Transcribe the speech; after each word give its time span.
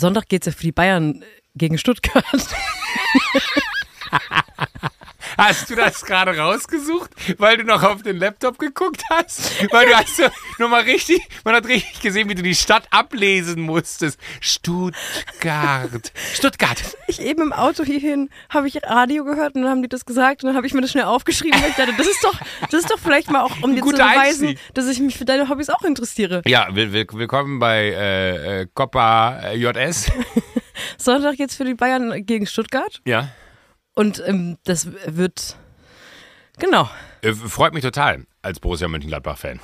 Sonntag 0.00 0.28
geht 0.28 0.46
es 0.46 0.52
ja 0.52 0.56
für 0.56 0.64
die 0.64 0.72
Bayern 0.72 1.24
gegen 1.54 1.78
Stuttgart. 1.78 2.24
Hast 5.40 5.70
du 5.70 5.74
das 5.74 6.04
gerade 6.04 6.36
rausgesucht, 6.36 7.10
weil 7.38 7.56
du 7.56 7.64
noch 7.64 7.82
auf 7.82 8.02
den 8.02 8.18
Laptop 8.18 8.58
geguckt 8.58 9.02
hast? 9.08 9.72
Weil 9.72 9.86
du 9.86 9.96
hast 9.96 10.16
so 10.16 10.24
nochmal 10.58 10.82
richtig, 10.82 11.26
man 11.44 11.54
hat 11.54 11.66
richtig 11.66 11.98
gesehen, 12.02 12.28
wie 12.28 12.34
du 12.34 12.42
die 12.42 12.54
Stadt 12.54 12.84
ablesen 12.90 13.62
musstest. 13.62 14.20
Stuttgart. 14.40 16.12
Stuttgart. 16.34 16.96
Ich 17.06 17.22
eben 17.22 17.40
im 17.40 17.52
Auto 17.54 17.84
hierhin 17.84 18.28
habe 18.50 18.68
ich 18.68 18.82
Radio 18.84 19.24
gehört 19.24 19.54
und 19.54 19.62
dann 19.62 19.70
haben 19.70 19.82
die 19.82 19.88
das 19.88 20.04
gesagt 20.04 20.44
und 20.44 20.48
dann 20.48 20.56
habe 20.56 20.66
ich 20.66 20.74
mir 20.74 20.82
das 20.82 20.90
schnell 20.90 21.04
aufgeschrieben. 21.04 21.58
Weil 21.62 21.70
ich 21.70 21.76
dachte, 21.76 21.94
das 21.96 22.06
ist 22.06 22.22
doch, 22.22 22.38
das 22.70 22.80
ist 22.80 22.90
doch 22.90 22.98
vielleicht 22.98 23.30
mal 23.30 23.40
auch, 23.40 23.62
um 23.62 23.74
dir 23.74 23.82
zu 23.82 23.92
beweisen, 23.92 24.48
Einstieg. 24.48 24.74
dass 24.74 24.88
ich 24.88 25.00
mich 25.00 25.16
für 25.16 25.24
deine 25.24 25.48
Hobbys 25.48 25.70
auch 25.70 25.84
interessiere. 25.84 26.42
Ja, 26.44 26.68
will, 26.74 26.92
will, 26.92 27.06
willkommen 27.12 27.58
bei 27.58 27.86
äh, 27.88 28.60
äh, 28.60 28.66
Copa 28.74 29.40
äh, 29.40 29.56
JS. 29.56 30.12
Sonntag 30.98 31.36
geht's 31.36 31.56
für 31.56 31.64
die 31.64 31.74
Bayern 31.74 32.26
gegen 32.26 32.46
Stuttgart 32.46 33.00
Ja. 33.06 33.30
Und 33.94 34.22
ähm, 34.26 34.58
das 34.64 34.88
wird 35.06 35.56
genau. 36.58 36.88
Äh, 37.22 37.32
freut 37.32 37.74
mich 37.74 37.82
total 37.82 38.26
als 38.42 38.60
Borussia 38.60 38.88
Mönchengladbach-Fan. 38.88 39.60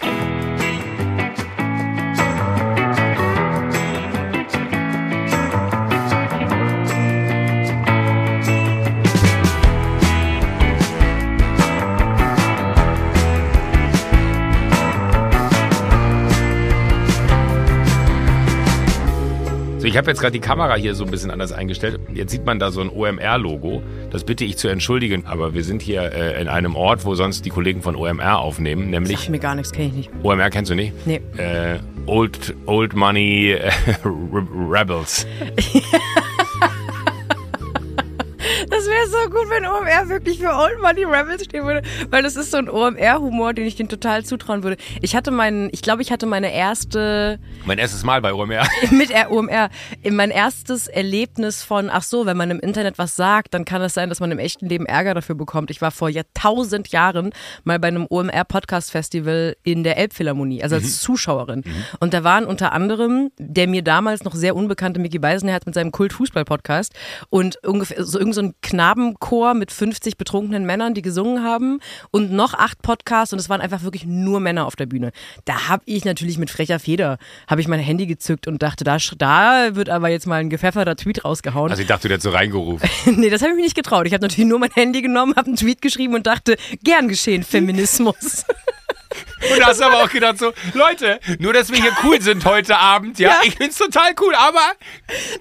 Ich 19.97 19.99
habe 19.99 20.11
jetzt 20.11 20.21
gerade 20.21 20.33
die 20.33 20.41
Kamera 20.41 20.75
hier 20.75 20.95
so 20.95 21.05
ein 21.07 21.11
bisschen 21.11 21.31
anders 21.31 21.53
eingestellt. 21.53 21.99
Jetzt 22.13 22.31
sieht 22.31 22.45
man 22.45 22.59
da 22.59 22.71
so 22.71 22.83
ein 22.83 22.91
OMR-Logo. 22.91 23.83
Das 24.11 24.25
bitte 24.25 24.45
ich 24.45 24.59
zu 24.59 24.69
entschuldigen, 24.69 25.25
aber 25.25 25.55
wir 25.55 25.65
sind 25.65 25.81
hier 25.81 26.13
äh, 26.13 26.39
in 26.39 26.49
einem 26.49 26.77
Ort, 26.77 27.07
wo 27.07 27.15
sonst 27.15 27.47
die 27.47 27.49
Kollegen 27.49 27.81
von 27.81 27.97
OMR 27.97 28.39
aufnehmen, 28.41 28.91
nämlich 28.91 29.17
Sagt 29.21 29.31
mir 29.31 29.39
gar 29.39 29.55
nichts, 29.55 29.73
kenne 29.73 29.89
ich 29.89 29.95
nicht. 29.95 30.11
OMR 30.23 30.51
kennst 30.51 30.71
du 30.71 30.75
nicht? 30.75 30.93
Nee. 31.07 31.23
Äh, 31.39 31.79
Old, 32.05 32.55
Old 32.67 32.95
Money 32.95 33.53
äh, 33.53 33.71
Re- 34.05 34.47
Rebels. 34.71 35.27
Das 38.69 38.87
wäre 38.87 39.07
so 39.07 39.31
gut, 39.31 39.49
wenn 39.51 39.65
OMR 39.65 40.09
wirklich 40.09 40.39
für 40.39 40.53
Old 40.53 40.81
Money 40.83 41.05
Rebels 41.05 41.45
stehen 41.45 41.65
würde, 41.65 41.83
weil 42.11 42.23
das 42.23 42.37
ist 42.37 42.51
so 42.51 42.59
ein 42.59 42.69
OMR-Humor, 42.69 43.55
den 43.55 43.67
ich 43.67 43.77
denen 43.77 43.89
total 43.89 44.25
zutrauen 44.25 44.63
würde. 44.63 44.77
Ich 45.01 45.15
hatte 45.15 45.31
meinen, 45.31 45.69
ich 45.73 45.83
glaube, 45.83 46.03
ich 46.03 46.11
hatte 46.11 46.27
meine 46.27 46.53
erste 46.53 47.39
Mein 47.65 47.79
erstes 47.79 48.05
Mal 48.05 48.21
bei 48.21 48.35
OMR. 48.35 48.67
mit 48.91 49.11
OMR, 49.31 49.71
mein 50.11 50.31
erstes 50.31 50.89
Erlebnis 50.89 51.63
von, 51.63 51.91
ach 51.91 52.03
so, 52.03 52.27
wenn 52.27 52.37
man 52.37 52.51
im 52.51 52.61
Internet 52.61 52.99
was 52.99 53.17
sagt, 53.17 53.55
dann 53.55 53.65
kann 53.65 53.83
es 53.83 53.95
sein, 53.95 54.09
dass 54.09 54.21
man 54.21 54.31
im 54.31 54.39
echten 54.39 54.69
Leben 54.69 54.87
Ärger 54.87 55.15
dafür 55.15 55.35
bekommt. 55.35 55.71
Ich 55.71 55.81
war 55.81 55.91
vor 55.91 56.09
Jahrtausend 56.09 56.89
Jahren 56.89 57.31
mal 57.65 57.79
bei 57.79 57.89
einem 57.89 58.07
OMR 58.09 58.45
Podcast 58.45 58.91
Festival 58.91 59.57
in 59.63 59.85
der 59.85 59.97
Elbphilharmonie, 59.97 60.63
also 60.63 60.77
als 60.77 61.01
Zuschauerin. 61.01 61.65
Und 62.01 62.15
da 62.15 62.25
waren 62.25 62.45
unter 62.45 62.73
anderem 62.73 63.31
der 63.39 63.69
mir 63.69 63.83
damals 63.83 64.25
noch 64.25 64.35
sehr 64.35 64.57
unbekannte 64.57 65.01
Mickey 65.01 65.19
Beisenherz 65.19 65.67
mit 65.67 65.75
seinem 65.75 65.93
Kult-Fußball-Podcast 65.93 66.95
und 67.31 67.63
ungefähr 67.65 68.05
so 68.05 68.19
irgend 68.19 68.35
so 68.35 68.43
ein 68.43 68.55
Knabenchor 68.63 69.55
mit 69.55 69.71
50 69.71 70.17
betrunkenen 70.17 70.67
Männern, 70.67 70.95
die 70.95 71.03
gesungen 71.03 71.43
haben 71.43 71.81
und 72.11 72.33
noch 72.33 72.55
acht 72.55 72.83
Podcasts 72.83 73.33
und 73.33 73.39
es 73.39 73.49
waren 73.49 73.61
einfach 73.61 73.83
wirklich 73.83 74.07
nur 74.07 74.41
Männer 74.41 74.67
auf 74.67 74.77
der 74.77 74.87
Bühne. 74.87 75.13
Da 75.45 75.69
habe 75.69 75.83
ich 75.87 76.05
natürlich 76.05 76.39
mit 76.39 76.51
frecher 76.51 76.79
Feder, 76.79 77.19
habe 77.49 77.61
ich 77.61 77.69
mein 77.69 77.81
Handy 77.81 78.07
gezückt 78.07 78.47
und 78.47 78.63
dachte, 78.63 78.85
da, 78.85 78.99
da 79.19 79.77
wird 79.77 79.89
aber 79.89 80.09
jetzt 80.09 80.27
mal 80.27 80.41
ein 80.41 80.51
gepfefferter 80.51 80.97
Tweet 80.97 81.25
rausgehauen. 81.25 81.71
Also 81.71 81.83
ich 81.83 81.89
dachte, 81.89 82.09
du 82.09 82.15
hättest 82.15 82.25
so 82.25 82.31
reingerufen. 82.31 82.89
nee, 83.17 83.31
das 83.31 83.43
habe 83.43 83.53
ich 83.53 83.57
mir 83.57 83.63
nicht 83.63 83.77
getraut. 83.77 84.07
Ich 84.07 84.13
habe 84.13 84.23
natürlich 84.23 84.49
nur 84.49 84.59
mein 84.59 84.71
Handy 84.73 85.03
genommen, 85.03 85.35
habe 85.37 85.47
einen 85.47 85.57
Tweet 85.57 85.81
geschrieben 85.81 86.15
und 86.15 86.27
dachte, 86.27 86.57
gern 86.83 87.09
geschehen, 87.09 87.43
Feminismus. 87.43 88.45
Und 89.55 89.65
hast 89.67 89.83
aber 89.83 90.03
auch 90.03 90.09
gedacht 90.11 90.39
so, 90.39 90.53
Leute, 90.75 91.21
nur 91.39 91.53
dass 91.53 91.71
wir 91.71 91.81
hier 91.81 91.93
cool 92.05 92.21
sind 92.21 92.45
heute 92.45 92.77
Abend, 92.79 93.19
ja, 93.19 93.29
Ja. 93.29 93.41
ich 93.45 93.55
find's 93.57 93.77
total 93.77 94.13
cool, 94.21 94.35
aber 94.35 94.61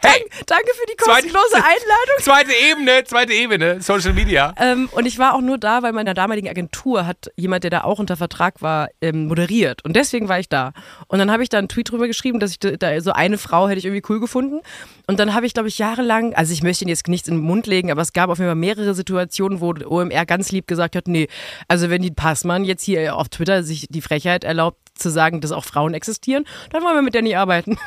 hey, 0.01 0.25
Danke 0.45 0.71
für 0.73 0.85
die 0.91 0.97
Zweite- 0.97 1.27
kostenlose 1.29 1.55
Einladung. 1.55 2.15
zweite 2.21 2.51
Ebene, 2.71 3.03
zweite 3.05 3.33
Ebene, 3.33 3.81
Social 3.81 4.13
Media. 4.13 4.53
Ähm, 4.59 4.89
und 4.91 5.05
ich 5.05 5.17
war 5.17 5.33
auch 5.33 5.41
nur 5.41 5.57
da, 5.57 5.81
weil 5.81 5.93
meiner 5.93 6.13
damaligen 6.13 6.49
Agentur 6.49 7.05
hat 7.05 7.31
jemand, 7.35 7.63
der 7.63 7.71
da 7.71 7.83
auch 7.83 7.99
unter 7.99 8.17
Vertrag 8.17 8.61
war, 8.61 8.89
ähm, 9.01 9.27
moderiert. 9.27 9.83
Und 9.85 9.95
deswegen 9.95 10.27
war 10.29 10.39
ich 10.39 10.49
da. 10.49 10.73
Und 11.07 11.19
dann 11.19 11.31
habe 11.31 11.43
ich 11.43 11.49
da 11.49 11.57
einen 11.57 11.69
Tweet 11.69 11.89
drüber 11.91 12.07
geschrieben, 12.07 12.39
dass 12.39 12.51
ich 12.51 12.59
da, 12.59 12.71
da 12.71 12.99
so 13.01 13.11
eine 13.13 13.37
Frau 13.37 13.67
hätte 13.67 13.79
ich 13.79 13.85
irgendwie 13.85 14.03
cool 14.09 14.19
gefunden. 14.19 14.61
Und 15.07 15.19
dann 15.19 15.33
habe 15.33 15.45
ich, 15.45 15.53
glaube 15.53 15.69
ich, 15.69 15.77
jahrelang, 15.77 16.33
also 16.33 16.51
ich 16.53 16.63
möchte 16.63 16.83
Ihnen 16.83 16.89
jetzt 16.89 17.07
nichts 17.07 17.27
in 17.27 17.35
den 17.35 17.43
Mund 17.43 17.67
legen, 17.67 17.91
aber 17.91 18.01
es 18.01 18.13
gab 18.13 18.29
auf 18.29 18.37
jeden 18.39 18.49
Fall 18.49 18.55
mehrere 18.55 18.93
Situationen, 18.93 19.61
wo 19.61 19.73
OMR 19.85 20.25
ganz 20.25 20.51
lieb 20.51 20.67
gesagt 20.67 20.95
hat, 20.95 21.07
nee, 21.07 21.27
also 21.67 21.89
wenn 21.89 22.01
die 22.01 22.11
Passmann 22.11 22.65
jetzt 22.65 22.83
hier 22.83 23.15
auf 23.15 23.29
Twitter 23.29 23.63
sich 23.63 23.84
die 23.89 24.01
Frechheit 24.01 24.43
erlaubt 24.43 24.79
zu 24.95 25.09
sagen, 25.09 25.41
dass 25.41 25.51
auch 25.51 25.65
Frauen 25.65 25.93
existieren, 25.93 26.45
dann 26.71 26.83
wollen 26.83 26.95
wir 26.95 27.01
mit 27.01 27.13
der 27.13 27.21
nicht 27.21 27.37
arbeiten. 27.37 27.77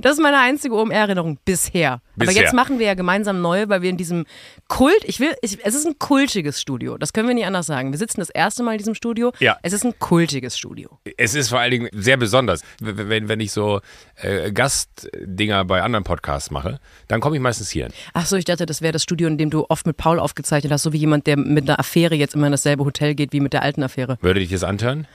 Das 0.00 0.12
ist 0.12 0.20
meine 0.20 0.38
einzige 0.38 0.74
OMR-Erinnerung 0.74 1.38
bisher. 1.44 2.00
Aber 2.16 2.26
Bisher. 2.26 2.42
jetzt 2.42 2.52
machen 2.52 2.78
wir 2.78 2.86
ja 2.86 2.94
gemeinsam 2.94 3.40
neu, 3.40 3.68
weil 3.68 3.82
wir 3.82 3.90
in 3.90 3.96
diesem 3.96 4.26
Kult, 4.66 5.04
ich 5.04 5.20
will, 5.20 5.34
ich, 5.40 5.64
es 5.64 5.74
ist 5.74 5.86
ein 5.86 5.98
kultiges 5.98 6.60
Studio, 6.60 6.98
das 6.98 7.12
können 7.12 7.28
wir 7.28 7.34
nicht 7.34 7.46
anders 7.46 7.66
sagen. 7.66 7.92
Wir 7.92 7.98
sitzen 7.98 8.20
das 8.20 8.28
erste 8.28 8.64
Mal 8.64 8.72
in 8.72 8.78
diesem 8.78 8.94
Studio. 8.94 9.32
Ja. 9.38 9.56
Es 9.62 9.72
ist 9.72 9.84
ein 9.84 9.96
kultiges 9.98 10.58
Studio. 10.58 10.98
Es 11.16 11.34
ist 11.34 11.50
vor 11.50 11.60
allen 11.60 11.70
Dingen 11.70 11.88
sehr 11.92 12.16
besonders. 12.16 12.62
Wenn, 12.80 13.28
wenn 13.28 13.40
ich 13.40 13.52
so 13.52 13.80
äh, 14.16 14.50
Gastdinger 14.50 15.64
bei 15.64 15.82
anderen 15.82 16.04
Podcasts 16.04 16.50
mache, 16.50 16.80
dann 17.06 17.20
komme 17.20 17.36
ich 17.36 17.42
meistens 17.42 17.70
hier 17.70 17.84
hin. 17.84 17.94
Ach 18.14 18.26
so, 18.26 18.36
ich 18.36 18.44
dachte, 18.44 18.66
das 18.66 18.82
wäre 18.82 18.92
das 18.92 19.04
Studio, 19.04 19.28
in 19.28 19.38
dem 19.38 19.50
du 19.50 19.64
oft 19.68 19.86
mit 19.86 19.96
Paul 19.96 20.18
aufgezeichnet 20.18 20.72
hast, 20.72 20.82
so 20.82 20.92
wie 20.92 20.98
jemand, 20.98 21.26
der 21.28 21.36
mit 21.36 21.68
einer 21.68 21.78
Affäre 21.78 22.16
jetzt 22.16 22.34
immer 22.34 22.46
in 22.46 22.52
dasselbe 22.52 22.84
Hotel 22.84 23.14
geht 23.14 23.32
wie 23.32 23.40
mit 23.40 23.52
der 23.52 23.62
alten 23.62 23.82
Affäre. 23.82 24.18
Würde 24.20 24.40
dich 24.40 24.50
das 24.50 24.64
antören? 24.64 25.06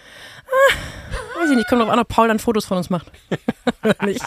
Weiß 1.43 1.49
ich 1.49 1.57
nicht, 1.57 1.67
kommt 1.67 1.81
drauf 1.81 1.89
an, 1.89 1.99
ob 1.99 2.07
Paul 2.07 2.29
dann 2.29 2.39
Fotos 2.39 2.63
von 2.63 2.77
uns 2.77 2.89
macht. 2.89 3.11
Nicht. 4.05 4.23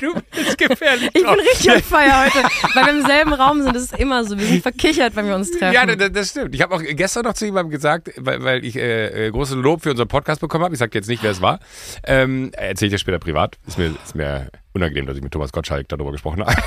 Du 0.00 0.12
bist 0.34 0.58
gefährlich. 0.58 1.08
Ich 1.14 1.22
bin 1.22 1.28
richtig 1.28 1.70
on 1.70 1.82
fire 1.82 2.24
heute, 2.24 2.38
weil 2.74 2.86
wir 2.86 2.92
im 2.94 3.06
selben 3.06 3.32
Raum 3.32 3.62
sind. 3.62 3.76
Das 3.76 3.84
ist 3.84 3.96
immer 3.96 4.24
so. 4.24 4.36
Wir 4.36 4.46
sind 4.46 4.62
verkichert, 4.62 5.14
wenn 5.14 5.28
wir 5.28 5.36
uns 5.36 5.52
treffen. 5.52 5.72
Ja, 5.72 5.86
das, 5.86 6.10
das 6.10 6.30
stimmt. 6.30 6.52
Ich 6.52 6.62
habe 6.62 6.74
auch 6.74 6.82
gestern 6.82 7.22
noch 7.22 7.34
zu 7.34 7.44
jemandem 7.44 7.70
gesagt, 7.70 8.10
weil, 8.16 8.42
weil 8.42 8.64
ich 8.64 8.74
äh, 8.74 9.28
äh, 9.28 9.30
großes 9.30 9.54
Lob 9.54 9.82
für 9.82 9.90
unseren 9.90 10.08
Podcast 10.08 10.40
bekommen 10.40 10.64
habe. 10.64 10.74
Ich 10.74 10.80
sage 10.80 10.90
jetzt 10.94 11.08
nicht, 11.08 11.22
wer 11.22 11.30
es 11.30 11.40
war. 11.40 11.60
Ähm, 12.02 12.50
Erzähle 12.54 12.88
ich 12.88 12.94
dir 12.94 12.98
später 12.98 13.20
privat. 13.20 13.56
Ist 13.68 13.78
mir, 13.78 13.94
ist 14.04 14.16
mir 14.16 14.50
unangenehm, 14.72 15.06
dass 15.06 15.16
ich 15.16 15.22
mit 15.22 15.32
Thomas 15.32 15.52
Gottschalk 15.52 15.88
darüber 15.88 16.10
gesprochen 16.10 16.44
habe. 16.44 16.56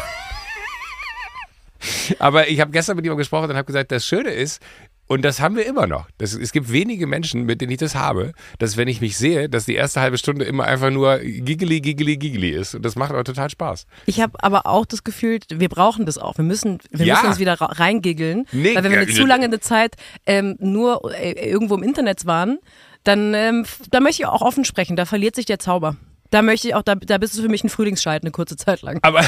Aber 2.20 2.48
ich 2.48 2.60
habe 2.60 2.72
gestern 2.72 2.96
mit 2.96 3.06
jemandem 3.06 3.20
gesprochen 3.20 3.50
und 3.50 3.56
habe 3.56 3.66
gesagt, 3.66 3.92
das 3.92 4.06
Schöne 4.06 4.32
ist, 4.32 4.62
und 5.10 5.24
das 5.26 5.42
haben 5.42 5.56
wir 5.58 5.66
immer 5.66 5.88
noch. 5.88 6.08
Das, 6.20 6.34
es 6.34 6.52
gibt 6.54 6.72
wenige 6.72 7.08
Menschen, 7.08 7.44
mit 7.44 7.60
denen 7.60 7.72
ich 7.72 7.80
das 7.80 7.96
habe, 7.96 8.32
dass 8.60 8.78
wenn 8.78 8.88
ich 8.88 9.02
mich 9.02 9.18
sehe, 9.18 9.50
dass 9.50 9.66
die 9.66 9.74
erste 9.76 10.00
halbe 10.00 10.18
Stunde 10.18 10.46
immer 10.46 10.64
einfach 10.66 10.92
nur 10.92 11.18
giggly, 11.18 11.82
giggly, 11.82 12.16
giggly 12.16 12.52
ist. 12.52 12.76
Und 12.76 12.84
das 12.86 12.96
macht 12.96 13.10
aber 13.12 13.24
total 13.24 13.50
Spaß. 13.50 13.88
Ich 14.06 14.22
habe 14.22 14.42
aber 14.44 14.66
auch 14.68 14.86
das 14.86 15.04
Gefühl, 15.04 15.40
wir 15.52 15.68
brauchen 15.68 16.06
das 16.06 16.18
auch. 16.18 16.38
Wir 16.38 16.46
müssen, 16.46 16.78
wir 16.92 17.06
Ja. 17.06 17.16
müssen 17.16 17.28
uns 17.28 17.40
wieder 17.40 17.56
reingiggeln. 17.60 18.46
Nee, 18.52 18.76
weil 18.76 18.84
wenn 18.84 18.92
wir 18.92 19.00
eine 19.00 19.12
zu 19.12 19.26
lange 19.26 19.46
eine 19.46 19.60
Zeit 19.60 19.96
ähm, 20.26 20.56
nur 20.60 21.12
äh, 21.14 21.32
irgendwo 21.50 21.76
im 21.76 21.84
Internet 21.84 22.26
waren, 22.26 22.60
dann 23.04 23.34
ähm, 23.34 23.66
da 23.92 24.00
möchte 24.02 24.22
ich 24.22 24.28
auch 24.28 24.42
offen 24.44 24.64
sprechen. 24.64 24.96
Da 24.96 25.06
verliert 25.06 25.36
sich 25.36 25.46
der 25.46 25.58
Zauber. 25.60 25.96
Da 26.32 26.42
möchte 26.42 26.68
ich 26.68 26.76
auch, 26.76 26.84
da, 26.84 26.96
da 26.96 27.18
bist 27.18 27.38
du 27.38 27.42
für 27.42 27.50
mich 27.50 27.64
ein 27.64 27.70
Frühlingsscheid 27.70 28.22
eine 28.24 28.32
kurze 28.32 28.56
Zeit 28.56 28.82
lang. 28.82 29.00
Aber 29.02 29.22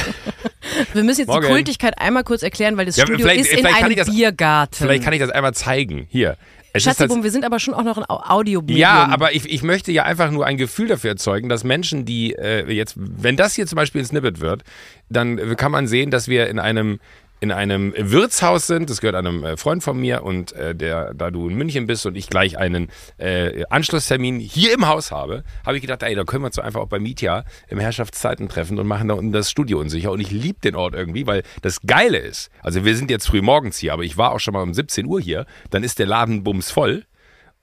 Wir 0.93 1.03
müssen 1.03 1.21
jetzt 1.21 1.27
Morgen. 1.27 1.41
die 1.47 1.51
Kultigkeit 1.51 1.99
einmal 1.99 2.23
kurz 2.23 2.43
erklären, 2.43 2.77
weil 2.77 2.85
das 2.85 2.95
Ja, 2.95 3.05
Studio 3.05 3.27
ist 3.27 3.51
in 3.51 3.65
einem 3.65 3.95
das- 3.95 4.09
Biergarten. 4.09 4.75
vielleicht 4.75 5.03
kann 5.03 5.13
ich 5.13 5.19
das 5.19 5.29
einmal 5.29 5.53
zeigen. 5.53 6.07
Hier. 6.09 6.37
Es 6.73 6.83
Schatzibum, 6.83 7.21
wir 7.23 7.31
sind 7.31 7.43
aber 7.43 7.59
schon 7.59 7.73
auch 7.73 7.83
noch 7.83 7.97
ein 7.97 8.05
Au- 8.09 8.21
Audiomedium. 8.37 8.79
Ja, 8.79 9.09
aber 9.11 9.33
ich, 9.35 9.43
ich 9.51 9.61
möchte 9.61 9.91
ja 9.91 10.03
einfach 10.03 10.31
nur 10.31 10.45
ein 10.45 10.55
Gefühl 10.55 10.87
dafür 10.87 11.09
erzeugen, 11.09 11.49
dass 11.49 11.65
Menschen, 11.65 12.05
die 12.05 12.33
äh, 12.33 12.71
jetzt, 12.71 12.93
wenn 12.97 13.35
das 13.35 13.55
hier 13.55 13.67
zum 13.67 13.75
Beispiel 13.75 14.01
ein 14.01 14.05
Snippet 14.05 14.39
wird, 14.39 14.63
dann 15.09 15.57
kann 15.57 15.71
man 15.73 15.87
sehen, 15.87 16.11
dass 16.11 16.29
wir 16.29 16.47
in 16.47 16.59
einem 16.59 17.01
in 17.41 17.51
einem 17.51 17.93
Wirtshaus 17.97 18.67
sind, 18.67 18.91
das 18.91 19.01
gehört 19.01 19.15
einem 19.15 19.43
äh, 19.43 19.57
Freund 19.57 19.83
von 19.83 19.99
mir 19.99 20.23
und 20.23 20.53
äh, 20.53 20.75
der, 20.75 21.15
da 21.15 21.31
du 21.31 21.49
in 21.49 21.55
München 21.55 21.87
bist 21.87 22.05
und 22.05 22.15
ich 22.15 22.29
gleich 22.29 22.59
einen 22.59 22.89
äh, 23.17 23.63
Anschlusstermin 23.67 24.39
hier 24.39 24.75
im 24.75 24.87
Haus 24.87 25.11
habe, 25.11 25.43
habe 25.65 25.75
ich 25.75 25.81
gedacht, 25.81 26.03
ey, 26.03 26.13
da 26.13 26.23
können 26.23 26.43
wir 26.43 26.47
uns 26.47 26.57
doch 26.57 26.63
einfach 26.63 26.81
auch 26.81 26.87
bei 26.87 26.99
Mietja 26.99 27.43
im 27.67 27.79
Herrschaftszeiten 27.79 28.47
treffen 28.47 28.77
und 28.77 28.85
machen 28.85 29.07
da 29.07 29.15
unten 29.15 29.31
das 29.31 29.49
Studio 29.49 29.79
unsicher. 29.79 30.11
Und 30.11 30.19
ich 30.19 30.29
liebe 30.29 30.59
den 30.63 30.75
Ort 30.75 30.93
irgendwie, 30.93 31.25
weil 31.25 31.41
das 31.63 31.81
Geile 31.81 32.19
ist, 32.19 32.51
also 32.61 32.85
wir 32.85 32.95
sind 32.95 33.09
jetzt 33.09 33.25
früh 33.25 33.41
morgens 33.41 33.79
hier, 33.79 33.93
aber 33.93 34.03
ich 34.03 34.17
war 34.17 34.33
auch 34.33 34.39
schon 34.39 34.53
mal 34.53 34.61
um 34.61 34.75
17 34.75 35.07
Uhr 35.07 35.19
hier, 35.19 35.47
dann 35.71 35.83
ist 35.83 35.97
der 35.97 36.05
Laden 36.05 36.43
bumsvoll. 36.43 37.05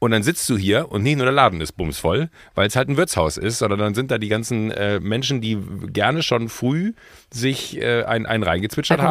Und 0.00 0.12
dann 0.12 0.22
sitzt 0.22 0.48
du 0.48 0.56
hier 0.56 0.92
und 0.92 1.02
nicht 1.02 1.16
nur 1.16 1.26
der 1.26 1.34
Laden 1.34 1.60
ist 1.60 1.72
bumsvoll, 1.72 2.30
weil 2.54 2.68
es 2.68 2.76
halt 2.76 2.88
ein 2.88 2.96
Wirtshaus 2.96 3.36
ist, 3.36 3.58
sondern 3.58 3.80
dann 3.80 3.94
sind 3.94 4.12
da 4.12 4.18
die 4.18 4.28
ganzen 4.28 4.70
äh, 4.70 5.00
Menschen, 5.00 5.40
die 5.40 5.58
gerne 5.88 6.22
schon 6.22 6.48
früh 6.48 6.92
sich 7.32 7.80
äh, 7.80 8.04
ein, 8.04 8.24
ein 8.24 8.44
reingezwitschert 8.44 9.00
haben. 9.00 9.08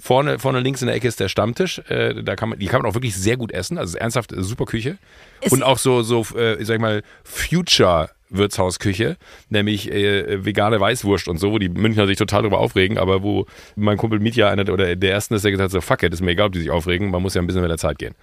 Vorne, 0.00 0.38
vorne 0.38 0.60
links 0.60 0.80
in 0.82 0.86
der 0.86 0.96
Ecke 0.96 1.08
ist 1.08 1.20
der 1.20 1.28
Stammtisch. 1.28 1.78
Äh, 1.88 2.22
da 2.22 2.34
kann 2.36 2.48
man, 2.48 2.58
die 2.58 2.66
kann 2.66 2.82
man 2.82 2.90
auch 2.90 2.94
wirklich 2.94 3.14
sehr 3.16 3.36
gut 3.36 3.52
essen. 3.52 3.78
Also 3.78 3.98
ernsthaft 3.98 4.32
äh, 4.32 4.42
super 4.42 4.64
Küche. 4.64 4.96
Ist- 5.40 5.52
Und 5.52 5.62
auch 5.62 5.78
so, 5.78 6.02
so 6.02 6.20
äh, 6.36 6.62
sag 6.64 6.76
ich 6.76 6.80
mal, 6.80 7.02
Future 7.24 8.10
Wirtshausküche, 8.32 9.16
nämlich 9.48 9.90
äh, 9.90 10.44
vegane 10.44 10.78
Weißwurst 10.78 11.26
und 11.26 11.38
so, 11.38 11.50
wo 11.50 11.58
die 11.58 11.68
Münchner 11.68 12.06
sich 12.06 12.16
total 12.16 12.42
darüber 12.42 12.58
aufregen, 12.60 12.96
aber 12.96 13.24
wo 13.24 13.46
mein 13.74 13.96
Kumpel 13.96 14.20
Mietja 14.20 14.48
einer 14.48 14.62
der- 14.62 14.72
oder 14.74 14.94
der 14.94 15.10
ersten 15.12 15.34
ist, 15.34 15.42
der 15.44 15.50
gesagt 15.50 15.64
hat, 15.64 15.72
so 15.72 15.80
fuck 15.80 16.04
it, 16.04 16.12
ist 16.12 16.20
mir 16.22 16.30
egal, 16.30 16.46
ob 16.46 16.52
die 16.52 16.60
sich 16.60 16.70
aufregen, 16.70 17.10
man 17.10 17.22
muss 17.22 17.34
ja 17.34 17.42
ein 17.42 17.48
bisschen 17.48 17.60
mit 17.62 17.70
der 17.72 17.78
Zeit 17.78 17.98
gehen. 17.98 18.14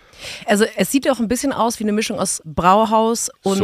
Also 0.46 0.64
es 0.78 0.92
sieht 0.94 1.10
auch 1.12 1.20
ein 1.20 1.28
bisschen 1.28 1.52
aus 1.52 1.80
wie 1.82 1.84
eine 1.84 1.92
Mischung 1.92 2.20
aus 2.20 2.42
Brauhaus 2.46 3.30
und, 3.44 3.62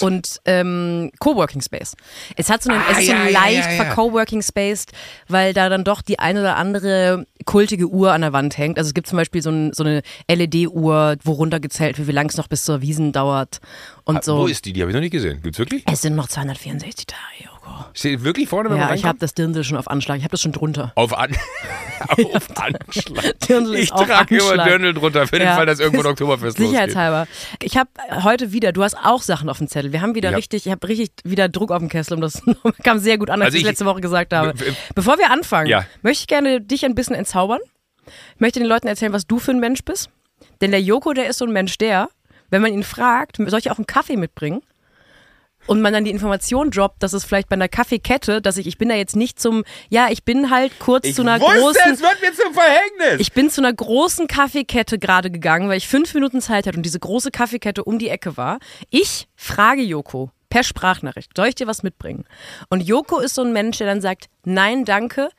und 0.00 0.40
ähm, 0.46 1.10
Coworking 1.18 1.60
Space. 1.60 1.94
Es 2.36 2.48
hat 2.48 2.62
so 2.62 2.70
einen, 2.70 2.80
es 2.90 2.96
Ah, 2.96 3.00
ist 3.00 3.06
so 3.06 3.12
ja, 3.12 3.18
ein 3.20 3.32
ja, 3.32 3.40
leicht 3.40 3.70
ja, 3.70 3.72
ja. 3.76 3.84
vercoworking 3.84 4.40
Space, 4.40 4.86
weil 5.28 5.52
da 5.52 5.68
dann 5.68 5.84
doch 5.84 6.00
die 6.00 6.18
eine 6.18 6.40
oder 6.40 6.56
andere 6.56 7.26
kultige 7.52 7.86
Uhr 7.86 8.12
an 8.12 8.22
der 8.22 8.32
Wand 8.32 8.56
hängt. 8.56 8.78
Also 8.78 8.88
es 8.88 8.94
gibt 8.94 9.06
zum 9.06 9.18
Beispiel 9.18 9.42
so, 9.42 9.50
ein, 9.50 9.74
so 9.74 9.84
eine 9.84 10.02
LED-Uhr, 10.26 11.16
wo 11.22 11.32
runtergezählt 11.32 11.98
wird, 11.98 12.08
wie 12.08 12.12
lange 12.12 12.30
es 12.30 12.38
noch 12.38 12.48
bis 12.48 12.64
zur 12.64 12.80
Wiesen 12.80 13.12
dauert 13.12 13.60
und 14.04 14.24
so. 14.24 14.38
Wo 14.38 14.46
ist 14.46 14.64
die? 14.64 14.72
Die 14.72 14.80
habe 14.80 14.90
ich 14.90 14.94
noch 14.94 15.02
nicht 15.02 15.10
gesehen. 15.10 15.42
Gibt's 15.42 15.58
wirklich? 15.58 15.84
es 15.86 16.00
sind 16.00 16.16
noch 16.16 16.28
264 16.28 17.06
Tage. 17.06 17.50
Steht 17.94 18.24
wirklich 18.24 18.48
vorne, 18.48 18.70
wenn 18.70 18.76
Ja, 18.78 18.86
man 18.86 18.94
ich 18.94 19.02
habe 19.02 19.08
reinkommt? 19.08 19.22
das 19.22 19.34
Dirndl 19.34 19.64
schon 19.64 19.76
auf 19.76 19.88
Anschlag. 19.88 20.18
Ich 20.18 20.24
habe 20.24 20.30
das 20.32 20.40
schon 20.40 20.52
drunter. 20.52 20.92
Auf, 20.94 21.16
an 21.16 21.30
auf 22.34 22.48
Anschlag. 22.56 23.38
Dirndl 23.48 23.74
ist 23.74 23.82
Ich 23.84 23.92
auf 23.92 24.06
trage 24.06 24.36
immer 24.36 24.44
Anschlag. 24.48 24.66
Dirndl 24.68 24.94
drunter, 24.94 25.26
für 25.26 25.38
den 25.38 25.48
Ja. 25.48 25.54
Fall, 25.56 25.66
dass 25.66 25.80
irgendwo 25.80 26.00
ein 26.02 26.06
Oktoberfest 26.12 26.58
losgeht. 26.58 26.68
Sicherheitshalber. 26.68 27.26
Ich 27.62 27.76
habe 27.76 27.90
heute 28.24 28.52
wieder, 28.52 28.72
du 28.72 28.82
hast 28.82 28.96
auch 28.96 29.22
Sachen 29.22 29.48
auf 29.48 29.58
dem 29.58 29.68
Zettel. 29.68 29.92
Wir 29.92 30.00
haben 30.02 30.14
wieder 30.14 30.30
Ja. 30.30 30.36
richtig, 30.36 30.66
ich 30.66 30.72
habe 30.72 30.86
richtig 30.88 31.12
wieder 31.24 31.48
Druck 31.48 31.70
auf 31.70 31.78
dem 31.78 31.88
Kessel, 31.88 32.14
um 32.14 32.20
das 32.20 32.42
kam 32.82 32.98
sehr 32.98 33.18
gut 33.18 33.30
an, 33.30 33.40
als 33.40 33.46
Also 33.48 33.56
ich 33.56 33.62
ich- 33.62 33.68
letzte 33.68 33.84
Woche 33.86 34.00
gesagt 34.00 34.32
habe. 34.32 34.58
W- 34.58 34.66
w- 34.66 34.72
Bevor 34.94 35.18
wir 35.18 35.30
anfangen, 35.30 35.68
Ja. 35.68 35.84
möchte 36.02 36.22
ich 36.22 36.26
gerne 36.26 36.60
dich 36.60 36.84
ein 36.84 36.94
bisschen 36.94 37.14
entzaubern. 37.16 37.60
Ich 38.34 38.40
möchte 38.40 38.58
den 38.58 38.68
Leuten 38.68 38.88
erzählen, 38.88 39.12
was 39.12 39.26
du 39.26 39.38
für 39.38 39.52
ein 39.52 39.60
Mensch 39.60 39.84
bist. 39.84 40.10
Denn 40.60 40.70
der 40.72 40.80
Joko, 40.82 41.12
der 41.12 41.28
ist 41.28 41.38
so 41.38 41.44
ein 41.44 41.52
Mensch, 41.52 41.78
der, 41.78 42.08
wenn 42.50 42.62
man 42.62 42.72
ihn 42.72 42.82
fragt, 42.82 43.36
soll 43.36 43.58
ich 43.58 43.70
auch 43.70 43.78
einen 43.78 43.86
Kaffee 43.86 44.16
mitbringen? 44.16 44.60
Und 45.66 45.80
man 45.80 45.92
dann 45.92 46.04
die 46.04 46.10
Information 46.10 46.70
droppt, 46.70 47.02
dass 47.02 47.12
es 47.12 47.24
vielleicht 47.24 47.48
bei 47.48 47.54
einer 47.54 47.68
Kaffeekette, 47.68 48.42
dass 48.42 48.56
ich, 48.56 48.66
ich 48.66 48.78
bin 48.78 48.88
da 48.88 48.96
jetzt 48.96 49.14
nicht 49.14 49.40
zum, 49.40 49.64
ja, 49.90 50.08
ich 50.10 50.24
bin 50.24 50.50
halt 50.50 50.78
kurz 50.80 51.06
Ich 51.06 51.14
zu 51.14 51.22
einer 51.22 51.40
wusste, 51.40 51.60
großen, 51.60 51.92
es 51.92 52.00
wird 52.00 52.20
mir 52.20 52.32
zum 52.32 52.52
Verhängnis. 52.52 53.20
ich 53.20 53.32
bin 53.32 53.48
zu 53.48 53.60
einer 53.60 53.72
großen 53.72 54.26
Kaffeekette 54.26 54.98
gerade 54.98 55.30
gegangen, 55.30 55.68
weil 55.68 55.76
ich 55.76 55.86
fünf 55.88 56.12
Minuten 56.14 56.40
Zeit 56.40 56.66
hatte 56.66 56.76
und 56.76 56.82
diese 56.82 56.98
große 56.98 57.30
Kaffeekette 57.30 57.84
um 57.84 57.98
die 57.98 58.08
Ecke 58.08 58.36
war. 58.36 58.58
Ich 58.90 59.28
frage 59.36 59.82
Joko 59.82 60.30
per 60.50 60.64
Sprachnachricht, 60.64 61.30
soll 61.36 61.46
ich 61.46 61.54
dir 61.54 61.66
was 61.66 61.82
mitbringen? 61.82 62.24
Und 62.68 62.80
Joko 62.82 63.20
ist 63.20 63.34
so 63.34 63.42
ein 63.42 63.52
Mensch, 63.52 63.78
der 63.78 63.86
dann 63.86 64.00
sagt, 64.00 64.26
nein, 64.44 64.84
danke. 64.84 65.30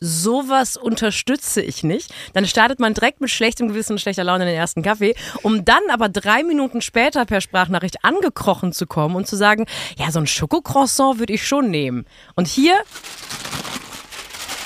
Sowas 0.00 0.76
unterstütze 0.76 1.62
ich 1.62 1.84
nicht. 1.84 2.12
Dann 2.32 2.46
startet 2.46 2.80
man 2.80 2.94
direkt 2.94 3.20
mit 3.20 3.30
schlechtem 3.30 3.68
Gewissen 3.68 3.92
und 3.92 3.98
schlechter 4.00 4.24
Laune 4.24 4.44
in 4.44 4.48
den 4.48 4.56
ersten 4.56 4.82
Kaffee, 4.82 5.14
um 5.42 5.64
dann 5.64 5.82
aber 5.90 6.08
drei 6.08 6.42
Minuten 6.42 6.80
später 6.80 7.24
per 7.24 7.40
Sprachnachricht 7.40 8.04
angekrochen 8.04 8.72
zu 8.72 8.86
kommen 8.86 9.14
und 9.14 9.28
zu 9.28 9.36
sagen, 9.36 9.66
ja, 9.96 10.10
so 10.10 10.18
ein 10.18 10.26
Schokocroissant 10.26 11.18
würde 11.18 11.32
ich 11.32 11.46
schon 11.46 11.70
nehmen. 11.70 12.04
Und 12.34 12.48
hier 12.48 12.82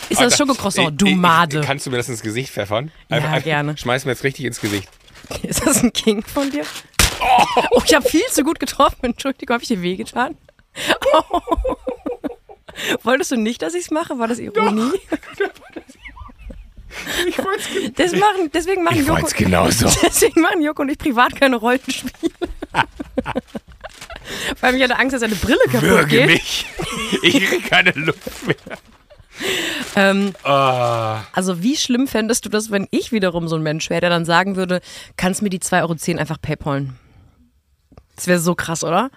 ist 0.08 0.20
das 0.20 0.37
Schokocroissant, 0.37 1.00
du 1.00 1.08
Made. 1.08 1.61
Kannst 1.61 1.87
du 1.87 1.90
mir 1.90 1.96
das 1.96 2.08
ins 2.08 2.23
Gesicht 2.23 2.52
pfeffern? 2.52 2.90
Ja, 3.11 3.38
gerne. 3.40 3.76
Schmeiß 3.76 4.05
mir 4.05 4.12
jetzt 4.12 4.25
richtig 4.25 4.44
ins 4.44 4.61
Gesicht. 4.61 4.88
Ist 5.43 5.67
das 5.67 5.82
ein 5.82 5.93
King 5.93 6.23
von 6.23 6.50
dir? 6.50 6.64
Oh, 7.73 7.82
ich 7.84 7.94
habe 7.94 8.08
viel 8.08 8.26
zu 8.31 8.44
gut 8.44 8.61
getroffen. 8.61 8.99
Entschuldigung, 9.02 9.55
habe 9.55 9.62
ich 9.62 9.69
dir 9.69 9.82
wehgetan? 9.82 10.37
Oh. 11.12 11.40
Wolltest 13.02 13.31
du 13.32 13.37
nicht, 13.37 13.62
dass 13.62 13.75
ich 13.75 13.84
es 13.84 13.90
mache? 13.90 14.19
War 14.19 14.28
das 14.28 14.38
Ironie? 14.38 14.93
Ich 17.28 17.37
wollte 17.38 17.90
Das 17.94 18.12
machen, 18.12 18.50
deswegen 18.55 18.82
machen 18.82 19.00
Ich 19.00 19.06
Joko, 19.06 19.20
wollt's 19.20 19.34
genauso. 19.34 19.87
deswegen 20.02 20.40
machen 20.40 20.62
Joko 20.62 20.81
und 20.82 20.88
ich 20.88 20.96
privat 20.96 21.37
keine 21.37 21.56
Rollenspiele. 21.56 22.12
Weil 24.61 24.75
ich 24.76 24.82
hatte 24.82 24.99
Angst, 24.99 25.14
dass 25.14 25.23
eine 25.23 25.34
Brille 25.34 25.58
kaputt 25.64 25.82
Würge 25.82 26.06
geht. 26.06 26.26
mich. 26.26 26.67
Ich 27.23 27.34
kriege 27.46 27.69
keine 27.69 27.90
Luft 27.93 28.46
mehr. 28.46 28.56
Ähm, 29.94 30.32
Ah. 30.43 31.25
also 31.34 31.62
wie 31.62 31.76
schlimm 31.76 32.06
fändest 32.08 32.46
du 32.46 32.49
das, 32.49 32.70
wenn 32.70 32.88
ich 32.90 33.12
wiederum 33.12 33.46
so 33.49 33.56
ein 33.56 33.62
Mensch 33.62 33.90
wäre, 33.90 34.00
der 34.00 34.11
dann 34.11 34.25
sagen 34.25 34.56
würde, 34.56 34.81
kannst 35.19 35.43
mir 35.43 35.50
die 35.50 35.61
2,10 35.61 35.82
Euro 36.14 36.20
einfach 36.20 36.40
paypalen? 36.40 36.99
Das 38.17 38.26
wäre 38.26 38.38
so 38.38 38.55
krass, 38.55 38.82
oder? 38.82 39.11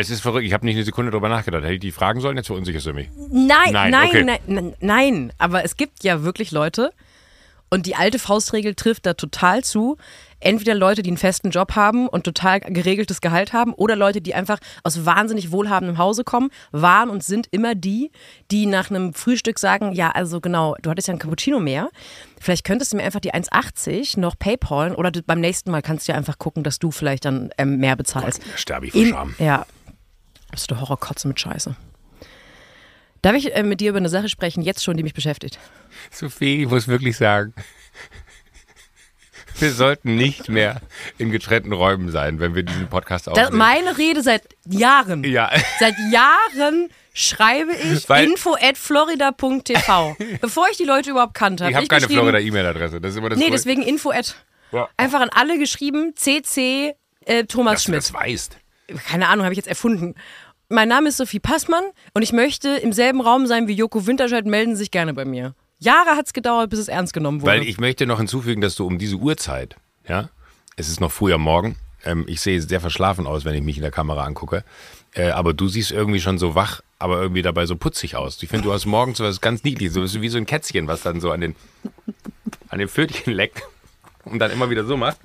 Es 0.00 0.10
ist 0.10 0.20
verrückt, 0.20 0.46
ich 0.46 0.52
habe 0.52 0.64
nicht 0.64 0.76
eine 0.76 0.84
Sekunde 0.84 1.10
drüber 1.10 1.28
nachgedacht. 1.28 1.64
Hätte 1.64 1.74
ich 1.74 1.80
die 1.80 1.90
fragen 1.90 2.20
sollen, 2.20 2.36
jetzt 2.36 2.46
verunsicherst 2.46 2.86
du 2.86 2.92
mich. 2.92 3.08
Nein, 3.30 3.72
Nein, 3.72 3.90
nein, 3.90 4.08
okay. 4.08 4.24
nein, 4.24 4.38
nein, 4.46 4.74
nein. 4.80 5.32
Aber 5.38 5.64
es 5.64 5.76
gibt 5.76 6.04
ja 6.04 6.22
wirklich 6.22 6.52
Leute, 6.52 6.92
und 7.70 7.86
die 7.86 7.96
alte 7.96 8.18
Faustregel 8.18 8.74
trifft 8.74 9.06
da 9.06 9.14
total 9.14 9.62
zu. 9.62 9.96
Entweder 10.40 10.74
Leute, 10.74 11.02
die 11.02 11.10
einen 11.10 11.16
festen 11.16 11.50
Job 11.50 11.74
haben 11.74 12.08
und 12.08 12.22
total 12.24 12.60
geregeltes 12.60 13.20
Gehalt 13.20 13.52
haben, 13.52 13.74
oder 13.74 13.96
Leute, 13.96 14.20
die 14.20 14.34
einfach 14.34 14.58
aus 14.84 15.04
wahnsinnig 15.04 15.50
wohlhabendem 15.50 15.98
Hause 15.98 16.22
kommen, 16.22 16.50
waren 16.70 17.10
und 17.10 17.24
sind 17.24 17.48
immer 17.50 17.74
die, 17.74 18.10
die 18.50 18.66
nach 18.66 18.88
einem 18.90 19.14
Frühstück 19.14 19.58
sagen, 19.58 19.92
ja, 19.92 20.10
also 20.10 20.40
genau, 20.40 20.76
du 20.80 20.90
hattest 20.90 21.08
ja 21.08 21.14
ein 21.14 21.18
Cappuccino 21.18 21.58
mehr. 21.58 21.90
Vielleicht 22.40 22.64
könntest 22.64 22.92
du 22.92 22.96
mir 22.96 23.02
einfach 23.02 23.20
die 23.20 23.34
1,80 23.34 24.18
noch 24.20 24.38
paypalen 24.38 24.94
oder 24.94 25.10
du, 25.10 25.22
beim 25.22 25.40
nächsten 25.40 25.72
Mal 25.72 25.82
kannst 25.82 26.06
du 26.06 26.12
ja 26.12 26.18
einfach 26.18 26.38
gucken, 26.38 26.62
dass 26.62 26.78
du 26.78 26.92
vielleicht 26.92 27.24
dann 27.24 27.50
ähm, 27.58 27.78
mehr 27.78 27.96
bezahlst. 27.96 28.40
Sterbe 28.54 28.86
ich 28.86 28.92
vor 28.92 29.04
Scham. 29.04 29.34
ja. 29.38 29.66
Das 30.50 30.62
ist 30.62 30.70
der 30.70 30.80
Horrorkotze 30.80 31.28
mit 31.28 31.38
Scheiße. 31.40 31.76
Darf 33.22 33.34
ich 33.34 33.54
äh, 33.54 33.62
mit 33.62 33.80
dir 33.80 33.90
über 33.90 33.98
eine 33.98 34.08
Sache 34.08 34.28
sprechen, 34.28 34.62
jetzt 34.62 34.82
schon, 34.84 34.96
die 34.96 35.02
mich 35.02 35.14
beschäftigt? 35.14 35.58
Sophie, 36.10 36.62
ich 36.62 36.68
muss 36.68 36.86
wirklich 36.88 37.16
sagen, 37.16 37.52
wir 39.58 39.72
sollten 39.72 40.14
nicht 40.14 40.48
mehr 40.48 40.80
in 41.18 41.30
getrennten 41.32 41.72
Räumen 41.72 42.10
sein, 42.12 42.38
wenn 42.38 42.54
wir 42.54 42.62
diesen 42.62 42.88
Podcast 42.88 43.26
Das, 43.26 43.34
aufnehmen. 43.34 43.58
meine 43.58 43.98
Rede 43.98 44.22
seit 44.22 44.42
Jahren. 44.66 45.24
ja, 45.24 45.50
Seit 45.80 45.96
Jahren 46.12 46.90
schreibe 47.12 47.72
ich 47.74 48.08
Weil- 48.08 48.26
info 48.30 48.54
at 48.60 48.78
florida.tv. 48.78 50.16
Bevor 50.40 50.68
ich 50.70 50.76
die 50.76 50.84
Leute 50.84 51.10
überhaupt 51.10 51.34
kannte. 51.34 51.64
ich 51.64 51.70
hab 51.74 51.82
habe 51.82 51.88
keine 51.88 52.06
Florida-E-Mail-Adresse. 52.08 53.00
Das 53.00 53.10
ist 53.12 53.16
immer 53.18 53.30
das 53.30 53.38
Nee, 53.40 53.50
deswegen 53.50 53.82
info 53.82 54.10
at. 54.12 54.36
Ja. 54.70 54.88
Einfach 54.96 55.20
an 55.20 55.30
alle 55.30 55.58
geschrieben, 55.58 56.14
cc 56.14 56.94
äh, 57.24 57.44
Thomas 57.44 57.72
Dass 57.74 57.82
du 57.82 57.86
Schmidt. 57.90 57.98
das 57.98 58.12
weißt. 58.14 58.56
Keine 58.96 59.28
Ahnung, 59.28 59.44
habe 59.44 59.52
ich 59.52 59.58
jetzt 59.58 59.68
erfunden. 59.68 60.14
Mein 60.68 60.88
Name 60.88 61.08
ist 61.08 61.16
Sophie 61.16 61.40
Passmann 61.40 61.84
und 62.14 62.22
ich 62.22 62.32
möchte 62.32 62.68
im 62.68 62.92
selben 62.92 63.20
Raum 63.20 63.46
sein 63.46 63.68
wie 63.68 63.72
Joko 63.72 64.06
Winterscheid. 64.06 64.44
Melden 64.44 64.76
Sie 64.76 64.80
sich 64.80 64.90
gerne 64.90 65.14
bei 65.14 65.24
mir. 65.24 65.54
Jahre 65.78 66.10
hat 66.10 66.26
es 66.26 66.32
gedauert, 66.32 66.70
bis 66.70 66.78
es 66.78 66.88
ernst 66.88 67.12
genommen 67.12 67.40
wurde. 67.40 67.52
Weil 67.52 67.62
ich 67.62 67.78
möchte 67.78 68.06
noch 68.06 68.18
hinzufügen, 68.18 68.60
dass 68.60 68.74
du 68.74 68.86
um 68.86 68.98
diese 68.98 69.16
Uhrzeit, 69.16 69.76
ja, 70.08 70.28
es 70.76 70.88
ist 70.88 71.00
noch 71.00 71.12
früh 71.12 71.32
am 71.32 71.42
Morgen, 71.42 71.76
ähm, 72.04 72.24
ich 72.26 72.40
sehe 72.40 72.60
sehr 72.60 72.80
verschlafen 72.80 73.26
aus, 73.26 73.44
wenn 73.44 73.54
ich 73.54 73.62
mich 73.62 73.76
in 73.76 73.82
der 73.82 73.90
Kamera 73.90 74.24
angucke, 74.24 74.64
äh, 75.14 75.30
aber 75.30 75.54
du 75.54 75.68
siehst 75.68 75.92
irgendwie 75.92 76.20
schon 76.20 76.38
so 76.38 76.54
wach, 76.54 76.82
aber 76.98 77.20
irgendwie 77.20 77.42
dabei 77.42 77.64
so 77.66 77.76
putzig 77.76 78.16
aus. 78.16 78.42
Ich 78.42 78.48
finde, 78.48 78.64
du 78.64 78.72
hast 78.72 78.86
morgens 78.86 79.20
was 79.20 79.40
ganz 79.40 79.62
niedliches, 79.62 79.94
so 79.94 80.00
bist 80.00 80.16
du 80.16 80.20
wie 80.20 80.28
so 80.28 80.38
ein 80.38 80.46
Kätzchen, 80.46 80.88
was 80.88 81.02
dann 81.02 81.20
so 81.20 81.30
an 81.30 81.40
den, 81.40 81.56
an 82.68 82.78
den 82.78 82.88
Pfötchen 82.88 83.32
leckt 83.32 83.62
und 84.24 84.40
dann 84.40 84.50
immer 84.50 84.70
wieder 84.70 84.84
so 84.84 84.96
macht. 84.96 85.18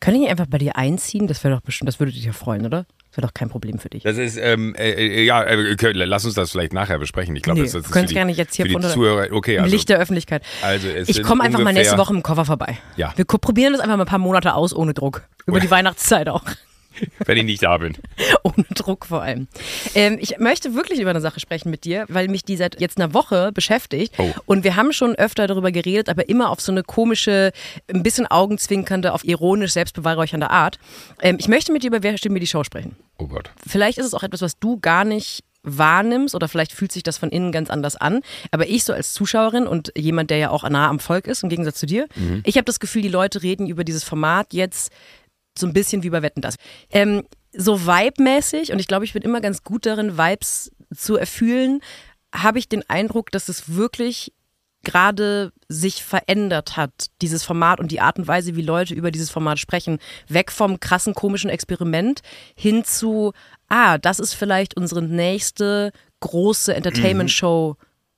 Kann 0.00 0.14
ich 0.14 0.28
einfach 0.28 0.46
bei 0.46 0.58
dir 0.58 0.76
einziehen? 0.76 1.26
Das 1.26 1.42
wäre 1.44 1.54
doch 1.54 1.60
bestimmt, 1.60 1.88
das 1.88 1.98
würde 1.98 2.12
dich 2.12 2.24
ja 2.24 2.32
freuen, 2.32 2.64
oder? 2.66 2.86
Das 3.10 3.16
wäre 3.16 3.26
doch 3.26 3.34
kein 3.34 3.48
Problem 3.48 3.78
für 3.78 3.88
dich. 3.88 4.02
Das 4.02 4.16
ist, 4.18 4.36
ähm, 4.36 4.74
äh, 4.76 4.90
äh, 4.92 5.24
ja, 5.24 5.42
äh, 5.42 5.72
okay, 5.72 5.92
lass 5.92 6.24
uns 6.24 6.34
das 6.34 6.50
vielleicht 6.52 6.72
nachher 6.72 6.98
besprechen. 6.98 7.34
Ich 7.36 7.42
glaube, 7.42 7.58
Nee, 7.60 7.64
das, 7.66 7.72
das 7.72 7.82
wir 7.84 7.88
ist 7.88 7.92
für 8.00 8.06
die, 8.06 8.14
gerne 8.14 8.32
jetzt 8.32 8.54
hier 8.54 8.74
unter- 8.74 8.90
Zuhörer, 8.90 9.28
okay, 9.32 9.56
Im 9.56 9.64
also, 9.64 9.74
Licht 9.74 9.88
der 9.88 9.98
Öffentlichkeit. 9.98 10.42
also 10.62 10.88
Ich 10.88 11.22
komme 11.22 11.42
einfach 11.42 11.60
mal 11.60 11.72
nächste 11.72 11.98
Woche 11.98 12.12
im 12.14 12.22
Koffer 12.22 12.44
vorbei. 12.44 12.78
Ja. 12.96 13.12
Wir 13.16 13.24
probieren 13.24 13.72
das 13.72 13.80
einfach 13.80 13.96
mal 13.96 14.04
ein 14.04 14.08
paar 14.08 14.18
Monate 14.18 14.54
aus, 14.54 14.74
ohne 14.74 14.94
Druck. 14.94 15.22
Über 15.46 15.58
die 15.60 15.70
Weihnachtszeit 15.70 16.28
auch. 16.28 16.42
Wenn 17.24 17.38
ich 17.38 17.44
nicht 17.44 17.62
da 17.62 17.78
bin. 17.78 17.96
Ohne 18.42 18.64
Druck 18.74 19.06
vor 19.06 19.22
allem. 19.22 19.48
Ähm, 19.94 20.18
ich 20.20 20.38
möchte 20.38 20.74
wirklich 20.74 21.00
über 21.00 21.10
eine 21.10 21.20
Sache 21.20 21.40
sprechen 21.40 21.70
mit 21.70 21.84
dir, 21.84 22.06
weil 22.08 22.28
mich 22.28 22.44
die 22.44 22.56
seit 22.56 22.80
jetzt 22.80 22.98
einer 22.98 23.14
Woche 23.14 23.52
beschäftigt. 23.52 24.14
Oh. 24.18 24.32
Und 24.46 24.64
wir 24.64 24.76
haben 24.76 24.92
schon 24.92 25.14
öfter 25.14 25.46
darüber 25.46 25.72
geredet, 25.72 26.08
aber 26.08 26.28
immer 26.28 26.50
auf 26.50 26.60
so 26.60 26.72
eine 26.72 26.82
komische, 26.82 27.52
ein 27.92 28.02
bisschen 28.02 28.26
augenzwinkernde, 28.26 29.12
auf 29.12 29.24
ironisch 29.24 29.72
selbstbeweihräuchernde 29.72 30.50
Art. 30.50 30.78
Ähm, 31.20 31.36
ich 31.38 31.48
möchte 31.48 31.72
mit 31.72 31.82
dir 31.82 31.88
über 31.88 32.02
Wer 32.02 32.16
stimmt 32.18 32.34
mir 32.34 32.40
die 32.40 32.46
Show 32.46 32.64
sprechen. 32.64 32.96
Oh 33.18 33.26
Gott. 33.26 33.50
Vielleicht 33.66 33.98
ist 33.98 34.06
es 34.06 34.14
auch 34.14 34.22
etwas, 34.22 34.42
was 34.42 34.58
du 34.58 34.78
gar 34.78 35.04
nicht 35.04 35.44
wahrnimmst 35.62 36.34
oder 36.34 36.48
vielleicht 36.48 36.72
fühlt 36.72 36.92
sich 36.92 37.02
das 37.02 37.18
von 37.18 37.30
innen 37.30 37.52
ganz 37.52 37.70
anders 37.70 37.96
an. 37.96 38.20
Aber 38.50 38.68
ich 38.68 38.84
so 38.84 38.92
als 38.92 39.12
Zuschauerin 39.12 39.66
und 39.66 39.92
jemand, 39.96 40.30
der 40.30 40.38
ja 40.38 40.50
auch 40.50 40.68
nah 40.68 40.88
am 40.88 41.00
Volk 41.00 41.26
ist, 41.26 41.42
im 41.42 41.48
Gegensatz 41.48 41.78
zu 41.78 41.86
dir, 41.86 42.06
ich 42.44 42.56
habe 42.56 42.64
das 42.64 42.80
Gefühl, 42.80 43.02
die 43.02 43.08
Leute 43.08 43.42
reden 43.42 43.66
über 43.66 43.84
dieses 43.84 44.04
Format 44.04 44.52
jetzt 44.52 44.92
so 45.58 45.66
ein 45.66 45.72
bisschen 45.72 46.02
wie 46.02 46.10
bei 46.10 46.22
Wetten 46.22 46.40
das. 46.40 46.56
Ähm, 46.90 47.24
so 47.52 47.76
vibe-mäßig, 47.86 48.72
und 48.72 48.78
ich 48.78 48.88
glaube, 48.88 49.04
ich 49.04 49.12
bin 49.12 49.22
immer 49.22 49.40
ganz 49.40 49.62
gut 49.62 49.86
darin, 49.86 50.18
Vibes 50.18 50.70
zu 50.94 51.16
erfühlen, 51.16 51.80
habe 52.34 52.58
ich 52.58 52.68
den 52.68 52.88
Eindruck, 52.88 53.30
dass 53.30 53.48
es 53.48 53.74
wirklich 53.74 54.32
gerade 54.84 55.52
sich 55.68 56.04
verändert 56.04 56.76
hat, 56.76 56.92
dieses 57.20 57.44
Format 57.44 57.80
und 57.80 57.90
die 57.90 58.00
Art 58.00 58.18
und 58.18 58.28
Weise, 58.28 58.56
wie 58.56 58.62
Leute 58.62 58.94
über 58.94 59.10
dieses 59.10 59.30
Format 59.30 59.58
sprechen. 59.58 59.98
Weg 60.28 60.52
vom 60.52 60.80
krassen 60.80 61.14
komischen 61.14 61.50
Experiment 61.50 62.20
hin 62.56 62.84
zu, 62.84 63.32
ah, 63.68 63.98
das 63.98 64.18
ist 64.18 64.34
vielleicht 64.34 64.76
unsere 64.76 65.02
nächste 65.02 65.92
große 66.20 66.74
Entertainment-Show 66.74 67.76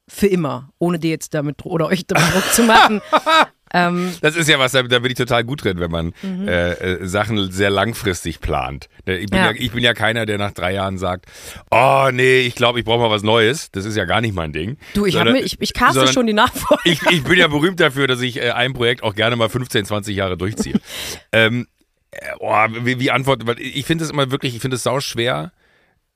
für 0.08 0.26
immer, 0.26 0.70
ohne 0.78 0.98
dir 0.98 1.10
jetzt 1.10 1.34
damit 1.34 1.64
oder 1.64 1.86
euch 1.86 2.06
damit 2.06 2.34
Druck 2.34 2.52
zu 2.52 2.62
machen. 2.64 3.00
Ähm, 3.72 4.12
das 4.20 4.34
ist 4.34 4.48
ja 4.48 4.58
was, 4.58 4.72
da, 4.72 4.82
da, 4.82 4.98
bin 4.98 5.12
ich 5.12 5.16
total 5.16 5.44
gut 5.44 5.64
drin, 5.64 5.78
wenn 5.78 5.90
man 5.90 6.12
mhm. 6.22 6.48
äh, 6.48 6.72
äh, 6.72 7.06
Sachen 7.06 7.52
sehr 7.52 7.70
langfristig 7.70 8.40
plant. 8.40 8.88
Ich 9.06 9.30
bin 9.30 9.38
ja. 9.38 9.52
ja. 9.52 9.56
ich 9.56 9.70
bin 9.70 9.84
ja 9.84 9.94
keiner, 9.94 10.26
der 10.26 10.38
nach 10.38 10.50
drei 10.50 10.74
Jahren 10.74 10.98
sagt, 10.98 11.26
oh 11.70 12.08
nee, 12.12 12.40
ich 12.40 12.56
glaube, 12.56 12.80
ich 12.80 12.84
brauche 12.84 12.98
mal 12.98 13.10
was 13.10 13.22
Neues. 13.22 13.70
Das 13.70 13.84
ist 13.84 13.96
ja 13.96 14.06
gar 14.06 14.20
nicht 14.20 14.34
mein 14.34 14.52
Ding. 14.52 14.76
Du, 14.94 15.06
ich, 15.06 15.14
sondern, 15.14 15.34
mir, 15.34 15.42
ich, 15.42 15.60
ich 15.60 15.72
caste 15.72 16.08
schon 16.08 16.26
die 16.26 16.32
Nachfolge. 16.32 16.82
Ich, 16.84 17.02
ich, 17.10 17.22
bin 17.22 17.38
ja 17.38 17.46
berühmt 17.46 17.78
dafür, 17.78 18.08
dass 18.08 18.20
ich 18.20 18.38
äh, 18.38 18.50
ein 18.50 18.72
Projekt 18.72 19.04
auch 19.04 19.14
gerne 19.14 19.36
mal 19.36 19.48
15, 19.48 19.84
20 19.84 20.16
Jahre 20.16 20.36
durchziehe. 20.36 20.80
ähm, 21.32 21.68
äh, 22.10 22.16
oh, 22.40 22.66
wie, 22.82 22.98
wie 22.98 23.10
antworten, 23.12 23.46
weil 23.46 23.60
ich 23.60 23.86
finde 23.86 24.04
es 24.04 24.10
immer 24.10 24.32
wirklich, 24.32 24.56
ich 24.56 24.60
finde 24.60 24.76
es 24.76 24.82
sau 24.82 24.98
schwer, 24.98 25.52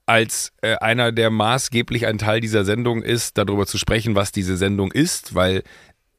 als 0.06 0.52
äh, 0.60 0.74
einer, 0.76 1.12
der 1.12 1.30
maßgeblich 1.30 2.06
ein 2.06 2.18
Teil 2.18 2.40
dieser 2.40 2.64
Sendung 2.64 3.02
ist, 3.02 3.38
darüber 3.38 3.66
zu 3.66 3.78
sprechen, 3.78 4.14
was 4.14 4.32
diese 4.32 4.56
Sendung 4.56 4.92
ist, 4.92 5.34
weil 5.34 5.62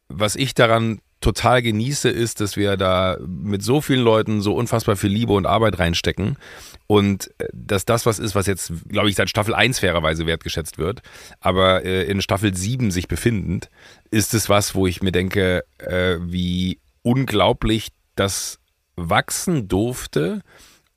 was 0.08 0.36
ich 0.36 0.54
daran 0.54 1.00
total 1.26 1.64
genieße, 1.64 2.08
ist, 2.08 2.40
dass 2.40 2.56
wir 2.56 2.78
da 2.78 3.18
mit 3.26 3.64
so 3.64 3.82
vielen 3.82 4.04
Leuten 4.04 4.42
so 4.42 4.54
unfassbar 4.54 4.96
viel 4.96 5.10
Liebe 5.10 5.34
und 5.34 5.48
Arbeit 5.48 5.80
reinstecken 5.80 6.38
und 6.86 7.32
äh, 7.40 7.48
dass 7.52 7.84
das 7.84 8.06
was 8.06 8.20
ist, 8.20 8.36
was 8.36 8.46
jetzt, 8.46 8.72
glaube 8.90 9.10
ich, 9.10 9.16
seit 9.16 9.32
Staffel 9.32 9.56
1 9.56 9.80
fairerweise 9.80 10.28
wertgeschätzt 10.28 10.78
wird, 10.78 11.02
aber 11.40 11.84
äh, 11.84 12.04
in 12.04 12.22
Staffel 12.22 12.56
7 12.56 12.92
sich 12.92 13.08
befindend, 13.08 13.72
ist 14.12 14.36
es 14.36 14.50
was, 14.50 14.76
wo 14.76 14.86
ich 14.86 15.02
mir 15.02 15.12
denke, 15.12 15.64
äh, 15.80 16.18
wie 16.22 16.80
unglaublich 17.02 17.88
das 18.16 18.60
wachsen 18.96 19.68
durfte 19.68 20.44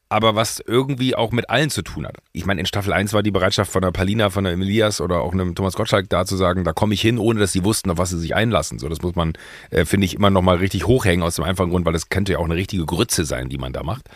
aber 0.09 0.35
was 0.35 0.63
irgendwie 0.65 1.15
auch 1.15 1.33
mit 1.33 1.51
allen 1.51 1.71
zu 1.71 1.83
tun 1.83 2.07
hat. 2.07 2.17
Ich 2.33 2.47
meine, 2.47 2.61
in 2.61 2.67
Staffel 2.67 2.93
1 2.93 3.13
war 3.13 3.23
die 3.23 3.31
Bereitschaft 3.31 3.71
von 3.71 3.83
der 3.83 3.91
Palina, 3.91 4.31
von 4.31 4.45
der 4.45 4.55
Emilias 4.55 5.01
oder 5.01 5.21
auch 5.21 5.33
einem 5.33 5.55
Thomas 5.55 5.75
Gottschalk 5.75 6.09
da 6.09 6.25
zu 6.25 6.37
sagen, 6.37 6.65
da 6.65 6.73
komme 6.73 6.95
ich 6.95 7.01
hin, 7.03 7.19
ohne 7.19 7.41
dass 7.41 7.53
sie 7.53 7.65
wussten, 7.65 7.91
auf 7.91 7.99
was 7.99 8.11
sie 8.11 8.19
sich 8.19 8.35
einlassen. 8.35 8.79
So, 8.79 8.89
das 8.89 9.03
muss 9.03 9.15
man, 9.15 9.35
äh, 9.71 9.85
finde 9.85 10.07
ich, 10.07 10.15
immer 10.15 10.31
nochmal 10.31 10.57
richtig 10.57 10.87
hochhängen 10.87 11.23
aus 11.23 11.37
dem 11.37 11.45
einfachen 11.45 11.71
Grund, 11.71 11.85
weil 11.85 11.93
das 11.93 12.09
könnte 12.09 12.33
ja 12.33 12.39
auch 12.39 12.47
eine 12.47 12.57
richtige 12.57 12.87
Grütze 12.87 13.25
sein, 13.25 13.51
die 13.51 13.59
man 13.59 13.73
da 13.73 13.83
macht. 13.83 14.07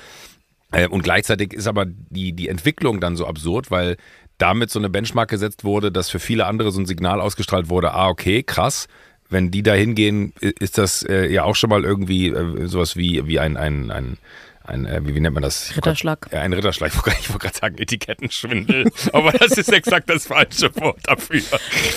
Äh, 0.71 0.89
und 0.89 1.03
gleichzeitig 1.03 1.53
ist 1.53 1.67
aber 1.67 1.85
die, 1.87 2.33
die 2.33 2.49
Entwicklung 2.49 3.01
dann 3.01 3.17
so 3.17 3.27
absurd, 3.27 3.71
weil 3.71 3.97
damit 4.39 4.71
so 4.71 4.79
eine 4.79 4.89
Benchmark 4.89 5.29
gesetzt 5.29 5.63
wurde, 5.63 5.93
dass 5.93 6.09
für 6.09 6.19
viele 6.19 6.47
andere 6.47 6.73
so 6.73 6.81
ein 6.81 6.87
Signal 6.87 7.21
ausgestrahlt 7.21 7.69
wurde, 7.69 7.93
ah, 7.93 8.09
okay, 8.09 8.43
krass, 8.43 8.89
wenn 9.29 9.51
die 9.51 9.63
da 9.63 9.75
hingehen, 9.75 10.33
ist 10.41 10.79
das 10.79 11.03
äh, 11.03 11.27
ja 11.31 11.45
auch 11.45 11.57
schon 11.57 11.71
mal 11.71 11.85
irgendwie 11.85 12.29
äh, 12.29 12.67
sowas 12.67 12.97
wie, 12.97 13.27
wie 13.27 13.39
ein, 13.39 13.57
ein, 13.57 13.91
ein 13.91 14.19
ein, 14.65 14.87
äh, 14.87 15.01
wie, 15.05 15.15
wie, 15.15 15.21
nennt 15.21 15.35
man 15.35 15.43
das? 15.43 15.77
Ritterschlag. 15.77 16.29
Ja, 16.33 16.41
ein 16.41 16.53
Ritterschlag. 16.53 16.93
Ich 16.93 17.29
wollte 17.31 17.39
gerade 17.39 17.57
sagen 17.57 17.79
Etikettenschwindel, 17.79 18.91
aber 19.13 19.33
das 19.33 19.53
ist 19.53 19.73
exakt 19.73 20.09
das 20.09 20.27
falsche 20.27 20.75
Wort 20.77 21.01
dafür. 21.05 21.43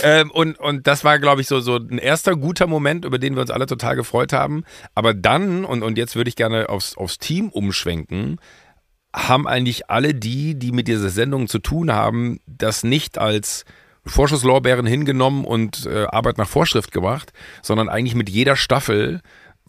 Ähm, 0.03 0.31
und, 0.31 0.60
und 0.60 0.88
das 0.88 1.03
war, 1.03 1.19
glaube 1.19 1.41
ich, 1.41 1.48
so, 1.48 1.60
so 1.60 1.77
ein 1.77 1.98
erster 1.98 2.36
guter 2.36 2.67
Moment, 2.67 3.05
über 3.05 3.19
den 3.19 3.36
wir 3.36 3.41
uns 3.41 3.51
alle 3.51 3.65
total 3.65 3.95
gefreut 3.95 4.34
haben. 4.34 4.63
Aber 4.93 5.13
dann, 5.13 5.65
und, 5.65 5.84
und 5.84 5.98
jetzt 5.98 6.15
würde 6.15 6.29
ich 6.29 6.36
gerne 6.36 6.69
aufs, 6.69 6.98
aufs 6.98 7.17
Team 7.17 7.50
umschwenken, 7.50 8.39
haben 9.15 9.48
eigentlich 9.48 9.89
alle 9.89 10.13
die, 10.13 10.55
die 10.55 10.72
mit 10.72 10.88
dieser 10.88 11.10
Sendung 11.10 11.48
zu 11.48 11.60
tun 11.60 11.93
haben, 11.93 12.39
das 12.48 12.84
nicht 12.84 13.17
als 13.17 13.65
Vorschusslorbeeren 14.05 14.86
hingenommen 14.86 15.45
und 15.45 15.86
äh, 15.86 16.05
Arbeit 16.05 16.38
nach 16.38 16.48
Vorschrift 16.48 16.91
gemacht, 16.91 17.34
sondern 17.62 17.89
eigentlich 17.89 18.15
mit 18.15 18.29
jeder 18.29 18.55
Staffel 18.55 19.22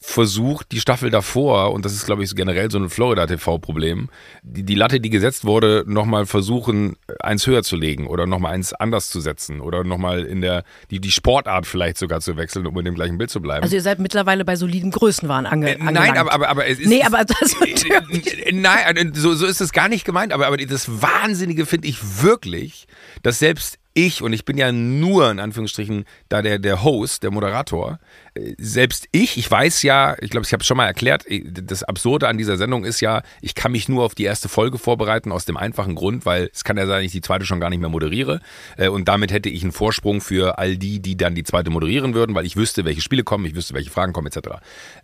versucht, 0.07 0.71
die 0.71 0.79
Staffel 0.79 1.11
davor, 1.11 1.73
und 1.73 1.85
das 1.85 1.93
ist, 1.93 2.07
glaube 2.07 2.23
ich, 2.23 2.33
generell 2.35 2.71
so 2.71 2.79
ein 2.79 2.89
Florida-TV-Problem, 2.89 4.09
die, 4.43 4.63
die 4.63 4.77
Latte, 4.77 5.01
die 5.01 5.11
gesetzt 5.11 5.45
wurde, 5.45 5.85
nochmal 5.87 6.27
versuchen, 6.27 6.97
eins 7.19 7.45
höher 7.47 7.65
zu 7.65 7.75
legen 7.75 8.07
oder 8.07 8.25
nochmal 8.25 8.55
eins 8.55 8.73
anders 8.73 9.11
zu 9.11 9.21
setzen 9.21 9.61
oder 9.61 9.83
nochmal 9.83 10.25
in 10.25 10.43
der, 10.43 10.63
die, 10.93 11.01
die 11.01 11.11
Sportart 11.11 11.67
vielleicht 11.67 11.99
sogar 11.99 12.21
zu 12.21 12.37
wechseln, 12.37 12.67
um 12.69 12.79
in 12.79 12.85
dem 12.85 12.95
gleichen 12.95 13.19
Bild 13.19 13.31
zu 13.31 13.43
bleiben. 13.43 13.65
Also 13.65 13.75
ihr 13.75 13.83
seid 13.83 13.99
mittlerweile 13.99 14.45
bei 14.45 14.55
soliden 14.55 14.93
Größenwahn 14.93 15.45
ange 15.45 15.75
äh, 15.75 15.83
Nein, 15.83 16.17
aber, 16.17 16.33
aber, 16.33 16.49
aber 16.51 16.67
es 16.69 16.79
ist... 16.79 16.89
Nee, 16.89 17.03
aber 17.03 17.25
das... 17.25 17.57
Äh, 17.61 18.53
nein, 18.53 19.13
so, 19.13 19.35
so 19.35 19.45
ist 19.45 19.61
es 19.61 19.73
gar 19.73 19.89
nicht 19.89 20.05
gemeint, 20.05 20.33
aber, 20.33 20.47
aber 20.47 20.57
das 20.57 21.03
Wahnsinnige 21.03 21.67
finde 21.67 21.89
ich 21.89 22.23
wirklich, 22.23 22.87
dass 23.23 23.41
selbst 23.41 23.79
ich, 23.97 24.21
und 24.23 24.35
ich 24.35 24.45
bin 24.45 24.59
ja 24.59 24.73
nur 24.73 25.31
in 25.31 25.41
Anführungsstrichen 25.41 26.05
da 26.29 26.43
der, 26.43 26.59
der 26.59 26.85
Host, 26.85 27.23
der 27.23 27.31
Moderator, 27.31 27.99
äh, 28.35 28.55
selbst 28.59 29.09
ich, 29.11 29.39
ich 29.39 29.51
weiß 29.51 29.83
ja, 29.83 30.17
ich 30.21 30.31
glaube, 30.31 30.47
ich 30.47 30.53
habe 30.53 30.61
es 30.61 30.67
schon 30.67 30.77
mal 30.77 30.85
erklärt, 30.85 31.27
äh, 31.27 31.43
das 31.51 31.83
Absurde 31.83 32.29
an 32.29 32.37
dieser 32.37 32.59
Sendung 32.59 32.85
ist 32.85 33.01
ja, 33.01 33.23
ich 33.41 33.55
kann 33.55 33.73
mich 33.73 33.89
nur 33.89 34.05
auf 34.05 34.15
die 34.15 34.25
erste 34.25 34.51
Folge 34.51 34.77
vorbereiten, 34.77 35.33
aus 35.33 35.47
dem 35.47 35.57
einfachen 35.57 35.95
Grund, 35.95 36.27
weil 36.27 36.51
es 36.53 36.63
kann 36.63 36.77
ja 36.77 36.87
sein, 36.87 36.97
dass 36.97 37.07
ich 37.07 37.13
die 37.13 37.23
zweite 37.23 37.47
schon 37.47 37.59
gar 37.59 37.71
nicht 37.71 37.81
mehr 37.81 37.89
moderiere. 37.89 38.41
Äh, 38.77 38.89
und 38.89 39.09
damit 39.09 39.33
hätte 39.33 39.49
ich 39.49 39.63
einen 39.63 39.73
Vorsprung 39.73 40.21
für 40.21 40.59
all 40.59 40.77
die, 40.77 41.01
die 41.01 41.17
dann 41.17 41.35
die 41.35 41.45
zweite 41.45 41.71
moderieren 41.71 42.13
würden, 42.13 42.35
weil 42.35 42.45
ich 42.45 42.57
wüsste, 42.57 42.85
welche 42.85 43.01
Spiele 43.01 43.25
kommen, 43.25 43.47
ich 43.47 43.55
wüsste, 43.55 43.73
welche 43.73 43.91
Fragen 43.91 44.13
kommen, 44.13 44.27
etc. 44.27 44.59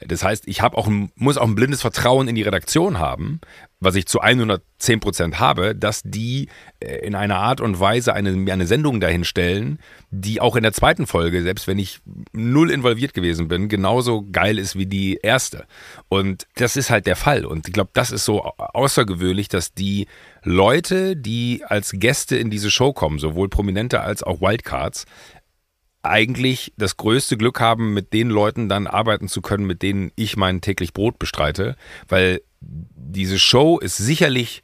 Das 0.06 0.22
heißt, 0.22 0.46
ich 0.46 0.60
habe 0.60 0.76
auch 0.76 0.86
ein, 0.86 1.10
muss 1.14 1.38
auch 1.38 1.46
ein 1.46 1.54
blindes 1.54 1.80
Vertrauen 1.80 2.28
in 2.28 2.34
die 2.34 2.42
Redaktion 2.42 2.98
haben, 2.98 3.40
was 3.80 3.94
ich 3.94 4.06
zu 4.06 4.20
100 4.20 4.62
10% 4.82 5.34
habe, 5.36 5.74
dass 5.74 6.02
die 6.04 6.48
äh, 6.80 6.96
in 7.06 7.14
einer 7.14 7.36
Art 7.36 7.60
und 7.60 7.78
Weise 7.80 8.12
eine, 8.14 8.52
eine 8.52 8.66
Sendung 8.66 9.00
dahin 9.00 9.24
stellen, 9.24 9.78
die 10.10 10.40
auch 10.40 10.56
in 10.56 10.62
der 10.62 10.72
zweiten 10.72 11.06
Folge, 11.06 11.42
selbst 11.42 11.66
wenn 11.66 11.78
ich 11.78 12.00
null 12.32 12.70
involviert 12.70 13.14
gewesen 13.14 13.48
bin, 13.48 13.68
genauso 13.68 14.26
geil 14.30 14.58
ist 14.58 14.76
wie 14.76 14.86
die 14.86 15.18
erste. 15.22 15.64
Und 16.08 16.46
das 16.56 16.76
ist 16.76 16.90
halt 16.90 17.06
der 17.06 17.16
Fall. 17.16 17.44
Und 17.44 17.68
ich 17.68 17.72
glaube, 17.72 17.90
das 17.92 18.10
ist 18.10 18.24
so 18.24 18.42
außergewöhnlich, 18.42 19.48
dass 19.48 19.72
die 19.72 20.06
Leute, 20.42 21.16
die 21.16 21.62
als 21.66 21.92
Gäste 21.94 22.36
in 22.36 22.50
diese 22.50 22.70
Show 22.70 22.92
kommen, 22.92 23.18
sowohl 23.18 23.48
Prominente 23.48 24.00
als 24.00 24.22
auch 24.22 24.40
Wildcards, 24.40 25.06
eigentlich 26.02 26.72
das 26.76 26.96
größte 26.96 27.36
Glück 27.36 27.60
haben, 27.60 27.94
mit 27.94 28.12
den 28.12 28.28
Leuten 28.28 28.68
dann 28.68 28.86
arbeiten 28.86 29.28
zu 29.28 29.40
können, 29.40 29.66
mit 29.66 29.82
denen 29.82 30.10
ich 30.16 30.36
mein 30.36 30.60
täglich 30.60 30.92
Brot 30.92 31.18
bestreite, 31.18 31.76
weil 32.08 32.42
diese 32.60 33.38
Show 33.38 33.78
ist 33.78 33.96
sicherlich 33.96 34.62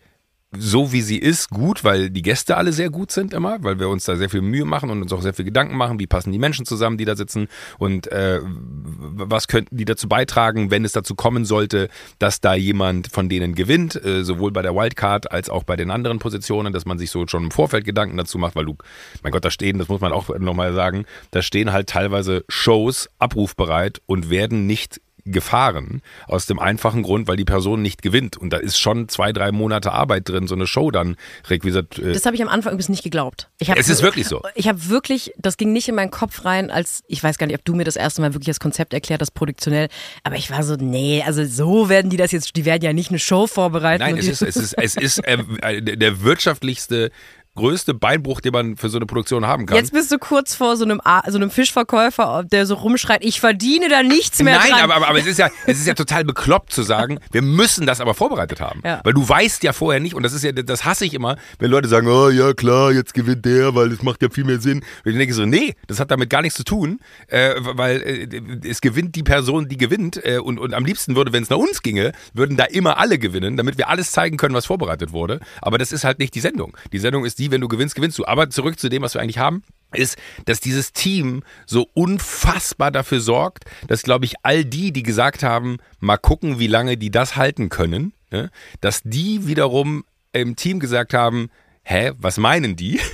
so 0.56 0.92
wie 0.92 1.02
sie 1.02 1.18
ist, 1.18 1.50
gut, 1.50 1.84
weil 1.84 2.08
die 2.08 2.22
Gäste 2.22 2.56
alle 2.56 2.72
sehr 2.72 2.88
gut 2.88 3.10
sind 3.10 3.34
immer, 3.34 3.62
weil 3.62 3.78
wir 3.78 3.90
uns 3.90 4.04
da 4.04 4.16
sehr 4.16 4.30
viel 4.30 4.40
Mühe 4.40 4.64
machen 4.64 4.88
und 4.88 5.02
uns 5.02 5.12
auch 5.12 5.20
sehr 5.20 5.34
viel 5.34 5.44
Gedanken 5.44 5.76
machen, 5.76 5.98
wie 5.98 6.06
passen 6.06 6.32
die 6.32 6.38
Menschen 6.38 6.64
zusammen, 6.64 6.96
die 6.96 7.04
da 7.04 7.16
sitzen 7.16 7.48
und 7.78 8.10
äh, 8.10 8.40
was 8.42 9.46
könnten 9.46 9.76
die 9.76 9.84
dazu 9.84 10.08
beitragen, 10.08 10.70
wenn 10.70 10.86
es 10.86 10.92
dazu 10.92 11.14
kommen 11.14 11.44
sollte, 11.44 11.90
dass 12.18 12.40
da 12.40 12.54
jemand 12.54 13.08
von 13.08 13.28
denen 13.28 13.54
gewinnt, 13.54 14.02
äh, 14.02 14.24
sowohl 14.24 14.50
bei 14.50 14.62
der 14.62 14.74
Wildcard 14.74 15.30
als 15.30 15.50
auch 15.50 15.64
bei 15.64 15.76
den 15.76 15.90
anderen 15.90 16.18
Positionen, 16.18 16.72
dass 16.72 16.86
man 16.86 16.98
sich 16.98 17.10
so 17.10 17.26
schon 17.26 17.44
im 17.44 17.50
Vorfeld 17.50 17.84
Gedanken 17.84 18.16
dazu 18.16 18.38
macht, 18.38 18.56
weil 18.56 18.64
du, 18.64 18.76
mein 19.22 19.32
Gott, 19.32 19.44
da 19.44 19.50
stehen, 19.50 19.78
das 19.78 19.88
muss 19.88 20.00
man 20.00 20.12
auch 20.12 20.30
nochmal 20.38 20.72
sagen, 20.72 21.04
da 21.30 21.42
stehen 21.42 21.72
halt 21.72 21.90
teilweise 21.90 22.44
Shows 22.48 23.10
abrufbereit 23.18 24.00
und 24.06 24.30
werden 24.30 24.66
nicht 24.66 24.98
gefahren. 25.32 26.02
Aus 26.26 26.46
dem 26.46 26.58
einfachen 26.58 27.02
Grund, 27.02 27.28
weil 27.28 27.36
die 27.36 27.44
Person 27.44 27.82
nicht 27.82 28.02
gewinnt. 28.02 28.36
Und 28.36 28.52
da 28.52 28.58
ist 28.58 28.78
schon 28.78 29.08
zwei, 29.08 29.32
drei 29.32 29.52
Monate 29.52 29.92
Arbeit 29.92 30.28
drin, 30.28 30.46
so 30.46 30.54
eine 30.54 30.66
Show 30.66 30.90
dann 30.90 31.16
requisiert. 31.48 31.98
Äh 31.98 32.12
das 32.12 32.26
habe 32.26 32.36
ich 32.36 32.42
am 32.42 32.48
Anfang 32.48 32.72
übrigens 32.72 32.88
nicht 32.88 33.02
geglaubt. 33.02 33.48
es 33.58 33.88
ist 33.88 34.02
wirklich 34.02 34.26
so. 34.26 34.42
Ich 34.54 34.68
habe 34.68 34.88
wirklich, 34.88 35.32
das 35.38 35.56
ging 35.56 35.72
nicht 35.72 35.88
in 35.88 35.94
meinen 35.94 36.10
Kopf 36.10 36.44
rein, 36.44 36.70
als, 36.70 37.02
ich 37.08 37.22
weiß 37.22 37.38
gar 37.38 37.46
nicht, 37.46 37.56
ob 37.56 37.64
du 37.64 37.74
mir 37.74 37.84
das 37.84 37.96
erste 37.96 38.20
Mal 38.20 38.34
wirklich 38.34 38.46
das 38.46 38.60
Konzept 38.60 38.92
erklärt 38.94 39.20
hast, 39.20 39.32
produktionell. 39.32 39.88
Aber 40.24 40.36
ich 40.36 40.50
war 40.50 40.62
so, 40.62 40.76
nee, 40.76 41.22
also 41.24 41.44
so 41.44 41.88
werden 41.88 42.10
die 42.10 42.16
das 42.16 42.32
jetzt, 42.32 42.56
die 42.56 42.64
werden 42.64 42.82
ja 42.82 42.92
nicht 42.92 43.10
eine 43.10 43.18
Show 43.18 43.46
vorbereiten. 43.46 44.02
Nein, 44.02 44.16
es 44.16 44.28
ist, 44.28 44.42
es 44.42 44.56
ist, 44.56 44.74
es 44.74 44.96
ist 44.96 45.18
äh, 45.24 45.82
der 45.82 46.22
wirtschaftlichste 46.22 47.10
größte 47.58 47.94
Beinbruch, 47.94 48.40
den 48.40 48.52
man 48.52 48.76
für 48.76 48.88
so 48.88 48.98
eine 48.98 49.06
Produktion 49.06 49.46
haben 49.46 49.66
kann. 49.66 49.76
Jetzt 49.76 49.92
bist 49.92 50.10
du 50.10 50.18
kurz 50.18 50.54
vor 50.54 50.76
so 50.76 50.84
einem, 50.84 51.00
so 51.28 51.36
einem 51.36 51.50
Fischverkäufer, 51.50 52.44
der 52.50 52.66
so 52.66 52.74
rumschreit, 52.74 53.24
ich 53.24 53.40
verdiene 53.40 53.88
da 53.88 54.02
nichts 54.02 54.42
mehr 54.42 54.58
Nein, 54.58 54.70
dran. 54.70 54.80
aber, 54.82 54.96
aber, 54.96 55.08
aber 55.08 55.18
es, 55.18 55.26
ist 55.26 55.38
ja, 55.38 55.50
es 55.66 55.78
ist 55.78 55.86
ja 55.86 55.94
total 55.94 56.24
bekloppt 56.24 56.72
zu 56.72 56.82
sagen, 56.82 57.18
wir 57.32 57.42
müssen 57.42 57.86
das 57.86 58.00
aber 58.00 58.14
vorbereitet 58.14 58.60
haben. 58.60 58.80
Ja. 58.84 59.00
Weil 59.04 59.12
du 59.12 59.28
weißt 59.28 59.62
ja 59.64 59.72
vorher 59.72 60.00
nicht, 60.00 60.14
und 60.14 60.22
das 60.22 60.32
ist 60.32 60.44
ja, 60.44 60.52
das 60.52 60.84
hasse 60.84 61.04
ich 61.04 61.14
immer, 61.14 61.36
wenn 61.58 61.70
Leute 61.70 61.88
sagen, 61.88 62.06
oh 62.08 62.30
ja 62.30 62.52
klar, 62.54 62.92
jetzt 62.92 63.14
gewinnt 63.14 63.44
der, 63.44 63.74
weil 63.74 63.92
es 63.92 64.02
macht 64.02 64.22
ja 64.22 64.30
viel 64.30 64.44
mehr 64.44 64.60
Sinn. 64.60 64.78
Und 65.04 65.12
ich 65.12 65.16
denke 65.16 65.34
so, 65.34 65.44
nee, 65.44 65.74
das 65.86 66.00
hat 66.00 66.10
damit 66.10 66.30
gar 66.30 66.42
nichts 66.42 66.56
zu 66.56 66.64
tun, 66.64 67.00
äh, 67.26 67.54
weil 67.58 68.00
äh, 68.02 68.68
es 68.68 68.80
gewinnt 68.80 69.16
die 69.16 69.22
Person, 69.22 69.68
die 69.68 69.76
gewinnt. 69.76 70.24
Äh, 70.24 70.38
und, 70.38 70.58
und 70.58 70.74
am 70.74 70.84
liebsten 70.84 71.16
würde, 71.16 71.32
wenn 71.32 71.42
es 71.42 71.50
nach 71.50 71.56
uns 71.56 71.82
ginge, 71.82 72.12
würden 72.32 72.56
da 72.56 72.64
immer 72.64 72.98
alle 72.98 73.18
gewinnen, 73.18 73.56
damit 73.56 73.78
wir 73.78 73.88
alles 73.88 74.12
zeigen 74.12 74.36
können, 74.36 74.54
was 74.54 74.66
vorbereitet 74.66 75.12
wurde. 75.12 75.40
Aber 75.60 75.78
das 75.78 75.92
ist 75.92 76.04
halt 76.04 76.18
nicht 76.18 76.34
die 76.34 76.40
Sendung. 76.40 76.76
Die 76.92 76.98
Sendung 76.98 77.24
ist 77.24 77.38
die, 77.38 77.47
wenn 77.50 77.60
du 77.60 77.68
gewinnst, 77.68 77.94
gewinnst 77.94 78.18
du. 78.18 78.26
Aber 78.26 78.50
zurück 78.50 78.78
zu 78.78 78.88
dem, 78.88 79.02
was 79.02 79.14
wir 79.14 79.20
eigentlich 79.20 79.38
haben 79.38 79.62
ist, 79.94 80.18
dass 80.44 80.60
dieses 80.60 80.92
Team 80.92 81.42
so 81.66 81.88
unfassbar 81.94 82.90
dafür 82.90 83.20
sorgt, 83.20 83.64
dass, 83.86 84.02
glaube 84.02 84.24
ich, 84.24 84.34
all 84.42 84.64
die, 84.64 84.92
die 84.92 85.02
gesagt 85.02 85.42
haben, 85.42 85.78
mal 85.98 86.18
gucken, 86.18 86.58
wie 86.58 86.66
lange 86.66 86.96
die 86.96 87.10
das 87.10 87.36
halten 87.36 87.68
können, 87.68 88.12
ne, 88.30 88.50
dass 88.80 89.00
die 89.02 89.46
wiederum 89.46 90.04
im 90.32 90.56
Team 90.56 90.78
gesagt 90.78 91.14
haben, 91.14 91.48
hä, 91.82 92.12
was 92.18 92.38
meinen 92.38 92.76
die? 92.76 93.00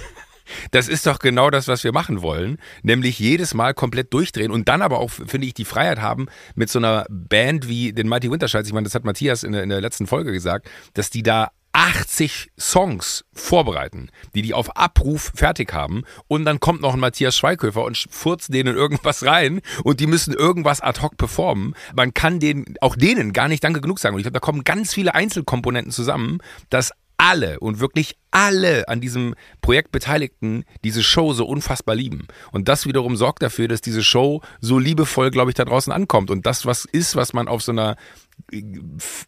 Das 0.73 0.89
ist 0.89 1.07
doch 1.07 1.21
genau 1.21 1.49
das, 1.49 1.69
was 1.69 1.85
wir 1.85 1.93
machen 1.93 2.21
wollen, 2.21 2.59
nämlich 2.83 3.19
jedes 3.19 3.55
Mal 3.55 3.73
komplett 3.73 4.13
durchdrehen 4.13 4.51
und 4.51 4.69
dann 4.69 4.83
aber 4.83 4.99
auch, 4.99 5.11
finde 5.11 5.47
ich, 5.47 5.55
die 5.55 5.65
Freiheit 5.65 6.03
haben, 6.03 6.27
mit 6.55 6.69
so 6.69 6.79
einer 6.79 7.07
Band 7.09 7.67
wie 7.67 7.95
den 7.95 8.11
Mighty 8.11 8.31
Winterscheids, 8.31 8.69
ich 8.69 8.75
meine, 8.75 8.85
das 8.85 8.95
hat 8.95 9.07
Matthias 9.07 9.43
in 9.43 9.53
der, 9.53 9.63
in 9.63 9.71
der 9.71 9.81
letzten 9.81 10.07
Folge 10.07 10.33
gesagt, 10.33 10.69
dass 10.93 11.09
die 11.09 11.23
da 11.23 11.51
80 11.75 12.53
Songs 12.59 13.25
vorbereiten, 13.33 14.09
die 14.35 14.43
die 14.43 14.55
auf 14.55 14.77
Abruf 14.77 15.33
fertig 15.35 15.73
haben 15.75 16.05
und 16.29 16.45
dann 16.45 16.61
kommt 16.61 16.81
noch 16.81 16.95
ein 16.95 17.01
Matthias 17.01 17.37
Schweighöfer 17.37 17.83
und 17.85 18.07
furzt 18.11 18.55
denen 18.55 18.77
irgendwas 18.77 19.25
rein 19.25 19.61
und 19.83 19.99
die 19.99 20.07
müssen 20.07 20.33
irgendwas 20.33 20.81
ad 20.81 21.03
hoc 21.03 21.17
performen. 21.17 21.75
Man 21.95 22.15
kann 22.15 22.39
denen, 22.39 22.77
auch 22.81 22.95
denen 22.95 23.33
gar 23.33 23.49
nicht 23.49 23.65
Danke 23.65 23.81
genug 23.81 23.99
sagen. 23.99 24.15
Und 24.15 24.21
ich 24.21 24.25
glaube, 24.25 24.35
da 24.35 24.41
kommen 24.41 24.63
ganz 24.63 24.95
viele 24.95 25.15
Einzelkomponenten 25.15 25.93
zusammen, 25.93 26.39
dass 26.71 26.93
alle 27.17 27.61
und 27.61 27.81
wirklich 27.81 28.17
alle 28.31 28.89
an 28.89 29.01
diesem 29.01 29.35
Projekt 29.61 29.93
Beteiligten 29.93 30.65
diese 30.83 31.03
Show 31.03 31.33
so 31.33 31.47
unfassbar 31.47 31.95
lieben. 31.95 32.27
Und 32.53 32.69
das 32.69 32.87
wiederum 32.87 33.17
sorgt 33.17 33.43
dafür, 33.43 33.69
dass 33.69 33.81
diese 33.81 34.03
Show 34.03 34.43
so 34.61 34.79
liebevoll, 34.79 35.31
glaube 35.31 35.51
ich, 35.51 35.55
da 35.55 35.65
draußen 35.65 35.93
ankommt. 35.93 36.31
Und 36.31 36.47
das, 36.47 36.67
was 36.67 36.85
ist, 36.85 37.17
was 37.17 37.33
man 37.33 37.49
auf 37.49 37.63
so 37.63 37.73
einer 37.73 37.97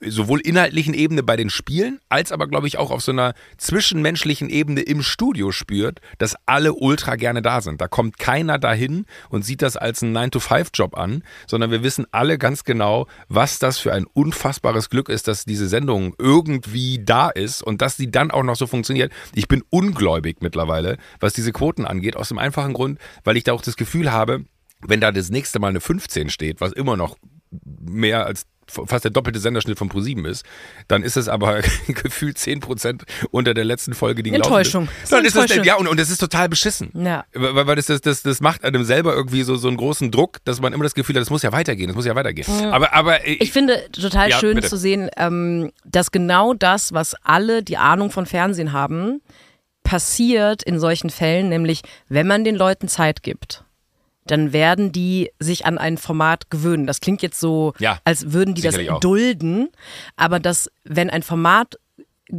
sowohl 0.01 0.41
inhaltlichen 0.41 0.95
Ebene 0.95 1.23
bei 1.23 1.37
den 1.37 1.51
Spielen, 1.51 2.01
als 2.09 2.33
aber, 2.33 2.47
glaube 2.47 2.67
ich, 2.67 2.79
auch 2.79 2.91
auf 2.91 3.03
so 3.03 3.13
einer 3.13 3.35
zwischenmenschlichen 3.57 4.51
Ebene 4.51 4.83
im 4.83 5.03
Studio 5.03 5.53
spürt, 5.53 6.01
dass 6.19 6.37
alle 6.47 6.75
ultra 6.75 7.17
gerne 7.17 7.43
da 7.43 7.61
sind. 7.61 7.81
Da 7.81 7.89
kommt 7.89 8.19
keiner 8.19 8.59
dahin 8.59 9.07
und 9.31 9.45
sieht 9.45 9.63
das 9.63 9.77
als 9.77 10.03
einen 10.03 10.17
9-to-5-Job 10.17 10.97
an, 10.97 11.23
sondern 11.47 11.71
wir 11.71 11.83
wissen 11.83 12.07
alle 12.11 12.39
ganz 12.39 12.65
genau, 12.65 13.07
was 13.29 13.59
das 13.59 13.79
für 13.79 13.93
ein 13.93 14.07
unfassbares 14.07 14.91
Glück 14.91 15.09
ist, 15.09 15.29
dass 15.29 15.45
diese 15.45 15.69
Sendung 15.69 16.15
irgendwie 16.19 17.01
da 17.03 17.31
ist 17.31 17.63
und 17.63 17.83
dass 17.83 17.97
sie 17.97 18.11
dann 18.11 18.31
auch 18.31 18.43
noch 18.43 18.57
so 18.57 18.67
funktioniert. 18.67 19.13
Ich 19.35 19.49
bin 19.49 19.63
ungläubig 19.71 20.39
mittlerweile, 20.41 20.99
was 21.21 21.33
diese 21.33 21.53
Quoten 21.53 21.87
angeht, 21.87 22.17
aus 22.17 22.29
dem 22.29 22.39
einfachen 22.39 22.75
Grund, 22.75 22.99
weil 23.25 23.37
ich 23.37 23.45
da 23.45 23.53
auch 23.53 23.63
das 23.63 23.77
Gefühl 23.77 24.13
habe, 24.13 24.45
wenn 24.83 25.01
da 25.01 25.11
das 25.11 25.31
nächste 25.31 25.59
Mal 25.59 25.69
eine 25.69 25.81
15 25.81 26.29
steht, 26.29 26.61
was 26.61 26.73
immer 26.73 26.97
noch 26.97 27.17
mehr 27.81 28.27
als 28.27 28.47
fast 28.69 29.05
der 29.05 29.11
doppelte 29.11 29.39
Senderschnitt 29.39 29.79
von 29.79 29.89
ProSieben 29.89 30.25
ist, 30.25 30.45
dann 30.89 31.03
ist 31.03 31.17
es 31.17 31.29
aber 31.29 31.61
gefühlt 31.87 32.37
10% 32.37 33.03
unter 33.31 33.55
der 33.55 33.65
letzten 33.65 33.95
Folge, 33.95 34.23
die 34.23 34.33
Enttäuschung. 34.33 34.89
Ist. 35.03 35.13
Dann 35.13 35.25
ist 35.25 35.37
das, 35.37 35.55
ja, 35.65 35.77
und, 35.77 35.89
und 35.89 35.99
das 35.99 36.11
ist 36.11 36.19
total 36.19 36.49
beschissen. 36.49 36.91
Ja. 36.95 37.25
Weil, 37.33 37.67
weil 37.67 37.77
das, 37.77 37.87
das, 37.87 38.01
das, 38.01 38.23
das 38.23 38.41
macht 38.41 38.65
einem 38.65 38.85
selber 38.85 39.15
irgendwie 39.15 39.43
so, 39.43 39.57
so 39.57 39.69
einen 39.69 39.77
großen 39.77 40.11
Druck, 40.11 40.39
dass 40.45 40.61
man 40.61 40.73
immer 40.73 40.85
das 40.85 40.95
Gefühl 40.95 41.17
hat, 41.17 41.23
das 41.23 41.31
muss 41.31 41.43
ja 41.43 41.53
weitergehen, 41.53 41.89
das 41.89 41.97
muss 41.97 42.07
ja 42.07 42.15
weitergehen. 42.15 42.47
Mhm. 42.49 42.73
Aber, 42.73 42.93
aber 42.93 43.27
ich, 43.27 43.41
ich 43.41 43.53
finde 43.53 43.91
total 43.91 44.31
ja, 44.31 44.39
schön 44.39 44.57
bitte. 44.57 44.69
zu 44.69 44.77
sehen, 44.77 45.11
ähm, 45.17 45.73
dass 45.85 46.11
genau 46.11 46.55
das, 46.55 46.93
was 46.93 47.15
alle, 47.23 47.63
die 47.63 47.77
Ahnung 47.77 48.11
von 48.11 48.27
Fernsehen 48.27 48.73
haben, 48.73 49.21
passiert 49.83 50.65
in 50.65 50.81
solchen 50.81 51.11
Fällen, 51.11 51.49
nämlich 51.49 51.83
wenn 52.09 52.27
man 52.27 52.43
den 52.43 52.57
Leuten 52.57 52.89
Zeit 52.89 53.23
gibt 53.23 53.66
dann 54.27 54.53
werden 54.53 54.93
die 54.93 55.31
sich 55.39 55.67
an 55.67 55.79
ein 55.79 55.99
Format 55.99 56.51
gewöhnen. 56.51 56.87
Das 56.87 57.01
klingt 57.01 57.23
jetzt 57.23 57.41
so, 57.41 57.73
ja, 57.79 57.99
als 58.05 58.33
würden 58.33 58.55
die 58.55 58.63
das 58.63 58.77
dulden, 59.01 59.69
aber 60.17 60.41
dass, 60.41 60.71
wenn 60.85 61.11
ein 61.11 61.23
Format 61.23 61.77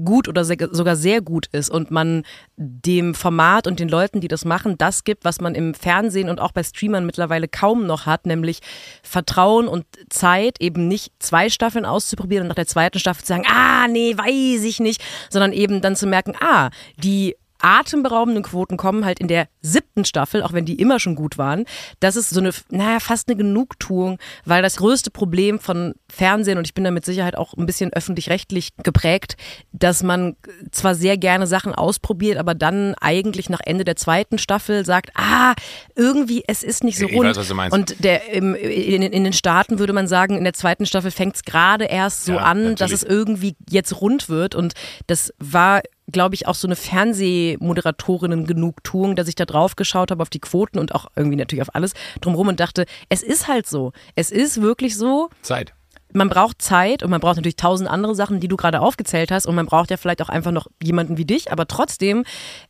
gut 0.04 0.28
oder 0.28 0.44
sogar 0.44 0.96
sehr 0.96 1.22
gut 1.22 1.48
ist 1.52 1.70
und 1.70 1.92
man 1.92 2.24
dem 2.58 3.16
Format 3.16 3.68
und 3.68 3.80
den 3.80 3.88
Leuten, 3.88 4.20
die 4.20 4.28
das 4.28 4.44
machen, 4.44 4.78
das 4.78 5.04
gibt, 5.04 5.24
was 5.24 5.40
man 5.40 5.56
im 5.56 5.74
Fernsehen 5.74 6.30
und 6.30 6.42
auch 6.42 6.52
bei 6.52 6.64
Streamern 6.64 7.06
mittlerweile 7.06 7.48
kaum 7.48 7.86
noch 7.86 8.06
hat, 8.06 8.26
nämlich 8.26 8.60
Vertrauen 9.02 9.68
und 9.68 9.86
Zeit, 10.10 10.60
eben 10.60 10.88
nicht 10.88 11.14
zwei 11.20 11.50
Staffeln 11.50 11.86
auszuprobieren 11.86 12.44
und 12.44 12.48
nach 12.50 12.56
der 12.56 12.68
zweiten 12.68 13.00
Staffel 13.00 13.24
zu 13.24 13.30
sagen, 13.30 13.46
ah, 13.48 13.88
nee, 13.88 14.18
weiß 14.18 14.64
ich 14.66 14.80
nicht, 14.80 15.02
sondern 15.30 15.54
eben 15.54 15.82
dann 15.82 15.96
zu 15.96 16.08
merken, 16.08 16.36
ah, 16.40 16.70
die 16.98 17.36
atemberaubenden 17.60 18.44
Quoten 18.44 18.78
kommen 18.78 19.06
halt 19.06 19.20
in 19.20 19.28
der 19.28 19.48
siebten 19.62 20.06
Staffel, 20.06 20.44
auch 20.44 20.54
wenn 20.54 20.66
die 20.66 20.80
immer 20.80 21.00
schon 21.00 21.16
gut 21.16 21.38
waren. 21.38 21.66
Das 22.00 22.16
ist 22.16 22.30
so 22.30 22.40
eine, 22.40 22.52
naja, 22.70 23.00
fast 23.00 23.28
eine 23.28 23.38
Genugtuung, 23.38 24.20
weil 24.46 24.62
das 24.62 24.78
größte 24.78 25.12
Problem 25.12 25.60
von 25.60 25.94
Fernsehen, 26.10 26.58
und 26.58 26.66
ich 26.66 26.74
bin 26.74 26.84
da 26.84 26.92
mit 26.92 27.06
Sicherheit 27.06 27.38
auch 27.38 27.54
ein 27.54 27.66
bisschen 27.66 27.92
öffentlich-rechtlich 27.94 28.76
geprägt, 28.84 29.38
dass 29.72 30.04
man 30.04 30.36
zwar 30.72 30.96
sehr 30.96 31.18
gerne 31.18 31.48
Sachen 31.48 31.74
ausprobiert, 31.74 32.38
aber 32.38 32.56
dann 32.56 32.96
eigentlich 32.96 33.50
nach 33.50 33.62
Ende 33.64 33.84
der 33.84 33.96
zweiten 33.96 34.38
Staffel 34.38 34.86
sagt, 34.86 35.12
ah, 35.16 35.54
irgendwie, 35.96 36.44
es 36.48 36.64
ist 36.64 36.84
nicht 36.84 36.98
so 36.98 37.06
rund. 37.06 37.16
Ich 37.16 37.30
weiß, 37.32 37.38
was 37.38 37.48
du 37.48 37.56
meinst. 37.56 37.76
Und 37.76 38.04
der, 38.04 38.32
im, 38.32 38.56
in, 38.56 39.02
in, 39.02 39.24
den 39.24 39.34
Staaten 39.34 39.80
würde 39.80 39.94
man 39.94 40.08
sagen, 40.08 40.38
in 40.38 40.44
der 40.44 40.54
zweiten 40.54 40.86
Staffel 40.86 41.12
fängt 41.12 41.36
es 41.36 41.44
gerade 41.44 41.86
erst 41.86 42.26
so 42.26 42.34
ja, 42.34 42.40
an, 42.40 42.58
natürlich. 42.58 42.80
dass 42.80 42.92
es 42.92 43.04
irgendwie 43.04 43.56
jetzt 43.70 44.02
rund 44.02 44.30
wird. 44.30 44.56
Und 44.56 44.74
das 45.08 45.34
war 45.40 45.82
glaube 46.12 46.36
ich, 46.36 46.46
auch 46.48 46.56
so 46.56 46.68
eine 46.68 46.76
Fernsehmoderatorinnen-Genugtuung, 46.76 49.16
dass 49.16 49.28
ich 49.28 49.36
da 49.36 49.46
drauf 49.46 49.76
geschaut 49.76 50.10
habe 50.12 50.22
auf 50.22 50.30
die 50.30 50.40
Quoten 50.40 50.78
und 50.80 50.94
auch 50.96 51.08
irgendwie 51.16 51.38
natürlich 51.38 51.62
auf 51.62 51.74
alles 51.76 51.94
drumherum 52.22 52.48
und 52.50 52.60
dachte, 52.60 52.86
es 53.10 53.24
ist 53.24 53.48
halt 53.48 53.68
so. 53.68 53.94
Es 54.16 54.32
ist 54.32 54.62
wirklich 54.62 54.98
so. 54.98 55.30
Zeit. 55.42 55.74
Man 56.14 56.30
braucht 56.30 56.62
Zeit 56.62 57.04
und 57.04 57.10
man 57.10 57.20
braucht 57.20 57.36
natürlich 57.36 57.58
tausend 57.58 57.90
andere 57.90 58.16
Sachen, 58.16 58.40
die 58.40 58.48
du 58.48 58.56
gerade 58.56 58.80
aufgezählt 58.80 59.30
hast 59.30 59.46
und 59.46 59.56
man 59.56 59.66
braucht 59.66 59.92
ja 59.92 59.98
vielleicht 59.98 60.22
auch 60.22 60.30
einfach 60.30 60.52
noch 60.52 60.68
jemanden 60.82 61.18
wie 61.18 61.26
dich, 61.26 61.52
aber 61.52 61.68
trotzdem 61.68 62.24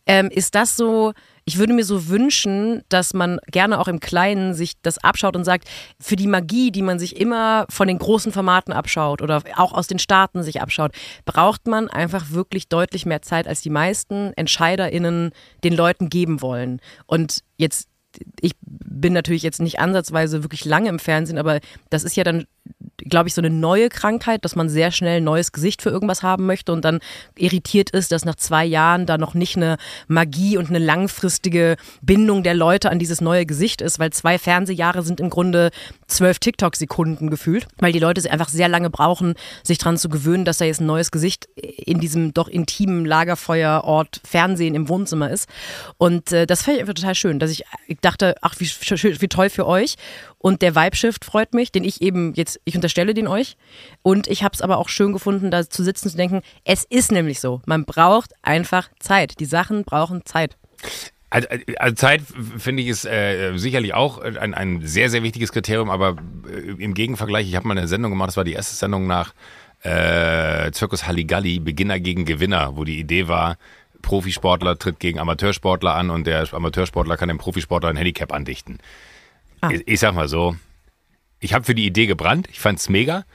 ähm, 0.07 0.31
ist 0.31 0.55
das 0.55 0.75
so, 0.75 1.13
ich 1.47 1.57
würde 1.57 1.71
mir 1.71 1.85
so 1.85 2.09
wünschen, 2.09 2.83
dass 2.89 3.13
man 3.13 3.39
gerne 3.49 3.79
auch 3.79 3.87
im 3.87 4.01
Kleinen 4.01 4.53
sich 4.53 4.73
das 4.81 4.97
abschaut 4.97 5.37
und 5.37 5.45
sagt, 5.45 5.65
für 5.97 6.17
die 6.17 6.27
Magie, 6.27 6.71
die 6.71 6.81
man 6.81 6.99
sich 6.99 7.21
immer 7.21 7.65
von 7.69 7.87
den 7.87 7.99
großen 7.99 8.33
Formaten 8.33 8.73
abschaut 8.73 9.21
oder 9.21 9.41
auch 9.55 9.71
aus 9.71 9.87
den 9.87 9.97
Staaten 9.97 10.43
sich 10.43 10.61
abschaut, 10.61 10.91
braucht 11.23 11.65
man 11.65 11.89
einfach 11.89 12.31
wirklich 12.31 12.67
deutlich 12.67 13.05
mehr 13.05 13.21
Zeit, 13.21 13.47
als 13.47 13.61
die 13.61 13.69
meisten 13.69 14.33
EntscheiderInnen 14.35 15.31
den 15.63 15.73
Leuten 15.73 16.09
geben 16.09 16.41
wollen. 16.41 16.81
Und 17.05 17.43
jetzt 17.55 17.87
ich 18.41 18.53
bin 18.61 19.13
natürlich 19.13 19.43
jetzt 19.43 19.61
nicht 19.61 19.79
ansatzweise 19.79 20.43
wirklich 20.43 20.65
lange 20.65 20.89
im 20.89 20.97
Fernsehen, 20.99 21.37
aber 21.37 21.59
das 21.91 22.03
ist 22.03 22.15
ja 22.15 22.23
dann 22.23 22.45
glaube 23.09 23.29
ich, 23.29 23.33
so 23.35 23.41
eine 23.41 23.49
neue 23.49 23.89
Krankheit, 23.89 24.43
dass 24.43 24.55
man 24.55 24.69
sehr 24.69 24.91
schnell 24.91 25.17
ein 25.17 25.23
neues 25.23 25.51
Gesicht 25.51 25.81
für 25.81 25.89
irgendwas 25.89 26.23
haben 26.23 26.45
möchte 26.45 26.71
und 26.71 26.83
dann 26.83 26.99
irritiert 27.37 27.89
ist, 27.91 28.11
dass 28.11 28.25
nach 28.25 28.35
zwei 28.35 28.65
Jahren 28.65 29.05
da 29.05 29.17
noch 29.17 29.33
nicht 29.33 29.55
eine 29.55 29.77
Magie 30.07 30.57
und 30.57 30.69
eine 30.69 30.79
langfristige 30.79 31.77
Bindung 32.01 32.43
der 32.43 32.53
Leute 32.53 32.89
an 32.89 32.99
dieses 32.99 33.21
neue 33.21 33.45
Gesicht 33.45 33.81
ist, 33.81 33.99
weil 33.99 34.11
zwei 34.11 34.37
Fernsehjahre 34.37 35.03
sind 35.03 35.19
im 35.19 35.29
Grunde 35.29 35.71
zwölf 36.07 36.39
TikTok-Sekunden 36.39 37.29
gefühlt, 37.29 37.67
weil 37.77 37.91
die 37.91 37.99
Leute 37.99 38.29
einfach 38.29 38.49
sehr 38.49 38.67
lange 38.67 38.89
brauchen, 38.89 39.35
sich 39.63 39.77
daran 39.77 39.97
zu 39.97 40.09
gewöhnen, 40.09 40.45
dass 40.45 40.57
da 40.57 40.65
jetzt 40.65 40.81
ein 40.81 40.87
neues 40.87 41.11
Gesicht 41.11 41.47
in 41.55 41.99
diesem 41.99 42.33
doch 42.33 42.47
intimen 42.47 43.05
Lagerfeuerort 43.05 44.21
Fernsehen 44.23 44.75
im 44.75 44.89
Wohnzimmer 44.89 45.29
ist. 45.29 45.47
Und 45.97 46.31
äh, 46.31 46.45
das 46.45 46.63
fand 46.63 46.77
ich 46.77 46.81
einfach 46.81 46.93
total 46.93 47.15
schön, 47.15 47.39
dass 47.39 47.51
ich, 47.51 47.63
dachte, 48.01 48.35
ach, 48.41 48.55
wie, 48.59 48.65
wie 48.67 49.27
toll 49.27 49.49
für 49.49 49.65
euch. 49.65 49.95
Und 50.39 50.61
der 50.61 50.75
Vibe-Shift 50.75 51.25
freut 51.25 51.53
mich, 51.53 51.71
den 51.71 51.83
ich 51.83 52.01
eben 52.01 52.33
jetzt, 52.35 52.59
ich 52.63 52.75
unterstelle 52.75 53.13
den 53.13 53.27
euch. 53.27 53.57
Und 54.03 54.27
ich 54.27 54.43
habe 54.43 54.53
es 54.53 54.61
aber 54.61 54.77
auch 54.77 54.89
schön 54.89 55.13
gefunden, 55.13 55.51
da 55.51 55.67
zu 55.67 55.83
sitzen 55.83 56.09
zu 56.09 56.17
denken, 56.17 56.41
es 56.63 56.83
ist 56.83 57.11
nämlich 57.11 57.39
so. 57.39 57.61
Man 57.65 57.85
braucht 57.85 58.33
einfach 58.43 58.89
Zeit. 58.99 59.39
Die 59.39 59.45
Sachen 59.45 59.83
brauchen 59.83 60.25
Zeit. 60.25 60.55
Also, 61.29 61.47
also 61.77 61.95
Zeit 61.95 62.21
finde 62.57 62.83
ich 62.83 62.89
ist 62.89 63.05
äh, 63.05 63.57
sicherlich 63.57 63.93
auch 63.93 64.19
ein, 64.19 64.53
ein 64.53 64.81
sehr, 64.85 65.09
sehr 65.09 65.23
wichtiges 65.23 65.51
Kriterium, 65.51 65.89
aber 65.89 66.15
äh, 66.49 66.81
im 66.81 66.93
Gegenvergleich, 66.93 67.49
ich 67.49 67.55
habe 67.55 67.67
mal 67.67 67.77
eine 67.77 67.87
Sendung 67.87 68.11
gemacht, 68.11 68.29
das 68.29 68.37
war 68.37 68.45
die 68.45 68.53
erste 68.53 68.75
Sendung 68.75 69.07
nach 69.07 69.33
äh, 69.81 70.71
Zirkus 70.71 71.05
Halligalli, 71.05 71.59
Beginner 71.59 71.99
gegen 71.99 72.23
Gewinner, 72.23 72.77
wo 72.77 72.85
die 72.85 72.99
Idee 72.99 73.27
war, 73.27 73.57
Profisportler 74.01 74.79
tritt 74.79 74.99
gegen 74.99 75.19
Amateursportler 75.19 75.95
an 75.95 76.11
und 76.11 76.27
der 76.27 76.47
Amateursportler 76.53 77.17
kann 77.17 77.27
dem 77.27 77.39
Profisportler 77.39 77.89
ein 77.89 77.97
Handicap 77.97 78.31
andichten. 78.31 78.79
Ah. 79.61 79.69
Ich, 79.71 79.87
ich 79.87 79.99
sag 79.99 80.13
mal 80.13 80.27
so, 80.27 80.55
ich 81.39 81.53
habe 81.53 81.65
für 81.65 81.75
die 81.75 81.85
Idee 81.85 82.07
gebrannt, 82.07 82.47
ich 82.51 82.59
fand's 82.59 82.89
mega, 82.89 83.25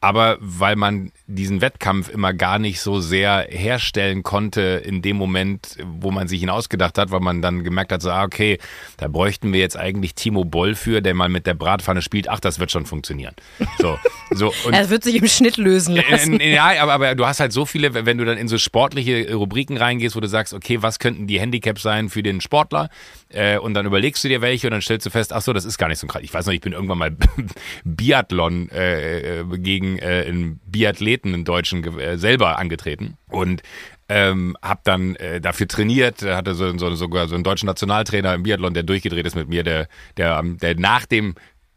aber 0.00 0.36
weil 0.40 0.76
man 0.76 1.12
diesen 1.34 1.60
Wettkampf 1.60 2.08
immer 2.08 2.32
gar 2.32 2.58
nicht 2.58 2.80
so 2.80 3.00
sehr 3.00 3.46
herstellen 3.48 4.22
konnte 4.22 4.60
in 4.84 5.02
dem 5.02 5.16
Moment, 5.16 5.76
wo 5.84 6.10
man 6.10 6.28
sich 6.28 6.42
ihn 6.42 6.50
ausgedacht 6.50 6.98
hat, 6.98 7.10
weil 7.10 7.20
man 7.20 7.42
dann 7.42 7.64
gemerkt 7.64 7.92
hat, 7.92 8.02
so, 8.02 8.10
ah, 8.10 8.24
okay, 8.24 8.58
da 8.96 9.08
bräuchten 9.08 9.52
wir 9.52 9.60
jetzt 9.60 9.76
eigentlich 9.76 10.14
Timo 10.14 10.44
Boll 10.44 10.74
für, 10.74 11.00
der 11.00 11.14
mal 11.14 11.28
mit 11.28 11.46
der 11.46 11.54
Bratpfanne 11.54 12.02
spielt. 12.02 12.28
Ach, 12.28 12.40
das 12.40 12.58
wird 12.58 12.70
schon 12.70 12.86
funktionieren. 12.86 13.34
So, 13.78 13.98
so. 14.30 14.52
Und 14.64 14.74
er 14.74 14.90
wird 14.90 15.04
sich 15.04 15.16
im 15.16 15.26
Schnitt 15.26 15.56
lösen 15.56 15.96
lassen. 15.96 16.40
Ja, 16.40 16.82
aber, 16.82 16.92
aber 16.92 17.14
du 17.14 17.26
hast 17.26 17.40
halt 17.40 17.52
so 17.52 17.66
viele, 17.66 17.94
wenn 18.06 18.18
du 18.18 18.24
dann 18.24 18.38
in 18.38 18.48
so 18.48 18.58
sportliche 18.58 19.34
Rubriken 19.34 19.76
reingehst, 19.76 20.16
wo 20.16 20.20
du 20.20 20.28
sagst, 20.28 20.52
okay, 20.52 20.82
was 20.82 20.98
könnten 20.98 21.26
die 21.26 21.40
Handicaps 21.40 21.82
sein 21.82 22.08
für 22.08 22.22
den 22.22 22.40
Sportler? 22.40 22.90
Äh, 23.28 23.58
und 23.58 23.74
dann 23.74 23.86
überlegst 23.86 24.22
du 24.24 24.28
dir 24.28 24.40
welche 24.40 24.66
und 24.66 24.72
dann 24.72 24.82
stellst 24.82 25.06
du 25.06 25.10
fest, 25.10 25.32
ach 25.32 25.42
so, 25.42 25.52
das 25.52 25.64
ist 25.64 25.78
gar 25.78 25.88
nicht 25.88 25.98
so 25.98 26.06
krass. 26.06 26.22
Ich 26.22 26.32
weiß 26.32 26.46
noch, 26.46 26.52
ich 26.52 26.60
bin 26.60 26.72
irgendwann 26.72 26.98
mal 26.98 27.16
Biathlon 27.84 28.68
äh, 28.70 29.40
äh, 29.40 29.44
gegen 29.58 29.98
äh, 29.98 30.26
einen 30.28 30.60
Biathleten, 30.66 31.21
einen 31.24 31.44
Deutschen, 31.44 31.84
äh, 31.98 32.18
selber 32.18 32.58
angetreten 32.58 33.16
und 33.28 33.62
ähm, 34.08 34.56
hab 34.62 34.84
dann 34.84 35.16
äh, 35.16 35.40
dafür 35.40 35.68
trainiert, 35.68 36.22
hatte 36.22 36.54
so, 36.54 36.76
so, 36.76 36.94
sogar 36.94 37.28
so 37.28 37.34
einen 37.34 37.44
deutschen 37.44 37.66
Nationaltrainer 37.66 38.34
im 38.34 38.42
Biathlon, 38.42 38.74
der 38.74 38.82
durchgedreht 38.82 39.26
ist 39.26 39.36
mit 39.36 39.48
mir, 39.48 39.62
der, 39.62 39.88
der, 40.16 40.42
der 40.42 40.78
nach 40.78 41.06
dem 41.06 41.34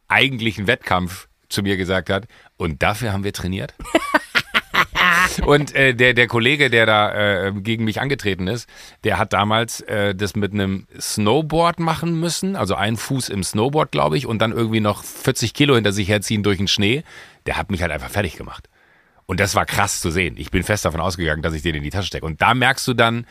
eigentlichen 0.08 0.67
Wettkampf 0.67 1.27
zu 1.49 1.63
mir 1.63 1.77
gesagt 1.77 2.10
hat, 2.10 2.27
und 2.58 2.84
dafür 2.84 3.13
haben 3.13 3.23
wir 3.23 3.34
trainiert? 3.34 3.73
Und 5.45 5.75
äh, 5.75 5.93
der, 5.93 6.13
der 6.13 6.27
Kollege, 6.27 6.69
der 6.69 6.86
da 6.86 7.47
äh, 7.47 7.51
gegen 7.53 7.84
mich 7.84 7.99
angetreten 8.01 8.47
ist, 8.47 8.67
der 9.03 9.17
hat 9.17 9.34
damals 9.34 9.81
äh, 9.81 10.15
das 10.15 10.36
mit 10.36 10.53
einem 10.53 10.88
Snowboard 10.99 11.79
machen 11.79 12.19
müssen, 12.19 12.55
also 12.55 12.75
einen 12.75 12.97
Fuß 12.97 13.29
im 13.29 13.43
Snowboard, 13.43 13.91
glaube 13.91 14.17
ich, 14.17 14.27
und 14.27 14.39
dann 14.39 14.51
irgendwie 14.51 14.79
noch 14.79 15.03
40 15.03 15.53
Kilo 15.53 15.75
hinter 15.75 15.91
sich 15.91 16.08
herziehen 16.08 16.43
durch 16.43 16.58
den 16.58 16.67
Schnee. 16.67 17.03
Der 17.45 17.58
hat 17.58 17.69
mich 17.69 17.81
halt 17.81 17.91
einfach 17.91 18.10
fertig 18.10 18.38
gemacht. 18.38 18.69
Und 19.26 19.40
das 19.40 19.56
war 19.56 19.66
krass 19.66 20.02
zu 20.02 20.12
sehen. 20.12 20.36
Ich 20.38 20.52
bin 20.52 20.64
fest 20.64 20.86
davon 20.86 21.02
ausgegangen, 21.02 21.42
dass 21.42 21.54
ich 21.54 21.62
den 21.62 21.76
in 21.76 21.84
die 21.84 21.90
Tasche 21.90 22.08
stecke. 22.08 22.26
Und 22.26 22.42
da 22.42 22.54
merkst 22.54 22.88
du 22.88 22.94
dann, 22.94 23.26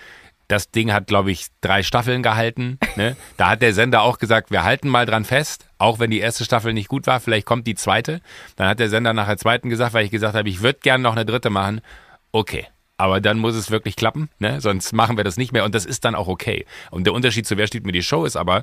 das 0.48 0.70
Ding 0.70 0.92
hat, 0.92 1.06
glaube 1.06 1.30
ich, 1.30 1.46
drei 1.60 1.82
Staffeln 1.82 2.22
gehalten. 2.22 2.78
Ne? 2.96 3.16
Da 3.36 3.50
hat 3.50 3.62
der 3.62 3.72
Sender 3.72 4.02
auch 4.02 4.18
gesagt, 4.18 4.50
wir 4.50 4.64
halten 4.64 4.88
mal 4.88 5.06
dran 5.06 5.24
fest, 5.24 5.66
auch 5.78 5.98
wenn 5.98 6.10
die 6.10 6.20
erste 6.20 6.44
Staffel 6.44 6.72
nicht 6.72 6.88
gut 6.88 7.06
war, 7.06 7.20
vielleicht 7.20 7.46
kommt 7.46 7.66
die 7.66 7.74
zweite. 7.74 8.20
Dann 8.56 8.68
hat 8.68 8.78
der 8.78 8.88
Sender 8.88 9.12
nach 9.12 9.26
der 9.26 9.38
zweiten 9.38 9.70
gesagt, 9.70 9.94
weil 9.94 10.04
ich 10.04 10.10
gesagt 10.10 10.34
habe, 10.34 10.48
ich 10.48 10.62
würde 10.62 10.80
gerne 10.80 11.02
noch 11.02 11.12
eine 11.12 11.24
dritte 11.24 11.50
machen. 11.50 11.80
Okay. 12.32 12.66
Aber 12.96 13.20
dann 13.20 13.38
muss 13.38 13.56
es 13.56 13.72
wirklich 13.72 13.96
klappen, 13.96 14.28
ne? 14.38 14.60
sonst 14.60 14.92
machen 14.92 15.16
wir 15.16 15.24
das 15.24 15.36
nicht 15.36 15.52
mehr 15.52 15.64
und 15.64 15.74
das 15.74 15.84
ist 15.84 16.04
dann 16.04 16.14
auch 16.14 16.28
okay. 16.28 16.64
Und 16.92 17.04
der 17.04 17.12
Unterschied 17.12 17.44
zu 17.44 17.56
Wer 17.56 17.66
steht 17.66 17.84
mir 17.84 17.90
die 17.90 18.04
Show 18.04 18.24
ist 18.24 18.36
aber, 18.36 18.62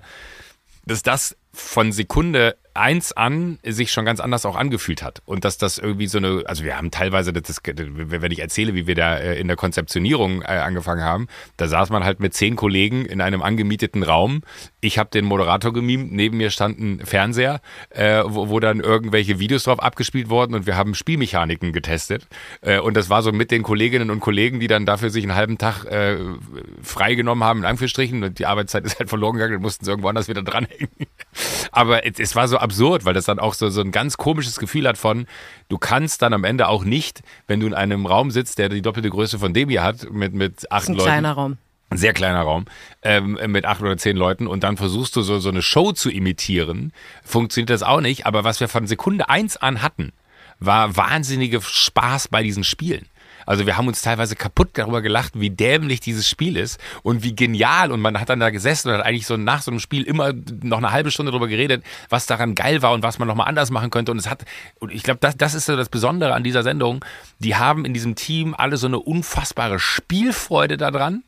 dass 0.85 1.03
das 1.03 1.35
von 1.53 1.91
Sekunde 1.91 2.55
eins 2.73 3.11
an 3.11 3.59
sich 3.65 3.91
schon 3.91 4.05
ganz 4.05 4.19
anders 4.19 4.45
auch 4.45 4.55
angefühlt 4.55 5.03
hat. 5.03 5.21
Und 5.25 5.43
dass 5.43 5.57
das 5.57 5.77
irgendwie 5.77 6.07
so 6.07 6.19
eine, 6.19 6.43
also 6.45 6.63
wir 6.63 6.77
haben 6.77 6.91
teilweise, 6.91 7.33
das, 7.33 7.61
wenn 7.65 8.31
ich 8.31 8.39
erzähle, 8.39 8.73
wie 8.75 8.87
wir 8.87 8.95
da 8.95 9.17
äh, 9.17 9.39
in 9.39 9.47
der 9.47 9.57
Konzeptionierung 9.57 10.41
äh, 10.41 10.45
angefangen 10.45 11.03
haben, 11.03 11.27
da 11.57 11.67
saß 11.67 11.89
man 11.89 12.03
halt 12.03 12.19
mit 12.19 12.33
zehn 12.33 12.55
Kollegen 12.55 13.05
in 13.05 13.19
einem 13.19 13.41
angemieteten 13.41 14.03
Raum. 14.03 14.41
Ich 14.79 14.97
habe 14.97 15.09
den 15.09 15.25
Moderator 15.25 15.73
gemimt, 15.73 16.13
neben 16.13 16.37
mir 16.37 16.49
stand 16.49 16.79
ein 16.79 17.05
Fernseher, 17.05 17.61
äh, 17.89 18.23
wo, 18.25 18.49
wo 18.49 18.59
dann 18.59 18.79
irgendwelche 18.79 19.39
Videos 19.39 19.63
drauf 19.63 19.81
abgespielt 19.81 20.29
wurden 20.29 20.55
und 20.55 20.65
wir 20.65 20.77
haben 20.77 20.95
Spielmechaniken 20.95 21.73
getestet. 21.73 22.27
Und 22.83 22.95
das 22.95 23.09
war 23.09 23.21
so 23.23 23.31
mit 23.31 23.51
den 23.51 23.63
Kolleginnen 23.63 24.09
und 24.11 24.19
Kollegen, 24.19 24.59
die 24.59 24.67
dann 24.67 24.85
dafür 24.85 25.09
sich 25.09 25.23
einen 25.23 25.35
halben 25.35 25.57
Tag 25.57 25.85
äh, 25.85 26.17
freigenommen 26.81 27.43
haben, 27.43 27.59
in 27.59 27.65
Anführungsstrichen, 27.65 28.23
und 28.23 28.39
die 28.39 28.45
Arbeitszeit 28.45 28.85
ist 28.85 28.99
halt 28.99 29.09
verloren 29.09 29.33
gegangen, 29.33 29.53
dann 29.53 29.61
mussten 29.61 29.85
sie 29.85 29.91
irgendwo 29.91 30.09
anders 30.09 30.27
wieder 30.27 30.43
dranhängen. 30.43 30.89
Aber 31.71 32.05
es, 32.05 32.19
es, 32.19 32.35
war 32.35 32.47
so 32.47 32.57
absurd, 32.57 33.05
weil 33.05 33.13
das 33.13 33.25
dann 33.25 33.39
auch 33.39 33.53
so, 33.53 33.69
so 33.69 33.81
ein 33.81 33.91
ganz 33.91 34.17
komisches 34.17 34.57
Gefühl 34.57 34.87
hat 34.87 34.97
von, 34.97 35.27
du 35.69 35.77
kannst 35.77 36.21
dann 36.21 36.33
am 36.33 36.43
Ende 36.43 36.67
auch 36.67 36.83
nicht, 36.83 37.21
wenn 37.47 37.59
du 37.59 37.67
in 37.67 37.73
einem 37.73 38.05
Raum 38.05 38.31
sitzt, 38.31 38.57
der 38.57 38.69
die 38.69 38.81
doppelte 38.81 39.09
Größe 39.09 39.39
von 39.39 39.53
dem 39.53 39.69
hier 39.69 39.83
hat, 39.83 40.11
mit, 40.11 40.33
mit 40.33 40.71
acht 40.71 40.81
das 40.81 40.83
ist 40.83 40.89
ein 40.89 40.95
Leuten. 40.95 41.07
kleiner 41.07 41.31
Raum. 41.33 41.57
Ein 41.89 41.97
sehr 41.97 42.13
kleiner 42.13 42.41
Raum, 42.41 42.65
ähm, 43.01 43.37
mit 43.47 43.65
acht 43.65 43.81
oder 43.81 43.97
zehn 43.97 44.15
Leuten 44.15 44.47
und 44.47 44.63
dann 44.63 44.77
versuchst 44.77 45.13
du 45.17 45.23
so, 45.23 45.39
so 45.39 45.49
eine 45.49 45.61
Show 45.61 45.91
zu 45.91 46.09
imitieren. 46.09 46.93
Funktioniert 47.21 47.69
das 47.69 47.83
auch 47.83 47.99
nicht, 47.99 48.25
aber 48.25 48.45
was 48.45 48.61
wir 48.61 48.69
von 48.69 48.87
Sekunde 48.87 49.27
eins 49.27 49.57
an 49.57 49.81
hatten, 49.81 50.13
war 50.61 50.95
wahnsinnige 50.95 51.59
Spaß 51.61 52.29
bei 52.29 52.43
diesen 52.43 52.63
Spielen. 52.63 53.07
Also 53.45 53.65
wir 53.65 53.77
haben 53.77 53.87
uns 53.87 54.01
teilweise 54.01 54.35
kaputt 54.35 54.69
darüber 54.73 55.01
gelacht, 55.01 55.33
wie 55.35 55.49
dämlich 55.49 55.99
dieses 55.99 56.27
Spiel 56.27 56.57
ist 56.57 56.79
und 57.03 57.23
wie 57.23 57.35
genial. 57.35 57.91
Und 57.91 58.01
man 58.01 58.19
hat 58.19 58.29
dann 58.29 58.39
da 58.39 58.49
gesessen 58.49 58.89
und 58.89 58.97
hat 58.97 59.05
eigentlich 59.05 59.27
so 59.27 59.37
nach 59.37 59.61
so 59.61 59.71
einem 59.71 59.79
Spiel 59.79 60.03
immer 60.03 60.33
noch 60.61 60.77
eine 60.77 60.91
halbe 60.91 61.11
Stunde 61.11 61.31
darüber 61.31 61.47
geredet, 61.47 61.83
was 62.09 62.25
daran 62.25 62.55
geil 62.55 62.81
war 62.81 62.93
und 62.93 63.03
was 63.03 63.19
man 63.19 63.27
nochmal 63.27 63.47
anders 63.47 63.71
machen 63.71 63.89
könnte. 63.89 64.11
Und 64.11 64.17
es 64.17 64.29
hat, 64.29 64.45
und 64.79 64.91
ich 64.91 65.03
glaube, 65.03 65.19
das, 65.21 65.37
das 65.37 65.53
ist 65.53 65.65
so 65.65 65.75
das 65.75 65.89
Besondere 65.89 66.33
an 66.33 66.43
dieser 66.43 66.63
Sendung. 66.63 67.03
Die 67.39 67.55
haben 67.55 67.85
in 67.85 67.93
diesem 67.93 68.15
Team 68.15 68.55
alle 68.57 68.77
so 68.77 68.87
eine 68.87 68.99
unfassbare 68.99 69.79
Spielfreude 69.79 70.77
daran, 70.77 71.23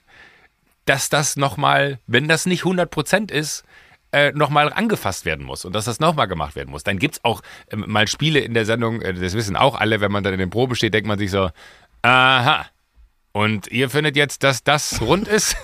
dass 0.86 1.10
das 1.10 1.38
nochmal, 1.38 2.00
wenn 2.08 2.28
das 2.28 2.46
nicht 2.46 2.62
100 2.62 2.90
Prozent 2.90 3.32
ist, 3.32 3.64
äh, 4.14 4.32
nochmal 4.32 4.72
angefasst 4.72 5.26
werden 5.26 5.44
muss 5.44 5.66
und 5.66 5.74
dass 5.74 5.86
das 5.86 6.00
nochmal 6.00 6.28
gemacht 6.28 6.56
werden 6.56 6.70
muss. 6.70 6.84
Dann 6.84 7.00
gibt 7.00 7.16
es 7.16 7.24
auch 7.24 7.42
äh, 7.68 7.76
mal 7.76 8.08
Spiele 8.08 8.40
in 8.40 8.54
der 8.54 8.66
Sendung, 8.66 9.02
äh, 9.02 9.14
das 9.14 9.34
wissen 9.34 9.56
auch 9.56 9.76
alle, 9.76 10.02
wenn 10.02 10.12
man 10.12 10.24
dann 10.24 10.34
in 10.34 10.40
den 10.40 10.52
Proben 10.52 10.76
steht, 10.76 10.94
denkt 10.94 11.08
man 11.08 11.18
sich 11.18 11.32
so, 11.32 11.50
aha. 12.04 12.68
Und 13.32 13.68
ihr 13.68 13.90
findet 13.90 14.16
jetzt, 14.16 14.44
dass 14.44 14.64
das 14.64 15.02
rund 15.02 15.28
ist? 15.28 15.58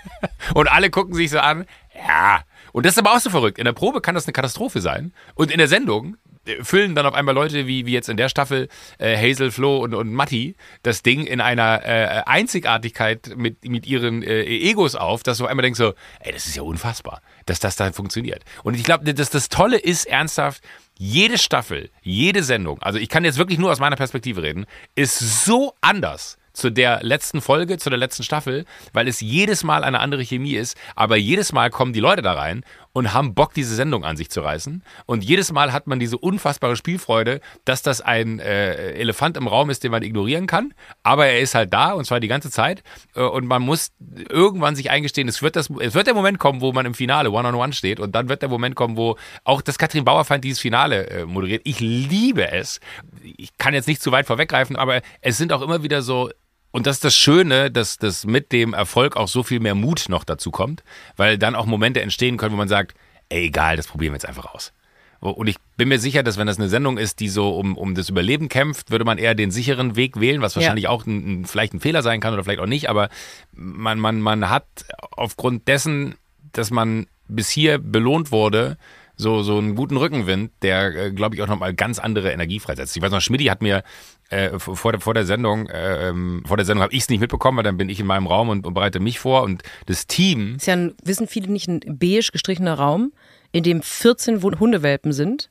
und 0.54 0.70
alle 0.70 0.90
gucken 0.90 1.14
sich 1.14 1.30
so 1.30 1.38
an, 1.38 1.66
ja. 1.94 2.42
Und 2.72 2.84
das 2.84 2.94
ist 2.94 2.98
aber 2.98 3.12
auch 3.12 3.20
so 3.20 3.30
verrückt. 3.30 3.58
In 3.58 3.64
der 3.64 3.72
Probe 3.72 4.00
kann 4.00 4.14
das 4.14 4.26
eine 4.26 4.32
Katastrophe 4.32 4.80
sein. 4.80 5.12
Und 5.34 5.52
in 5.52 5.58
der 5.58 5.68
Sendung 5.68 6.16
füllen 6.62 6.94
dann 6.94 7.06
auf 7.06 7.14
einmal 7.14 7.34
Leute 7.34 7.66
wie, 7.66 7.86
wie 7.86 7.92
jetzt 7.92 8.08
in 8.08 8.16
der 8.16 8.28
Staffel 8.28 8.68
äh, 8.98 9.16
Hazel, 9.16 9.50
Flo 9.50 9.78
und, 9.78 9.94
und 9.94 10.12
Matti 10.12 10.56
das 10.82 11.02
Ding 11.02 11.24
in 11.24 11.40
einer 11.40 11.84
äh, 11.84 12.22
Einzigartigkeit 12.26 13.34
mit, 13.36 13.64
mit 13.68 13.86
ihren 13.86 14.22
äh, 14.22 14.42
Egos 14.42 14.96
auf, 14.96 15.22
dass 15.22 15.38
du 15.38 15.44
auf 15.44 15.50
einmal 15.50 15.62
denkst 15.62 15.78
so, 15.78 15.94
ey, 16.20 16.32
das 16.32 16.46
ist 16.46 16.56
ja 16.56 16.62
unfassbar, 16.62 17.22
dass 17.46 17.60
das 17.60 17.76
da 17.76 17.92
funktioniert. 17.92 18.44
Und 18.64 18.74
ich 18.74 18.82
glaube, 18.82 19.12
das, 19.14 19.30
das 19.30 19.48
Tolle 19.48 19.78
ist 19.78 20.06
ernsthaft, 20.06 20.64
jede 21.02 21.36
Staffel, 21.36 21.90
jede 22.02 22.44
Sendung, 22.44 22.80
also 22.80 23.00
ich 23.00 23.08
kann 23.08 23.24
jetzt 23.24 23.36
wirklich 23.36 23.58
nur 23.58 23.72
aus 23.72 23.80
meiner 23.80 23.96
Perspektive 23.96 24.40
reden, 24.40 24.66
ist 24.94 25.44
so 25.44 25.74
anders 25.80 26.38
zu 26.52 26.70
der 26.70 27.02
letzten 27.02 27.40
Folge, 27.40 27.76
zu 27.78 27.90
der 27.90 27.98
letzten 27.98 28.22
Staffel, 28.22 28.66
weil 28.92 29.08
es 29.08 29.20
jedes 29.20 29.64
Mal 29.64 29.82
eine 29.82 29.98
andere 29.98 30.22
Chemie 30.22 30.54
ist, 30.54 30.76
aber 30.94 31.16
jedes 31.16 31.52
Mal 31.52 31.70
kommen 31.70 31.92
die 31.92 31.98
Leute 31.98 32.22
da 32.22 32.34
rein 32.34 32.62
und 32.92 33.14
haben 33.14 33.34
Bock, 33.34 33.54
diese 33.54 33.74
Sendung 33.74 34.04
an 34.04 34.16
sich 34.16 34.30
zu 34.30 34.40
reißen. 34.40 34.82
Und 35.06 35.24
jedes 35.24 35.52
Mal 35.52 35.72
hat 35.72 35.86
man 35.86 35.98
diese 35.98 36.18
unfassbare 36.18 36.76
Spielfreude, 36.76 37.40
dass 37.64 37.82
das 37.82 38.00
ein 38.00 38.38
äh, 38.38 38.92
Elefant 38.92 39.36
im 39.36 39.46
Raum 39.46 39.70
ist, 39.70 39.84
den 39.84 39.90
man 39.90 40.02
ignorieren 40.02 40.46
kann, 40.46 40.74
aber 41.02 41.26
er 41.26 41.40
ist 41.40 41.54
halt 41.54 41.72
da 41.72 41.92
und 41.92 42.04
zwar 42.04 42.20
die 42.20 42.28
ganze 42.28 42.50
Zeit. 42.50 42.82
Äh, 43.14 43.22
und 43.22 43.46
man 43.46 43.62
muss 43.62 43.92
irgendwann 44.28 44.76
sich 44.76 44.90
eingestehen, 44.90 45.28
es 45.28 45.42
wird, 45.42 45.56
das, 45.56 45.70
es 45.80 45.94
wird 45.94 46.06
der 46.06 46.14
Moment 46.14 46.38
kommen, 46.38 46.60
wo 46.60 46.72
man 46.72 46.86
im 46.86 46.94
Finale 46.94 47.30
One-on-One 47.30 47.56
-on 47.56 47.68
-one 47.70 47.72
steht 47.72 48.00
und 48.00 48.14
dann 48.14 48.28
wird 48.28 48.42
der 48.42 48.48
Moment 48.48 48.74
kommen, 48.74 48.96
wo 48.96 49.16
auch 49.44 49.62
das 49.62 49.78
Katrin 49.78 50.04
Bauerfeind 50.04 50.44
dieses 50.44 50.60
Finale 50.60 51.08
äh, 51.08 51.24
moderiert. 51.24 51.62
Ich 51.64 51.80
liebe 51.80 52.50
es. 52.52 52.80
Ich 53.22 53.56
kann 53.56 53.74
jetzt 53.74 53.88
nicht 53.88 54.02
zu 54.02 54.12
weit 54.12 54.26
vorweggreifen, 54.26 54.76
aber 54.76 55.00
es 55.20 55.38
sind 55.38 55.52
auch 55.52 55.62
immer 55.62 55.82
wieder 55.82 56.02
so 56.02 56.30
und 56.72 56.86
das 56.86 56.96
ist 56.96 57.04
das 57.04 57.14
Schöne, 57.14 57.70
dass, 57.70 57.98
dass 57.98 58.26
mit 58.26 58.50
dem 58.50 58.72
Erfolg 58.72 59.16
auch 59.16 59.28
so 59.28 59.42
viel 59.42 59.60
mehr 59.60 59.74
Mut 59.74 60.06
noch 60.08 60.24
dazu 60.24 60.50
kommt, 60.50 60.82
weil 61.16 61.38
dann 61.38 61.54
auch 61.54 61.66
Momente 61.66 62.00
entstehen 62.00 62.38
können, 62.38 62.52
wo 62.52 62.56
man 62.56 62.68
sagt, 62.68 62.94
ey, 63.28 63.44
egal, 63.44 63.76
das 63.76 63.86
probieren 63.86 64.12
wir 64.12 64.16
jetzt 64.16 64.26
einfach 64.26 64.46
aus. 64.46 64.72
Und 65.20 65.46
ich 65.46 65.56
bin 65.76 65.88
mir 65.88 66.00
sicher, 66.00 66.24
dass 66.24 66.36
wenn 66.36 66.48
das 66.48 66.58
eine 66.58 66.68
Sendung 66.68 66.98
ist, 66.98 67.20
die 67.20 67.28
so 67.28 67.56
um, 67.56 67.76
um 67.76 67.94
das 67.94 68.08
Überleben 68.08 68.48
kämpft, 68.48 68.90
würde 68.90 69.04
man 69.04 69.18
eher 69.18 69.36
den 69.36 69.52
sicheren 69.52 69.94
Weg 69.94 70.18
wählen, 70.18 70.42
was 70.42 70.56
wahrscheinlich 70.56 70.84
ja. 70.84 70.90
auch 70.90 71.06
ein, 71.06 71.42
ein, 71.42 71.44
vielleicht 71.44 71.74
ein 71.74 71.80
Fehler 71.80 72.02
sein 72.02 72.20
kann 72.20 72.34
oder 72.34 72.42
vielleicht 72.42 72.58
auch 72.58 72.66
nicht, 72.66 72.88
aber 72.88 73.08
man, 73.52 74.00
man, 74.00 74.20
man 74.20 74.50
hat 74.50 74.66
aufgrund 75.12 75.68
dessen, 75.68 76.16
dass 76.50 76.72
man 76.72 77.06
bis 77.28 77.50
hier 77.50 77.78
belohnt 77.78 78.32
wurde, 78.32 78.78
so, 79.22 79.42
so 79.42 79.56
einen 79.56 79.74
guten 79.74 79.96
Rückenwind, 79.96 80.52
der, 80.62 80.94
äh, 80.94 81.10
glaube 81.12 81.34
ich, 81.34 81.42
auch 81.42 81.46
nochmal 81.46 81.72
ganz 81.72 81.98
andere 81.98 82.32
Energie 82.32 82.60
freisetzt. 82.60 82.96
Ich 82.96 83.02
weiß 83.02 83.10
noch, 83.10 83.20
Schmidti 83.20 83.46
hat 83.46 83.62
mir 83.62 83.82
äh, 84.28 84.58
vor, 84.58 84.92
der, 84.92 85.00
vor 85.00 85.14
der 85.14 85.24
Sendung, 85.24 85.68
äh, 85.68 86.08
ähm, 86.08 86.42
vor 86.46 86.56
der 86.56 86.66
Sendung 86.66 86.82
habe 86.82 86.92
ich 86.92 87.02
es 87.02 87.08
nicht 87.08 87.20
mitbekommen, 87.20 87.56
weil 87.56 87.64
dann 87.64 87.76
bin 87.76 87.88
ich 87.88 88.00
in 88.00 88.06
meinem 88.06 88.26
Raum 88.26 88.48
und, 88.48 88.66
und 88.66 88.74
bereite 88.74 89.00
mich 89.00 89.18
vor 89.18 89.42
und 89.42 89.62
das 89.86 90.06
Team. 90.06 90.56
Ist 90.56 90.66
ja, 90.66 90.74
ein, 90.74 90.94
wissen 91.02 91.26
viele 91.26 91.50
nicht, 91.50 91.68
ein 91.68 91.80
beige 91.86 92.28
gestrichener 92.32 92.74
Raum, 92.74 93.12
in 93.52 93.62
dem 93.62 93.82
14 93.82 94.42
Hundewelpen 94.42 95.12
sind, 95.12 95.50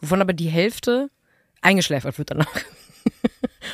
wovon 0.00 0.20
aber 0.20 0.32
die 0.32 0.48
Hälfte 0.48 1.10
eingeschläfert 1.60 2.18
wird 2.18 2.30
danach. 2.30 2.48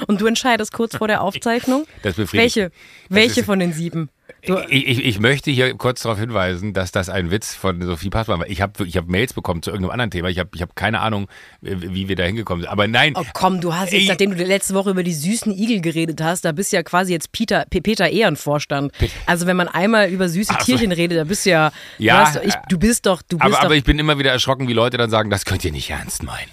Und 0.09 0.21
du 0.21 0.27
entscheidest 0.27 0.73
kurz 0.73 0.97
vor 0.97 1.09
der 1.09 1.21
Aufzeichnung, 1.23 1.87
welche, 2.33 2.71
welche 3.09 3.45
von 3.45 3.59
den 3.59 3.73
sieben. 3.73 4.11
Ich, 4.47 4.87
ich, 4.87 5.05
ich, 5.05 5.21
möchte 5.21 5.51
hier 5.51 5.75
kurz 5.75 6.03
darauf 6.03 6.19
hinweisen, 6.19 6.75
dass 6.75 6.93
das 6.93 7.09
ein 7.09 7.31
Witz 7.31 7.55
von 7.55 7.81
Sophie 7.81 8.11
Passmann 8.11 8.41
war. 8.41 8.49
Ich 8.49 8.61
habe 8.61 8.87
ich 8.87 8.97
hab 8.97 9.09
Mails 9.09 9.33
bekommen 9.33 9.63
zu 9.63 9.71
irgendeinem 9.71 9.93
anderen 9.93 10.11
Thema. 10.11 10.29
Ich 10.29 10.39
habe 10.39 10.51
ich 10.55 10.61
hab 10.61 10.77
keine 10.77 11.01
Ahnung, 11.01 11.29
wie 11.61 12.09
wir 12.09 12.17
da 12.17 12.25
hingekommen 12.25 12.63
sind. 12.63 12.71
Aber 12.71 12.87
nein. 12.87 13.15
Oh 13.17 13.25
komm, 13.33 13.61
du 13.61 13.75
hast 13.75 13.93
jetzt, 13.93 14.09
nachdem 14.09 14.37
du 14.37 14.45
letzte 14.45 14.75
Woche 14.75 14.91
über 14.91 15.03
die 15.03 15.15
süßen 15.15 15.53
Igel 15.57 15.81
geredet 15.81 16.21
hast, 16.21 16.45
da 16.45 16.53
bist 16.53 16.73
du 16.73 16.77
ja 16.77 16.83
quasi 16.83 17.13
jetzt 17.13 17.33
Peter, 17.33 17.65
Peter 17.71 18.09
Ehrenvorstand. 18.09 18.93
Also 19.27 19.47
wenn 19.47 19.57
man 19.57 19.69
einmal 19.69 20.11
über 20.11 20.29
süße 20.29 20.55
also, 20.55 20.65
Tierchen 20.65 20.93
redet, 20.93 21.19
da 21.19 21.25
bist 21.25 21.47
du 21.47 21.51
ja. 21.51 21.73
Ja. 21.99 22.31
Du, 22.31 22.41
ich, 22.41 22.55
du 22.69 22.79
bist 22.79 23.07
doch. 23.07 23.23
Du 23.23 23.39
bist 23.39 23.47
aber, 23.47 23.55
doch, 23.55 23.65
aber 23.65 23.77
ich 23.77 23.85
bin 23.85 23.99
immer 23.99 24.19
wieder 24.19 24.31
erschrocken, 24.31 24.69
wie 24.69 24.75
Leute 24.75 24.99
dann 24.99 25.11
sagen, 25.11 25.31
das 25.31 25.45
könnt 25.45 25.65
ihr 25.65 25.73
nicht 25.73 25.89
ernst 25.91 26.23
meinen. 26.23 26.51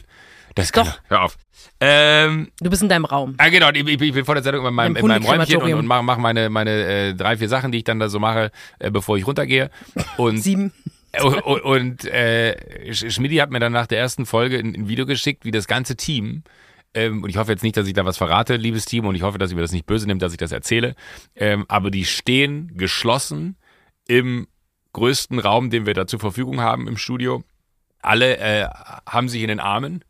Das 0.55 0.71
kann, 0.71 0.85
Doch. 0.85 0.99
Hör 1.07 1.23
auf. 1.23 1.37
Ähm, 1.83 2.51
du 2.59 2.69
bist 2.69 2.83
in 2.83 2.89
deinem 2.89 3.05
Raum. 3.05 3.33
Ah, 3.39 3.49
genau, 3.49 3.69
ich, 3.71 3.87
ich 3.87 4.13
bin 4.13 4.23
vor 4.23 4.35
der 4.35 4.43
Sendung 4.43 4.67
in 4.67 4.73
meinem, 4.73 4.95
in 4.95 5.07
meinem 5.07 5.23
Räumchen 5.25 5.57
und, 5.57 5.73
und 5.73 5.87
mache 5.87 6.03
mach 6.03 6.17
meine, 6.17 6.49
meine 6.49 6.69
äh, 6.69 7.13
drei, 7.15 7.37
vier 7.37 7.49
Sachen, 7.49 7.71
die 7.71 7.79
ich 7.79 7.83
dann 7.83 7.99
da 7.99 8.07
so 8.07 8.19
mache, 8.19 8.51
äh, 8.77 8.91
bevor 8.91 9.17
ich 9.17 9.25
runtergehe. 9.25 9.71
Und, 10.17 10.37
Sieben. 10.41 10.71
Und, 11.21 11.41
und, 11.41 11.61
und 11.63 12.05
äh, 12.05 12.93
Schmidti 12.93 13.35
hat 13.35 13.51
mir 13.51 13.59
dann 13.59 13.73
nach 13.73 13.85
der 13.85 13.99
ersten 13.99 14.25
Folge 14.25 14.57
ein, 14.57 14.73
ein 14.73 14.87
Video 14.87 15.05
geschickt, 15.05 15.43
wie 15.43 15.51
das 15.51 15.67
ganze 15.67 15.97
Team 15.97 16.43
ähm, 16.93 17.23
und 17.23 17.29
ich 17.29 17.37
hoffe 17.37 17.51
jetzt 17.51 17.63
nicht, 17.63 17.77
dass 17.77 17.87
ich 17.87 17.93
da 17.93 18.05
was 18.05 18.17
verrate, 18.17 18.55
liebes 18.55 18.85
Team, 18.85 19.05
und 19.05 19.15
ich 19.15 19.21
hoffe, 19.21 19.37
dass 19.37 19.51
ihr 19.51 19.55
mir 19.55 19.61
das 19.61 19.71
nicht 19.71 19.85
böse 19.85 20.07
nimmt, 20.07 20.21
dass 20.21 20.33
ich 20.33 20.37
das 20.37 20.51
erzähle. 20.51 20.95
Ähm, 21.35 21.65
aber 21.67 21.91
die 21.91 22.05
stehen 22.05 22.71
geschlossen 22.75 23.57
im 24.07 24.47
größten 24.93 25.39
Raum, 25.39 25.69
den 25.69 25.85
wir 25.85 25.93
da 25.93 26.05
zur 26.05 26.19
Verfügung 26.19 26.59
haben 26.59 26.87
im 26.87 26.97
Studio. 26.97 27.43
Alle 28.01 28.37
äh, 28.37 28.67
haben 29.05 29.29
sich 29.29 29.41
in 29.41 29.47
den 29.47 29.59
Armen 29.59 30.03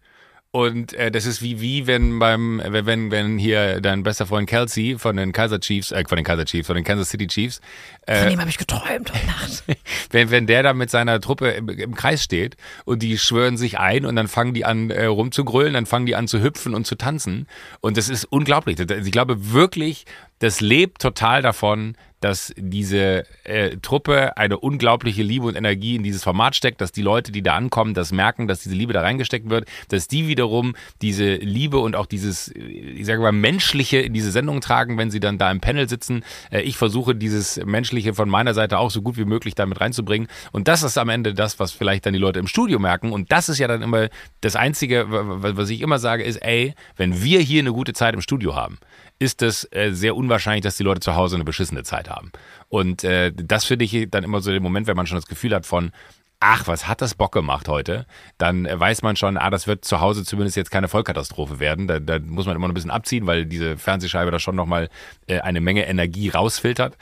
und 0.54 0.92
äh, 0.94 1.12
das 1.12 1.26
ist 1.26 1.42
wie, 1.42 1.62
wie 1.62 1.88
wenn 1.88 2.20
beim, 2.20 2.62
wenn, 2.66 3.10
wenn 3.10 3.38
hier 3.38 3.80
dein 3.80 4.04
bester 4.04 4.26
Freund 4.26 4.50
Kelsey 4.50 4.98
von 5.00 5.16
den 5.16 5.32
Kaiser 5.32 5.62
Chiefs, 5.62 5.92
äh, 5.92 6.04
von 6.06 6.18
den 6.18 6.26
Kaiser 6.26 6.44
Chiefs, 6.44 6.68
von 6.68 6.76
den 6.76 6.84
Kansas 6.84 7.10
City 7.10 7.28
Chiefs. 7.28 7.62
Äh, 8.06 8.20
von 8.20 8.30
dem 8.32 8.40
habe 8.42 8.50
ich 8.50 8.58
geträumt 8.58 9.14
heute 9.14 9.28
Nacht. 9.28 9.64
wenn, 10.12 10.30
wenn 10.30 10.48
der 10.48 10.62
da 10.62 10.74
mit 10.74 10.90
seiner 10.90 11.22
Truppe 11.22 11.52
im, 11.52 11.70
im, 11.70 11.96
Kreis 11.96 12.22
steht 12.22 12.58
und 12.84 13.02
die 13.02 13.18
schwören 13.18 13.56
sich 13.56 13.80
ein 13.80 14.06
und 14.06 14.18
dann 14.18 14.28
fangen 14.28 14.54
die 14.54 14.66
an 14.66 14.90
äh, 14.90 15.06
rumzugrölen, 15.06 15.74
dann 15.74 15.86
fangen 15.86 16.06
die 16.06 16.18
an 16.18 16.28
zu 16.28 16.44
hüpfen 16.44 16.76
und 16.76 16.86
zu 16.86 16.96
tanzen. 16.96 17.48
Und 17.80 17.96
das 17.96 18.10
ist 18.10 18.26
unglaublich. 18.26 18.78
Ich 18.78 19.12
glaube 19.12 19.54
wirklich, 19.54 20.06
das 20.42 20.60
lebt 20.60 21.00
total 21.02 21.44
davon, 21.44 21.96
dass 22.20 22.54
diese 22.56 23.26
äh, 23.44 23.78
Truppe 23.78 24.38
eine 24.38 24.60
unglaubliche 24.60 25.22
Liebe 25.22 25.46
und 25.46 25.56
Energie 25.56 25.96
in 25.96 26.04
dieses 26.04 26.24
Format 26.24 26.56
steckt, 26.56 26.82
dass 26.82 26.92
die 26.92 27.04
Leute, 27.04 27.32
die 27.32 27.44
da 27.44 27.56
ankommen, 27.56 27.94
das 27.94 28.12
merken, 28.12 28.48
dass 28.48 28.62
diese 28.62 28.76
Liebe 28.76 28.94
da 28.94 29.02
reingesteckt 29.02 29.50
wird, 29.50 29.68
dass 29.90 30.08
die 30.08 30.28
wiederum 30.28 30.76
diese 31.02 31.36
Liebe 31.36 31.78
und 31.78 31.96
auch 31.96 32.08
dieses, 32.08 32.48
ich 32.56 33.06
sage 33.06 33.22
mal, 33.22 33.32
Menschliche 33.32 33.98
in 33.98 34.14
diese 34.14 34.32
Sendung 34.32 34.62
tragen, 34.62 34.98
wenn 34.98 35.12
sie 35.12 35.20
dann 35.20 35.38
da 35.38 35.52
im 35.52 35.62
Panel 35.62 35.88
sitzen. 35.88 36.24
Äh, 36.50 36.62
ich 36.62 36.76
versuche 36.76 37.14
dieses 37.14 37.64
Menschliche 37.64 38.16
von 38.16 38.28
meiner 38.28 38.56
Seite 38.56 38.80
auch 38.80 38.90
so 38.90 39.04
gut 39.04 39.18
wie 39.18 39.26
möglich 39.26 39.54
damit 39.54 39.80
reinzubringen. 39.80 40.28
Und 40.52 40.68
das 40.68 40.82
ist 40.82 40.98
am 40.98 41.10
Ende 41.10 41.36
das, 41.36 41.60
was 41.60 41.72
vielleicht 41.72 42.08
dann 42.08 42.14
die 42.14 42.20
Leute 42.20 42.40
im 42.40 42.48
Studio 42.48 42.80
merken. 42.80 43.12
Und 43.12 43.32
das 43.32 43.48
ist 43.48 43.60
ja 43.60 43.68
dann 43.68 43.84
immer 43.84 44.10
das 44.42 44.56
Einzige, 44.56 45.06
was 45.08 45.70
ich 45.70 45.82
immer 45.82 46.00
sage, 46.00 46.24
ist, 46.24 46.38
ey, 46.38 46.74
wenn 46.98 47.22
wir 47.24 47.42
hier 47.42 47.62
eine 47.62 47.74
gute 47.74 47.94
Zeit 47.94 48.16
im 48.16 48.22
Studio 48.22 48.56
haben, 48.56 48.80
ist 49.22 49.44
es 49.44 49.68
äh, 49.72 49.92
sehr 49.92 50.16
unwahrscheinlich, 50.16 50.64
dass 50.64 50.78
die 50.78 50.84
Leute 50.84 51.00
zu 51.00 51.16
Hause 51.16 51.36
eine 51.36 51.44
beschissene 51.44 51.84
Zeit 51.84 52.10
haben. 52.10 52.32
Und 52.70 53.04
äh, 53.04 53.32
das 53.32 53.66
finde 53.66 53.86
ich 53.86 54.10
dann 54.10 54.24
immer 54.24 54.42
so 54.42 54.50
den 54.50 54.64
Moment, 54.64 54.88
wenn 54.88 54.98
man 54.98 55.06
schon 55.06 55.18
das 55.20 55.28
Gefühl 55.28 55.54
hat 55.54 55.68
von, 55.68 55.92
ach, 56.40 56.66
was 56.66 56.88
hat 56.88 57.02
das 57.02 57.14
Bock 57.14 57.32
gemacht 57.32 57.68
heute, 57.68 58.08
dann 58.40 58.66
äh, 58.66 58.80
weiß 58.80 59.04
man 59.04 59.16
schon, 59.16 59.38
ah, 59.38 59.52
das 59.52 59.68
wird 59.68 59.86
zu 59.86 60.02
Hause 60.02 60.26
zumindest 60.26 60.58
jetzt 60.58 60.72
keine 60.72 60.88
Vollkatastrophe 60.88 61.60
werden. 61.60 61.88
Da, 61.88 62.00
da 62.00 62.18
muss 62.18 62.48
man 62.48 62.56
immer 62.56 62.66
noch 62.66 62.72
ein 62.72 62.74
bisschen 62.74 62.90
abziehen, 62.90 63.28
weil 63.28 63.46
diese 63.46 63.78
Fernsehscheibe 63.78 64.32
da 64.32 64.40
schon 64.40 64.56
nochmal 64.56 64.90
äh, 65.28 65.40
eine 65.42 65.62
Menge 65.62 65.86
Energie 65.86 66.30
rausfiltert. 66.30 66.98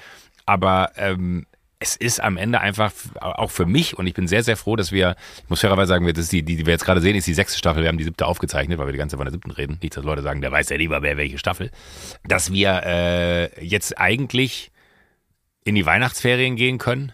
Aber 0.46 0.92
ähm, 0.98 1.46
es 1.80 1.96
ist 1.96 2.22
am 2.22 2.36
Ende 2.36 2.60
einfach 2.60 2.92
auch 3.22 3.52
für 3.52 3.66
mich 3.66 3.98
und 3.98 4.06
ich 4.06 4.14
bin 4.14 4.28
sehr, 4.28 4.44
sehr 4.44 4.58
froh, 4.58 4.76
dass 4.76 4.92
wir, 4.92 5.16
ich 5.44 5.50
muss 5.50 5.62
fairerweise 5.62 5.88
sagen, 5.88 6.12
das 6.14 6.28
die, 6.28 6.44
die, 6.44 6.58
die 6.58 6.66
wir 6.66 6.74
jetzt 6.74 6.84
gerade 6.84 7.00
sehen, 7.00 7.16
ist 7.16 7.26
die 7.26 7.34
sechste 7.34 7.58
Staffel. 7.58 7.84
Wir 7.84 7.88
haben 7.88 7.98
die 7.98 8.04
siebte 8.04 8.26
aufgezeichnet, 8.26 8.78
weil 8.78 8.88
wir 8.88 8.92
die 8.92 8.98
ganze 8.98 9.14
Zeit 9.14 9.20
von 9.20 9.26
der 9.26 9.32
siebten 9.32 9.52
reden. 9.52 9.78
Nicht, 9.82 9.96
dass 9.96 10.04
Leute 10.04 10.22
sagen, 10.22 10.42
der 10.42 10.52
weiß 10.52 10.70
ja 10.70 10.76
lieber, 10.76 11.02
wer 11.02 11.16
welche 11.16 11.38
Staffel. 11.38 11.72
Dass 12.26 12.52
wir 12.52 12.84
äh, 12.86 13.66
jetzt 13.66 13.98
eigentlich 13.98 14.72
in 15.64 15.76
die 15.76 15.86
Weihnachtsferien 15.86 16.58
gehen 16.58 16.80
können 16.80 17.14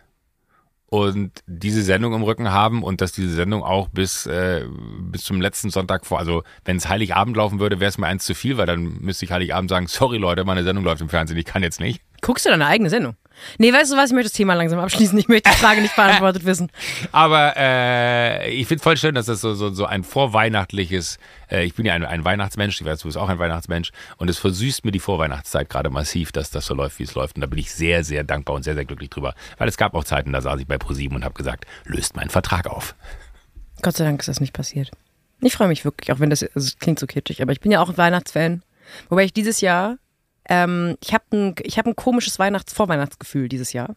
und 0.88 1.44
diese 1.46 1.84
Sendung 1.84 2.16
im 2.16 2.24
Rücken 2.24 2.52
haben 2.52 2.82
und 2.82 3.02
dass 3.02 3.12
diese 3.12 3.36
Sendung 3.36 3.62
auch 3.62 3.90
bis, 3.90 4.26
äh, 4.26 4.66
bis 5.00 5.26
zum 5.26 5.42
letzten 5.42 5.70
Sonntag 5.70 6.08
vor, 6.08 6.18
also 6.18 6.44
wenn 6.64 6.78
es 6.78 6.90
Heiligabend 6.90 7.38
laufen 7.38 7.60
würde, 7.60 7.80
wäre 7.80 7.90
es 7.90 8.00
mir 8.00 8.08
eins 8.08 8.26
zu 8.26 8.34
viel, 8.34 8.58
weil 8.58 8.66
dann 8.66 8.98
müsste 9.00 9.26
ich 9.26 9.32
Heiligabend 9.32 9.70
sagen, 9.70 9.86
sorry 9.86 10.18
Leute, 10.18 10.44
meine 10.44 10.64
Sendung 10.64 10.86
läuft 10.86 11.02
im 11.02 11.10
Fernsehen, 11.10 11.38
ich 11.38 11.46
kann 11.46 11.62
jetzt 11.62 11.80
nicht. 11.80 12.02
Guckst 12.22 12.46
du 12.46 12.50
deine 12.50 12.66
eigene 12.66 12.90
Sendung? 12.90 13.16
Nee, 13.58 13.72
weißt 13.72 13.92
du 13.92 13.98
was, 13.98 14.10
ich 14.10 14.14
möchte 14.14 14.30
das 14.30 14.38
Thema 14.38 14.54
langsam 14.54 14.80
abschließen. 14.80 15.18
Ich 15.18 15.28
möchte 15.28 15.50
die 15.50 15.58
Frage 15.58 15.82
nicht 15.82 15.96
beantwortet 15.96 16.46
wissen. 16.46 16.72
Aber 17.12 17.54
äh, 17.56 18.50
ich 18.52 18.68
finde 18.68 18.80
es 18.80 18.84
voll 18.84 18.98
schön, 18.98 19.16
dass 19.16 19.28
das 19.28 19.42
so, 19.42 19.54
so, 19.54 19.74
so 19.74 19.86
ein 19.86 20.04
vorweihnachtliches, 20.04 21.18
äh, 21.50 21.64
ich 21.64 21.76
bin 21.76 21.86
ja 21.86 21.94
ein, 21.94 22.06
ein 22.06 22.26
Weihnachtsmensch, 22.26 22.80
ich 22.80 22.86
weiß, 22.86 23.00
du 23.00 23.08
bist 23.08 23.18
auch 23.18 23.30
ein 23.30 23.40
Weihnachtsmensch 23.40 23.92
und 24.18 24.30
es 24.30 24.38
versüßt 24.38 24.86
mir 24.86 24.92
die 24.92 25.00
Vorweihnachtszeit 25.00 25.70
gerade 25.70 25.90
massiv, 25.90 26.32
dass 26.32 26.50
das 26.50 26.66
so 26.66 26.74
läuft, 26.74 27.00
wie 27.00 27.04
es 27.04 27.16
läuft. 27.16 27.36
Und 27.36 27.42
da 27.42 27.48
bin 27.48 27.60
ich 27.60 27.72
sehr, 27.72 28.04
sehr 28.04 28.24
dankbar 28.24 28.56
und 28.56 28.64
sehr, 28.64 28.76
sehr 28.76 28.86
glücklich 28.86 29.10
drüber. 29.10 29.36
Weil 29.58 29.68
es 29.68 29.78
gab 29.78 29.94
auch 29.94 30.04
Zeiten, 30.04 30.34
da 30.34 30.42
saß 30.42 30.60
ich 30.60 30.68
bei 30.68 30.78
ProSieben 30.78 31.16
und 31.16 31.26
habe 31.26 31.36
gesagt, 31.36 31.66
löst 31.86 32.16
meinen 32.16 32.30
Vertrag 32.30 32.68
auf. 32.68 32.96
Gott 33.82 33.98
sei 33.98 34.06
Dank 34.06 34.20
ist 34.20 34.28
das 34.28 34.40
nicht 34.40 34.54
passiert. 34.54 34.92
Ich 35.42 35.54
freue 35.54 35.68
mich 35.68 35.86
wirklich, 35.86 36.12
auch 36.12 36.20
wenn 36.20 36.30
das, 36.30 36.42
also 36.44 36.70
das 36.70 36.80
klingt 36.80 37.00
so 37.00 37.08
kitschig, 37.08 37.42
aber 37.42 37.52
ich 37.52 37.60
bin 37.60 37.72
ja 37.72 37.82
auch 37.82 37.90
ein 37.90 37.98
Weihnachtsfan. 37.98 38.64
Wobei 39.10 39.26
ich 39.26 39.34
dieses 39.34 39.62
Jahr 39.62 39.98
ähm, 40.50 40.98
ich 41.02 41.14
habe 41.14 41.24
ein, 41.32 41.56
hab 41.56 41.88
ein 41.88 41.96
komisches 41.96 42.40
Weihnachts-, 42.40 42.74
Vorweihnachtsgefühl 42.74 43.50
dieses 43.50 43.74
Jahr. 43.74 43.96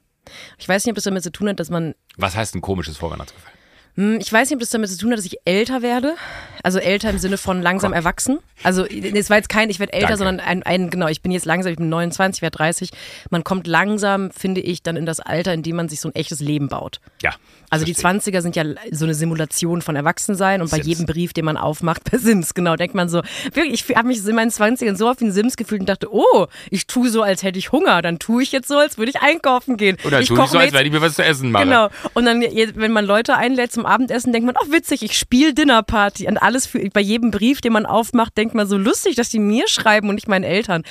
Ich 0.58 0.68
weiß 0.68 0.84
nicht, 0.84 0.92
ob 0.92 0.96
das 0.96 1.04
damit 1.04 1.22
zu 1.22 1.32
tun 1.32 1.48
hat, 1.48 1.60
dass 1.60 1.70
man. 1.70 1.94
Was 2.16 2.36
heißt 2.36 2.54
ein 2.54 2.60
komisches 2.60 2.96
Vorweihnachtsgefühl? 2.96 3.52
Hm, 3.98 4.18
ich 4.20 4.32
weiß 4.32 4.48
nicht, 4.48 4.56
ob 4.56 4.60
das 4.60 4.70
damit 4.70 4.88
zu 4.90 4.96
tun 4.96 5.10
hat, 5.10 5.18
dass 5.18 5.26
ich 5.26 5.38
älter 5.44 5.82
werde. 5.82 6.14
Also 6.62 6.78
älter 6.78 7.10
im 7.10 7.18
Sinne 7.18 7.36
von 7.36 7.62
langsam 7.62 7.90
Gott. 7.90 7.96
erwachsen. 7.96 8.38
Also 8.62 8.84
es 8.84 9.28
war 9.28 9.38
jetzt 9.38 9.48
kein, 9.48 9.70
ich 9.70 9.80
werde 9.80 9.92
älter, 9.92 10.06
Danke. 10.06 10.18
sondern 10.18 10.40
ein, 10.40 10.62
ein, 10.62 10.88
genau, 10.90 11.08
ich 11.08 11.20
bin 11.20 11.32
jetzt 11.32 11.46
langsam, 11.46 11.72
ich 11.72 11.78
bin 11.78 11.88
29, 11.88 12.38
ich 12.38 12.42
werde 12.42 12.56
30. 12.58 12.90
Man 13.30 13.42
kommt 13.42 13.66
langsam, 13.66 14.30
finde 14.30 14.60
ich, 14.60 14.84
dann 14.84 14.96
in 14.96 15.04
das 15.04 15.18
Alter, 15.18 15.52
in 15.52 15.64
dem 15.64 15.74
man 15.74 15.88
sich 15.88 16.00
so 16.00 16.08
ein 16.08 16.14
echtes 16.14 16.38
Leben 16.38 16.68
baut. 16.68 17.00
Ja. 17.22 17.34
Also 17.70 17.84
die 17.84 17.94
20er 17.94 18.40
sind 18.40 18.56
ja 18.56 18.64
so 18.90 19.04
eine 19.04 19.14
Simulation 19.14 19.82
von 19.82 19.96
Erwachsensein 19.96 20.62
und 20.62 20.70
bei 20.70 20.78
jedem 20.78 21.06
Brief, 21.06 21.32
den 21.32 21.44
man 21.44 21.56
aufmacht, 21.56 22.02
bei 22.10 22.18
Sims, 22.18 22.54
genau, 22.54 22.76
denkt 22.76 22.94
man 22.94 23.08
so, 23.08 23.22
wirklich, 23.52 23.84
ich 23.88 23.96
habe 23.96 24.08
mich 24.08 24.26
in 24.26 24.34
meinen 24.34 24.50
20ern 24.50 24.96
so 24.96 25.08
auf 25.08 25.16
den 25.16 25.32
Sims 25.32 25.56
gefühlt 25.56 25.80
und 25.80 25.88
dachte, 25.88 26.08
oh, 26.10 26.46
ich 26.70 26.86
tue 26.86 27.10
so, 27.10 27.22
als 27.22 27.42
hätte 27.42 27.58
ich 27.58 27.72
Hunger, 27.72 28.00
dann 28.02 28.18
tue 28.18 28.42
ich 28.42 28.52
jetzt 28.52 28.68
so, 28.68 28.78
als 28.78 28.96
würde 28.96 29.10
ich 29.10 29.20
einkaufen 29.20 29.76
gehen. 29.76 29.98
Oder 30.04 30.20
ich 30.20 30.28
tue 30.28 30.42
ich 30.42 30.50
so, 30.50 30.58
als 30.58 30.72
werde 30.72 30.86
ich 30.86 30.92
mir 30.92 31.02
was 31.02 31.14
zu 31.14 31.24
essen 31.24 31.50
machen. 31.50 31.68
Genau. 31.68 31.88
Und 32.14 32.24
dann, 32.24 32.40
wenn 32.40 32.92
man 32.92 33.04
Leute 33.04 33.36
einlädt 33.36 33.72
zum 33.72 33.84
Abendessen, 33.84 34.32
denkt 34.32 34.46
man, 34.46 34.56
oh 34.58 34.72
witzig, 34.72 35.02
ich 35.02 35.18
spiele 35.18 35.52
Dinnerparty 35.52 36.26
und 36.26 36.38
alles 36.38 36.66
für, 36.66 36.78
bei 36.90 37.00
jedem 37.00 37.30
Brief, 37.30 37.60
den 37.60 37.72
man 37.72 37.86
aufmacht, 37.86 38.36
denkt 38.36 38.54
man 38.54 38.66
so 38.66 38.78
lustig, 38.78 39.16
dass 39.16 39.28
die 39.28 39.38
mir 39.38 39.68
schreiben 39.68 40.08
und 40.08 40.14
nicht 40.14 40.28
meinen 40.28 40.44
Eltern. 40.44 40.84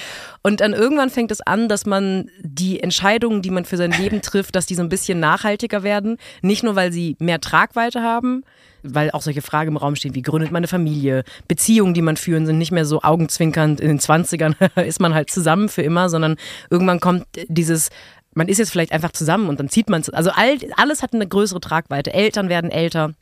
Und 0.44 0.62
dann 0.62 0.74
irgendwann 0.74 1.10
fängt 1.10 1.32
es 1.32 1.42
an, 1.42 1.68
dass 1.68 1.86
man 1.86 2.30
die 2.40 2.80
Entscheidungen, 2.80 3.42
die 3.42 3.50
man 3.50 3.66
für 3.66 3.78
sein 3.78 3.92
Leben 3.92 4.22
trifft, 4.22 4.56
dass 4.56 4.66
die 4.66 4.76
so 4.76 4.84
ein 4.84 4.90
bisschen 4.90 5.20
nachhaltiger 5.20 5.84
werden. 5.84 6.18
Nicht 6.42 6.64
nur, 6.68 6.76
weil 6.76 6.92
sie 6.92 7.16
mehr 7.20 7.42
Tragweite 7.42 8.02
haben, 8.02 8.44
weil 8.84 9.12
auch 9.12 9.22
solche 9.22 9.42
Fragen 9.42 9.72
im 9.72 9.78
Raum 9.78 9.96
stehen, 9.96 10.16
wie 10.16 10.22
gründet 10.22 10.52
man 10.52 10.60
eine 10.60 10.68
Familie? 10.68 11.24
Beziehungen, 11.48 11.94
die 11.94 12.02
man 12.02 12.18
führen, 12.18 12.46
sind 12.46 12.58
nicht 12.58 12.72
mehr 12.72 12.86
so 12.86 13.02
augenzwinkernd. 13.02 13.80
In 13.80 13.88
den 13.88 14.00
20ern 14.00 14.82
ist 14.82 15.00
man 15.00 15.14
halt 15.14 15.32
zusammen 15.32 15.70
für 15.70 15.82
immer, 15.82 16.10
sondern 16.10 16.36
irgendwann 16.70 17.00
kommt 17.00 17.26
dieses, 17.48 17.90
man 18.34 18.48
ist 18.48 18.60
jetzt 18.60 18.72
vielleicht 18.72 18.92
einfach 18.92 19.12
zusammen 19.12 19.50
und 19.50 19.60
dann 19.60 19.70
zieht 19.70 19.90
man 19.90 20.02
es. 20.02 20.10
Also 20.10 20.32
all, 20.32 20.58
alles 20.76 21.02
hat 21.02 21.14
eine 21.14 21.28
größere 21.28 21.60
Tragweite. 21.60 22.14
Eltern 22.14 22.50
werden 22.50 22.72
älter. 22.72 23.14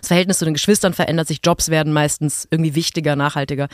Das 0.00 0.08
Verhältnis 0.08 0.38
zu 0.38 0.44
den 0.44 0.54
Geschwistern 0.54 0.94
verändert 0.94 1.28
sich, 1.28 1.40
Jobs 1.44 1.68
werden 1.68 1.92
meistens 1.92 2.48
irgendwie 2.50 2.74
wichtiger, 2.74 3.16
nachhaltiger. 3.16 3.68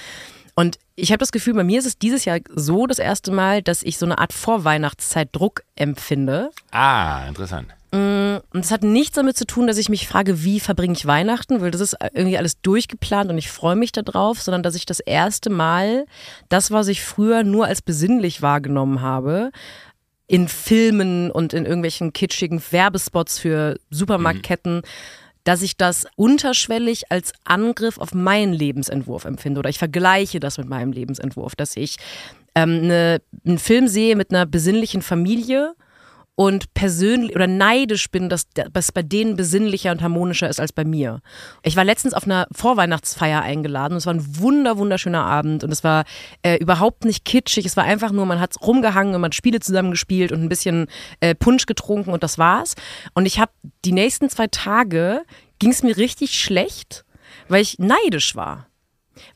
Und 0.55 0.79
ich 0.97 1.11
habe 1.13 1.19
das 1.19 1.33
Gefühl, 1.33 1.55
bei 1.55 1.65
mir 1.65 1.79
ist 1.79 1.87
es 1.87 1.99
dieses 1.99 2.25
Jahr 2.25 2.41
so 2.55 2.87
das 2.87 2.99
erste 2.99 3.31
Mal, 3.33 3.63
dass 3.63 3.83
ich 3.83 3.99
so 3.99 4.05
eine 4.05 4.19
Art 4.19 4.33
Vorweihnachtszeit-Druck 4.33 5.63
empfinde. 5.77 6.51
Ah, 6.71 7.27
interessant. 7.29 7.69
Und 8.53 8.65
das 8.65 8.71
hat 8.71 8.83
nichts 8.83 9.17
damit 9.17 9.37
zu 9.37 9.47
tun, 9.47 9.67
dass 9.67 9.79
ich 9.79 9.89
mich 9.89 10.09
frage, 10.09 10.45
wie 10.45 10.61
verbringe 10.61 10.95
ich 10.95 11.07
Weihnachten, 11.07 11.61
weil 11.61 11.71
das 11.71 11.81
ist 11.81 11.97
irgendwie 12.15 12.39
alles 12.39 12.61
durchgeplant 12.61 13.31
und 13.31 13.39
ich 13.39 13.51
freue 13.51 13.77
mich 13.77 13.93
darauf, 13.93 14.41
sondern 14.41 14.63
dass 14.63 14.75
ich 14.75 14.87
das 14.87 15.01
erste 15.01 15.51
Mal 15.51 16.07
das, 16.49 16.71
was 16.71 16.89
ich 16.89 17.03
früher 17.03 17.43
nur 17.45 17.67
als 17.67 17.83
besinnlich 17.83 18.43
wahrgenommen 18.43 19.01
habe, 19.01 19.51
in 20.27 20.49
Filmen 20.49 21.31
und 21.31 21.53
in 21.53 21.65
irgendwelchen 21.65 22.13
kitschigen 22.13 22.63
Werbespots 22.71 23.39
für 23.39 23.79
Supermarktketten, 23.91 24.77
mhm. 24.77 24.83
dass 25.45 25.63
ich 25.63 25.77
das 25.77 26.07
unterschwellig 26.17 27.11
als 27.11 27.33
Angriff 27.45 27.99
auf 27.99 28.15
meinen 28.15 28.53
Lebensentwurf 28.53 29.25
empfinde 29.25 29.59
oder 29.59 29.69
ich 29.69 29.79
vergleiche 29.79 30.41
das 30.41 30.59
mit 30.59 30.69
meinem 30.69 30.93
Lebensentwurf, 30.93 31.55
dass 31.55 31.77
ich 31.77 31.97
ähm, 32.55 32.81
eine, 32.85 33.21
einen 33.47 33.59
Film 33.59 33.89
sehe 33.89 34.17
mit 34.17 34.31
einer 34.31 34.47
besinnlichen 34.47 35.03
Familie 35.03 35.75
und 36.35 36.73
persönlich 36.73 37.35
oder 37.35 37.47
neidisch 37.47 38.11
bin, 38.11 38.29
dass 38.29 38.47
das 38.51 38.91
bei 38.93 39.03
denen 39.03 39.37
besinnlicher 39.37 39.93
und 39.93 40.03
harmonischer 40.03 40.49
ist 40.49 40.61
als 40.61 40.73
bei 40.73 40.85
mir. 40.85 41.21
Ich 41.63 41.77
war 41.77 41.85
letztens 41.85 42.15
auf 42.15 42.25
einer 42.25 42.47
Vorweihnachtsfeier 42.53 43.43
eingeladen 43.43 43.95
und 43.95 43.99
es 43.99 44.07
war 44.07 44.15
ein 44.15 44.39
wunder 44.39 44.79
wunderschöner 44.79 45.25
Abend 45.25 45.63
und 45.63 45.71
es 45.71 45.85
war 45.85 46.05
äh, 46.43 46.57
überhaupt 46.57 47.05
nicht 47.05 47.25
kitschig, 47.25 47.67
es 47.67 47.77
war 47.77 47.85
einfach 47.85 48.13
nur, 48.13 48.25
man 48.25 48.41
hat 48.41 48.55
rumgehangen 48.63 49.15
und 49.15 49.21
man 49.21 49.29
hat 49.29 49.35
Spiele 49.35 49.61
zusammen 49.61 49.91
gespielt 49.91 50.33
und 50.33 50.43
ein 50.43 50.49
bisschen 50.49 50.87
äh, 51.21 51.35
Punsch 51.35 51.67
getrunken 51.67 52.13
und 52.13 52.23
das 52.23 52.39
war's. 52.39 52.77
Und 53.15 53.27
ich 53.27 53.39
habe 53.39 53.53
die 53.85 53.93
nächsten 53.93 54.31
zwei 54.31 54.47
Tage 54.47 55.23
ging 55.59 55.71
es 55.71 55.83
mir 55.83 55.97
richtig 55.97 56.41
schlecht, 56.41 57.05
weil 57.49 57.63
ich 57.63 57.79
neidisch 57.79 58.35
war. 58.35 58.67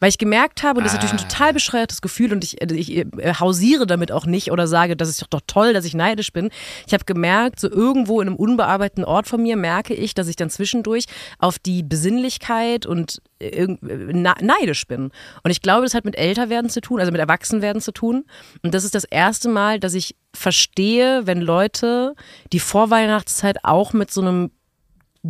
Weil 0.01 0.09
ich 0.09 0.19
gemerkt 0.19 0.62
habe, 0.62 0.79
und 0.79 0.85
das 0.85 0.93
ist 0.93 1.03
natürlich 1.03 1.23
ein 1.23 1.29
total 1.29 1.51
ah. 1.51 1.53
bescheuertes 1.53 2.01
Gefühl 2.01 2.33
und 2.33 2.45
ich, 2.45 2.61
ich, 2.61 2.97
ich 2.97 3.07
äh, 3.19 3.35
hausiere 3.39 3.87
damit 3.87 4.12
auch 4.12 4.27
nicht 4.27 4.51
oder 4.51 4.67
sage, 4.67 4.97
das 4.97 5.09
ist 5.09 5.23
doch, 5.23 5.27
doch 5.27 5.41
toll, 5.47 5.73
dass 5.73 5.85
ich 5.85 5.95
neidisch 5.95 6.33
bin. 6.33 6.51
Ich 6.87 6.95
habe 6.95 7.05
gemerkt, 7.05 7.61
so 7.61 7.71
irgendwo 7.71 8.21
in 8.21 8.29
einem 8.29 8.37
unbearbeiteten 8.37 9.05
Ort 9.05 9.27
von 9.27 9.43
mir 9.43 9.57
merke 9.57 9.95
ich, 9.95 10.15
dass 10.15 10.29
ich 10.29 10.37
dann 10.37 10.51
zwischendurch 10.51 11.05
auf 11.39 11.59
die 11.59 11.83
Besinnlichkeit 11.83 12.87
und 12.87 13.21
äh, 13.39 13.67
neidisch 13.67 14.87
bin. 14.87 15.11
Und 15.43 15.51
ich 15.51 15.62
glaube, 15.62 15.83
das 15.83 15.95
hat 15.95 16.05
mit 16.05 16.17
Älterwerden 16.17 16.71
zu 16.71 16.81
tun, 16.81 17.01
also 17.01 17.12
mit 17.12 17.21
Erwachsenwerden 17.21 17.83
zu 17.83 17.93
tun. 17.93 18.25
Und 18.62 18.75
das 18.75 18.85
ist 18.85 18.95
das 18.95 19.05
erste 19.05 19.49
Mal, 19.49 19.81
dass 19.81 19.95
ich 19.95 20.17
verstehe, 20.35 21.27
wenn 21.27 21.41
Leute 21.41 22.15
die 22.53 22.61
Vorweihnachtszeit 22.61 23.65
auch 23.65 23.93
mit 23.93 24.11
so 24.11 24.21
einem 24.21 24.51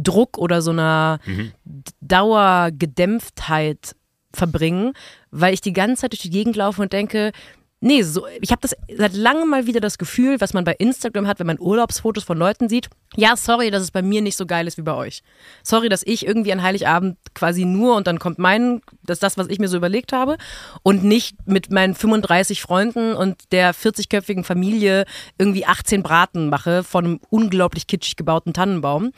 Druck 0.03 0.39
oder 0.39 0.63
so 0.63 0.71
einer 0.71 1.19
mhm. 1.27 1.53
Dauergedämpftheit 2.01 3.96
verbringen, 4.37 4.93
weil 5.31 5.55
ich 5.55 5.61
die 5.61 5.73
ganze 5.73 6.03
Zeit 6.03 6.13
durch 6.13 6.23
die 6.23 6.31
Gegend 6.31 6.57
laufe 6.57 6.83
und 6.83 6.93
denke, 6.93 7.33
nee, 7.81 8.03
so, 8.03 8.27
ich 8.41 8.51
habe 8.51 8.61
das 8.63 8.75
seit 8.97 9.15
langem 9.15 9.49
mal 9.49 9.67
wieder 9.67 9.81
das 9.81 9.99
Gefühl, 9.99 10.41
was 10.41 10.55
man 10.55 10.65
bei 10.65 10.73
Instagram 10.73 11.27
hat, 11.27 11.39
wenn 11.39 11.47
man 11.47 11.61
Urlaubsfotos 11.61 12.25
von 12.25 12.39
Leuten 12.39 12.69
sieht. 12.69 12.89
Ja, 13.17 13.37
sorry, 13.37 13.71
dass 13.71 13.83
es 13.83 13.91
bei 13.91 14.03
mir 14.03 14.23
nicht 14.23 14.37
so 14.37 14.47
geil 14.47 14.67
ist 14.67 14.79
wie 14.79 14.83
bei 14.83 14.95
euch. 14.95 15.23
Sorry, 15.63 15.89
dass 15.89 16.03
ich 16.05 16.27
irgendwie 16.27 16.53
an 16.53 16.63
Heiligabend 16.63 17.19
quasi 17.35 17.65
nur 17.65 17.97
und 17.97 18.07
dann 18.07 18.19
kommt 18.19 18.39
mein, 18.39 18.81
das 19.05 19.17
ist 19.17 19.23
das, 19.23 19.39
was 19.39 19.49
ich 19.49 19.59
mir 19.59 19.69
so 19.69 19.77
überlegt 19.77 20.13
habe 20.13 20.37
und 20.83 21.05
nicht 21.05 21.37
mit 21.47 21.71
meinen 21.71 21.95
35 21.95 22.61
Freunden 22.61 23.15
und 23.15 23.53
der 23.53 23.75
40-köpfigen 23.75 24.43
Familie 24.43 25.05
irgendwie 25.39 25.67
18 25.67 26.03
Braten 26.03 26.49
mache 26.49 26.83
von 26.83 27.05
einem 27.05 27.21
unglaublich 27.29 27.87
kitschig 27.87 28.17
gebauten 28.17 28.53
Tannenbaum. 28.53 29.13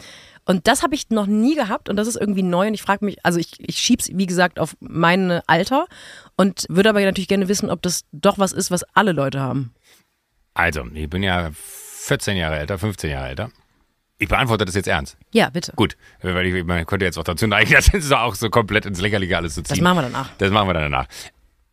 Und 0.48 0.66
das 0.66 0.82
habe 0.82 0.94
ich 0.94 1.10
noch 1.10 1.26
nie 1.26 1.54
gehabt 1.54 1.90
und 1.90 1.96
das 1.96 2.08
ist 2.08 2.16
irgendwie 2.16 2.42
neu 2.42 2.68
und 2.68 2.74
ich 2.74 2.80
frage 2.80 3.04
mich, 3.04 3.22
also 3.22 3.38
ich, 3.38 3.52
ich 3.60 3.76
schieb's, 3.76 4.08
wie 4.14 4.24
gesagt, 4.24 4.58
auf 4.58 4.78
mein 4.80 5.42
Alter 5.46 5.86
und 6.36 6.64
würde 6.70 6.88
aber 6.88 7.00
natürlich 7.02 7.28
gerne 7.28 7.48
wissen, 7.48 7.68
ob 7.68 7.82
das 7.82 8.06
doch 8.12 8.38
was 8.38 8.52
ist, 8.52 8.70
was 8.70 8.82
alle 8.94 9.12
Leute 9.12 9.40
haben. 9.40 9.74
Also, 10.54 10.86
ich 10.94 11.10
bin 11.10 11.22
ja 11.22 11.50
14 11.52 12.38
Jahre 12.38 12.58
älter, 12.58 12.78
15 12.78 13.10
Jahre 13.10 13.28
älter. 13.28 13.50
Ich 14.16 14.28
beantworte 14.28 14.64
das 14.64 14.74
jetzt 14.74 14.88
ernst. 14.88 15.18
Ja, 15.32 15.50
bitte. 15.50 15.74
Gut, 15.76 15.98
weil 16.22 16.46
ich, 16.46 16.64
man 16.64 16.86
könnte 16.86 17.04
jetzt 17.04 17.18
auch 17.18 17.24
dazu 17.24 17.46
neigen, 17.46 17.70
das 17.74 17.88
ist 17.88 18.10
auch 18.10 18.34
so 18.34 18.48
komplett 18.48 18.86
ins 18.86 19.02
Lächerliche 19.02 19.36
alles 19.36 19.52
zu 19.52 19.62
ziehen. 19.62 19.76
Das 19.76 19.82
machen 19.82 19.98
wir 19.98 20.02
danach. 20.02 20.30
Das 20.38 20.50
machen 20.50 20.66
wir 20.66 20.72
dann 20.72 20.90
danach. 20.90 21.08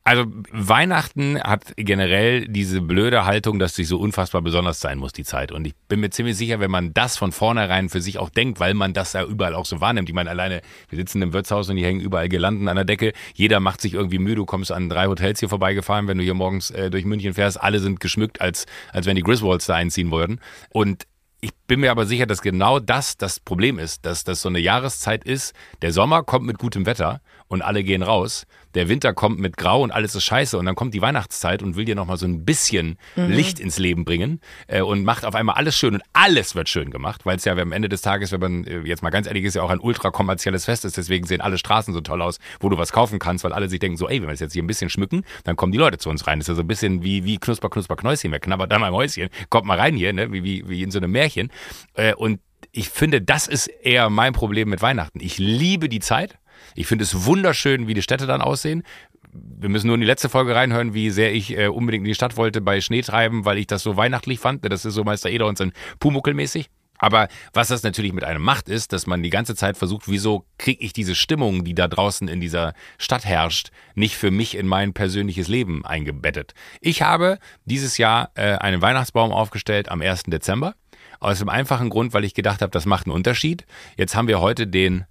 Also 0.08 0.26
Weihnachten 0.52 1.41
hat 1.41 1.74
generell 1.78 2.48
diese 2.48 2.80
blöde 2.80 3.26
Haltung, 3.26 3.58
dass 3.58 3.74
sie 3.74 3.86
so 3.86 3.98
unfassbar 3.98 4.44
besonders 4.44 4.80
sein 4.80 5.00
muss, 5.00 5.13
die 5.13 5.24
Zeit. 5.24 5.52
Und 5.52 5.65
ich 5.65 5.74
bin 5.88 6.00
mir 6.00 6.12
ziemlich 6.12 6.38
sicher, 6.38 6.60
wenn 6.60 6.70
man 6.70 6.94
das 6.94 7.18
von 7.18 7.32
vornherein 7.32 7.89
für 7.89 8.02
sich 8.02 8.20
auch 8.20 8.30
denkt, 8.30 8.60
weil 8.60 8.76
man 8.76 8.94
das 8.94 9.13
ja 9.13 9.26
überall 9.26 9.56
auch 9.56 9.65
so 9.65 9.82
wahrnimmt. 9.82 10.08
Ich 10.08 10.13
meine, 10.13 10.30
alleine, 10.30 10.62
wir 10.89 10.98
sitzen 10.98 11.24
im 11.24 11.34
Wirtshaus 11.34 11.72
und 11.72 11.78
die 11.78 11.84
hängen 11.84 12.02
überall 12.02 12.30
Gelanden 12.30 12.68
an 12.68 12.76
der 12.76 12.86
Decke. 12.86 13.13
Jeder 13.34 13.60
macht 13.60 13.82
sich 13.82 13.96
irgendwie 13.96 14.20
müde. 14.20 14.36
Du 14.36 14.46
kommst 14.46 14.72
an 14.72 14.89
drei 14.89 15.08
Hotels 15.08 15.39
hier 15.39 15.50
vorbeigefahren, 15.50 16.08
wenn 16.08 16.20
du 16.20 16.24
hier 16.24 16.36
morgens 16.36 16.70
äh, 16.70 16.91
durch 16.91 17.04
München 17.04 17.34
fährst. 17.34 17.60
Alle 17.60 17.80
sind 17.80 18.00
geschmückt, 18.00 18.41
als, 18.41 18.68
als 18.94 19.08
wenn 19.08 19.15
die 19.15 19.24
Griswolds 19.24 19.65
da 19.65 19.74
einziehen 19.74 20.12
würden. 20.12 20.39
Und 20.70 21.08
ich 21.41 21.52
bin 21.68 21.80
mir 21.80 21.89
aber 21.89 22.06
sicher, 22.06 22.28
dass 22.28 22.41
genau 22.41 22.80
das 22.80 23.18
das 23.18 23.39
Problem 23.39 23.80
ist, 23.80 24.06
dass 24.06 24.24
das 24.24 24.41
so 24.41 24.50
eine 24.50 24.60
Jahreszeit 24.60 25.24
ist. 25.24 25.54
Der 25.82 25.91
Sommer 25.91 26.24
kommt 26.24 26.46
mit 26.46 26.60
gutem 26.60 26.86
Wetter 26.86 27.22
und 27.56 27.62
alle 27.62 27.84
gehen 27.84 28.04
raus. 28.04 28.46
Der 28.76 28.89
Winter 28.89 29.13
kommt 29.13 29.39
mit 29.39 29.56
Grau 29.56 29.82
und 29.82 29.91
alles 29.91 30.13
ist 30.15 30.26
scheiße. 30.26 30.58
Und 30.58 30.65
dann 30.65 30.76
kommt 30.76 30.94
die 30.94 31.02
Weihnachtszeit 31.02 31.63
und 31.63 31.78
will 31.78 31.86
dir 31.86 31.96
nochmal 31.96 32.18
so 32.18 32.26
ein 32.26 32.44
bisschen 32.44 32.98
mhm. 33.15 33.30
Licht 33.30 33.60
ins 33.60 33.80
Leben 33.80 34.04
bringen 34.04 34.41
äh, 34.68 34.82
und 34.82 35.06
macht 35.06 35.26
auf 35.26 35.34
einmal 35.34 35.56
alles 35.56 35.78
schön 35.78 35.96
und 35.96 36.04
alles 36.13 36.56
wird 36.56 36.68
schön 36.68 36.91
gemacht, 36.91 37.26
weil 37.26 37.38
es 37.38 37.46
ja 37.46 37.54
am 37.54 37.72
Ende 37.72 37.89
des 37.89 38.02
Tages, 38.02 38.32
wenn 38.34 38.41
man 38.41 38.63
äh, 38.65 38.82
jetzt 38.82 39.02
mal 39.02 39.10
ganz 39.10 39.28
ehrlich 39.28 39.46
ist, 39.46 39.56
ja 39.56 39.63
auch 39.63 39.70
ein 39.70 39.80
ultra 39.80 40.12
kommerzielles 40.12 40.65
Fest 40.65 40.84
ist. 40.84 40.98
Deswegen 40.98 41.26
sehen 41.26 41.39
alle 41.39 41.58
Straßen 41.58 41.94
so 41.94 42.02
toll 42.02 42.22
aus, 42.22 42.39
wo 42.60 42.70
du 42.70 42.78
was 42.78 42.91
kaufen 42.91 43.18
kannst, 43.18 43.46
weil 43.46 43.54
alle 43.54 43.70
sich 43.70 43.80
denken 43.80 43.98
so, 43.98 44.10
ey, 44.10 44.22
wenn 44.22 44.28
wir 44.28 44.34
es 44.34 44.41
jetzt 44.41 44.54
hier 44.54 44.62
ein 44.62 44.68
bisschen 44.68 44.89
schmücken, 44.89 45.24
dann 45.46 45.56
kommen 45.56 45.72
die 45.72 45.78
Leute 45.78 45.98
zu 45.98 46.10
uns 46.10 46.28
rein. 46.28 46.39
Das 46.39 46.46
ist 46.46 46.50
ja 46.50 46.56
so 46.56 46.62
ein 46.62 46.68
bisschen 46.68 47.02
wie, 47.02 47.24
wie 47.24 47.38
Knusper, 47.38 47.70
Knusper, 47.70 47.96
Knäuschen. 47.96 48.32
Wer 48.32 48.41
knabbert 48.41 48.72
da 48.72 48.78
mal 48.78 48.91
Mäuschen? 48.91 49.30
Kommt 49.50 49.65
mal 49.65 49.80
rein 49.80 49.96
hier, 49.96 50.12
ne? 50.12 50.34
wie, 50.34 50.44
wie, 50.44 50.68
wie 50.68 50.84
in 50.84 50.91
so 50.91 51.00
einem 51.00 51.12
Märchen. 51.12 51.50
Äh, 51.94 52.13
und 52.13 52.41
ich 52.72 52.89
finde, 52.89 53.22
das 53.22 53.48
ist 53.48 53.68
eher 53.68 54.10
mein 54.10 54.34
Problem 54.34 54.70
mit 54.70 54.82
Weihnachten. 54.82 55.20
Ich 55.22 55.38
liebe 55.38 55.88
die 55.88 56.00
Zeit. 56.00 56.38
Ich 56.76 56.88
finde 56.88 57.04
es 57.04 57.26
wunderschön, 57.26 57.88
wie 57.88 57.94
die 57.94 58.02
Städte 58.02 58.28
dann 58.28 58.41
aussehen. 58.41 58.84
Wir 59.32 59.70
müssen 59.70 59.88
nur 59.88 59.96
in 59.96 60.02
die 60.02 60.08
letzte 60.08 60.30
Folge 60.30 60.56
reinhören, 60.56 60.94
wie 60.94 61.10
sehr 61.10 61.34
ich 61.34 61.58
äh, 61.58 61.68
unbedingt 61.68 62.04
in 62.06 62.10
die 62.10 62.15
Stadt 62.15 62.38
wollte 62.38 62.62
bei 62.62 62.80
Schneetreiben, 62.80 63.46
weil 63.46 63.58
ich 63.58 63.68
das 63.68 63.84
so 63.84 63.98
weihnachtlich 63.98 64.39
fand. 64.39 64.63
Das 64.65 64.86
ist 64.86 64.94
so 64.94 65.04
Meister 65.04 65.30
Eder 65.30 65.48
und 65.48 65.58
sein 65.58 65.74
Pumuckel-mäßig. 66.00 66.68
Aber 66.98 67.28
was 67.54 67.68
das 67.68 67.84
natürlich 67.84 68.13
mit 68.13 68.24
einem 68.24 68.41
macht, 68.41 68.70
ist, 68.70 68.94
dass 68.94 69.08
man 69.08 69.22
die 69.22 69.30
ganze 69.30 69.56
Zeit 69.56 69.78
versucht, 69.78 70.08
wieso 70.08 70.46
kriege 70.58 70.84
ich 70.84 70.94
diese 70.94 71.15
Stimmung, 71.15 71.63
die 71.63 71.76
da 71.76 71.88
draußen 71.88 72.28
in 72.28 72.39
dieser 72.39 72.74
Stadt 72.98 73.26
herrscht, 73.26 73.72
nicht 73.96 74.15
für 74.15 74.32
mich 74.32 74.56
in 74.56 74.68
mein 74.68 74.94
persönliches 74.94 75.48
Leben 75.48 75.86
eingebettet. 75.86 76.54
Ich 76.82 77.02
habe 77.02 77.39
dieses 77.65 77.98
Jahr 77.98 78.32
äh, 78.36 78.56
einen 78.56 78.82
Weihnachtsbaum 78.82 79.32
aufgestellt 79.32 79.89
am 79.89 80.02
1. 80.02 80.24
Dezember. 80.24 80.76
Aus 81.20 81.39
dem 81.39 81.50
einfachen 81.50 81.89
Grund, 81.89 82.13
weil 82.13 82.26
ich 82.26 82.34
gedacht 82.34 82.62
habe, 82.62 82.72
das 82.72 82.86
macht 82.86 83.06
einen 83.06 83.15
Unterschied. 83.15 83.65
Jetzt 83.98 84.15
haben 84.15 84.28
wir 84.28 84.41
heute 84.41 84.68
den 84.68 85.06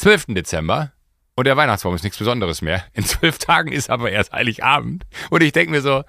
12. 0.00 0.26
Dezember 0.28 0.92
und 1.36 1.46
der 1.46 1.58
Weihnachtsbaum 1.58 1.94
ist 1.94 2.04
nichts 2.04 2.18
Besonderes 2.18 2.62
mehr. 2.62 2.82
In 2.94 3.04
zwölf 3.04 3.36
Tagen 3.38 3.70
ist 3.70 3.90
aber 3.90 4.10
erst 4.10 4.32
Heiligabend. 4.32 5.04
Und 5.28 5.42
ich 5.42 5.52
denke 5.52 5.72
mir 5.72 5.82
so, 5.82 6.04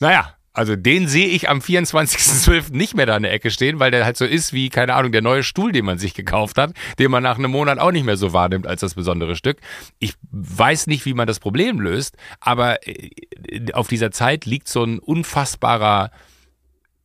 naja, 0.00 0.34
also 0.54 0.76
den 0.76 1.08
sehe 1.08 1.28
ich 1.28 1.50
am 1.50 1.58
24.12. 1.58 2.72
nicht 2.72 2.96
mehr 2.96 3.04
da 3.04 3.18
in 3.18 3.24
der 3.24 3.32
Ecke 3.32 3.50
stehen, 3.50 3.80
weil 3.80 3.90
der 3.90 4.06
halt 4.06 4.16
so 4.16 4.24
ist 4.24 4.54
wie, 4.54 4.70
keine 4.70 4.94
Ahnung, 4.94 5.12
der 5.12 5.20
neue 5.20 5.42
Stuhl, 5.42 5.72
den 5.72 5.84
man 5.84 5.98
sich 5.98 6.14
gekauft 6.14 6.56
hat, 6.56 6.72
den 6.98 7.10
man 7.10 7.22
nach 7.22 7.38
einem 7.38 7.50
Monat 7.50 7.78
auch 7.78 7.92
nicht 7.92 8.04
mehr 8.04 8.16
so 8.16 8.32
wahrnimmt 8.32 8.66
als 8.66 8.80
das 8.80 8.94
besondere 8.94 9.36
Stück. 9.36 9.58
Ich 9.98 10.14
weiß 10.30 10.86
nicht, 10.86 11.04
wie 11.04 11.14
man 11.14 11.26
das 11.26 11.38
Problem 11.38 11.80
löst, 11.80 12.16
aber 12.40 12.88
äh, 12.88 13.10
auf 13.74 13.88
dieser 13.88 14.10
Zeit 14.10 14.46
liegt 14.46 14.68
so 14.68 14.82
ein 14.82 14.98
unfassbarer 14.98 16.10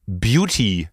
Beauty 0.08 0.88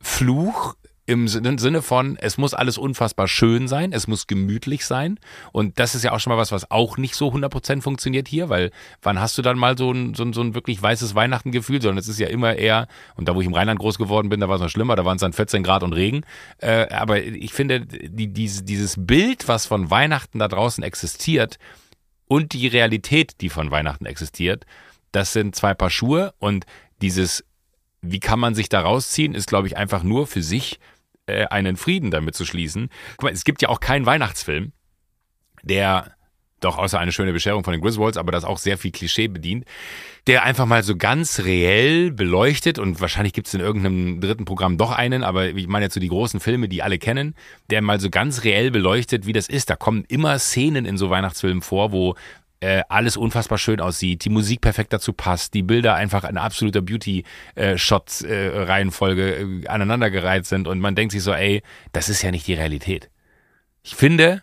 Fluch 0.00 0.76
im 1.08 1.26
Sinne 1.26 1.80
von, 1.80 2.18
es 2.20 2.36
muss 2.36 2.52
alles 2.52 2.76
unfassbar 2.76 3.28
schön 3.28 3.66
sein, 3.66 3.92
es 3.92 4.08
muss 4.08 4.26
gemütlich 4.26 4.84
sein. 4.84 5.18
Und 5.52 5.78
das 5.78 5.94
ist 5.94 6.04
ja 6.04 6.12
auch 6.12 6.20
schon 6.20 6.30
mal 6.30 6.38
was, 6.38 6.52
was 6.52 6.70
auch 6.70 6.98
nicht 6.98 7.14
so 7.14 7.32
100% 7.32 7.80
funktioniert 7.80 8.28
hier, 8.28 8.50
weil 8.50 8.70
wann 9.00 9.18
hast 9.18 9.38
du 9.38 9.42
dann 9.42 9.56
mal 9.56 9.78
so 9.78 9.90
ein, 9.90 10.12
so 10.14 10.22
ein, 10.22 10.34
so 10.34 10.42
ein 10.42 10.54
wirklich 10.54 10.82
weißes 10.82 11.14
Weihnachtengefühl, 11.14 11.80
sondern 11.80 11.96
es 11.96 12.08
ist 12.08 12.18
ja 12.18 12.28
immer 12.28 12.56
eher, 12.56 12.88
und 13.16 13.26
da 13.26 13.34
wo 13.34 13.40
ich 13.40 13.46
im 13.46 13.54
Rheinland 13.54 13.80
groß 13.80 13.96
geworden 13.96 14.28
bin, 14.28 14.40
da 14.40 14.50
war 14.50 14.56
es 14.56 14.60
noch 14.60 14.68
schlimmer, 14.68 14.96
da 14.96 15.06
waren 15.06 15.16
es 15.16 15.22
dann 15.22 15.32
14 15.32 15.62
Grad 15.62 15.82
und 15.82 15.94
Regen. 15.94 16.24
Äh, 16.58 16.88
aber 16.90 17.22
ich 17.22 17.54
finde, 17.54 17.86
die, 17.86 18.28
diese, 18.28 18.64
dieses 18.64 18.96
Bild, 18.98 19.48
was 19.48 19.64
von 19.64 19.90
Weihnachten 19.90 20.38
da 20.38 20.48
draußen 20.48 20.84
existiert 20.84 21.58
und 22.26 22.52
die 22.52 22.66
Realität, 22.66 23.40
die 23.40 23.48
von 23.48 23.70
Weihnachten 23.70 24.04
existiert, 24.04 24.66
das 25.12 25.32
sind 25.32 25.56
zwei 25.56 25.72
Paar 25.72 25.88
Schuhe 25.88 26.34
und 26.38 26.66
dieses 27.00 27.44
wie 28.00 28.20
kann 28.20 28.38
man 28.38 28.54
sich 28.54 28.68
da 28.68 28.80
rausziehen, 28.80 29.34
ist, 29.34 29.48
glaube 29.48 29.66
ich, 29.66 29.76
einfach 29.76 30.02
nur 30.02 30.26
für 30.26 30.42
sich 30.42 30.78
äh, 31.28 31.46
einen 31.46 31.76
Frieden 31.76 32.10
damit 32.10 32.34
zu 32.34 32.44
schließen. 32.44 32.88
Guck 33.16 33.24
mal, 33.24 33.32
es 33.32 33.44
gibt 33.44 33.62
ja 33.62 33.68
auch 33.68 33.80
keinen 33.80 34.06
Weihnachtsfilm, 34.06 34.72
der 35.62 36.12
doch 36.60 36.78
außer 36.78 36.98
eine 36.98 37.12
schöne 37.12 37.32
Bescherung 37.32 37.62
von 37.62 37.72
den 37.72 37.80
Griswolds, 37.80 38.16
aber 38.16 38.32
das 38.32 38.44
auch 38.44 38.58
sehr 38.58 38.78
viel 38.78 38.90
Klischee 38.90 39.28
bedient, 39.28 39.64
der 40.26 40.42
einfach 40.42 40.66
mal 40.66 40.82
so 40.82 40.96
ganz 40.96 41.40
reell 41.40 42.10
beleuchtet 42.10 42.78
und 42.78 43.00
wahrscheinlich 43.00 43.32
gibt 43.32 43.46
es 43.46 43.54
in 43.54 43.60
irgendeinem 43.60 44.20
dritten 44.20 44.44
Programm 44.44 44.76
doch 44.76 44.90
einen, 44.90 45.22
aber 45.22 45.50
ich 45.50 45.68
meine 45.68 45.86
jetzt 45.86 45.94
so 45.94 46.00
die 46.00 46.08
großen 46.08 46.40
Filme, 46.40 46.68
die 46.68 46.82
alle 46.82 46.98
kennen, 46.98 47.34
der 47.70 47.80
mal 47.82 48.00
so 48.00 48.10
ganz 48.10 48.44
reell 48.44 48.70
beleuchtet, 48.70 49.26
wie 49.26 49.32
das 49.32 49.48
ist. 49.48 49.70
Da 49.70 49.76
kommen 49.76 50.04
immer 50.08 50.38
Szenen 50.38 50.84
in 50.84 50.98
so 50.98 51.10
Weihnachtsfilmen 51.10 51.62
vor, 51.62 51.92
wo 51.92 52.16
äh, 52.60 52.82
alles 52.88 53.16
unfassbar 53.16 53.58
schön 53.58 53.80
aussieht, 53.80 54.24
die 54.24 54.30
Musik 54.30 54.60
perfekt 54.60 54.92
dazu 54.92 55.12
passt, 55.12 55.54
die 55.54 55.62
Bilder 55.62 55.94
einfach 55.94 56.24
eine 56.24 56.40
absoluter 56.40 56.82
Beauty-Shot-Reihenfolge 56.82 59.36
äh, 59.36 59.42
äh, 59.42 59.68
aneinandergereiht 59.68 60.46
sind 60.46 60.66
und 60.66 60.80
man 60.80 60.96
denkt 60.96 61.12
sich 61.12 61.22
so, 61.22 61.32
ey, 61.32 61.62
das 61.92 62.08
ist 62.08 62.22
ja 62.22 62.32
nicht 62.32 62.48
die 62.48 62.54
Realität. 62.54 63.10
Ich 63.82 63.94
finde, 63.94 64.42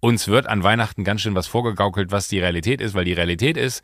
uns 0.00 0.28
wird 0.28 0.46
an 0.46 0.62
Weihnachten 0.62 1.04
ganz 1.04 1.20
schön 1.20 1.34
was 1.34 1.46
vorgegaukelt, 1.46 2.10
was 2.10 2.28
die 2.28 2.40
Realität 2.40 2.80
ist, 2.80 2.94
weil 2.94 3.04
die 3.04 3.12
Realität 3.12 3.58
ist, 3.58 3.82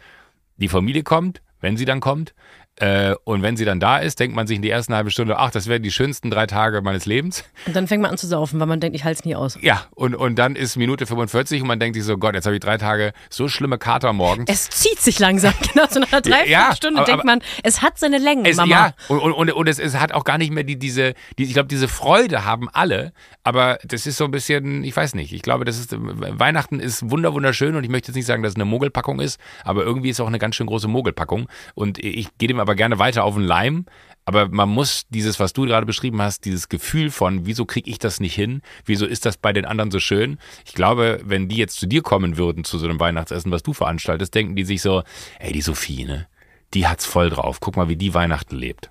die 0.57 0.69
Familie 0.69 1.03
kommt, 1.03 1.43
wenn 1.61 1.77
sie 1.77 1.85
dann 1.85 2.01
kommt, 2.01 2.35
äh, 2.83 3.15
und 3.23 3.43
wenn 3.43 3.57
sie 3.57 3.65
dann 3.65 3.79
da 3.79 3.99
ist, 3.99 4.19
denkt 4.19 4.35
man 4.35 4.49
sich 4.49 4.57
in 4.57 4.63
die 4.63 4.71
ersten 4.71 4.93
halbe 4.93 5.13
Stunde, 5.13 5.39
ach, 5.39 5.53
das 5.53 5.69
werden 5.69 5.85
die 5.85 5.93
schönsten 5.93 6.33
drei 6.33 6.47
Tage 6.47 6.83
meines 6.83 7.07
Lebens. 7.07 7.45
Und 7.65 7.77
dann 7.77 7.87
fängt 7.87 8.03
man 8.03 8.11
an 8.11 8.19
zu 8.19 8.27
saufen, 8.27 8.59
weil 8.59 8.67
man 8.67 8.81
denkt, 8.81 8.97
ich 8.97 9.05
halte 9.05 9.21
es 9.21 9.25
nie 9.25 9.37
aus. 9.37 9.57
Ja, 9.61 9.85
und, 9.95 10.17
und 10.17 10.35
dann 10.35 10.57
ist 10.57 10.77
Minute 10.77 11.07
45 11.07 11.63
und 11.63 11.69
man 11.69 11.79
denkt 11.79 11.95
sich 11.95 12.05
so, 12.05 12.19
Gott, 12.19 12.35
jetzt 12.35 12.45
habe 12.45 12.57
ich 12.57 12.61
drei 12.61 12.79
Tage 12.79 13.13
so 13.31 13.47
schlimme 13.47 13.79
Kater 13.79 14.13
morgens. 14.13 14.51
Es 14.51 14.69
zieht 14.69 14.99
sich 14.99 15.21
langsam, 15.21 15.55
genau, 15.73 15.87
so 15.89 16.01
nach 16.01 16.11
einer 16.11 16.23
Dreiviertelstunde 16.23 16.99
ja, 16.99 17.05
denkt 17.05 17.25
man, 17.25 17.39
es 17.63 17.83
hat 17.83 18.01
seine 18.01 18.19
Längen, 18.19 18.47
es, 18.47 18.57
Mama. 18.57 18.69
Ja, 18.69 18.95
und, 19.07 19.21
und, 19.21 19.33
und, 19.33 19.53
und 19.53 19.69
es, 19.69 19.79
es 19.79 20.01
hat 20.01 20.11
auch 20.11 20.25
gar 20.25 20.39
nicht 20.39 20.51
mehr 20.51 20.65
die, 20.65 20.77
diese, 20.77 21.15
die, 21.39 21.45
ich 21.45 21.53
glaube, 21.53 21.69
diese 21.69 21.87
Freude 21.87 22.45
haben 22.45 22.69
alle, 22.69 23.13
aber 23.45 23.79
das 23.85 24.09
ist 24.09 24.17
so 24.17 24.25
ein 24.25 24.33
bisschen, 24.33 24.83
ich 24.83 24.97
weiß 24.97 25.15
nicht, 25.15 25.33
ich 25.33 25.43
glaube, 25.43 25.65
das 25.65 25.79
ist, 25.79 25.95
Weihnachten 25.97 26.81
ist 26.81 27.09
wunder, 27.09 27.33
wunderschön 27.33 27.77
und 27.77 27.85
ich 27.85 27.91
möchte 27.91 28.09
jetzt 28.09 28.17
nicht 28.17 28.27
sagen, 28.27 28.43
dass 28.43 28.55
es 28.55 28.57
eine 28.57 28.65
Mogelpackung 28.65 29.21
ist, 29.21 29.39
aber 29.63 29.85
irgendwie 29.85 30.11
ist 30.11 30.17
es 30.17 30.21
auch 30.21 30.27
eine 30.27 30.41
ganz 30.41 30.57
schön 30.57 30.67
große 30.67 30.89
Mogelpackung 30.89 31.49
und 31.77 32.01
ich 32.01 32.27
gehe 32.39 32.49
dem 32.49 32.59
aber 32.59 32.72
gerne 32.75 32.99
weiter 32.99 33.25
auf 33.25 33.35
den 33.35 33.45
Leim. 33.45 33.87
Aber 34.25 34.49
man 34.49 34.69
muss 34.69 35.03
dieses, 35.09 35.41
was 35.41 35.53
du 35.53 35.65
gerade 35.65 35.85
beschrieben 35.85 36.23
hast, 36.23 36.45
dieses 36.45 36.69
Gefühl 36.69 37.11
von, 37.11 37.45
wieso 37.45 37.65
kriege 37.65 37.91
ich 37.91 37.99
das 37.99 38.21
nicht 38.21 38.35
hin? 38.35 38.63
Wieso 38.85 39.05
ist 39.05 39.27
das 39.27 39.37
bei 39.37 39.53
den 39.53 39.65
anderen 39.65 39.91
so 39.91 39.99
schön? 39.99 40.39
Ich 40.65 40.75
glaube, 40.75 41.21
wenn 41.25 41.49
die 41.49 41.57
jetzt 41.57 41.79
zu 41.79 41.87
dir 41.87 42.03
kommen 42.03 42.37
würden, 42.37 42.63
zu 42.63 42.79
so 42.79 42.87
einem 42.87 43.01
Weihnachtsessen, 43.01 43.51
was 43.51 43.65
du 43.65 43.73
veranstaltest, 43.73 44.35
denken 44.35 44.55
die 44.55 44.65
sich 44.65 44.81
so, 44.81 45.03
ey, 45.41 45.53
die 45.53 45.61
Sophie, 45.61 46.05
ne? 46.05 46.29
Die 46.73 46.87
hat's 46.87 47.05
voll 47.05 47.31
drauf. 47.31 47.59
Guck 47.61 47.77
mal, 47.77 47.89
wie 47.89 47.97
die 47.97 48.15
Weihnachten 48.15 48.57
lebt. 48.57 48.91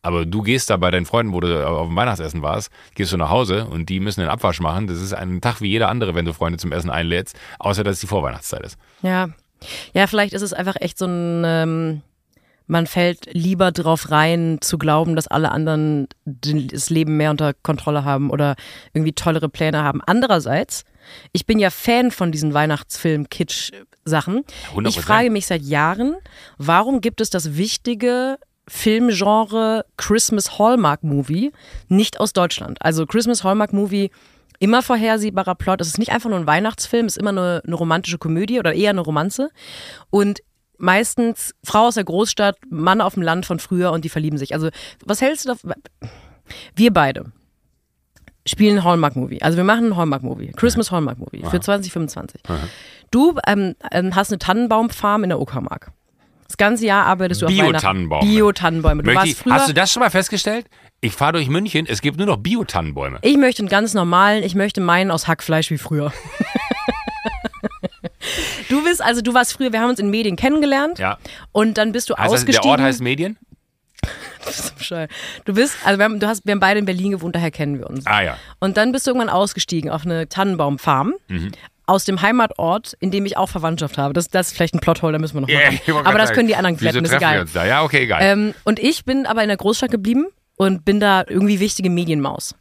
Aber 0.00 0.26
du 0.26 0.42
gehst 0.42 0.70
da 0.70 0.76
bei 0.76 0.90
deinen 0.90 1.06
Freunden, 1.06 1.32
wo 1.32 1.38
du 1.38 1.66
auf 1.66 1.86
dem 1.86 1.94
Weihnachtsessen 1.94 2.42
warst, 2.42 2.72
gehst 2.96 3.12
du 3.12 3.16
nach 3.16 3.30
Hause 3.30 3.66
und 3.66 3.88
die 3.88 4.00
müssen 4.00 4.20
den 4.20 4.28
Abwasch 4.28 4.58
machen. 4.60 4.88
Das 4.88 5.00
ist 5.00 5.12
ein 5.12 5.40
Tag 5.40 5.60
wie 5.60 5.68
jeder 5.68 5.88
andere, 5.88 6.16
wenn 6.16 6.24
du 6.24 6.32
Freunde 6.32 6.58
zum 6.58 6.72
Essen 6.72 6.90
einlädst, 6.90 7.38
außer 7.60 7.84
dass 7.84 7.94
es 7.94 8.00
die 8.00 8.08
Vorweihnachtszeit 8.08 8.62
ist. 8.62 8.78
Ja. 9.02 9.28
Ja, 9.94 10.08
vielleicht 10.08 10.32
ist 10.32 10.42
es 10.42 10.52
einfach 10.52 10.74
echt 10.80 10.98
so 10.98 11.06
ein, 11.06 11.44
ähm, 11.46 12.02
man 12.72 12.86
fällt 12.86 13.26
lieber 13.32 13.70
drauf 13.70 14.10
rein, 14.10 14.56
zu 14.62 14.78
glauben, 14.78 15.14
dass 15.14 15.28
alle 15.28 15.52
anderen 15.52 16.08
das 16.24 16.88
Leben 16.88 17.18
mehr 17.18 17.30
unter 17.30 17.52
Kontrolle 17.52 18.04
haben 18.04 18.30
oder 18.30 18.56
irgendwie 18.94 19.12
tollere 19.12 19.50
Pläne 19.50 19.82
haben. 19.84 20.00
Andererseits, 20.04 20.84
ich 21.32 21.44
bin 21.44 21.58
ja 21.58 21.68
Fan 21.68 22.10
von 22.10 22.32
diesen 22.32 22.54
Weihnachtsfilm-Kitsch-Sachen. 22.54 24.44
Ich 24.86 25.00
frage 25.00 25.30
mich 25.30 25.46
seit 25.46 25.60
Jahren, 25.60 26.16
warum 26.56 27.02
gibt 27.02 27.20
es 27.20 27.28
das 27.28 27.56
wichtige 27.58 28.38
Filmgenre 28.66 29.84
Christmas 29.98 30.58
Hallmark 30.58 31.04
Movie 31.04 31.52
nicht 31.88 32.20
aus 32.20 32.32
Deutschland? 32.32 32.80
Also 32.80 33.04
Christmas 33.04 33.44
Hallmark 33.44 33.74
Movie 33.74 34.10
immer 34.60 34.80
vorhersehbarer 34.80 35.56
Plot. 35.56 35.82
Es 35.82 35.88
ist 35.88 35.98
nicht 35.98 36.12
einfach 36.12 36.30
nur 36.30 36.38
ein 36.38 36.46
Weihnachtsfilm, 36.46 37.04
es 37.04 37.16
ist 37.16 37.20
immer 37.20 37.30
eine, 37.30 37.60
eine 37.66 37.76
romantische 37.76 38.16
Komödie 38.16 38.60
oder 38.60 38.72
eher 38.72 38.90
eine 38.90 39.02
Romanze. 39.02 39.50
Und 40.08 40.40
meistens 40.78 41.54
Frau 41.64 41.86
aus 41.86 41.94
der 41.94 42.04
Großstadt, 42.04 42.56
Mann 42.70 43.00
auf 43.00 43.14
dem 43.14 43.22
Land 43.22 43.46
von 43.46 43.58
früher 43.58 43.92
und 43.92 44.04
die 44.04 44.08
verlieben 44.08 44.38
sich. 44.38 44.54
Also, 44.54 44.68
was 45.04 45.20
hältst 45.20 45.44
du 45.44 45.50
davon? 45.50 45.72
Wir 46.74 46.92
beide. 46.92 47.32
spielen 48.46 48.78
ein 48.78 48.84
Hallmark-Movie. 48.84 49.42
Also 49.42 49.56
wir 49.56 49.64
machen 49.64 49.86
ein 49.86 49.96
Hallmark-Movie, 49.96 50.52
Christmas 50.56 50.90
Hallmark-Movie 50.90 51.44
für 51.48 51.60
2025. 51.60 52.42
Du 53.10 53.36
ähm, 53.46 53.74
ähm, 53.90 54.14
hast 54.14 54.30
eine 54.30 54.38
Tannenbaumfarm 54.38 55.22
in 55.24 55.30
der 55.30 55.40
Uckermark. 55.40 55.92
Das 56.48 56.56
ganze 56.58 56.84
Jahr 56.84 57.06
arbeitest 57.06 57.40
du 57.40 57.46
auf 57.46 57.52
Weihnachten. 57.52 57.72
Bio-Tannenbäume. 57.72 58.26
Bio-Tannenbäume. 58.30 59.02
Du 59.02 59.06
Möchte 59.06 59.18
warst 59.20 59.32
ich, 59.32 59.36
früher, 59.38 59.54
hast 59.54 59.68
du 59.68 59.72
das 59.72 59.92
schon 59.92 60.02
mal 60.02 60.10
festgestellt? 60.10 60.66
Ich 61.00 61.14
fahre 61.14 61.32
durch 61.32 61.48
München, 61.48 61.86
es 61.88 62.02
gibt 62.02 62.18
nur 62.18 62.26
noch 62.26 62.36
Bio-Tannenbäume. 62.36 63.20
ich 63.22 63.36
möchte 63.38 63.62
einen 63.62 63.68
ganz 63.68 63.94
normalen, 63.94 64.42
ich 64.42 64.54
möchte 64.54 64.80
meinen 64.80 65.10
aus 65.10 65.28
Hackfleisch 65.28 65.70
wie 65.70 65.78
früher. 65.78 66.12
du 68.68 68.84
bist, 68.84 69.02
also 69.02 69.20
du 69.22 69.34
warst 69.34 69.52
früher, 69.52 69.72
wir 69.72 69.80
haben 69.80 69.90
uns 69.90 69.98
in 69.98 70.10
Medien 70.10 70.36
kennengelernt 70.36 70.98
Ja. 70.98 71.18
und 71.52 71.78
dann 71.78 71.92
bist 71.92 72.10
du 72.10 72.14
Heißt 72.14 72.26
das, 72.32 72.40
ausgestiegen. 72.40 72.62
der 72.62 72.70
Ort 72.70 72.80
heißt 72.80 73.00
Medien? 73.00 73.38
Du 75.44 75.54
bist, 75.54 75.76
also 75.84 75.98
wir 75.98 76.04
haben, 76.04 76.18
du 76.18 76.26
hast, 76.26 76.44
wir 76.44 76.52
haben 76.52 76.60
beide 76.60 76.80
in 76.80 76.84
Berlin 76.84 77.12
gewohnt, 77.12 77.36
daher 77.36 77.50
kennen 77.52 77.78
wir 77.78 77.88
uns. 77.88 78.04
Ah 78.06 78.22
ja. 78.22 78.36
Und 78.58 78.76
dann 78.76 78.90
bist 78.92 79.06
du 79.06 79.10
irgendwann 79.12 79.28
ausgestiegen 79.28 79.90
auf 79.90 80.04
eine 80.04 80.28
Tannenbaumfarm. 80.28 81.14
Mhm. 81.28 81.52
Aus 81.86 82.04
dem 82.04 82.22
Heimatort, 82.22 82.94
in 83.00 83.10
dem 83.10 83.26
ich 83.26 83.36
auch 83.36 83.48
Verwandtschaft 83.48 83.98
habe. 83.98 84.14
Das, 84.14 84.28
das 84.28 84.48
ist 84.48 84.54
vielleicht 84.56 84.74
ein 84.74 84.80
Plothole, 84.80 85.12
da 85.12 85.18
müssen 85.18 85.34
wir 85.34 85.40
noch 85.42 85.48
machen. 85.48 85.80
wollte 85.94 86.08
Aber 86.08 86.18
das 86.18 86.28
sagen, 86.28 86.36
können 86.36 86.48
die 86.48 86.56
anderen 86.56 86.76
glätten, 86.76 87.04
ist 87.04 87.12
egal. 87.12 87.44
Ja, 87.54 87.82
okay, 87.82 88.02
egal. 88.04 88.20
Ähm, 88.22 88.54
und 88.64 88.78
ich 88.78 89.04
bin 89.04 89.26
aber 89.26 89.42
in 89.42 89.48
der 89.48 89.56
Großstadt 89.56 89.90
geblieben 89.90 90.26
und 90.56 90.84
bin 90.84 91.00
da 91.00 91.24
irgendwie 91.26 91.60
wichtige 91.60 91.90
Medienmaus. 91.90 92.54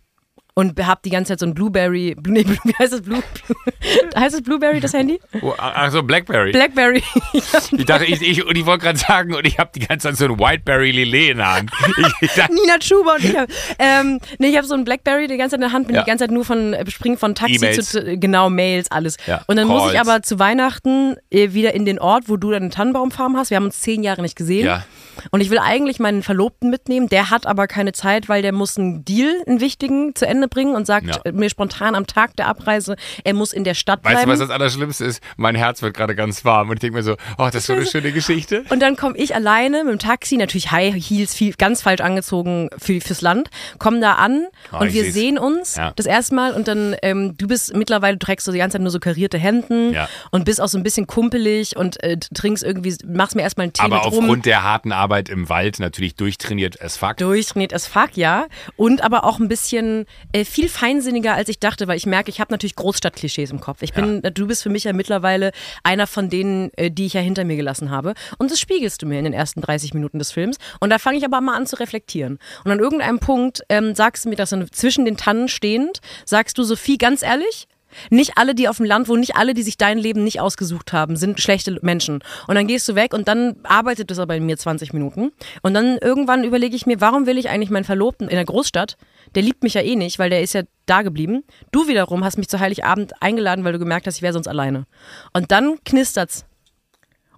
Und 0.54 0.86
hab 0.86 1.02
die 1.04 1.10
ganze 1.10 1.32
Zeit 1.32 1.40
so 1.40 1.46
ein 1.46 1.54
Blueberry, 1.54 2.14
nee, 2.28 2.44
wie 2.46 2.74
heißt 2.78 2.92
das? 2.92 3.02
Blue, 3.02 3.24
heißt 4.16 4.36
es 4.36 4.42
Blueberry, 4.42 4.82
das 4.82 4.94
Handy? 4.94 5.18
oh, 5.42 5.52
also 5.52 6.04
Blackberry. 6.04 6.52
Blackberry. 6.52 7.02
ich 7.34 7.86
dachte, 7.86 8.04
ich, 8.06 8.22
ich, 8.22 8.46
und 8.46 8.58
ich 8.58 8.66
wollte 8.66 8.84
gerade 8.84 9.00
sagen, 9.00 9.34
und 9.34 9.48
ich 9.48 9.58
habe 9.60 9.72
die 9.74 9.80
ganze 9.80 10.10
Zeit 10.10 10.18
so 10.18 10.26
ein 10.26 10.38
Whiteberry 10.38 10.92
Lillet 10.92 11.32
in 11.32 11.38
der 11.38 11.54
Hand. 11.54 11.72
Ich, 12.20 12.34
dachte, 12.34 12.54
Nina 12.54 12.82
Schuber 12.82 13.16
und 13.16 13.24
ich 13.24 13.36
hab, 13.38 13.50
ähm, 13.80 14.20
nee, 14.40 14.50
ich 14.50 14.58
habe 14.58 14.68
so 14.68 14.74
ein 14.74 14.84
Blackberry 14.84 15.28
die 15.28 15.38
ganze 15.38 15.52
Zeit 15.56 15.60
in 15.60 15.62
der 15.62 15.72
Hand, 15.72 15.88
bin 15.88 15.96
Ja. 15.96 16.04
die 16.04 16.10
ganze 16.10 16.24
Zeit 16.26 16.32
nur 16.32 16.44
von 16.44 16.74
äh, 16.74 16.90
springen 16.92 17.18
von 17.18 17.34
Taxi 17.34 17.56
E-Mails. 17.56 17.90
zu 17.90 18.18
genau 18.18 18.50
Mails, 18.50 18.92
alles. 18.92 19.16
Ja. 19.28 19.44
Und 19.48 19.56
dann 19.56 19.68
muss 19.70 19.88
ich 19.88 19.94
Calls. 19.96 20.08
aber 20.10 20.22
zu 20.22 20.38
Weihnachten 20.38 21.16
äh, 21.30 21.54
wieder 21.54 21.74
in 21.74 21.86
den 21.86 21.98
Ort, 21.98 22.26
wo 22.28 22.36
du 22.36 22.52
deine 22.52 22.70
Tannenbaumfarm 22.70 23.38
hast. 23.38 23.52
Wir 23.52 23.58
haben 23.58 23.66
uns 23.66 23.80
zehn 23.80 24.04
Jahre 24.04 24.22
nicht 24.22 24.36
gesehen. 24.36 24.66
Ja. 24.66 24.84
Und 25.32 25.42
ich 25.42 25.50
will 25.50 25.60
eigentlich 25.60 26.00
meinen 26.00 26.24
Verlobten 26.24 26.70
mitnehmen, 26.70 27.08
der 27.10 27.30
hat 27.30 27.46
aber 27.46 27.68
keine 27.68 27.92
Zeit, 27.94 28.30
weil 28.30 28.42
der 28.42 28.52
muss 28.52 28.78
einen 28.78 29.04
Deal, 29.06 29.32
einen 29.48 29.60
wichtigen, 29.62 30.16
zu 30.16 30.26
Ende 30.28 30.48
bringen 30.48 30.76
und 30.76 30.86
sagt 30.88 31.08
Ja. 31.26 31.32
mir 31.32 31.50
spontan 31.50 31.96
am 31.96 32.08
Tag 32.08 32.36
der 32.38 32.48
Abreise, 32.48 32.96
er 33.24 33.34
muss 33.34 33.54
in 33.54 33.64
der 33.64 33.74
Stadt 33.74 34.04
weißt 34.04 34.14
du, 34.14 34.26
bleiben. 34.26 34.32
was 34.32 34.40
das 34.40 34.50
Allerschlimmste 34.50 35.06
ist? 35.06 35.22
Mein 35.38 35.56
Herz 35.56 35.82
wird 35.82 35.96
gerade 35.96 36.16
ganz 36.16 36.46
warm 36.46 36.70
und 36.70 36.76
ich 36.76 36.80
denke 36.82 36.98
mir 36.98 37.04
so, 37.04 37.14
oh, 37.38 37.46
das 37.46 37.56
ist 37.56 37.66
so 37.68 37.74
eine 37.74 37.86
schöne 37.86 38.12
Geschichte. 38.12 38.64
Und 38.70 38.82
dann 38.82 38.96
komme 38.96 39.18
ich 39.18 39.36
alleine 39.36 39.84
mit 39.84 39.94
dem 39.94 40.00
Taxi, 40.00 40.38
natürlich 40.38 40.72
High 40.72 40.96
Heels, 40.96 41.34
viel, 41.36 41.54
ganz 41.54 41.82
falsch 41.82 42.02
angezogen 42.02 42.70
für, 42.78 43.00
fürs 43.02 43.22
Land, 43.22 43.50
komme 43.80 44.00
da 44.00 44.14
an 44.14 44.46
Oh, 44.72 44.78
und 44.80 44.94
wir 44.94 45.04
seh's. 45.04 45.14
sehen 45.14 45.38
uns 45.38 45.76
Ja. 45.76 45.92
das 45.96 46.06
erste 46.06 46.36
Mal 46.36 46.54
und 46.54 46.68
dann, 46.68 46.96
ähm, 47.02 47.36
du 47.38 47.48
bist 47.48 47.76
mittlerweile, 47.76 48.18
du 48.18 48.26
trägst 48.26 48.46
so 48.46 48.52
die 48.52 48.58
ganze 48.60 48.76
Zeit 48.76 48.82
nur 48.82 48.92
so 48.92 49.00
karierte 49.00 49.38
Hemden 49.38 49.94
Ja. 49.94 50.08
und 50.32 50.46
bist 50.46 50.62
auch 50.62 50.68
so 50.68 50.78
ein 50.78 50.84
bisschen 50.84 51.08
kumpelig 51.08 51.76
und 51.76 52.02
äh, 52.04 52.18
trinkst 52.34 52.64
irgendwie, 52.64 52.96
machst 53.06 53.36
mir 53.36 53.42
erstmal 53.42 53.66
einen 53.66 53.74
Tee 53.74 53.84
Aber 53.84 53.98
mit 53.98 54.06
rum. 54.06 54.20
aufgrund 54.26 54.46
der 54.46 54.64
harten 54.64 54.92
Arbeit 54.92 55.01
im 55.30 55.50
Wald 55.50 55.80
natürlich 55.80 56.16
durchtrainiert 56.16 56.82
as 56.82 56.98
fuck. 56.98 57.18
Durchtrainiert 57.18 57.74
as 57.74 57.88
fuck, 57.88 58.16
ja. 58.16 58.48
Und 58.76 59.04
aber 59.04 59.24
auch 59.24 59.40
ein 59.40 59.48
bisschen 59.48 60.06
äh, 60.32 60.46
viel 60.46 60.70
feinsinniger, 60.70 61.34
als 61.34 61.50
ich 61.50 61.60
dachte, 61.60 61.88
weil 61.88 61.98
ich 61.98 62.06
merke, 62.06 62.30
ich 62.30 62.40
habe 62.40 62.52
natürlich 62.52 62.76
Großstadtklischees 62.76 63.52
im 63.52 63.60
Kopf. 63.60 63.82
Ich 63.82 63.94
bin, 63.94 64.22
du 64.22 64.48
bist 64.48 64.64
für 64.64 64.70
mich 64.70 64.84
ja 64.84 64.94
mittlerweile 64.94 65.52
einer 65.84 66.08
von 66.08 66.30
denen, 66.30 66.72
äh, 66.76 66.92
die 66.92 67.06
ich 67.06 67.14
ja 67.14 67.22
hinter 67.22 67.44
mir 67.44 67.56
gelassen 67.56 67.92
habe. 67.92 68.14
Und 68.38 68.52
das 68.52 68.60
spiegelst 68.60 69.02
du 69.02 69.06
mir 69.06 69.20
in 69.20 69.26
den 69.26 69.34
ersten 69.34 69.62
30 69.62 69.94
Minuten 69.94 70.20
des 70.20 70.32
Films. 70.32 70.58
Und 70.80 70.90
da 70.90 71.00
fange 71.00 71.18
ich 71.18 71.26
aber 71.26 71.42
mal 71.42 71.56
an 71.56 71.66
zu 71.66 71.78
reflektieren. 71.78 72.40
Und 72.64 72.72
an 72.72 72.80
irgendeinem 72.80 73.20
Punkt 73.20 73.62
ähm, 73.70 73.96
sagst 73.96 74.26
du 74.26 74.30
mir, 74.30 74.36
dass 74.36 74.52
dann 74.52 74.72
zwischen 74.72 75.06
den 75.06 75.18
Tannen 75.18 75.48
stehend, 75.48 76.00
sagst 76.26 76.58
du, 76.58 76.64
Sophie, 76.64 76.98
ganz 76.98 77.24
ehrlich, 77.24 77.68
nicht 78.10 78.38
alle, 78.38 78.56
die 78.56 78.68
auf 78.68 78.78
dem 78.78 78.86
Land 78.86 79.08
wohnen, 79.08 79.22
nicht 79.22 79.36
alle, 79.36 79.54
die 79.54 79.64
sich 79.64 79.78
dein 79.78 79.98
Leben 79.98 80.24
nicht 80.24 80.40
ausgesucht 80.40 80.94
haben, 80.94 81.16
sind 81.16 81.40
schlechte 81.40 81.78
Menschen. 81.82 82.24
Und 82.48 82.56
dann 82.56 82.68
gehst 82.68 82.88
du 82.88 82.96
weg 82.96 83.14
und 83.14 83.28
dann 83.28 83.56
arbeitet 83.64 84.12
das 84.12 84.20
aber 84.20 84.36
in 84.36 84.46
mir 84.46 84.58
20 84.58 84.94
Minuten. 84.94 85.32
Und 85.62 85.74
dann 85.74 85.98
irgendwann 85.98 86.44
überlege 86.44 86.76
ich 86.76 86.86
mir, 86.86 87.02
warum 87.02 87.26
will 87.26 87.38
ich 87.38 87.50
eigentlich 87.50 87.70
meinen 87.70 87.84
Verlobten 87.84 88.28
in 88.28 88.36
der 88.36 88.46
Großstadt? 88.46 88.98
Der 89.36 89.44
liebt 89.44 89.64
mich 89.64 89.74
ja 89.74 89.82
eh 89.82 89.96
nicht, 89.96 90.20
weil 90.20 90.30
der 90.30 90.42
ist 90.42 90.54
ja 90.54 90.64
da 90.86 91.02
geblieben. 91.02 91.44
Du 91.72 91.88
wiederum 91.88 92.24
hast 92.24 92.38
mich 92.38 92.50
zu 92.50 92.60
Heiligabend 92.60 93.22
eingeladen, 93.22 93.64
weil 93.64 93.74
du 93.74 93.80
gemerkt 93.80 94.08
hast, 94.08 94.18
ich 94.18 94.22
wäre 94.22 94.34
sonst 94.34 94.48
alleine. 94.48 94.86
Und 95.34 95.52
dann 95.52 95.78
knistert's. 95.86 96.46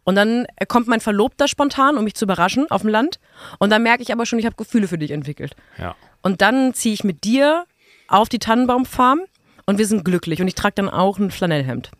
Und 0.03 0.15
dann 0.15 0.45
kommt 0.67 0.87
mein 0.87 0.99
Verlobter 0.99 1.47
spontan, 1.47 1.97
um 1.97 2.03
mich 2.03 2.15
zu 2.15 2.25
überraschen, 2.25 2.69
auf 2.69 2.81
dem 2.81 2.89
Land. 2.89 3.19
Und 3.59 3.69
dann 3.69 3.83
merke 3.83 4.03
ich 4.03 4.11
aber 4.11 4.25
schon, 4.25 4.39
ich 4.39 4.45
habe 4.45 4.55
Gefühle 4.55 4.87
für 4.87 4.97
dich 4.97 5.11
entwickelt. 5.11 5.55
Ja. 5.77 5.95
Und 6.21 6.41
dann 6.41 6.73
ziehe 6.73 6.93
ich 6.93 7.03
mit 7.03 7.23
dir 7.23 7.65
auf 8.07 8.29
die 8.29 8.39
Tannenbaumfarm 8.39 9.21
und 9.65 9.77
wir 9.77 9.87
sind 9.87 10.05
glücklich. 10.05 10.41
Und 10.41 10.47
ich 10.47 10.55
trage 10.55 10.75
dann 10.75 10.89
auch 10.89 11.17
ein 11.19 11.31
Flanellhemd. 11.31 11.91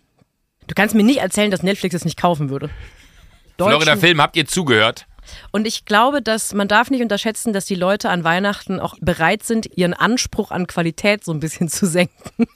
Du 0.68 0.76
kannst 0.76 0.95
mir 0.95 1.03
nicht 1.03 1.20
erzählen, 1.20 1.51
dass 1.51 1.64
Netflix 1.64 1.95
es 1.95 2.05
nicht 2.05 2.20
kaufen 2.20 2.49
würde. 2.49 2.70
Florida 3.57 3.95
Film, 3.95 4.22
habt 4.22 4.36
ihr 4.36 4.45
zugehört? 4.45 5.05
Und 5.51 5.68
ich 5.68 5.86
glaube, 5.86 6.22
dass 6.22 6.53
man 6.53 6.68
darf 6.68 6.89
nicht 6.89 7.01
unterschätzen, 7.01 7.53
dass 7.53 7.66
die 7.66 7.76
Leute 7.76 8.09
an 8.09 8.24
Weihnachten 8.24 8.80
auch 8.80 8.95
bereit 8.99 9.43
sind, 9.43 9.78
ihren 9.78 9.93
Anspruch 9.93 10.51
an 10.51 10.68
Qualität 10.68 11.24
so 11.24 11.32
ein 11.32 11.39
bisschen 11.39 11.68
zu 11.70 11.86
senken. 11.86 12.47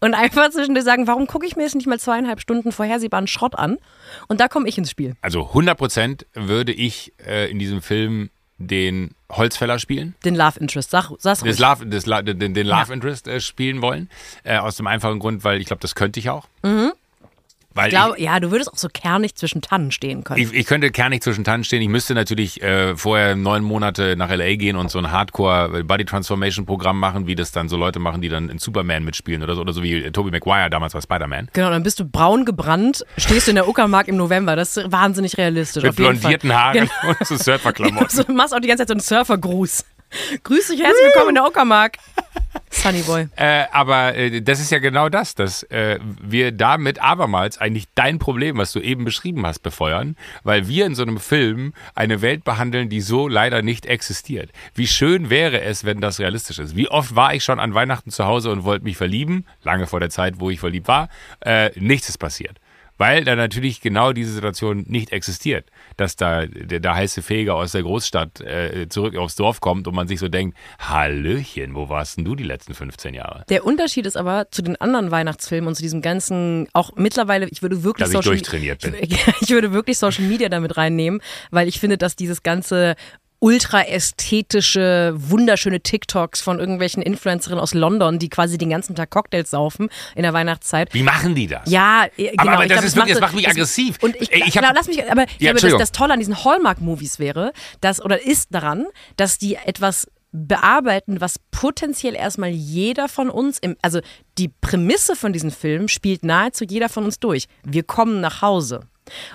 Und 0.00 0.14
einfach 0.14 0.50
zwischendurch 0.50 0.84
sagen, 0.84 1.06
warum 1.06 1.28
gucke 1.28 1.46
ich 1.46 1.54
mir 1.54 1.62
jetzt 1.62 1.76
nicht 1.76 1.86
mal 1.86 2.00
zweieinhalb 2.00 2.40
Stunden 2.40 2.72
vorhersehbaren 2.72 3.28
Schrott 3.28 3.54
an? 3.54 3.78
Und 4.26 4.40
da 4.40 4.48
komme 4.48 4.68
ich 4.68 4.76
ins 4.76 4.90
Spiel. 4.90 5.14
Also 5.22 5.42
100% 5.52 6.26
würde 6.34 6.72
ich 6.72 7.12
äh, 7.24 7.48
in 7.48 7.60
diesem 7.60 7.80
Film 7.80 8.30
den 8.66 9.14
Holzfäller 9.30 9.78
spielen. 9.78 10.14
Den 10.24 10.34
Love 10.34 10.58
Interest. 10.60 10.90
Sag, 10.90 11.10
sag's. 11.18 11.42
Das 11.42 11.58
Love, 11.58 11.86
das, 11.86 12.04
den, 12.04 12.54
den 12.54 12.66
Love 12.66 12.92
Interest 12.92 13.26
äh, 13.28 13.40
spielen 13.40 13.82
wollen. 13.82 14.08
Äh, 14.44 14.58
aus 14.58 14.76
dem 14.76 14.86
einfachen 14.86 15.18
Grund, 15.18 15.44
weil 15.44 15.60
ich 15.60 15.66
glaube, 15.66 15.80
das 15.80 15.94
könnte 15.94 16.20
ich 16.20 16.30
auch. 16.30 16.48
Weil 17.74 17.88
Ich 17.88 17.94
glaube, 17.94 18.20
ja, 18.20 18.40
du 18.40 18.50
würdest 18.50 18.72
auch 18.72 18.76
so 18.76 18.88
kernig 18.88 19.34
zwischen 19.34 19.62
Tannen 19.62 19.90
stehen 19.90 20.24
können. 20.24 20.40
Ich, 20.40 20.52
ich 20.52 20.66
könnte 20.66 20.90
kernig 20.90 21.22
zwischen 21.22 21.44
Tannen 21.44 21.64
stehen. 21.64 21.82
Ich 21.82 21.88
müsste 21.88 22.14
natürlich 22.14 22.62
äh, 22.62 22.96
vorher 22.96 23.36
neun 23.36 23.62
Monate 23.62 24.16
nach 24.16 24.30
LA 24.30 24.56
gehen 24.56 24.76
und 24.76 24.90
so 24.90 24.98
ein 24.98 25.10
Hardcore 25.10 25.84
Body 25.84 26.04
Transformation 26.04 26.66
Programm 26.66 26.98
machen, 26.98 27.26
wie 27.26 27.34
das 27.34 27.52
dann 27.52 27.68
so 27.68 27.76
Leute 27.76 27.98
machen, 27.98 28.20
die 28.20 28.28
dann 28.28 28.48
in 28.48 28.58
Superman 28.58 29.04
mitspielen 29.04 29.42
oder 29.42 29.54
so, 29.54 29.60
oder 29.60 29.72
so 29.72 29.82
wie 29.82 30.04
äh, 30.04 30.10
Tobey 30.10 30.30
Maguire 30.30 30.70
damals 30.70 30.92
bei 30.92 31.00
Spider-Man. 31.00 31.48
Genau, 31.52 31.70
dann 31.70 31.82
bist 31.82 32.00
du 32.00 32.04
braun 32.04 32.44
gebrannt, 32.44 33.04
stehst 33.16 33.46
du 33.46 33.52
in 33.52 33.56
der 33.56 33.68
Uckermark 33.68 34.08
im 34.08 34.16
November. 34.16 34.56
Das 34.56 34.76
ist 34.76 34.92
wahnsinnig 34.92 35.38
realistisch. 35.38 35.82
Mit 35.82 35.96
blondierten. 35.96 36.52
Haaren 36.52 36.72
Genau. 36.72 36.90
und 37.18 37.26
so 37.26 37.36
Surferklamotten. 37.36 38.26
Du 38.32 38.32
machst 38.32 38.54
auch 38.54 38.60
die 38.60 38.68
ganze 38.68 38.86
Zeit 38.86 38.88
so 38.88 38.94
einen 38.94 39.00
Surfergruß. 39.00 39.84
Grüß 40.42 40.68
dich, 40.68 40.80
herzlich 40.80 41.04
willkommen 41.04 41.30
in 41.30 41.34
der 41.36 41.46
Uckermark. 41.46 41.96
Sunny 42.70 43.02
Boy. 43.02 43.28
Äh, 43.36 43.64
aber 43.72 44.14
äh, 44.14 44.42
das 44.42 44.60
ist 44.60 44.70
ja 44.70 44.78
genau 44.78 45.08
das, 45.08 45.34
dass 45.34 45.62
äh, 45.64 45.98
wir 46.02 46.52
damit 46.52 47.00
abermals 47.00 47.58
eigentlich 47.58 47.86
dein 47.94 48.18
Problem, 48.18 48.58
was 48.58 48.72
du 48.72 48.80
eben 48.80 49.04
beschrieben 49.04 49.46
hast, 49.46 49.60
befeuern, 49.60 50.16
weil 50.42 50.68
wir 50.68 50.86
in 50.86 50.94
so 50.94 51.02
einem 51.02 51.18
Film 51.18 51.74
eine 51.94 52.22
Welt 52.22 52.44
behandeln, 52.44 52.88
die 52.88 53.00
so 53.00 53.28
leider 53.28 53.62
nicht 53.62 53.86
existiert. 53.86 54.50
Wie 54.74 54.86
schön 54.86 55.30
wäre 55.30 55.60
es, 55.62 55.84
wenn 55.84 56.00
das 56.00 56.18
realistisch 56.18 56.58
ist. 56.58 56.76
Wie 56.76 56.88
oft 56.88 57.14
war 57.14 57.34
ich 57.34 57.44
schon 57.44 57.60
an 57.60 57.74
Weihnachten 57.74 58.10
zu 58.10 58.24
Hause 58.24 58.50
und 58.50 58.64
wollte 58.64 58.84
mich 58.84 58.96
verlieben, 58.96 59.46
lange 59.62 59.86
vor 59.86 60.00
der 60.00 60.10
Zeit, 60.10 60.40
wo 60.40 60.50
ich 60.50 60.60
verliebt 60.60 60.88
war, 60.88 61.08
äh, 61.40 61.70
nichts 61.78 62.08
ist 62.08 62.18
passiert. 62.18 62.58
Weil 62.98 63.24
da 63.24 63.36
natürlich 63.36 63.80
genau 63.80 64.12
diese 64.12 64.32
Situation 64.32 64.84
nicht 64.86 65.12
existiert, 65.12 65.70
dass 65.96 66.16
da 66.16 66.46
der, 66.46 66.80
der 66.80 66.94
heiße 66.94 67.22
Feger 67.22 67.54
aus 67.54 67.72
der 67.72 67.82
Großstadt 67.82 68.40
äh, 68.40 68.88
zurück 68.88 69.16
aufs 69.16 69.36
Dorf 69.36 69.60
kommt 69.60 69.88
und 69.88 69.94
man 69.94 70.08
sich 70.08 70.20
so 70.20 70.28
denkt, 70.28 70.56
Hallöchen, 70.78 71.74
wo 71.74 71.88
warst 71.88 72.18
denn 72.18 72.24
du 72.24 72.34
die 72.34 72.44
letzten 72.44 72.74
15 72.74 73.14
Jahre? 73.14 73.44
Der 73.48 73.64
Unterschied 73.64 74.06
ist 74.06 74.16
aber 74.16 74.50
zu 74.50 74.62
den 74.62 74.80
anderen 74.80 75.10
Weihnachtsfilmen 75.10 75.68
und 75.68 75.74
zu 75.74 75.82
diesem 75.82 76.02
ganzen, 76.02 76.68
auch 76.72 76.92
mittlerweile, 76.96 77.48
ich 77.48 77.62
würde 77.62 77.82
wirklich 77.82 78.04
Dass 78.04 78.10
ich 78.10 78.16
Social, 78.16 78.32
durchtrainiert 78.32 78.82
bin. 78.82 78.94
Ich 79.40 79.50
würde 79.50 79.72
wirklich 79.72 79.98
Social 79.98 80.24
Media 80.24 80.48
damit 80.48 80.76
reinnehmen, 80.76 81.20
weil 81.50 81.68
ich 81.68 81.80
finde, 81.80 81.98
dass 81.98 82.16
dieses 82.16 82.42
ganze 82.42 82.94
ultra 83.42 83.82
ästhetische, 83.82 85.14
wunderschöne 85.16 85.80
TikToks 85.80 86.40
von 86.40 86.60
irgendwelchen 86.60 87.02
Influencerinnen 87.02 87.60
aus 87.60 87.74
London, 87.74 88.20
die 88.20 88.28
quasi 88.28 88.56
den 88.56 88.70
ganzen 88.70 88.94
Tag 88.94 89.10
Cocktails 89.10 89.50
saufen 89.50 89.88
in 90.14 90.22
der 90.22 90.32
Weihnachtszeit. 90.32 90.94
Wie 90.94 91.02
machen 91.02 91.34
die 91.34 91.48
das? 91.48 91.68
Ja, 91.68 92.04
äh, 92.16 92.30
genau. 92.36 92.52
aber 92.52 92.62
ich 92.64 92.68
das 92.68 92.76
glaub, 92.78 92.84
ist 92.86 92.96
wirklich- 92.96 93.12
das 93.14 93.20
macht 93.20 93.34
mich 93.34 93.48
aggressiv. 93.48 93.98
Und 94.00 94.14
ich, 94.14 94.30
ich 94.30 94.56
hab- 94.56 94.74
lass 94.74 94.86
mich, 94.86 95.10
aber 95.10 95.24
ich 95.24 95.38
glaube, 95.38 95.76
das 95.76 95.90
Tolle 95.90 96.12
an 96.14 96.20
diesen 96.20 96.44
Hallmark-Movies 96.44 97.18
wäre, 97.18 97.52
dass, 97.80 98.00
oder 98.00 98.24
ist 98.24 98.48
daran, 98.54 98.86
dass 99.16 99.38
die 99.38 99.56
etwas 99.56 100.06
bearbeiten, 100.30 101.20
was 101.20 101.40
potenziell 101.50 102.14
erstmal 102.14 102.50
jeder 102.50 103.08
von 103.08 103.28
uns, 103.28 103.58
im, 103.58 103.76
also 103.82 104.00
die 104.38 104.48
Prämisse 104.48 105.16
von 105.16 105.32
diesem 105.32 105.50
Film 105.50 105.88
spielt 105.88 106.24
nahezu 106.24 106.64
jeder 106.64 106.88
von 106.88 107.04
uns 107.04 107.18
durch. 107.18 107.46
Wir 107.64 107.82
kommen 107.82 108.20
nach 108.20 108.40
Hause. 108.40 108.80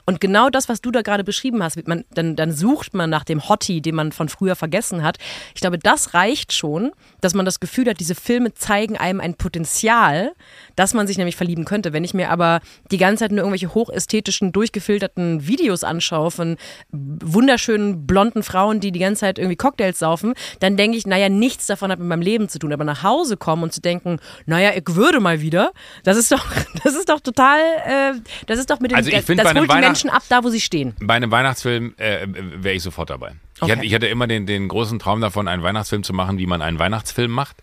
Und 0.05 0.21
genau 0.21 0.49
das, 0.49 0.69
was 0.69 0.81
du 0.81 0.91
da 0.91 1.01
gerade 1.01 1.23
beschrieben 1.23 1.63
hast, 1.63 1.87
man, 1.87 2.05
dann, 2.11 2.35
dann 2.35 2.51
sucht 2.51 2.93
man 2.93 3.09
nach 3.09 3.23
dem 3.23 3.47
Hottie, 3.47 3.81
den 3.81 3.95
man 3.95 4.11
von 4.11 4.29
früher 4.29 4.55
vergessen 4.55 5.03
hat. 5.03 5.17
Ich 5.55 5.61
glaube, 5.61 5.77
das 5.77 6.13
reicht 6.13 6.53
schon, 6.53 6.91
dass 7.21 7.33
man 7.33 7.45
das 7.45 7.59
Gefühl 7.59 7.89
hat, 7.89 7.99
diese 7.99 8.15
Filme 8.15 8.53
zeigen 8.53 8.97
einem 8.97 9.19
ein 9.19 9.35
Potenzial, 9.35 10.33
dass 10.75 10.93
man 10.93 11.07
sich 11.07 11.17
nämlich 11.17 11.35
verlieben 11.35 11.65
könnte. 11.65 11.93
Wenn 11.93 12.03
ich 12.03 12.13
mir 12.13 12.29
aber 12.29 12.61
die 12.91 12.97
ganze 12.97 13.23
Zeit 13.23 13.31
nur 13.31 13.39
irgendwelche 13.39 13.73
hochästhetischen, 13.73 14.51
durchgefilterten 14.51 15.47
Videos 15.47 15.83
anschaue 15.83 16.31
von 16.31 16.57
wunderschönen 16.91 18.05
blonden 18.05 18.43
Frauen, 18.43 18.79
die 18.79 18.91
die 18.91 18.99
ganze 18.99 19.21
Zeit 19.21 19.39
irgendwie 19.39 19.55
Cocktails 19.55 19.99
saufen, 19.99 20.33
dann 20.59 20.77
denke 20.77 20.97
ich, 20.97 21.07
naja, 21.07 21.29
nichts 21.29 21.67
davon 21.67 21.91
hat 21.91 21.99
mit 21.99 22.07
meinem 22.07 22.21
Leben 22.21 22.49
zu 22.49 22.59
tun. 22.59 22.73
Aber 22.73 22.83
nach 22.83 23.03
Hause 23.03 23.37
kommen 23.37 23.63
und 23.63 23.73
zu 23.73 23.81
denken, 23.81 24.19
naja, 24.45 24.71
ich 24.75 24.95
würde 24.95 25.19
mal 25.19 25.41
wieder, 25.41 25.71
das 26.03 26.17
ist 26.17 26.31
doch, 26.31 26.45
das 26.83 26.95
ist 26.95 27.09
doch 27.09 27.19
total, 27.19 27.59
äh, 27.85 28.13
das 28.45 28.59
ist 28.59 28.69
doch 28.69 28.79
mit 28.79 28.91
dem, 28.91 28.97
Also 28.97 29.09
ich 29.09 29.25
das 29.25 29.45
einem 29.45 29.59
holt 29.59 29.71
die 29.71 29.79
Menschen 29.79 30.09
ab, 30.09 30.23
da 30.29 30.43
wo 30.43 30.49
sie 30.49 30.61
stehen. 30.61 30.95
Bei 31.01 31.15
einem 31.15 31.31
Weihnachtsfilm 31.31 31.95
äh, 31.97 32.27
wäre 32.27 32.75
ich 32.75 32.83
sofort 32.83 33.09
dabei. 33.09 33.33
Ich, 33.57 33.63
Okay. 33.63 33.71
hatte, 33.71 33.85
ich 33.85 33.93
hatte 33.93 34.07
immer 34.07 34.27
den, 34.27 34.45
den 34.45 34.67
großen 34.67 34.99
Traum 34.99 35.19
davon, 35.21 35.47
einen 35.47 35.63
Weihnachtsfilm 35.63 36.03
zu 36.03 36.13
machen, 36.13 36.37
wie 36.37 36.45
man 36.45 36.61
einen 36.61 36.79
Weihnachtsfilm 36.79 37.31
macht. 37.31 37.57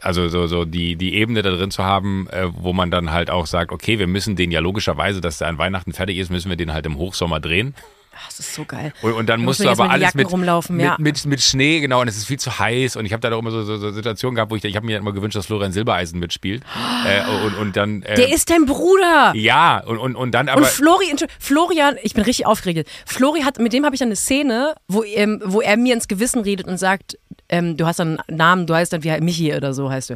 Also 0.00 0.28
so, 0.28 0.46
so 0.46 0.64
die, 0.64 0.96
die 0.96 1.14
Ebene 1.14 1.42
da 1.42 1.50
drin 1.50 1.70
zu 1.70 1.84
haben, 1.84 2.26
äh, 2.30 2.48
wo 2.54 2.72
man 2.72 2.90
dann 2.90 3.12
halt 3.12 3.30
auch 3.30 3.46
sagt, 3.46 3.72
okay, 3.72 3.98
wir 3.98 4.06
müssen 4.06 4.36
den 4.36 4.50
ja 4.50 4.60
logischerweise, 4.60 5.20
dass 5.20 5.38
der 5.38 5.48
an 5.48 5.58
Weihnachten 5.58 5.92
fertig 5.92 6.18
ist, 6.18 6.30
müssen 6.30 6.48
wir 6.50 6.56
den 6.56 6.72
halt 6.72 6.84
im 6.86 6.96
Hochsommer 6.98 7.40
drehen. 7.40 7.74
Ach, 8.18 8.28
das 8.28 8.40
ist 8.40 8.54
so 8.54 8.64
geil. 8.64 8.92
Und, 9.02 9.12
und 9.12 9.26
dann 9.28 9.40
Da 9.40 9.44
musst 9.44 9.60
muss 9.60 9.66
du 9.66 9.70
aber 9.70 9.84
mit 9.84 9.92
alles 9.92 10.14
mit, 10.14 10.30
rumlaufen, 10.30 10.76
mit, 10.76 10.86
ja. 10.86 10.96
mit, 10.98 11.24
mit 11.26 11.42
Schnee, 11.42 11.80
genau, 11.80 12.00
und 12.00 12.08
es 12.08 12.16
ist 12.16 12.26
viel 12.26 12.38
zu 12.38 12.58
heiß. 12.58 12.96
Und 12.96 13.04
ich 13.06 13.12
habe 13.12 13.20
da 13.20 13.34
auch 13.34 13.40
immer 13.40 13.50
so, 13.50 13.62
so, 13.64 13.76
so 13.76 13.90
Situationen 13.90 14.34
gehabt, 14.36 14.50
wo 14.50 14.56
ich, 14.56 14.64
ich 14.64 14.76
habe 14.76 14.86
mir 14.86 14.98
immer 14.98 15.12
gewünscht, 15.12 15.36
dass 15.36 15.46
Florian 15.46 15.72
Silbereisen 15.72 16.18
mitspielt. 16.18 16.62
äh, 17.06 17.22
und, 17.46 17.54
und 17.56 17.76
dann. 17.76 18.02
Äh, 18.02 18.14
Der 18.14 18.32
ist 18.32 18.50
dein 18.50 18.66
Bruder. 18.66 19.32
ja, 19.34 19.78
und, 19.78 19.98
und, 19.98 20.16
und 20.16 20.32
dann 20.32 20.48
aber. 20.48 20.62
Und 20.62 20.66
Flori, 20.66 21.14
Florian, 21.38 21.96
ich 22.02 22.14
bin 22.14 22.24
richtig 22.24 22.46
aufgeregt. 22.46 22.88
Flori 23.04 23.42
hat, 23.42 23.58
mit 23.58 23.72
dem 23.72 23.84
habe 23.84 23.94
ich 23.94 24.00
dann 24.00 24.08
eine 24.08 24.16
Szene, 24.16 24.74
wo, 24.88 25.02
ähm, 25.02 25.40
wo 25.44 25.60
er 25.60 25.76
mir 25.76 25.94
ins 25.94 26.08
Gewissen 26.08 26.40
redet 26.42 26.66
und 26.66 26.78
sagt, 26.78 27.18
ähm, 27.48 27.76
du 27.76 27.86
hast 27.86 27.98
dann 28.00 28.18
einen 28.20 28.36
Namen, 28.36 28.66
du 28.66 28.74
heißt 28.74 28.92
dann 28.92 29.02
wie 29.04 29.20
Michi 29.20 29.54
oder 29.54 29.72
so 29.74 29.90
heißt 29.90 30.10
du, 30.10 30.14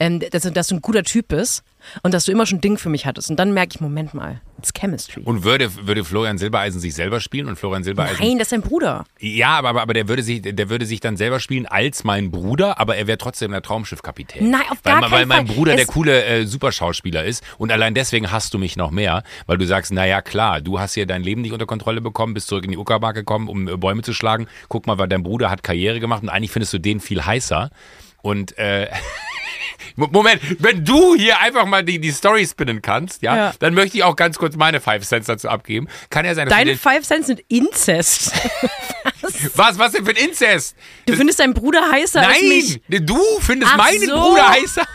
ähm, 0.00 0.20
dass, 0.30 0.42
dass 0.42 0.68
du 0.68 0.76
ein 0.76 0.82
guter 0.82 1.02
Typ 1.04 1.28
bist 1.28 1.62
und 2.02 2.14
dass 2.14 2.24
du 2.26 2.32
immer 2.32 2.46
schon 2.46 2.58
ein 2.58 2.60
Ding 2.60 2.78
für 2.78 2.88
mich 2.90 3.06
hattest. 3.06 3.28
Und 3.30 3.36
dann 3.36 3.52
merke 3.54 3.74
ich, 3.74 3.80
Moment 3.80 4.14
mal, 4.14 4.40
it's 4.58 4.72
chemistry. 4.72 5.22
und 5.24 5.42
würde, 5.42 5.68
würde 5.86 6.04
Florian 6.04 6.38
Silbereisen 6.38 6.80
sich 6.80 6.94
selber 6.94 7.18
spielen 7.18 7.48
und 7.48 7.56
Florian 7.58 7.82
Silbereisen. 7.82 8.18
Nein, 8.20 8.38
das 8.38 8.46
ist 8.46 8.52
dein 8.52 8.62
Bruder. 8.62 9.04
Ja, 9.18 9.58
aber, 9.58 9.70
aber, 9.70 9.82
aber 9.82 9.92
der, 9.94 10.06
würde 10.08 10.22
sich, 10.22 10.42
der 10.42 10.70
würde 10.70 10.86
sich 10.86 11.00
dann 11.00 11.16
selber 11.16 11.40
spielen 11.40 11.66
als 11.66 12.04
mein 12.04 12.30
Bruder, 12.30 12.78
aber 12.78 12.96
er 12.96 13.08
wäre 13.08 13.18
trotzdem 13.18 13.50
der 13.50 13.62
Traumschiffkapitän. 13.62 14.48
Nein, 14.50 14.60
auf 14.70 14.78
weil, 14.84 14.92
gar 14.92 15.02
Weil 15.02 15.10
keinen 15.10 15.28
mein 15.28 15.46
Fall. 15.48 15.56
Bruder 15.56 15.72
der 15.72 15.82
Es- 15.82 15.88
coole 15.88 16.24
äh, 16.24 16.46
Superschauspieler 16.46 17.24
ist 17.24 17.42
und 17.58 17.72
allein 17.72 17.94
deswegen 17.94 18.30
hasst 18.30 18.54
du 18.54 18.58
mich 18.58 18.76
noch 18.76 18.92
mehr, 18.92 19.24
weil 19.46 19.58
du 19.58 19.66
sagst, 19.66 19.92
naja 19.92 20.22
klar, 20.22 20.60
du 20.60 20.78
hast 20.78 20.94
hier 20.94 21.06
dein 21.06 21.22
Leben 21.24 21.42
nicht 21.42 21.52
unter 21.52 21.66
Kontrolle 21.66 22.00
bekommen, 22.00 22.32
bist 22.34 22.46
zurück 22.46 22.64
in 22.64 22.70
die 22.70 22.78
Uckermark 22.78 23.16
gekommen, 23.16 23.48
um 23.48 23.66
äh, 23.66 23.76
Bäume 23.76 24.02
zu 24.02 24.12
schlagen. 24.12 24.46
Guck 24.68 24.86
mal, 24.86 24.98
weil 24.98 25.08
dein 25.08 25.24
Bruder 25.24 25.50
hat 25.50 25.64
Karriere 25.64 25.98
gemacht 25.98 26.22
und 26.22 26.28
eigentlich 26.28 26.52
findest 26.52 26.71
du 26.72 26.78
den 26.78 27.00
viel 27.00 27.24
heißer. 27.24 27.70
Und 28.22 28.56
äh, 28.58 28.88
Moment, 29.96 30.40
wenn 30.58 30.84
du 30.84 31.14
hier 31.14 31.40
einfach 31.40 31.66
mal 31.66 31.84
die, 31.84 31.98
die 32.00 32.12
Story 32.12 32.46
spinnen 32.46 32.80
kannst, 32.82 33.22
ja, 33.22 33.36
Ja. 33.36 33.54
dann 33.58 33.74
möchte 33.74 33.96
ich 33.98 34.04
auch 34.04 34.16
ganz 34.16 34.38
kurz 34.38 34.56
meine 34.56 34.80
Five 34.80 35.04
Cents 35.06 35.26
dazu 35.26 35.48
abgeben. 35.48 35.88
Kann 36.08 36.24
ja 36.24 36.34
sein, 36.34 36.48
dass 36.48 36.56
Deine 36.56 36.76
Five 36.76 37.02
Cents 37.06 37.26
sind 37.26 37.42
Inzest. 37.48 38.32
was, 39.54 39.78
was 39.78 39.92
denn 39.92 40.04
für 40.04 40.12
ein 40.12 40.16
Inzest? 40.28 40.76
Du 41.06 41.14
findest 41.14 41.40
deinen 41.40 41.54
Bruder 41.54 41.90
heißer 41.90 42.20
als 42.26 42.40
mich. 42.40 42.80
Nein, 42.88 43.06
du 43.06 43.18
findest 43.40 43.72
Ach 43.74 43.78
meinen 43.78 44.06
so. 44.06 44.14
Bruder 44.18 44.48
heißer. 44.50 44.86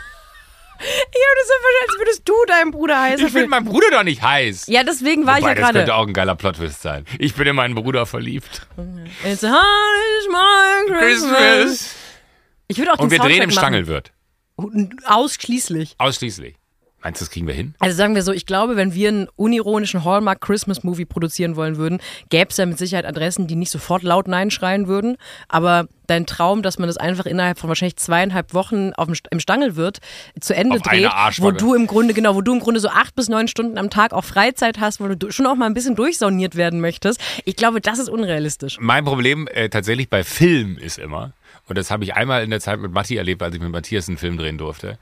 Ich 0.80 0.84
habe 0.84 1.36
das 1.38 1.48
so 1.48 1.54
verstanden, 1.54 1.88
als 1.88 1.98
würdest 1.98 2.28
du 2.28 2.34
deinen 2.46 2.70
Bruder 2.70 3.00
heißer 3.00 3.26
Ich 3.26 3.32
finde 3.32 3.48
meinen 3.48 3.64
Bruder 3.66 3.86
doch 3.90 4.02
nicht 4.04 4.22
heiß. 4.22 4.66
Ja, 4.68 4.84
deswegen 4.84 5.26
war 5.26 5.38
Wobei, 5.38 5.40
ich 5.40 5.44
ja 5.46 5.54
das 5.54 5.64
könnte 5.64 5.78
gerade. 5.86 5.94
auch 5.94 6.06
ein 6.06 6.12
geiler 6.14 6.34
Plot-Twist 6.36 6.82
sein. 6.82 7.04
Ich 7.18 7.34
bin 7.34 7.46
in 7.46 7.56
meinen 7.56 7.74
Bruder 7.74 8.06
verliebt. 8.06 8.66
It's 9.24 9.42
a 9.44 9.50
hard 9.50 10.24
small 10.28 10.98
Christmas. 10.98 11.94
Ich 12.68 12.78
würde 12.78 12.92
auch 12.92 12.96
den 12.96 13.04
Und 13.04 13.10
wir 13.10 13.18
drehen 13.18 13.42
im 13.42 13.50
Soundtrack 13.50 13.72
machen. 13.72 13.84
Stangelwirt. 13.84 14.12
Ausschließlich. 15.06 15.94
Ausschließlich. 15.98 16.56
Meinst 17.02 17.20
du, 17.20 17.24
das 17.24 17.30
kriegen 17.30 17.46
wir 17.46 17.54
hin? 17.54 17.74
Also 17.78 17.96
sagen 17.96 18.16
wir 18.16 18.22
so, 18.22 18.32
ich 18.32 18.44
glaube, 18.44 18.74
wenn 18.76 18.92
wir 18.92 19.08
einen 19.08 19.28
unironischen 19.36 20.04
Hallmark 20.04 20.40
Christmas 20.40 20.82
Movie 20.82 21.04
produzieren 21.04 21.54
wollen 21.54 21.76
würden, 21.76 22.00
gäbe 22.28 22.50
es 22.50 22.56
da 22.56 22.66
mit 22.66 22.76
Sicherheit 22.76 23.06
Adressen, 23.06 23.46
die 23.46 23.54
nicht 23.54 23.70
sofort 23.70 24.02
laut 24.02 24.26
Nein 24.26 24.50
schreien 24.50 24.88
würden. 24.88 25.16
Aber 25.46 25.86
dein 26.08 26.26
Traum, 26.26 26.62
dass 26.62 26.78
man 26.78 26.88
das 26.88 26.96
einfach 26.96 27.26
innerhalb 27.26 27.58
von 27.58 27.68
wahrscheinlich 27.68 27.96
zweieinhalb 27.96 28.52
Wochen 28.52 28.92
auf 28.94 29.06
dem, 29.06 29.14
im 29.30 29.38
Stangelwirt 29.38 29.98
zu 30.40 30.56
Ende 30.56 30.76
Auf 30.76 30.82
dreht, 30.82 31.08
wo 31.38 31.52
du 31.52 31.74
im 31.74 31.86
Grunde, 31.86 32.14
genau, 32.14 32.34
wo 32.34 32.40
du 32.40 32.52
im 32.52 32.60
Grunde 32.60 32.80
so 32.80 32.88
acht 32.88 33.14
bis 33.14 33.28
neun 33.28 33.46
Stunden 33.46 33.78
am 33.78 33.90
Tag 33.90 34.12
auch 34.12 34.24
Freizeit 34.24 34.80
hast, 34.80 35.00
wo 35.00 35.06
du 35.06 35.30
schon 35.30 35.46
auch 35.46 35.54
mal 35.54 35.66
ein 35.66 35.74
bisschen 35.74 35.94
durchsauniert 35.94 36.56
werden 36.56 36.80
möchtest. 36.80 37.20
Ich 37.44 37.54
glaube, 37.54 37.80
das 37.80 38.00
ist 38.00 38.08
unrealistisch. 38.08 38.78
Mein 38.80 39.04
Problem 39.04 39.46
äh, 39.48 39.68
tatsächlich 39.68 40.08
bei 40.08 40.24
Film 40.24 40.78
ist 40.78 40.98
immer, 40.98 41.32
und 41.68 41.78
das 41.78 41.90
habe 41.90 42.02
ich 42.02 42.14
einmal 42.14 42.42
in 42.42 42.50
der 42.50 42.60
Zeit 42.60 42.80
mit 42.80 42.92
Matti 42.92 43.16
erlebt, 43.16 43.42
als 43.42 43.54
ich 43.54 43.60
mit 43.60 43.70
Matthias 43.70 44.08
einen 44.08 44.18
Film 44.18 44.36
drehen 44.36 44.58
durfte, 44.58 44.98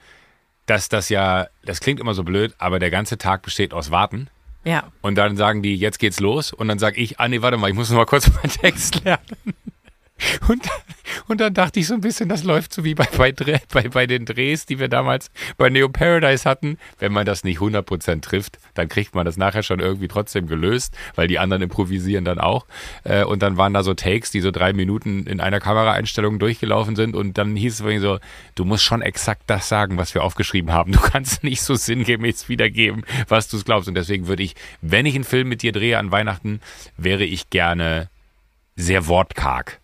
dass 0.66 0.88
das 0.88 1.08
ja, 1.08 1.46
das 1.64 1.80
klingt 1.80 2.00
immer 2.00 2.14
so 2.14 2.24
blöd, 2.24 2.54
aber 2.58 2.78
der 2.78 2.90
ganze 2.90 3.18
Tag 3.18 3.42
besteht 3.42 3.72
aus 3.72 3.90
Warten. 3.90 4.28
Ja. 4.64 4.84
Und 5.00 5.14
dann 5.14 5.36
sagen 5.36 5.62
die, 5.62 5.76
jetzt 5.76 5.98
geht's 5.98 6.18
los. 6.18 6.52
Und 6.52 6.68
dann 6.68 6.80
sag 6.80 6.98
ich, 6.98 7.20
ah 7.20 7.28
nee, 7.28 7.40
warte 7.40 7.56
mal, 7.56 7.70
ich 7.70 7.76
muss 7.76 7.88
noch 7.88 7.96
mal 7.96 8.04
kurz 8.04 8.28
meinen 8.34 8.50
Text 8.50 9.04
lernen. 9.04 9.54
Und, 10.48 10.62
und 11.28 11.40
dann 11.40 11.54
dachte 11.54 11.80
ich 11.80 11.86
so 11.88 11.94
ein 11.94 12.00
bisschen, 12.00 12.28
das 12.28 12.44
läuft 12.44 12.72
so 12.72 12.84
wie 12.84 12.94
bei, 12.94 13.08
bei, 13.16 13.32
bei, 13.72 13.88
bei 13.88 14.06
den 14.06 14.24
Drehs, 14.24 14.64
die 14.64 14.78
wir 14.78 14.88
damals 14.88 15.30
bei 15.56 15.68
Neo 15.68 15.88
Paradise 15.88 16.48
hatten. 16.48 16.78
Wenn 16.98 17.12
man 17.12 17.26
das 17.26 17.44
nicht 17.44 17.58
100% 17.58 18.22
trifft, 18.22 18.58
dann 18.74 18.88
kriegt 18.88 19.14
man 19.14 19.26
das 19.26 19.36
nachher 19.36 19.62
schon 19.62 19.80
irgendwie 19.80 20.08
trotzdem 20.08 20.46
gelöst, 20.46 20.94
weil 21.14 21.28
die 21.28 21.38
anderen 21.38 21.62
improvisieren 21.62 22.24
dann 22.24 22.38
auch. 22.38 22.66
Äh, 23.04 23.24
Und 23.24 23.42
dann 23.42 23.56
waren 23.56 23.74
da 23.74 23.82
so 23.82 23.94
Takes, 23.94 24.30
die 24.30 24.40
so 24.40 24.50
drei 24.50 24.72
Minuten 24.72 25.26
in 25.26 25.40
einer 25.40 25.60
Kameraeinstellung 25.60 26.38
durchgelaufen 26.38 26.96
sind. 26.96 27.14
Und 27.14 27.38
dann 27.38 27.56
hieß 27.56 27.74
es 27.74 27.80
irgendwie 27.80 27.98
so, 27.98 28.18
du 28.54 28.64
musst 28.64 28.84
schon 28.84 29.02
exakt 29.02 29.42
das 29.46 29.68
sagen, 29.68 29.96
was 29.98 30.14
wir 30.14 30.22
aufgeschrieben 30.24 30.72
haben. 30.72 30.92
Du 30.92 31.00
kannst 31.00 31.42
nicht 31.44 31.62
so 31.62 31.74
sinngemäß 31.74 32.48
wiedergeben, 32.48 33.04
was 33.28 33.48
du 33.48 33.62
glaubst. 33.62 33.88
Und 33.88 33.94
deswegen 33.94 34.28
würde 34.28 34.42
ich, 34.42 34.54
wenn 34.80 35.06
ich 35.06 35.14
einen 35.14 35.24
Film 35.24 35.48
mit 35.48 35.62
dir 35.62 35.72
drehe 35.72 35.98
an 35.98 36.10
Weihnachten, 36.10 36.60
wäre 36.96 37.24
ich 37.24 37.50
gerne 37.50 38.08
sehr 38.76 39.06
wortkarg. 39.08 39.80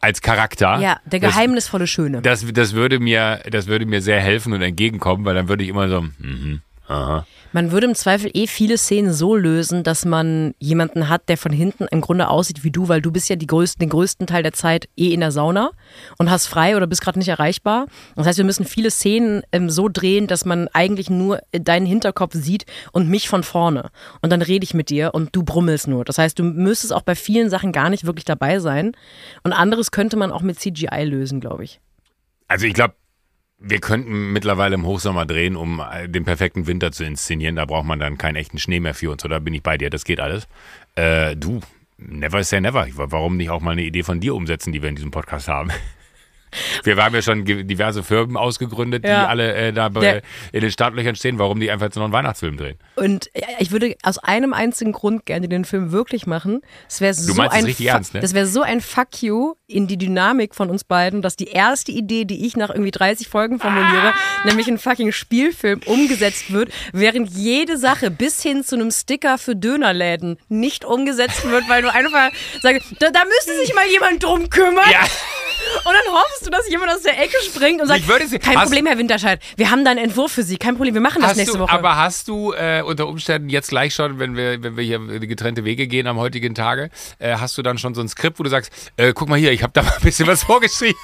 Als 0.00 0.22
Charakter. 0.22 0.80
Ja, 0.80 0.98
der 1.04 1.20
geheimnisvolle 1.20 1.86
Schöne. 1.86 2.22
das, 2.22 2.44
das, 2.52 2.72
würde 2.72 2.98
mir, 2.98 3.42
das 3.50 3.66
würde 3.66 3.84
mir 3.84 4.00
sehr 4.00 4.20
helfen 4.20 4.52
und 4.54 4.62
entgegenkommen, 4.62 5.26
weil 5.26 5.34
dann 5.34 5.48
würde 5.48 5.62
ich 5.62 5.68
immer 5.68 5.88
so, 5.88 6.00
mhm, 6.00 6.62
aha. 6.90 7.26
Man 7.52 7.72
würde 7.72 7.88
im 7.88 7.96
Zweifel 7.96 8.30
eh 8.32 8.46
viele 8.46 8.78
Szenen 8.78 9.12
so 9.12 9.34
lösen, 9.34 9.82
dass 9.82 10.04
man 10.04 10.54
jemanden 10.60 11.08
hat, 11.08 11.28
der 11.28 11.36
von 11.36 11.50
hinten 11.50 11.88
im 11.90 12.00
Grunde 12.00 12.28
aussieht 12.28 12.62
wie 12.62 12.70
du, 12.70 12.88
weil 12.88 13.02
du 13.02 13.10
bist 13.10 13.28
ja 13.28 13.34
größten, 13.34 13.80
den 13.80 13.88
größten 13.88 14.28
Teil 14.28 14.44
der 14.44 14.52
Zeit 14.52 14.88
eh 14.96 15.12
in 15.12 15.18
der 15.18 15.32
Sauna 15.32 15.72
und 16.16 16.30
hast 16.30 16.46
frei 16.46 16.76
oder 16.76 16.86
bist 16.86 17.02
gerade 17.02 17.18
nicht 17.18 17.28
erreichbar. 17.28 17.86
Das 18.14 18.26
heißt, 18.28 18.38
wir 18.38 18.44
müssen 18.44 18.64
viele 18.64 18.92
Szenen 18.92 19.42
ähm, 19.50 19.68
so 19.68 19.88
drehen, 19.88 20.28
dass 20.28 20.44
man 20.44 20.68
eigentlich 20.68 21.10
nur 21.10 21.40
deinen 21.50 21.86
Hinterkopf 21.86 22.34
sieht 22.34 22.66
und 22.92 23.08
mich 23.08 23.28
von 23.28 23.42
vorne. 23.42 23.90
Und 24.22 24.30
dann 24.30 24.42
rede 24.42 24.62
ich 24.62 24.74
mit 24.74 24.88
dir 24.88 25.12
und 25.12 25.34
du 25.34 25.42
brummelst 25.42 25.88
nur. 25.88 26.04
Das 26.04 26.18
heißt, 26.18 26.38
du 26.38 26.44
müsstest 26.44 26.92
auch 26.92 27.02
bei 27.02 27.16
vielen 27.16 27.50
Sachen 27.50 27.72
gar 27.72 27.90
nicht 27.90 28.06
wirklich 28.06 28.24
dabei 28.24 28.60
sein. 28.60 28.92
Und 29.42 29.52
anderes 29.52 29.90
könnte 29.90 30.16
man 30.16 30.30
auch 30.30 30.42
mit 30.42 30.60
CGI 30.60 31.02
lösen, 31.02 31.40
glaube 31.40 31.64
ich. 31.64 31.80
Also 32.46 32.66
ich 32.66 32.74
glaube, 32.74 32.94
wir 33.60 33.78
könnten 33.78 34.32
mittlerweile 34.32 34.74
im 34.74 34.86
Hochsommer 34.86 35.26
drehen, 35.26 35.54
um 35.54 35.80
äh, 35.80 36.08
den 36.08 36.24
perfekten 36.24 36.66
Winter 36.66 36.92
zu 36.92 37.04
inszenieren. 37.04 37.56
Da 37.56 37.66
braucht 37.66 37.86
man 37.86 37.98
dann 37.98 38.16
keinen 38.16 38.36
echten 38.36 38.58
Schnee 38.58 38.80
mehr 38.80 38.94
für 38.94 39.10
uns. 39.10 39.24
Oder 39.24 39.38
bin 39.38 39.54
ich 39.54 39.62
bei 39.62 39.76
dir? 39.76 39.90
Das 39.90 40.04
geht 40.04 40.18
alles. 40.18 40.48
Äh, 40.94 41.36
du, 41.36 41.60
never 41.98 42.42
say 42.42 42.60
never. 42.60 42.86
Warum 42.94 43.36
nicht 43.36 43.50
auch 43.50 43.60
mal 43.60 43.72
eine 43.72 43.82
Idee 43.82 44.02
von 44.02 44.18
dir 44.18 44.34
umsetzen, 44.34 44.72
die 44.72 44.80
wir 44.80 44.88
in 44.88 44.96
diesem 44.96 45.10
Podcast 45.10 45.48
haben? 45.48 45.70
Wir 46.84 46.96
haben 46.96 47.14
ja 47.14 47.22
schon 47.22 47.44
diverse 47.44 48.02
Firmen 48.02 48.36
ausgegründet, 48.36 49.04
die 49.04 49.08
Ja. 49.08 49.26
alle 49.26 49.54
äh, 49.54 49.72
da 49.72 49.88
Der- 49.88 50.22
in 50.52 50.60
den 50.60 50.70
Startlöchern 50.70 51.14
stehen, 51.16 51.38
warum 51.38 51.60
die 51.60 51.70
einfach 51.70 51.86
jetzt 51.86 51.96
noch 51.96 52.04
einen 52.04 52.12
Weihnachtsfilm 52.12 52.56
drehen. 52.56 52.78
Und 52.96 53.30
ich 53.58 53.70
würde 53.70 53.96
aus 54.02 54.18
einem 54.18 54.52
einzigen 54.52 54.92
Grund 54.92 55.26
gerne 55.26 55.48
den 55.48 55.64
Film 55.64 55.92
wirklich 55.92 56.26
machen. 56.26 56.60
Es 56.88 57.00
wäre 57.00 57.14
so 57.14 57.34
meinst 57.34 57.52
es 57.54 57.58
ein 57.58 57.64
richtig 57.64 57.86
Fu- 57.86 57.92
ernst, 57.92 58.14
ne? 58.14 58.20
Das 58.20 58.34
wäre 58.34 58.46
so 58.46 58.62
ein 58.62 58.80
Fuck 58.80 59.22
you 59.22 59.54
in 59.66 59.86
die 59.86 59.96
Dynamik 59.98 60.54
von 60.54 60.70
uns 60.70 60.84
beiden, 60.84 61.22
dass 61.22 61.36
die 61.36 61.48
erste 61.48 61.92
Idee, 61.92 62.24
die 62.24 62.46
ich 62.46 62.56
nach 62.56 62.70
irgendwie 62.70 62.90
30 62.90 63.28
Folgen 63.28 63.58
formuliere, 63.60 64.12
Ah! 64.12 64.46
nämlich 64.46 64.66
ein 64.68 64.78
fucking 64.78 65.12
Spielfilm 65.12 65.80
umgesetzt 65.86 66.52
wird, 66.52 66.70
während 66.92 67.30
jede 67.30 67.76
Sache 67.78 68.10
bis 68.10 68.42
hin 68.42 68.64
zu 68.64 68.74
einem 68.76 68.90
Sticker 68.90 69.38
für 69.38 69.54
Dönerläden 69.56 70.38
nicht 70.48 70.84
umgesetzt 70.84 71.48
wird, 71.48 71.68
weil 71.68 71.82
du 71.82 71.92
einfach 71.92 72.30
sagst, 72.62 72.82
da, 72.98 73.10
da 73.10 73.20
müsste 73.24 73.56
sich 73.64 73.74
mal 73.74 73.86
jemand 73.86 74.22
drum 74.22 74.50
kümmern. 74.50 74.90
Ja. 74.90 75.00
Und 75.84 75.92
dann 75.92 76.14
hoffst 76.14 76.46
du, 76.46 76.50
dass 76.50 76.68
jemand 76.68 76.92
aus 76.92 77.02
der 77.02 77.20
Ecke 77.20 77.36
springt 77.44 77.80
und 77.80 77.86
sagt, 77.88 78.00
Ich 78.00 78.08
würde 78.08 78.26
sie- 78.26 78.38
kein 78.38 78.54
Problem, 78.58 78.86
Herr 78.86 78.98
Winterscheid, 78.98 79.40
wir 79.56 79.70
haben 79.70 79.84
da 79.84 79.90
einen 79.90 80.04
Entwurf 80.04 80.32
für 80.32 80.42
Sie, 80.42 80.56
kein 80.58 80.76
Problem, 80.76 80.94
wir 80.94 81.00
machen 81.00 81.22
das 81.22 81.36
nächste 81.36 81.56
du, 81.58 81.64
Woche. 81.64 81.72
aber 81.72 81.96
hast 81.96 82.28
du 82.28 82.52
äh, 82.52 82.82
unter 82.82 83.06
Umständen 83.08 83.48
jetzt 83.48 83.68
gleich 83.70 83.94
schon, 83.94 84.18
wenn 84.18 84.36
wir, 84.36 84.62
wenn 84.62 84.76
wir 84.76 84.84
hier 84.84 84.98
getrennte 85.20 85.64
Wege 85.64 85.86
gehen 85.86 86.06
am 86.06 86.18
heutigen 86.18 86.54
Tage, 86.54 86.90
äh, 87.18 87.36
hast 87.36 87.56
du 87.58 87.62
dann 87.62 87.78
schon 87.78 87.94
so 87.94 88.00
ein 88.00 88.08
Skript, 88.08 88.38
wo 88.38 88.42
du 88.42 88.50
sagst, 88.50 88.72
äh, 88.96 89.12
guck 89.14 89.28
mal 89.28 89.38
hier, 89.38 89.52
ich 89.52 89.62
habe 89.62 89.72
da 89.72 89.82
mal 89.82 89.92
ein 89.94 90.02
bisschen 90.02 90.26
was 90.26 90.44
vorgeschrieben. 90.44 90.98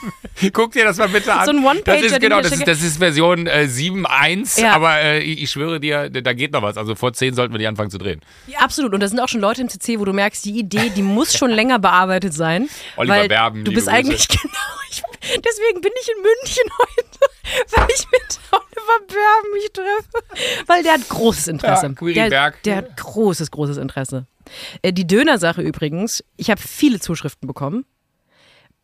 guck 0.52 0.72
dir 0.72 0.84
das 0.84 0.96
mal 0.98 1.08
bitte 1.08 1.32
an. 1.32 1.44
So 1.46 1.52
ein 1.52 1.64
One-Pager, 1.64 2.02
Das 2.02 2.12
ist 2.12 2.20
genau, 2.20 2.40
das 2.40 2.50
da 2.50 2.56
ist, 2.56 2.66
das 2.68 2.82
ist 2.82 2.98
Version 2.98 3.46
äh, 3.46 3.66
7.1, 3.68 4.60
Ja. 4.60 4.72
aber 4.72 4.96
äh, 5.00 5.20
ich, 5.20 5.42
ich 5.42 5.50
schwöre 5.50 5.80
dir, 5.80 6.10
da 6.10 6.32
geht 6.32 6.52
noch 6.52 6.62
was. 6.62 6.76
Also 6.76 6.94
vor 6.94 7.12
10 7.12 7.34
sollten 7.34 7.52
wir 7.54 7.58
die 7.58 7.66
anfangen 7.66 7.90
zu 7.90 7.98
drehen. 7.98 8.20
Ja, 8.46 8.60
absolut. 8.60 8.92
Und 8.94 9.00
da 9.00 9.08
sind 9.08 9.20
auch 9.20 9.28
schon 9.28 9.40
Leute 9.40 9.60
im 9.62 9.68
CC, 9.68 9.98
wo 9.98 10.04
du 10.04 10.12
merkst, 10.12 10.44
die 10.44 10.58
Idee, 10.58 10.90
die 10.94 11.02
muss 11.02 11.34
schon 11.36 11.50
länger 11.50 11.78
bearbeitet 11.78 12.34
sein. 12.34 12.68
Oliver 12.96 13.28
Berben, 13.28 13.64
du 13.64 13.72
bist 13.72 13.88
eigentlich 13.88 14.26
genau. 14.46 14.80
Ich, 14.90 15.02
Deswegen 15.44 15.80
bin 15.80 15.92
ich 16.00 16.08
in 16.08 16.22
München 16.22 16.64
heute, 16.78 17.18
weil 17.76 17.88
ich 17.94 18.06
mit 18.10 18.40
Oliver 18.52 19.06
Bär 19.06 19.52
mich 19.52 19.72
treffe. 19.72 20.66
Weil 20.66 20.82
der 20.82 20.94
hat 20.94 21.08
großes 21.08 21.48
Interesse. 21.48 21.94
Ja, 22.00 22.28
der, 22.28 22.54
der 22.64 22.76
hat 22.76 22.96
großes, 22.96 23.50
großes 23.50 23.76
Interesse. 23.76 24.26
Äh, 24.82 24.92
Die 24.92 25.06
Döner-Sache 25.06 25.62
übrigens, 25.62 26.22
ich 26.36 26.50
habe 26.50 26.60
viele 26.60 27.00
Zuschriften 27.00 27.46
bekommen. 27.46 27.84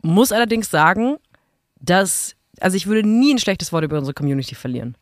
Muss 0.01 0.31
allerdings 0.31 0.69
sagen, 0.69 1.17
dass, 1.79 2.35
also 2.59 2.75
ich 2.75 2.87
würde 2.87 3.07
nie 3.07 3.33
ein 3.33 3.39
schlechtes 3.39 3.71
Wort 3.71 3.83
über 3.83 3.97
unsere 3.97 4.13
Community 4.13 4.55
verlieren. 4.55 4.97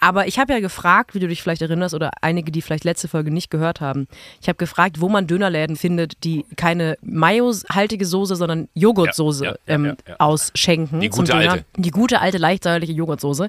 Aber 0.00 0.26
ich 0.26 0.38
habe 0.38 0.52
ja 0.52 0.60
gefragt, 0.60 1.14
wie 1.14 1.18
du 1.18 1.28
dich 1.28 1.42
vielleicht 1.42 1.62
erinnerst, 1.62 1.94
oder 1.94 2.10
einige, 2.20 2.52
die 2.52 2.62
vielleicht 2.62 2.84
letzte 2.84 3.08
Folge 3.08 3.30
nicht 3.30 3.50
gehört 3.50 3.80
haben. 3.80 4.08
Ich 4.40 4.48
habe 4.48 4.56
gefragt, 4.56 5.00
wo 5.00 5.08
man 5.08 5.26
Dönerläden 5.26 5.76
findet, 5.76 6.24
die 6.24 6.44
keine 6.56 6.96
Mayo-haltige 7.02 8.04
Soße, 8.04 8.36
sondern 8.36 8.68
Joghurtsoße 8.74 9.44
Ja, 9.44 9.50
ja, 9.52 9.56
ähm, 9.66 9.96
ja, 10.06 10.16
ausschenken. 10.18 11.00
Die 11.00 11.08
gute 11.08 11.34
alte. 11.34 11.64
Die 11.76 11.90
gute, 11.90 12.20
alte, 12.20 12.38
leicht 12.38 12.64
säuerliche 12.64 12.92
Joghurtsoße. 12.92 13.48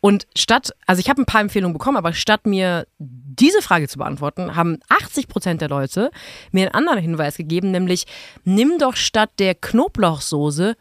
Und 0.00 0.26
statt, 0.36 0.74
also 0.86 1.00
ich 1.00 1.08
habe 1.08 1.22
ein 1.22 1.26
paar 1.26 1.40
Empfehlungen 1.40 1.72
bekommen, 1.72 1.96
aber 1.96 2.12
statt 2.12 2.46
mir 2.46 2.86
diese 2.98 3.62
Frage 3.62 3.88
zu 3.88 3.98
beantworten, 3.98 4.56
haben 4.56 4.78
80 4.88 5.28
Prozent 5.28 5.60
der 5.60 5.68
Leute 5.68 6.10
mir 6.50 6.62
einen 6.62 6.74
anderen 6.74 6.98
Hinweis 7.00 7.36
gegeben, 7.36 7.70
nämlich 7.70 8.06
nimm 8.44 8.78
doch 8.78 8.96
statt 8.96 9.30
der 9.38 9.54
Knoblauchsoße 9.54 10.76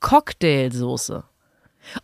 Cocktailsoße. 0.00 1.24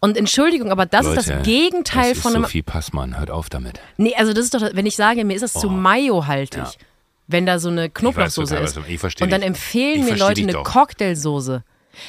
Und 0.00 0.16
Entschuldigung, 0.16 0.70
aber 0.70 0.86
das 0.86 1.06
ist 1.06 1.28
das 1.28 1.42
Gegenteil 1.42 2.14
von 2.14 2.34
einem. 2.34 2.44
Sophie 2.44 2.62
Passmann, 2.62 3.18
hört 3.18 3.30
auf 3.30 3.48
damit. 3.48 3.80
Nee, 3.96 4.14
also 4.16 4.32
das 4.32 4.44
ist 4.44 4.54
doch, 4.54 4.62
wenn 4.72 4.86
ich 4.86 4.96
sage, 4.96 5.24
mir 5.24 5.34
ist 5.34 5.42
das 5.42 5.52
zu 5.52 5.68
Mayo-haltig. 5.70 6.62
Ja. 6.62 6.70
Wenn 7.26 7.46
da 7.46 7.58
so 7.58 7.68
eine 7.68 7.88
Knoblauchsoße 7.90 8.56
ist. 8.56 8.62
was 8.62 8.84
du- 8.84 8.90
ich 8.90 8.98
versteh 8.98 9.24
Und 9.24 9.30
dann 9.30 9.42
empfehlen 9.42 10.04
mir 10.04 10.16
Leute 10.16 10.42
eine. 10.42 10.52
Cocktailsoße. 10.52 11.62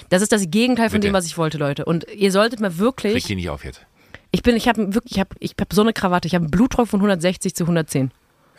Das 0.09 0.22
ist 0.22 0.32
das 0.32 0.49
Gegenteil 0.49 0.89
von 0.89 0.99
Bitte. 0.99 1.09
dem, 1.11 1.13
was 1.13 1.26
ich 1.26 1.38
wollte, 1.38 1.57
Leute. 1.57 1.86
Und 1.86 2.07
ihr 2.09 2.32
solltet 2.32 2.59
mal 2.59 2.69
Krieg 2.69 2.80
wirklich. 2.80 3.24
die 3.26 3.36
nicht 3.36 3.49
auf 3.49 3.63
jetzt. 3.63 3.82
Ich 4.32 4.43
bin, 4.43 4.55
ich 4.55 4.67
habe 4.67 4.93
wirklich, 4.93 5.13
ich 5.13 5.19
habe 5.19 5.36
ich 5.39 5.55
hab 5.59 5.74
so 5.74 5.82
eine 5.82 5.93
Krawatte. 5.93 6.28
Ich 6.28 6.36
habe 6.36 6.45
einen 6.45 6.51
Blutdruck 6.51 6.88
von 6.88 6.99
160 6.99 7.53
zu 7.53 7.63
110. 7.65 8.11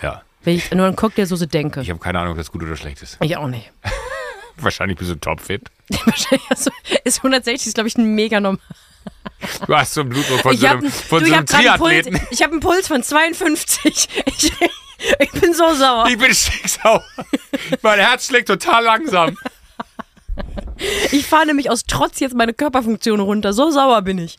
Ja. 0.03 0.23
Wenn 0.45 0.57
ich 0.57 0.71
nur 0.73 0.87
an 0.87 0.97
Cocktailsoße 0.97 1.47
denke. 1.47 1.81
Ich 1.81 1.91
habe 1.91 2.01
keine 2.01 2.19
Ahnung, 2.19 2.33
ob 2.33 2.39
das 2.39 2.51
gut 2.51 2.63
oder 2.63 2.77
schlecht 2.77 3.03
ist. 3.03 3.17
Ich 3.21 3.37
auch 3.37 3.47
nicht. 3.49 3.73
Wahrscheinlich 4.57 4.99
bist 4.99 5.11
du 5.11 5.15
topfit. 5.17 5.71
Wahrscheinlich 6.05 6.51
also, 6.51 6.71
ist 7.05 7.19
160 7.19 7.69
ist, 7.69 7.75
glaube 7.75 7.89
ich, 7.89 7.97
ein 7.97 8.15
mega 8.15 8.41
normal. 8.41 8.61
Du 9.67 9.75
hast 9.77 9.95
so 9.95 10.03
einen 10.03 10.11
Blutdruck 10.11 10.41
von 10.41 10.55
Ich 10.55 10.61
so 10.61 10.69
habe 10.69 10.79
einem, 10.79 10.91
von 10.93 11.19
du, 11.21 11.27
so 11.27 11.31
ich 11.33 11.37
einem 11.37 11.47
einen 11.49 11.79
Puls, 11.79 12.05
Triathleten. 12.05 12.21
ich 12.31 12.43
hab 12.43 12.51
einen 12.53 12.61
Puls 12.61 12.89
von 12.89 13.03
52. 13.03 14.09
Ich, 14.27 14.53
ich 15.35 15.41
bin 15.41 15.53
so 15.53 15.75
sauer. 15.75 16.07
Ich 16.09 16.17
bin 16.17 16.33
stinksauer. 16.33 17.05
mein 17.83 17.99
Herz 17.99 18.29
schlägt 18.29 18.47
total 18.47 18.85
langsam. 18.85 19.37
Ich 21.11 21.27
fahre 21.27 21.47
nämlich 21.47 21.71
aus 21.71 21.85
Trotz 21.89 22.21
jetzt 22.21 22.37
meine 22.37 22.55
Körperfunktion 22.55 23.19
runter. 23.19 23.53
So 23.53 23.71
sauer 23.73 24.03
bin 24.03 24.19
ich. 24.19 24.39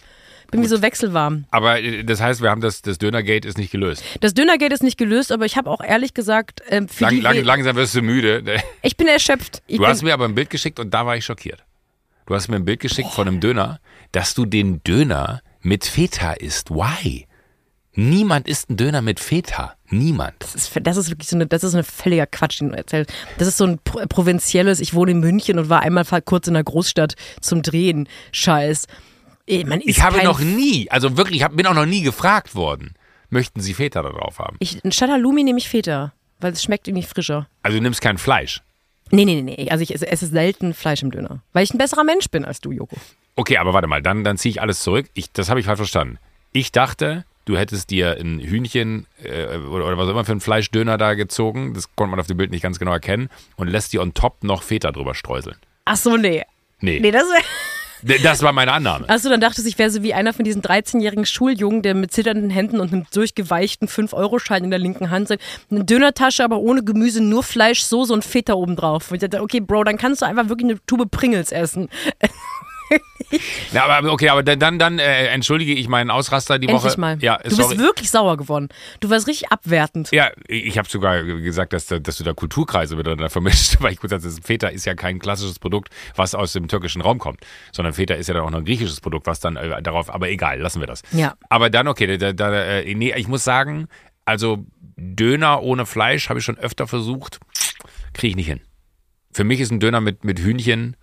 Bin 0.52 0.62
wie 0.62 0.68
so 0.68 0.82
wechselwarm. 0.82 1.46
Aber 1.52 1.82
äh, 1.82 2.04
das 2.04 2.22
heißt, 2.22 2.42
wir 2.42 2.50
haben 2.50 2.62
das, 2.62 2.82
das 2.82 2.98
Dönergate 2.98 3.46
ist 3.48 3.58
nicht 3.58 3.72
gelöst. 3.72 4.04
Das 4.22 4.34
Dönergate 4.34 4.74
ist 4.74 4.84
nicht 4.84 4.98
gelöst, 4.98 5.32
aber 5.34 5.46
ich 5.46 5.58
habe 5.58 5.70
auch 5.70 5.82
ehrlich 5.82 6.14
gesagt, 6.14 6.62
für 6.70 7.04
Lang, 7.04 7.22
lang, 7.22 7.44
langsam 7.44 7.76
wirst 7.76 7.96
du 7.96 8.02
müde. 8.02 8.62
ich 8.84 8.96
bin 8.96 9.08
erschöpft. 9.08 9.62
Ich 9.68 9.78
Du 9.78 9.82
bin, 9.82 9.90
hast 9.92 10.02
mir 10.04 10.14
aber 10.14 10.26
ein 10.26 10.36
Bild 10.36 10.50
geschickt 10.50 10.80
und 10.80 10.94
da 10.94 11.06
war 11.06 11.18
ich 11.18 11.26
schockiert. 11.26 11.64
Du 12.26 12.36
hast 12.36 12.48
mir 12.48 12.56
ein 12.56 12.66
Bild 12.66 12.80
geschickt 12.80 13.10
von 13.12 13.28
einem 13.28 13.40
Döner, 13.40 13.80
dass 14.12 14.34
du 14.34 14.46
den 14.46 14.82
Döner 14.84 15.42
mit 15.62 15.86
Feta 15.86 16.34
isst. 16.34 16.70
Why? 16.72 17.28
Niemand 17.96 18.48
isst 18.48 18.70
einen 18.70 18.78
Döner 18.78 19.02
mit 19.02 19.20
Feta. 19.20 19.76
Niemand. 19.90 20.34
das, 20.40 20.56
ist, 20.56 20.72
das 20.82 20.98
ist 20.98 21.10
wirklich 21.12 21.30
so 21.30 21.36
eine, 21.36 21.46
das 21.46 21.64
ist 21.64 21.76
ein 21.76 21.84
völliger 21.84 22.26
Quatsch, 22.26 22.60
den 22.62 22.70
du 22.70 22.76
erzählst. 22.78 23.14
Das 23.38 23.48
ist 23.48 23.58
so 23.58 23.66
ein 23.66 23.78
pro- 23.84 24.06
provinzielles, 24.08 24.80
ich 24.80 24.94
wohne 24.96 25.12
in 25.12 25.20
München 25.20 25.60
und 25.60 25.70
war 25.70 25.82
einmal 25.82 26.06
kurz 26.26 26.48
in 26.48 26.56
der 26.56 26.64
Großstadt 26.64 27.16
zum 27.40 27.62
Drehen. 27.62 28.08
Scheiß. 28.32 28.88
Ich 29.46 30.02
habe 30.02 30.24
noch 30.24 30.40
nie, 30.40 30.90
also 30.90 31.18
wirklich, 31.18 31.42
ich 31.42 31.48
bin 31.50 31.68
auch 31.68 31.74
noch 31.74 31.86
nie 31.86 32.02
gefragt 32.02 32.56
worden, 32.56 32.94
möchten 33.30 33.60
Sie 33.62 33.74
Feta 33.74 34.02
da 34.02 34.10
drauf 34.10 34.40
haben? 34.40 34.56
Ich, 34.60 34.80
statt 34.90 35.10
Halloumi 35.12 35.44
nehme 35.44 35.60
ich 35.60 35.68
Feta, 35.70 36.14
weil 36.40 36.54
es 36.54 36.64
schmeckt 36.64 36.88
irgendwie 36.88 37.06
frischer. 37.06 37.48
Also 37.62 37.78
du 37.78 37.84
nimmst 37.84 38.02
kein 38.02 38.18
Fleisch. 38.18 38.62
Nee, 39.12 39.26
nee, 39.26 39.42
nee, 39.42 39.56
nee. 39.58 39.70
Also 39.70 39.84
ich 39.84 39.94
esse, 39.94 40.08
esse 40.08 40.28
selten 40.28 40.74
Fleisch 40.74 41.04
im 41.04 41.12
Döner. 41.12 41.42
Weil 41.54 41.64
ich 41.64 41.74
ein 41.74 41.78
besserer 41.78 42.04
Mensch 42.04 42.30
bin 42.30 42.46
als 42.46 42.62
du, 42.62 42.72
Joko. 42.72 42.96
Okay, 43.36 43.58
aber 43.58 43.74
warte 43.74 43.88
mal, 43.88 44.02
dann, 44.02 44.24
dann 44.24 44.38
ziehe 44.38 44.52
ich 44.52 44.62
alles 44.62 44.82
zurück. 44.82 45.08
Ich, 45.14 45.32
das 45.32 45.50
habe 45.50 45.60
ich 45.60 45.66
falsch 45.66 45.78
verstanden. 45.78 46.18
Ich 46.52 46.72
dachte, 46.72 47.26
du 47.46 47.58
hättest 47.58 47.90
dir 47.90 48.18
ein 48.20 48.40
Hühnchen 48.40 49.08
äh, 49.24 49.58
oder, 49.58 49.88
oder 49.88 49.98
was 49.98 50.08
auch 50.08 50.12
immer 50.12 50.26
für 50.26 50.34
ein 50.34 50.40
Fleischdöner 50.40 50.98
da 50.98 51.14
gezogen, 51.16 51.74
das 51.74 51.96
konnte 51.96 52.12
man 52.12 52.20
auf 52.20 52.28
dem 52.28 52.38
Bild 52.38 52.52
nicht 52.52 52.62
ganz 52.62 52.80
genau 52.80 52.92
erkennen, 52.92 53.30
und 53.56 53.68
lässt 53.68 53.94
dir 53.94 54.02
on 54.02 54.14
top 54.14 54.44
noch 54.44 54.64
Feta 54.64 54.92
drüber 54.92 55.16
streuseln. 55.16 55.58
Ach 55.86 55.98
so, 55.98 56.16
nee. 56.18 56.44
Nee, 56.80 57.00
Nee, 57.00 57.12
das 57.12 57.24
das 58.24 58.42
war 58.42 58.54
meine 58.54 58.72
Annahme. 58.72 59.10
Achso, 59.10 59.30
dann 59.30 59.42
dachtest 59.42 59.66
du, 59.66 59.70
ich 59.70 59.78
wäre 59.78 59.90
so 59.90 60.04
wie 60.04 60.14
einer 60.14 60.34
von 60.34 60.46
diesen 60.46 60.62
13-jährigen 60.62 61.26
Schuljungen, 61.26 61.82
der 61.82 61.96
mit 61.96 62.12
zitternden 62.12 62.50
Händen 62.50 62.80
und 62.80 62.94
einem 62.94 63.06
durchgeweichten 63.14 63.88
5-Euro-Schein 63.88 64.66
in 64.66 64.70
der 64.70 64.80
linken 64.80 65.10
Hand 65.10 65.30
sagt, 65.30 65.42
eine 65.70 65.84
Dönertasche, 65.84 66.44
aber 66.44 66.60
ohne 66.60 66.84
Gemüse, 66.84 67.22
nur 67.22 67.44
Fleisch, 67.44 67.84
Soße 67.84 68.14
und 68.14 68.24
Feta 68.24 68.54
obendrauf. 68.54 69.12
Und 69.12 69.16
ich 69.16 69.22
dachte, 69.22 69.42
okay, 69.42 69.60
Bro, 69.60 69.86
dann 69.86 69.98
kannst 69.98 70.22
du 70.22 70.26
einfach 70.26 70.50
wirklich 70.50 70.70
eine 70.70 70.86
Tube 70.86 71.10
Pringles 71.10 71.52
essen. 71.52 71.90
Ja, 73.72 73.86
aber 73.88 74.12
okay, 74.12 74.30
aber 74.30 74.44
dann, 74.44 74.80
dann, 74.80 75.00
äh, 75.00 75.28
entschuldige 75.28 75.74
ich 75.74 75.88
meinen 75.88 76.10
Ausraster 76.10 76.60
die 76.60 76.68
Endlich 76.68 76.84
Woche. 76.92 77.00
mal. 77.00 77.18
Ja, 77.22 77.38
du 77.38 77.50
sorry. 77.50 77.76
bist 77.76 77.82
wirklich 77.82 78.10
sauer 78.10 78.38
geworden. 78.38 78.70
Du 79.00 79.10
warst 79.10 79.28
richtig 79.28 79.52
abwertend. 79.52 80.12
Ja, 80.12 80.32
ich 80.48 80.78
habe 80.78 80.88
sogar 80.90 81.24
gesagt, 81.24 81.74
dass, 81.74 81.88
da- 81.88 82.00
dass 82.00 82.18
du 82.18 82.24
da 82.24 82.34
Kulturkreise 82.34 82.96
miteinander 82.96 83.30
vermischt, 83.30 83.78
weil 83.80 83.94
ich 83.94 84.00
kurz 84.00 84.12
sagte, 84.12 84.30
Feta 84.44 84.68
ist 84.68 84.86
ja 84.86 84.96
kein 84.96 85.20
klassisches 85.20 85.60
Produkt, 85.60 85.90
was 86.16 86.36
aus 86.36 86.54
dem 86.54 86.68
türkischen 86.68 87.02
Raum 87.02 87.20
kommt, 87.20 87.40
sondern 87.72 87.94
Feta 87.94 88.14
ist 88.14 88.28
ja 88.28 88.34
dann 88.34 88.44
auch 88.44 88.50
noch 88.52 88.60
ein 88.60 88.66
griechisches 88.66 89.02
Produkt, 89.02 89.28
was 89.28 89.40
dann 89.40 89.56
äh, 89.56 89.82
darauf, 89.82 90.14
aber 90.14 90.30
egal, 90.30 90.60
lassen 90.60 90.80
wir 90.80 90.88
das. 90.88 91.02
Ja. 91.12 91.36
Aber 91.50 91.70
dann, 91.70 91.88
okay, 91.88 92.18
da, 92.18 92.34
da, 92.34 92.54
äh, 92.54 92.94
nee, 92.96 93.14
ich 93.16 93.28
muss 93.28 93.44
sagen, 93.44 93.88
also 94.26 94.66
Döner 94.96 95.62
ohne 95.64 95.86
Fleisch 95.86 96.30
habe 96.30 96.40
ich 96.40 96.46
schon 96.46 96.58
öfter 96.58 96.88
versucht, 96.88 97.40
kriege 98.14 98.30
ich 98.32 98.36
nicht 98.36 98.48
hin. 98.48 98.62
Für 99.34 99.44
mich 99.44 99.60
ist 99.60 99.72
ein 99.72 99.80
Döner 99.80 100.00
mit, 100.02 100.24
mit 100.24 100.40
Hühnchen 100.40 100.96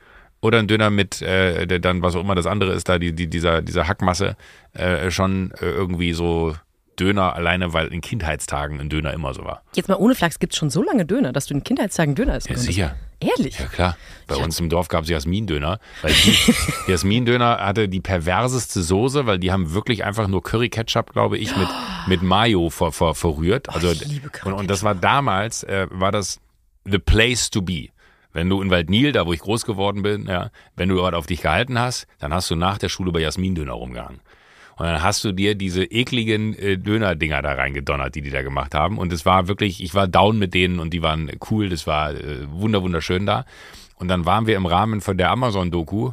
oder 0.43 0.59
ein 0.59 0.69
Döner 0.69 0.91
mit 0.91 1.21
äh, 1.23 1.81
dann, 1.81 2.03
was 2.03 2.17
auch 2.17 2.21
immer 2.21 2.35
das 2.35 2.47
andere 2.47 2.73
ist, 2.73 2.89
da 2.89 2.99
die, 2.99 3.13
die, 3.15 3.27
dieser, 3.29 3.63
dieser 3.63 3.89
Hackmasse, 3.89 4.37
äh, 4.73 5.11
schon 5.11 5.53
äh, 5.61 5.67
irgendwie 5.67 6.13
so 6.13 6.55
Döner 6.99 7.35
alleine, 7.35 7.73
weil 7.73 7.89
in 7.89 8.01
Kindheitstagen 8.03 8.79
ein 8.81 8.89
Döner 8.91 9.13
immer 9.15 9.33
so 9.33 9.45
war. 9.45 9.63
Jetzt 9.75 9.89
mal 9.89 9.97
ohne 9.97 10.15
Flachs, 10.15 10.39
gibt 10.39 10.53
es 10.53 10.59
schon 10.59 10.69
so 10.71 10.83
lange 10.83 11.07
Döner, 11.07 11.33
dass 11.33 11.47
du 11.47 11.55
in 11.55 11.65
Kindheitstagen 11.65 12.15
Döner 12.15 12.35
essen 12.35 12.49
Ja, 12.49 12.55
konntest? 12.55 12.67
sicher. 12.75 12.97
Ehrlich? 13.21 13.59
Ja, 13.59 13.67
klar. 13.67 13.97
Bei 14.27 14.37
uns 14.37 14.59
im 14.61 14.71
Dorf 14.71 14.89
gab 14.89 15.05
es 15.05 15.11
Jasmin-Döner. 15.11 15.79
Jasmin-Döner 16.89 17.59
hatte 17.59 17.89
die 17.89 18.01
perverseste 18.01 18.83
Soße, 18.83 19.27
weil 19.27 19.39
die 19.39 19.53
haben 19.53 19.73
wirklich 19.75 20.05
einfach 20.05 20.29
nur 20.29 20.43
Curry-Ketchup, 20.43 21.13
glaube 21.13 21.39
ich, 21.39 21.55
mit, 21.57 21.69
mit 22.07 22.23
Mayo 22.23 22.71
ver, 22.71 22.93
ver, 22.93 23.15
verrührt. 23.15 23.69
Also, 23.69 23.93
ich 23.93 24.05
liebe 24.07 24.31
und, 24.45 24.53
und 24.55 24.71
das 24.71 24.83
war 24.83 24.95
damals, 24.95 25.63
äh, 25.65 25.87
war 25.91 26.13
das 26.13 26.41
the 26.85 26.99
place 26.99 27.51
to 27.51 27.63
be. 27.63 27.89
Wenn 28.33 28.49
du 28.49 28.63
in 28.63 28.71
Waldnil, 28.71 29.13
da 29.13 29.27
wo 29.27 29.33
ich 29.33 29.41
groß 29.41 29.65
geworden 29.65 30.03
bin, 30.03 30.27
ja, 30.27 30.51
wenn 30.77 30.89
du 30.89 30.97
dort 30.97 31.15
auf 31.15 31.27
dich 31.27 31.43
gehalten 31.43 31.79
hast, 31.79 32.07
dann 32.19 32.33
hast 32.33 32.51
du 32.51 32.57
nach 32.57 32.79
der 32.79 32.89
Schule 32.89 33.13
bei 33.13 33.21
Jasmin-Döner 33.21 33.73
rumgehangen. 33.73 34.21
Und 34.77 34.87
dann 34.87 35.03
hast 35.03 35.23
du 35.25 35.33
dir 35.33 35.55
diese 35.55 35.85
ekligen 35.85 36.55
äh, 36.55 36.79
Döner-Dinger 36.79 37.43
da 37.43 37.53
reingedonnert, 37.53 38.15
die 38.15 38.23
die 38.23 38.31
da 38.31 38.43
gemacht 38.43 38.75
haben. 38.75 38.97
Und 38.97 39.13
es 39.13 39.27
war 39.27 39.47
wirklich, 39.47 39.83
ich 39.83 39.95
war 39.95 40.09
down 40.09 40.39
mit 40.39 40.55
denen 40.55 40.79
und 40.79 40.95
die 40.95 41.03
waren 41.03 41.31
cool, 41.51 41.69
das 41.69 41.87
war 41.87 42.15
äh, 42.15 42.51
wunder 42.51 42.83
wunderschön 42.83 43.27
da. 43.27 43.45
Und 43.97 44.09
dann 44.09 44.25
waren 44.25 44.47
wir 44.47 44.57
im 44.57 44.65
Rahmen 44.65 45.03
von 45.03 45.19
der 45.19 45.31
Amazon-Doku, 45.31 46.13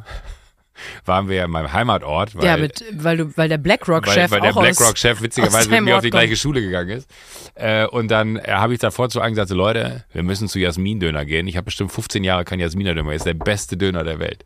waren 1.04 1.28
wir 1.28 1.44
in 1.44 1.50
meinem 1.50 1.72
Heimatort, 1.72 2.34
weil, 2.34 2.44
ja, 2.44 2.56
mit, 2.56 2.84
weil, 2.92 3.16
du, 3.16 3.36
weil 3.36 3.48
der 3.48 3.58
weil, 3.58 3.62
BlackRock-Chef 3.62 4.30
weil 4.30 4.40
der 4.40 4.52
auch 4.52 4.56
aus- 4.56 4.62
BlackRock-Chef 4.76 5.22
witzigerweise 5.22 5.70
mit 5.70 5.82
mir 5.82 5.96
auf 5.96 6.02
die 6.02 6.10
gleiche 6.10 6.36
Schule 6.36 6.60
gegangen 6.60 6.90
ist. 6.90 7.10
Äh, 7.54 7.86
und 7.86 8.10
dann 8.10 8.36
äh, 8.36 8.52
habe 8.52 8.72
ich 8.74 8.78
davor 8.80 9.08
zu 9.08 9.20
allen 9.20 9.32
gesagt, 9.32 9.48
so, 9.48 9.54
Leute, 9.54 10.04
wir 10.12 10.22
müssen 10.22 10.48
zu 10.48 10.58
Jasmin-Döner 10.58 11.24
gehen. 11.24 11.46
Ich 11.48 11.56
habe 11.56 11.66
bestimmt 11.66 11.92
15 11.92 12.24
Jahre 12.24 12.44
kein 12.44 12.60
Jasmin-Döner, 12.60 13.12
ist 13.12 13.26
der 13.26 13.34
beste 13.34 13.76
Döner 13.76 14.04
der 14.04 14.18
Welt. 14.18 14.44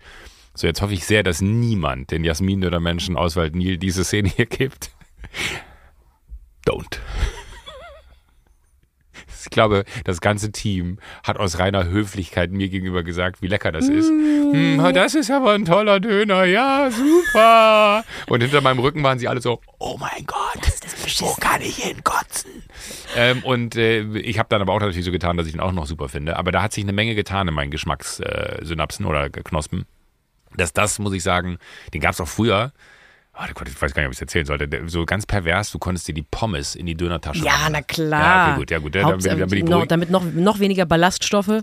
So, 0.55 0.67
jetzt 0.67 0.83
hoffe 0.83 0.93
ich 0.95 1.07
sehr, 1.07 1.23
dass 1.23 1.41
niemand 1.41 2.11
den 2.11 2.25
Jasmin-Döner-Menschen 2.25 3.17
aus 3.17 3.37
Waldnil 3.37 3.79
diese 3.79 4.05
Szene 4.05 4.29
hier 4.29 4.47
gibt. 4.47 4.91
Don't. 6.67 6.99
Ich 9.45 9.51
glaube, 9.51 9.85
das 10.05 10.21
ganze 10.21 10.53
Team 10.53 10.99
hat 11.25 11.37
aus 11.39 11.59
reiner 11.59 11.85
Höflichkeit 11.85 12.51
mir 12.53 12.69
gegenüber 12.69 13.03
gesagt, 13.03 13.43
wie 13.43 13.47
lecker 13.47 13.73
das 13.73 13.89
ist. 13.89 14.11
Mm. 14.11 14.53
Hm, 14.53 14.95
das 14.95 15.15
ist 15.15 15.31
aber 15.31 15.53
ein 15.53 15.65
toller 15.65 16.01
Döner, 16.01 16.45
ja, 16.45 16.91
super. 16.91 18.05
Und 18.29 18.41
hinter 18.41 18.61
meinem 18.61 18.79
Rücken 18.79 19.03
waren 19.03 19.19
sie 19.19 19.29
alle 19.29 19.41
so, 19.41 19.61
oh 19.79 19.97
mein 19.99 20.25
Gott, 20.27 20.61
wo 21.21 21.35
kann 21.35 21.61
ich 21.63 21.77
hinkotzen? 21.77 22.51
Ähm, 23.17 23.43
und 23.45 23.77
äh, 23.77 24.03
ich 24.19 24.39
habe 24.39 24.49
dann 24.49 24.63
aber 24.63 24.73
auch 24.73 24.81
natürlich 24.81 25.05
so 25.05 25.13
getan, 25.13 25.37
dass 25.37 25.47
ich 25.47 25.55
ihn 25.55 25.61
auch 25.61 25.73
noch 25.73 25.87
super 25.87 26.09
finde. 26.09 26.37
Aber 26.37 26.53
da 26.53 26.63
hat 26.63 26.73
sich 26.73 26.85
eine 26.85 26.93
Menge 26.93 27.15
getan 27.15 27.49
in 27.49 27.55
meinen 27.55 27.71
Geschmackssynapsen 27.71 29.07
oder 29.07 29.31
Knospen. 29.31 29.87
Dass 30.57 30.73
das, 30.73 30.99
muss 30.99 31.15
ich 31.15 31.23
sagen, 31.23 31.59
den 31.95 32.01
gab 32.01 32.13
es 32.13 32.21
auch 32.21 32.29
früher. 32.29 32.73
Oh 33.43 33.53
Gott, 33.55 33.69
ich 33.69 33.81
weiß 33.81 33.93
gar 33.93 34.03
nicht, 34.03 34.07
ob 34.09 34.13
ich 34.13 34.19
es 34.19 34.23
erzählen 34.23 34.47
sollte. 34.47 34.69
So 34.89 35.05
ganz 35.05 35.27
pervers, 35.27 35.73
du 35.73 35.79
konntest 35.79 36.07
dir 36.07 36.15
die 36.15 36.23
Pommes 36.23 36.75
in 36.77 36.87
die 36.87 36.95
Dönertasche 36.95 37.45
Ja, 37.45 37.53
machen. 37.53 37.73
na 37.73 37.83
klar. 37.83 38.21
Ja, 38.21 38.51
okay, 38.51 38.59
gut, 38.61 38.71
ja, 38.71 38.79
gut. 38.79 38.95
Dann 38.95 39.19
bin 39.49 39.59
ich 39.59 39.65
noch, 39.65 39.87
damit 39.87 40.11
noch, 40.11 40.25
noch 40.25 40.61
weniger 40.61 40.87
Ballaststoffe. 40.87 41.63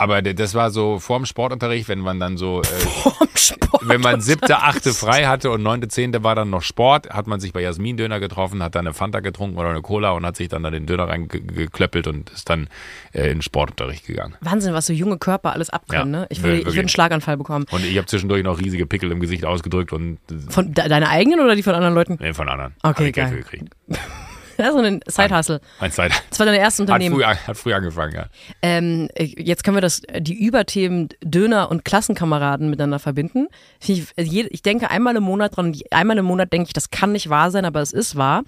Aber 0.00 0.22
das 0.22 0.54
war 0.54 0.70
so 0.70 0.98
vorm 0.98 1.26
Sportunterricht, 1.26 1.88
wenn 1.88 1.98
man 1.98 2.18
dann 2.18 2.38
so, 2.38 2.62
äh, 2.62 2.64
Vom 2.64 3.28
Sport. 3.34 3.82
wenn 3.86 4.00
man 4.00 4.20
siebte, 4.22 4.56
achte 4.58 4.94
frei 4.94 5.26
hatte 5.26 5.50
und 5.50 5.62
neunte, 5.62 5.88
zehnte 5.88 6.24
war 6.24 6.34
dann 6.34 6.48
noch 6.48 6.62
Sport, 6.62 7.10
hat 7.10 7.26
man 7.26 7.38
sich 7.38 7.52
bei 7.52 7.60
Jasmin 7.60 7.98
Döner 7.98 8.18
getroffen, 8.18 8.62
hat 8.62 8.74
dann 8.74 8.86
eine 8.86 8.94
Fanta 8.94 9.20
getrunken 9.20 9.58
oder 9.58 9.68
eine 9.68 9.82
Cola 9.82 10.12
und 10.12 10.24
hat 10.24 10.36
sich 10.36 10.48
dann 10.48 10.62
da 10.62 10.70
den 10.70 10.86
Döner 10.86 11.08
reingeklöppelt 11.08 12.06
und 12.06 12.30
ist 12.30 12.48
dann 12.48 12.68
äh, 13.12 13.24
in 13.24 13.36
den 13.38 13.42
Sportunterricht 13.42 14.06
gegangen. 14.06 14.36
Wahnsinn, 14.40 14.72
was 14.72 14.86
so 14.86 14.94
junge 14.94 15.18
Körper 15.18 15.52
alles 15.52 15.68
abkönnen, 15.68 16.14
Ja, 16.14 16.20
ne? 16.20 16.26
Ich 16.30 16.42
würde 16.42 16.66
einen 16.78 16.88
Schlaganfall 16.88 17.36
bekommen. 17.36 17.66
Und 17.70 17.84
ich 17.84 17.96
habe 17.98 18.06
zwischendurch 18.06 18.42
noch 18.42 18.58
riesige 18.58 18.86
Pickel 18.86 19.10
im 19.12 19.20
Gesicht 19.20 19.44
ausgedrückt 19.44 19.92
und 19.92 20.18
äh, 20.30 20.34
Von 20.50 20.72
de 20.72 20.88
deine 20.88 21.10
eigenen 21.10 21.40
oder 21.40 21.54
die 21.54 21.62
von 21.62 21.74
anderen 21.74 21.94
Leuten? 21.94 22.16
nee, 22.20 22.32
von 22.32 22.48
anderen. 22.48 22.74
Okay, 22.82 23.12
geil. 23.12 23.28
für 23.28 23.36
gekriegt. 23.36 23.74
Das 23.88 23.98
ist 23.98 24.49
so 24.72 24.78
ein 24.78 25.00
Side-Hustle. 25.06 25.60
Mein 25.80 25.90
zweiter. 25.92 26.14
Das 26.30 26.38
war 26.38 26.46
dein 26.46 26.54
erstes 26.56 26.80
Hat 26.80 26.88
Unternehmen. 26.88 27.14
früh, 27.16 27.24
an- 27.24 27.46
hat 27.46 27.56
früh 27.56 27.72
angefangen, 27.72 28.14
ja. 28.14 28.26
Ähm, 28.62 29.08
jetzt 29.16 29.64
können 29.64 29.76
wir 29.76 29.80
das, 29.80 30.02
die 30.18 30.34
Überthemen 30.34 31.08
Döner 31.22 31.70
und 31.70 31.84
Klassenkameraden 31.84 32.70
miteinander 32.70 32.98
verbinden. 32.98 33.48
Ich, 33.84 34.04
ich 34.16 34.62
denke 34.62 34.90
einmal 34.90 35.16
im 35.16 35.22
Monat 35.22 35.56
dran, 35.56 35.74
einmal 35.90 36.18
im 36.18 36.24
Monat 36.24 36.52
denke 36.52 36.68
ich, 36.68 36.72
das 36.72 36.90
kann 36.90 37.12
nicht 37.12 37.28
wahr 37.30 37.50
sein, 37.50 37.64
aber 37.64 37.80
es 37.80 37.92
ist 37.92 38.16
wahr. 38.16 38.42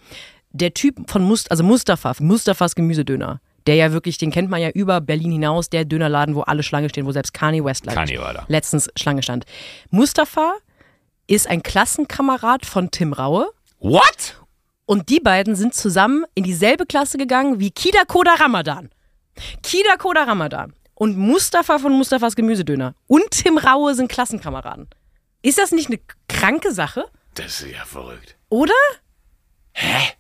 Der 0.51 0.75
Typ 0.75 1.11
von 1.11 1.23
Must, 1.23 1.51
also 1.51 1.65
Mustafa, 1.65 2.13
Mustafas 2.21 2.75
Gemüsedöner, 2.75 3.41
der 3.67 3.77
ja 3.77 3.93
wirklich, 3.93 4.19
den 4.19 4.31
kennt 4.31 4.51
man 4.51 4.61
ja 4.61 4.69
über 4.71 5.01
Berlin 5.01 5.33
hinaus, 5.33 5.71
der 5.71 5.85
Dönerladen, 5.85 6.35
wo 6.35 6.43
alle 6.43 6.63
Schlange 6.63 6.89
stehen, 6.91 7.07
wo 7.07 7.13
selbst 7.13 7.33
Kanye 7.33 7.65
West 7.65 7.87
Kanye 7.87 8.19
war 8.19 8.35
da. 8.35 8.45
letztens 8.49 8.91
Schlange 8.97 9.23
stand. 9.23 9.45
Mustafa 9.91 10.55
ist 11.27 11.49
ein 11.49 11.63
Klassenkamerad 11.63 12.67
von 12.67 12.91
Tim 12.91 13.13
Raue. 13.13 13.47
What? 13.79 14.37
Und 14.93 15.09
die 15.09 15.21
beiden 15.21 15.57
sind 15.57 15.73
zusammen 15.73 16.27
in 16.35 16.45
dieselbe 16.45 16.85
Klasse 16.85 17.17
gegangen 17.17 17.59
wie 17.59 17.71
Kida 17.71 18.05
Koda 18.07 18.35
Ramadan. 18.35 18.91
Kida 19.63 19.97
Koda 19.97 20.25
Ramadan 20.25 20.75
und 20.93 21.17
Mustafa 21.17 21.79
von 21.79 21.95
Mustafas 21.95 22.37
Gemüsedöner 22.37 22.95
und 23.07 23.31
Tim 23.31 23.57
Raue 23.57 23.95
sind 23.95 24.13
Klassenkameraden. 24.13 24.91
Ist 25.41 25.57
das 25.57 25.73
nicht 25.73 25.89
eine 25.89 25.99
kranke 26.29 26.73
Sache? 26.73 27.07
Das 27.33 27.63
ist 27.63 27.73
ja 27.73 27.87
verrückt. 27.87 28.37
Oder? 28.51 28.75
Hä? 29.73 30.13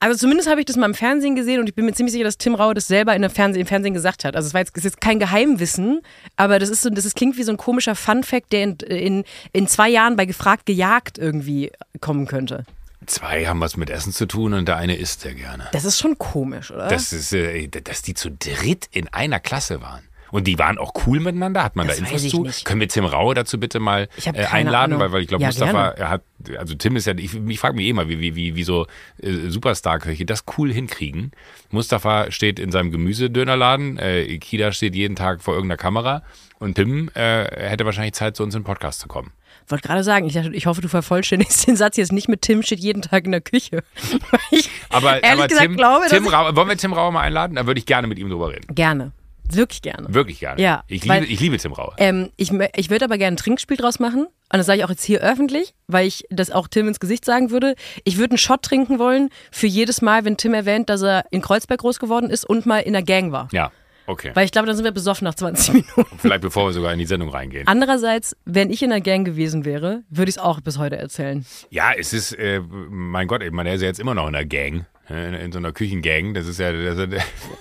Also 0.00 0.18
zumindest 0.18 0.50
habe 0.50 0.58
ich 0.58 0.66
das 0.66 0.76
mal 0.76 0.86
im 0.86 0.94
Fernsehen 0.94 1.36
gesehen 1.36 1.60
und 1.60 1.68
ich 1.68 1.76
bin 1.76 1.84
mir 1.84 1.92
ziemlich 1.92 2.12
sicher, 2.12 2.24
dass 2.24 2.38
Tim 2.38 2.56
Raue 2.56 2.74
das 2.74 2.88
selber 2.88 3.14
in 3.14 3.22
der 3.22 3.30
Fernseh 3.30 3.60
im 3.60 3.68
Fernsehen 3.68 3.94
gesagt 3.94 4.24
hat. 4.24 4.34
Also 4.34 4.48
es 4.48 4.52
war 4.52 4.62
jetzt, 4.62 4.76
ist 4.76 4.82
jetzt 4.82 5.00
kein 5.00 5.20
Geheimwissen, 5.20 6.00
aber 6.34 6.58
das 6.58 6.70
ist 6.70 6.82
so, 6.82 6.90
das 6.90 7.04
ist, 7.04 7.14
klingt 7.14 7.38
wie 7.38 7.44
so 7.44 7.52
ein 7.52 7.56
komischer 7.56 7.94
Fun-Fact, 7.94 8.52
der 8.52 8.64
in, 8.64 8.76
in, 8.78 9.24
in 9.52 9.68
zwei 9.68 9.88
Jahren 9.88 10.16
bei 10.16 10.26
Gefragt 10.26 10.66
gejagt 10.66 11.18
irgendwie 11.18 11.70
kommen 12.00 12.26
könnte. 12.26 12.64
Zwei 13.08 13.46
haben 13.46 13.60
was 13.60 13.76
mit 13.76 13.90
Essen 13.90 14.12
zu 14.12 14.26
tun 14.26 14.54
und 14.54 14.68
der 14.68 14.76
eine 14.76 14.94
isst 14.96 15.22
sehr 15.22 15.34
gerne. 15.34 15.66
Das 15.72 15.84
ist 15.84 15.98
schon 15.98 16.16
komisch, 16.18 16.70
oder? 16.70 16.88
Das 16.88 17.12
ist, 17.12 17.32
äh, 17.32 17.66
dass 17.68 18.02
die 18.02 18.14
zu 18.14 18.30
dritt 18.30 18.88
in 18.92 19.08
einer 19.08 19.40
Klasse 19.40 19.80
waren. 19.80 20.04
Und 20.30 20.46
die 20.46 20.58
waren 20.58 20.76
auch 20.76 20.92
cool 21.06 21.20
miteinander, 21.20 21.64
hat 21.64 21.74
man 21.74 21.86
Das 21.86 21.96
da 21.96 22.04
Infos 22.04 22.28
zu? 22.28 22.42
nicht. 22.42 22.66
Können 22.66 22.82
wir 22.82 22.88
Tim 22.88 23.06
Raue 23.06 23.34
dazu 23.34 23.58
bitte 23.58 23.80
mal 23.80 24.08
äh, 24.26 24.44
einladen, 24.44 24.92
Ahnung. 24.92 25.00
weil, 25.00 25.12
weil 25.12 25.22
ich 25.22 25.28
glaube, 25.28 25.40
Ja, 25.42 25.48
Mustafa, 25.48 25.72
gerne. 25.92 25.96
er 25.98 26.08
hat, 26.10 26.22
also 26.58 26.74
Tim 26.74 26.96
ist 26.96 27.06
ja, 27.06 27.14
ich, 27.16 27.34
ich 27.34 27.58
frage 27.58 27.74
mich 27.76 27.86
eh 27.86 27.94
mal, 27.94 28.08
wie, 28.10 28.20
wie, 28.20 28.36
wie, 28.36 28.54
wie 28.54 28.62
so 28.62 28.86
äh, 29.22 29.48
Superstar-Köche 29.48 30.26
das 30.26 30.44
cool 30.58 30.70
hinkriegen. 30.70 31.32
Mustafa 31.70 32.30
steht 32.30 32.58
in 32.58 32.70
seinem 32.70 32.90
Gemüsedönerladen, 32.90 33.98
äh, 33.98 34.36
Kida 34.38 34.72
steht 34.72 34.94
jeden 34.94 35.16
Tag 35.16 35.40
vor 35.42 35.54
irgendeiner 35.54 35.78
Kamera 35.78 36.22
und 36.58 36.74
Tim 36.74 37.10
äh, 37.14 37.44
hätte 37.70 37.86
wahrscheinlich 37.86 38.12
Zeit, 38.12 38.36
zu 38.36 38.42
uns 38.42 38.54
in 38.54 38.60
den 38.60 38.66
Podcast 38.66 39.00
zu 39.00 39.08
kommen. 39.08 39.32
Wollte 39.70 39.86
gerade 39.86 40.04
sagen, 40.04 40.26
ich, 40.26 40.34
dachte, 40.34 40.54
ich 40.54 40.66
hoffe, 40.66 40.80
du 40.80 40.88
vervollständigst 40.88 41.66
den 41.66 41.76
Satz 41.76 41.96
jetzt 41.96 42.12
nicht 42.12 42.28
mit 42.28 42.42
Tim 42.42 42.62
steht 42.62 42.80
jeden 42.80 43.02
Tag 43.02 43.24
in 43.24 43.32
der 43.32 43.40
Küche. 43.40 43.82
Ich 44.50 44.70
Aber, 44.90 45.22
ehrlich 45.22 45.30
aber 45.32 45.48
gesagt 45.48 45.66
Tim, 45.66 45.76
glaube, 45.76 46.06
Tim 46.08 46.26
Raue, 46.26 46.56
wollen 46.56 46.68
wir 46.68 46.76
Tim 46.76 46.92
Raue 46.92 47.12
mal 47.12 47.20
einladen? 47.22 47.56
Dann 47.56 47.66
würde 47.66 47.78
ich 47.78 47.86
gerne 47.86 48.06
mit 48.06 48.18
ihm 48.18 48.28
drüber 48.30 48.50
reden. 48.50 48.74
gerne. 48.74 49.12
Wirklich 49.50 49.80
gerne. 49.80 50.12
Wirklich 50.12 50.40
gerne. 50.40 50.60
Ja, 50.60 50.82
ich, 50.88 51.08
weil- 51.08 51.20
liebe, 51.22 51.32
ich 51.32 51.40
liebe 51.40 51.56
Tim 51.58 51.72
Raue. 51.72 51.94
Ähm, 51.96 52.30
ich 52.36 52.52
ich 52.76 52.90
würde 52.90 53.06
aber 53.06 53.16
gerne 53.16 53.34
ein 53.34 53.38
Trinkspiel 53.38 53.76
draus 53.78 53.98
machen. 53.98 54.26
Und 54.26 54.56
das 54.58 54.66
sage 54.66 54.78
ich 54.78 54.84
auch 54.84 54.90
jetzt 54.90 55.04
hier 55.04 55.20
öffentlich, 55.20 55.74
weil 55.86 56.06
ich 56.06 56.24
das 56.30 56.50
auch 56.50 56.68
Tim 56.68 56.88
ins 56.88 57.00
Gesicht 57.00 57.24
sagen 57.24 57.50
würde. 57.50 57.74
Ich 58.04 58.16
würde 58.18 58.32
einen 58.32 58.38
Shot 58.38 58.62
trinken 58.62 58.98
wollen 58.98 59.30
für 59.50 59.66
jedes 59.66 60.00
Mal, 60.02 60.24
wenn 60.24 60.36
Tim 60.36 60.54
erwähnt, 60.54 60.88
dass 60.90 61.02
er 61.02 61.24
in 61.30 61.40
Kreuzberg 61.42 61.80
groß 61.80 61.98
geworden 61.98 62.30
ist 62.30 62.44
und 62.44 62.66
mal 62.66 62.78
in 62.80 62.92
der 62.94 63.02
Gang 63.02 63.32
war. 63.32 63.48
Ja, 63.52 63.70
okay. 64.08 64.32
Weil 64.34 64.44
ich 64.44 64.52
glaube, 64.52 64.66
dann 64.66 64.74
sind 64.76 64.84
wir 64.84 64.92
besoffen 64.92 65.24
nach 65.24 65.34
20 65.34 65.74
Minuten. 65.74 66.18
Vielleicht 66.18 66.40
bevor 66.40 66.66
wir 66.66 66.72
sogar 66.72 66.92
in 66.92 66.98
die 66.98 67.06
Sendung 67.06 67.28
reingehen. 67.28 67.66
Andererseits, 67.68 68.36
wenn 68.44 68.70
ich 68.70 68.82
in 68.82 68.90
der 68.90 69.00
Gang 69.00 69.24
gewesen 69.24 69.64
wäre, 69.64 70.02
würde 70.10 70.28
ich 70.28 70.36
es 70.36 70.42
auch 70.42 70.60
bis 70.60 70.78
heute 70.78 70.96
erzählen. 70.96 71.46
Ja, 71.70 71.92
es 71.96 72.12
ist, 72.12 72.32
äh, 72.32 72.60
mein 72.60 73.28
Gott, 73.28 73.42
ich 73.42 73.52
meine, 73.52 73.68
er 73.68 73.74
ist 73.76 73.82
ja 73.82 73.88
jetzt 73.88 74.00
immer 74.00 74.14
noch 74.14 74.26
in 74.26 74.32
der 74.32 74.46
Gang, 74.46 74.86
in, 75.08 75.34
in 75.34 75.52
so 75.52 75.58
einer 75.58 75.72
Küchengang. 75.72 76.34
Das 76.34 76.46
ist 76.46 76.58
ja, 76.58 76.72
das 76.72 76.98
ist, 76.98 77.08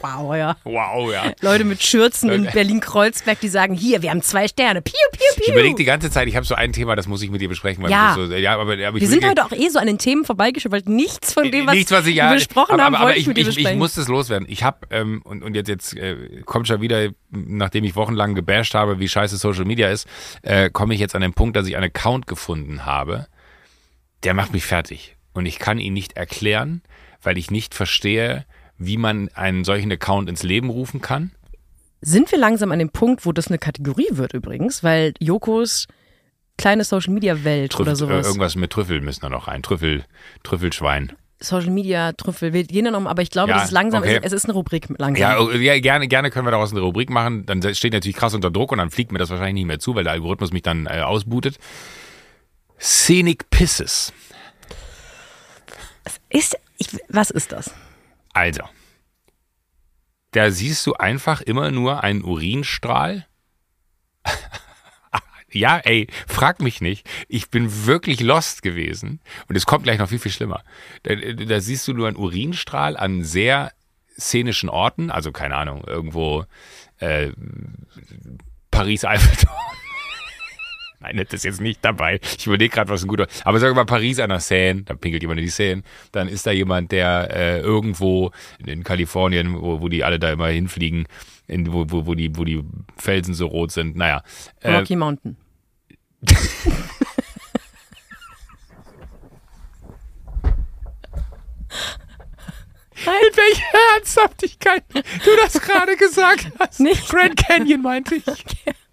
Wow, 0.02 0.36
ja. 0.36 0.58
wow, 0.64 1.12
ja. 1.12 1.32
Leute 1.42 1.64
mit 1.64 1.82
Schürzen 1.82 2.30
in 2.30 2.46
Berlin-Kreuzberg, 2.46 3.40
die 3.40 3.48
sagen, 3.48 3.74
hier, 3.74 4.02
wir 4.02 4.10
haben 4.10 4.22
zwei 4.22 4.48
Sterne. 4.48 4.82
Piu, 4.82 4.94
piu, 5.12 5.20
piu. 5.36 5.44
Ich 5.46 5.52
überlege 5.52 5.76
die 5.76 5.86
ganze 5.86 6.12
Zeit, 6.12 6.28
ich 6.28 6.36
habe 6.36 6.46
so 6.46 6.56
ein 6.56 6.74
Thema, 6.74 6.96
das 6.96 7.08
muss 7.08 7.22
ich 7.22 7.30
mit 7.30 7.42
dir 7.42 7.50
besprechen. 7.50 7.84
Weil 7.84 7.92
Ja. 7.92 8.14
so, 8.16 8.26
ja 8.26 8.54
aber, 8.54 8.74
aber 8.74 8.78
ich 8.78 9.02
wir 9.02 9.08
sind 9.08 9.26
heute 9.26 9.46
auch 9.46 9.52
eh 9.52 9.70
so 9.70 9.80
an 9.80 9.88
den 9.88 9.98
Themen 9.98 10.26
vorbeigeschwört, 10.26 10.74
weil 10.86 10.94
nichts 10.94 11.34
von 11.34 11.50
dem, 11.52 11.68
was, 11.68 11.76
Nichts, 11.76 11.92
was 11.92 12.06
ich 12.06 12.16
ja, 12.16 12.30
wir 12.32 12.36
besprochen 12.36 12.74
aber, 12.74 12.84
haben, 12.84 12.96
aber, 12.96 13.06
wollte 13.06 13.18
ich, 13.20 13.24
ich, 13.24 13.28
mit 13.28 13.38
dir 13.38 13.42
ich, 13.42 13.48
besprechen. 13.48 13.72
ich 13.74 13.78
muss 13.78 13.96
das 13.96 14.08
loswerden. 14.08 14.48
Ich 14.50 14.64
habe, 14.64 14.88
ähm, 14.90 15.22
und, 15.24 15.44
und 15.44 15.56
jetzt, 15.56 15.68
jetzt 15.70 15.96
äh, 15.96 16.42
kommt 16.46 16.68
schon 16.68 16.82
wieder, 16.82 17.10
nachdem 17.30 17.84
ich 17.84 17.96
wochenlang 17.96 18.36
gebasht 18.36 18.74
habe, 18.74 19.00
wie 19.00 19.08
scheiße 19.08 19.38
Social 19.38 19.66
Media 19.66 19.90
ist, 19.90 20.08
äh, 20.42 20.70
komme 20.70 20.94
ich 20.94 21.00
jetzt 21.00 21.16
an 21.16 21.22
den 21.22 21.34
Punkt, 21.34 21.56
dass 21.56 21.68
ich 21.68 21.76
einen 21.76 21.86
Account 21.86 22.28
gefunden 22.28 22.86
habe, 22.86 23.28
der 24.24 24.34
macht 24.34 24.54
mich 24.54 24.66
fertig. 24.66 25.16
Und 25.34 25.46
ich 25.46 25.60
kann 25.60 25.78
ihn 25.78 25.94
nicht 25.94 26.18
erklären, 26.18 26.82
weil 27.22 27.38
ich 27.38 27.52
nicht 27.52 27.74
verstehe, 27.74 28.46
wie 28.78 28.98
man 28.98 29.30
einen 29.34 29.64
solchen 29.64 29.92
Account 29.92 30.30
ins 30.30 30.44
Leben 30.44 30.70
rufen 30.70 31.02
kann. 31.02 31.32
Sind 32.02 32.32
wir 32.32 32.38
langsam 32.38 32.72
an 32.72 32.80
dem 32.80 32.90
Punkt, 32.90 33.26
wo 33.26 33.32
das 33.32 33.48
eine 33.48 33.58
Kategorie 33.58 34.10
wird 34.12 34.34
übrigens, 34.34 34.84
weil 34.84 35.14
Jokos 35.20 35.88
kleine 36.58 36.84
Social 36.84 37.14
Media 37.14 37.44
Welt 37.44 37.72
Trüffel, 37.72 37.84
oder 37.84 37.92
äh, 37.94 37.96
sowas. 37.96 38.28
irgendwas 38.28 38.56
mit 38.56 38.72
Trüffel 38.72 39.02
müssen 39.02 39.22
da 39.22 39.30
noch 39.30 39.48
rein. 39.48 39.64
Trüffel, 39.64 40.06
Trüffelschwein. 40.44 41.14
Social 41.40 41.70
Media 41.70 42.14
Trüffel, 42.14 42.52
wir 42.52 42.64
gehen 42.64 42.92
noch, 42.92 43.06
aber 43.06 43.22
ich 43.22 43.30
glaube, 43.30 43.52
Ja, 43.52 43.58
das 43.58 43.66
ist 43.66 43.72
langsam, 43.72 44.02
okay. 44.02 44.18
es, 44.18 44.28
es 44.28 44.34
ist 44.34 44.46
eine 44.46 44.54
Rubrik 44.54 44.88
langsam. 44.98 45.22
Ja, 45.22 45.40
oh, 45.40 45.52
ja, 45.52 45.80
gerne, 45.80 46.08
gerne 46.08 46.32
können 46.32 46.48
wir 46.48 46.52
daraus 46.52 46.72
eine 46.72 46.82
Rubrik 46.82 47.12
machen. 47.12 47.46
Dann 47.46 47.62
steht 47.76 47.94
natürlich 47.94 48.16
krass 48.16 48.34
unter 48.34 48.50
Druck 48.50 48.72
und 48.72 48.80
dann 48.80 48.90
fliegt 48.90 49.12
mir 49.12 49.20
das 49.20 49.30
wahrscheinlich 49.30 49.54
nicht 49.54 49.66
mehr 49.66 49.80
zu, 49.80 49.94
weil 49.94 50.04
der 50.04 50.14
Algorithmus 50.14 50.52
mich 50.52 50.64
dann 50.64 50.88
äh, 50.88 51.02
ausbootet. 51.02 51.60
Scenic 52.80 53.50
Pisses. 53.52 54.14
Ist, 56.30 56.58
ich, 56.78 56.88
was 57.10 57.30
ist 57.30 57.52
das? 57.52 57.74
Also, 58.34 58.64
da 60.32 60.52
siehst 60.52 60.86
du 60.86 60.94
einfach 60.94 61.42
immer 61.42 61.72
nur 61.72 62.04
einen 62.04 62.24
Urinstrahl. 62.24 63.26
ja, 65.52 65.78
ey, 65.78 66.08
frag 66.28 66.62
mich 66.62 66.82
nicht. 66.82 67.08
Ich 67.28 67.50
bin 67.50 67.86
wirklich 67.86 68.20
lost 68.20 68.62
gewesen. 68.62 69.22
Und 69.48 69.56
es 69.56 69.66
kommt 69.66 69.84
gleich 69.84 70.00
noch 70.00 70.10
viel, 70.10 70.20
viel 70.20 70.32
schlimmer. 70.32 70.64
Da, 71.04 71.16
da 71.16 71.60
siehst 71.62 71.88
du 71.88 71.94
nur 71.94 72.08
einen 72.08 72.18
Urinstrahl 72.18 72.98
an 72.98 73.24
sehr 73.24 73.72
szenischen 74.20 74.70
Orten. 74.70 75.10
Also, 75.10 75.32
keine 75.32 75.56
Ahnung, 75.56 75.84
irgendwo 75.86 76.46
äh, 77.00 77.32
Paris 78.70 79.06
Eiffelturm. 79.06 79.56
Nein, 81.00 81.18
das 81.18 81.34
ist 81.34 81.44
jetzt 81.44 81.62
nicht 81.62 81.84
dabei. 81.86 82.20
Ich 82.38 82.48
überlege 82.48 82.74
gerade, 82.74 82.90
was 82.90 83.04
ein 83.04 83.08
guter. 83.08 83.28
Aber 83.44 83.60
sag 83.60 83.76
mal 83.76 83.86
Paris 83.86 84.20
an 84.20 84.30
der 84.30 84.40
Seine, 84.40 84.82
da 84.82 84.96
pinkelt 84.96 85.22
jemand 85.22 85.40
in 85.40 85.46
die 85.46 85.52
Seine. 85.52 85.84
Dann 86.12 86.28
ist 86.28 86.48
da 86.48 86.52
jemand, 86.52 86.92
der 86.92 87.30
äh, 87.32 87.60
irgendwo 87.60 88.32
in 88.66 88.84
Kalifornien, 88.84 89.62
wo, 89.62 89.80
wo 89.80 89.90
die 89.90 90.04
alle 90.04 90.18
da 90.18 90.32
immer 90.32 90.48
hinfliegen, 90.48 91.08
in, 91.48 91.72
wo, 91.72 91.86
wo, 91.88 92.08
wo, 92.08 92.16
die, 92.16 92.36
wo 92.36 92.44
die 92.44 92.64
Felsen 92.98 93.36
so 93.36 93.46
rot 93.46 93.72
sind. 93.72 93.96
Naja. 93.96 94.24
Äh, 94.62 94.76
Rocky 94.76 94.96
Mountain. 94.96 95.38
mit 103.06 103.38
welcher 103.38 103.96
Ernsthaftigkeit 103.96 104.84
du 104.94 105.32
das 105.42 105.62
gerade 105.62 105.96
gesagt 105.96 106.52
hast. 106.60 106.80
Nicht. 106.80 107.08
Grand 107.08 107.38
Canyon 107.38 107.82
meinte 107.82 108.16
ich. 108.16 108.26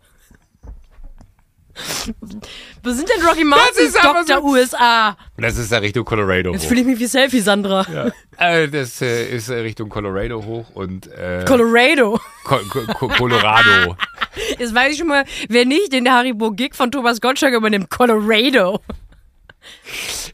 Wo 2.83 2.91
sind 2.91 3.09
denn 3.09 3.27
Rocky 3.27 3.45
Mountains, 3.45 3.95
Dr. 4.01 4.25
so- 4.41 4.45
USA? 4.45 5.16
Das 5.37 5.57
ist 5.57 5.72
da 5.72 5.79
Richtung 5.79 6.05
Colorado 6.05 6.53
Jetzt 6.53 6.64
hoch. 6.64 6.68
fühle 6.68 6.81
ich 6.83 6.87
mich 6.87 6.99
wie 6.99 7.07
Selfie, 7.07 7.41
Sandra. 7.41 7.87
Ja. 7.93 8.12
Äh, 8.39 8.68
das 8.68 9.01
äh, 9.03 9.29
ist 9.35 9.49
äh, 9.49 9.55
Richtung 9.61 9.89
Colorado 9.89 10.45
hoch 10.45 10.70
und 10.75 11.07
äh, 11.12 11.45
Colorado. 11.47 12.20
Co 12.45 12.59
Co 12.70 12.81
Co 12.95 13.09
Colorado. 13.09 13.97
Jetzt 14.59 14.75
weiß 14.75 14.93
ich 14.93 14.99
schon 14.99 15.09
mal, 15.09 15.25
wer 15.49 15.64
nicht 15.64 15.93
den 15.93 16.11
Haribo-Gig 16.11 16.75
von 16.75 16.91
Thomas 16.91 17.20
Gottschalk 17.20 17.55
übernimmt. 17.55 17.91
Colorado. 17.91 18.81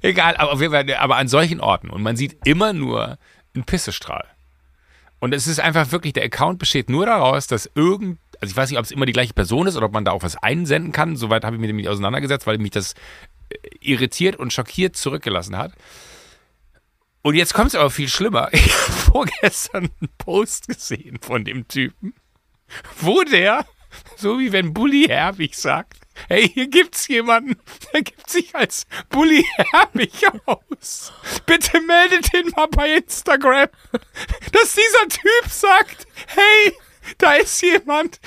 Egal, 0.02 0.36
aber, 0.36 0.52
auf 0.52 0.60
jeden 0.60 0.72
Fall, 0.72 0.92
aber 0.94 1.16
an 1.16 1.28
solchen 1.28 1.60
Orten 1.60 1.90
und 1.90 2.02
man 2.02 2.16
sieht 2.16 2.36
immer 2.46 2.72
nur 2.72 3.18
einen 3.54 3.64
Pissestrahl. 3.64 4.24
Und 5.20 5.34
es 5.34 5.46
ist 5.46 5.60
einfach 5.60 5.92
wirklich, 5.92 6.14
der 6.14 6.24
Account 6.24 6.58
besteht 6.58 6.88
nur 6.88 7.04
daraus, 7.06 7.46
dass 7.46 7.70
irgend, 7.74 8.18
also 8.40 8.52
ich 8.52 8.56
weiß 8.56 8.70
nicht, 8.70 8.78
ob 8.78 8.84
es 8.84 8.90
immer 8.90 9.06
die 9.06 9.12
gleiche 9.12 9.34
Person 9.34 9.66
ist 9.66 9.76
oder 9.76 9.86
ob 9.86 9.92
man 9.92 10.04
da 10.04 10.12
auch 10.12 10.22
was 10.22 10.36
einsenden 10.36 10.92
kann. 10.92 11.16
Soweit 11.16 11.44
habe 11.44 11.56
ich 11.56 11.60
mich 11.60 11.68
nämlich 11.68 11.88
auseinandergesetzt, 11.88 12.46
weil 12.46 12.58
mich 12.58 12.70
das 12.70 12.94
äh, 13.50 13.56
irritiert 13.80 14.36
und 14.36 14.52
schockiert 14.52 14.96
zurückgelassen 14.96 15.56
hat. 15.56 15.72
Und 17.22 17.34
jetzt 17.34 17.52
kommt 17.52 17.68
es 17.68 17.74
aber 17.74 17.90
viel 17.90 18.08
schlimmer. 18.08 18.48
Ich 18.52 18.72
habe 18.72 18.92
vorgestern 18.92 19.90
einen 20.00 20.10
Post 20.18 20.68
gesehen 20.68 21.18
von 21.20 21.44
dem 21.44 21.68
Typen, 21.68 22.14
wo 23.00 23.22
der 23.22 23.66
so 24.16 24.38
wie 24.38 24.52
wenn 24.52 24.72
Bully 24.72 25.06
Herbig 25.08 25.56
sagt, 25.56 25.98
hey, 26.28 26.48
hier 26.48 26.68
gibt's 26.68 27.08
jemanden, 27.08 27.56
der 27.92 28.02
gibt 28.02 28.30
sich 28.30 28.54
als 28.54 28.86
Bully 29.08 29.44
Herbig 29.56 30.12
aus. 30.46 31.12
Bitte 31.46 31.80
meldet 31.80 32.32
ihn 32.34 32.52
mal 32.56 32.68
bei 32.68 32.94
Instagram, 32.96 33.68
dass 34.52 34.74
dieser 34.74 35.08
Typ 35.08 35.50
sagt, 35.50 36.06
hey, 36.26 36.72
da 37.18 37.34
ist 37.34 37.60
jemand, 37.62 38.20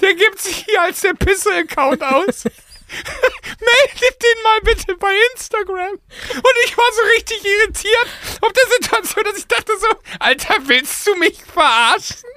der 0.00 0.14
gibt 0.14 0.38
sich 0.40 0.64
hier 0.64 0.82
als 0.82 1.00
der 1.00 1.14
Pisse-Account 1.14 2.02
aus. 2.02 2.44
Meldet 2.92 4.22
den 4.22 4.42
mal 4.42 4.60
bitte 4.62 4.96
bei 4.96 5.14
Instagram. 5.32 5.92
Und 5.92 6.54
ich 6.64 6.76
war 6.76 6.92
so 6.92 7.02
richtig 7.14 7.44
irritiert 7.44 8.08
auf 8.42 8.52
der 8.52 8.66
Situation, 8.66 9.24
dass 9.24 9.38
ich 9.38 9.46
dachte 9.46 9.72
so, 9.78 9.88
Alter, 10.18 10.56
willst 10.66 11.06
du 11.06 11.14
mich 11.16 11.42
verarschen? 11.42 12.28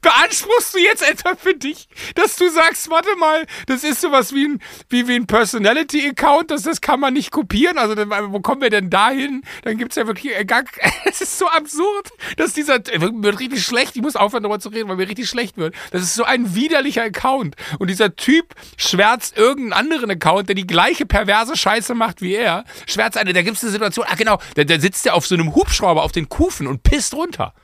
Beanspruchst 0.00 0.74
du 0.74 0.78
jetzt 0.78 1.08
etwa 1.08 1.34
für 1.36 1.54
dich, 1.54 1.88
dass 2.14 2.36
du 2.36 2.50
sagst, 2.50 2.90
warte 2.90 3.14
mal, 3.16 3.46
das 3.66 3.84
ist 3.84 4.00
sowas 4.00 4.34
wie 4.34 4.48
ein, 4.48 4.62
wie, 4.88 5.08
wie 5.08 5.14
ein 5.14 5.26
Personality-Account, 5.26 6.50
das, 6.50 6.62
das 6.62 6.80
kann 6.80 7.00
man 7.00 7.14
nicht 7.14 7.30
kopieren? 7.30 7.78
Also, 7.78 7.96
wo 7.96 8.40
kommen 8.40 8.62
wir 8.62 8.70
denn 8.70 8.90
dahin? 8.90 9.42
Dann 9.62 9.78
gibt 9.78 9.92
es 9.92 9.96
ja 9.96 10.06
wirklich 10.06 10.36
äh, 10.36 10.44
gar, 10.44 10.64
es 11.04 11.20
ist 11.20 11.38
so 11.38 11.48
absurd, 11.48 12.10
dass 12.36 12.52
dieser, 12.52 12.78
wird 12.78 13.40
richtig 13.40 13.64
schlecht, 13.64 13.96
ich 13.96 14.02
muss 14.02 14.16
aufhören 14.16 14.42
darüber 14.42 14.60
zu 14.60 14.68
reden, 14.68 14.88
weil 14.88 14.96
mir 14.96 15.08
richtig 15.08 15.28
schlecht 15.28 15.56
wird. 15.56 15.74
Das 15.90 16.02
ist 16.02 16.14
so 16.14 16.24
ein 16.24 16.54
widerlicher 16.54 17.02
Account. 17.02 17.56
Und 17.78 17.88
dieser 17.88 18.16
Typ 18.16 18.54
schwärzt 18.76 19.36
irgendeinen 19.36 19.72
anderen 19.72 20.10
Account, 20.10 20.48
der 20.48 20.54
die 20.54 20.66
gleiche 20.66 21.06
perverse 21.06 21.56
Scheiße 21.56 21.94
macht 21.94 22.22
wie 22.22 22.34
er, 22.34 22.64
schwärzt 22.86 23.18
eine, 23.18 23.32
da 23.32 23.42
gibt 23.42 23.56
es 23.56 23.62
eine 23.62 23.72
Situation, 23.72 24.06
ah 24.08 24.14
genau, 24.14 24.38
da, 24.54 24.64
da 24.64 24.78
sitzt 24.78 25.06
er 25.06 25.14
auf 25.14 25.26
so 25.26 25.34
einem 25.34 25.54
Hubschrauber 25.54 26.02
auf 26.02 26.12
den 26.12 26.28
Kufen 26.28 26.66
und 26.66 26.82
pisst 26.82 27.14
runter. 27.14 27.54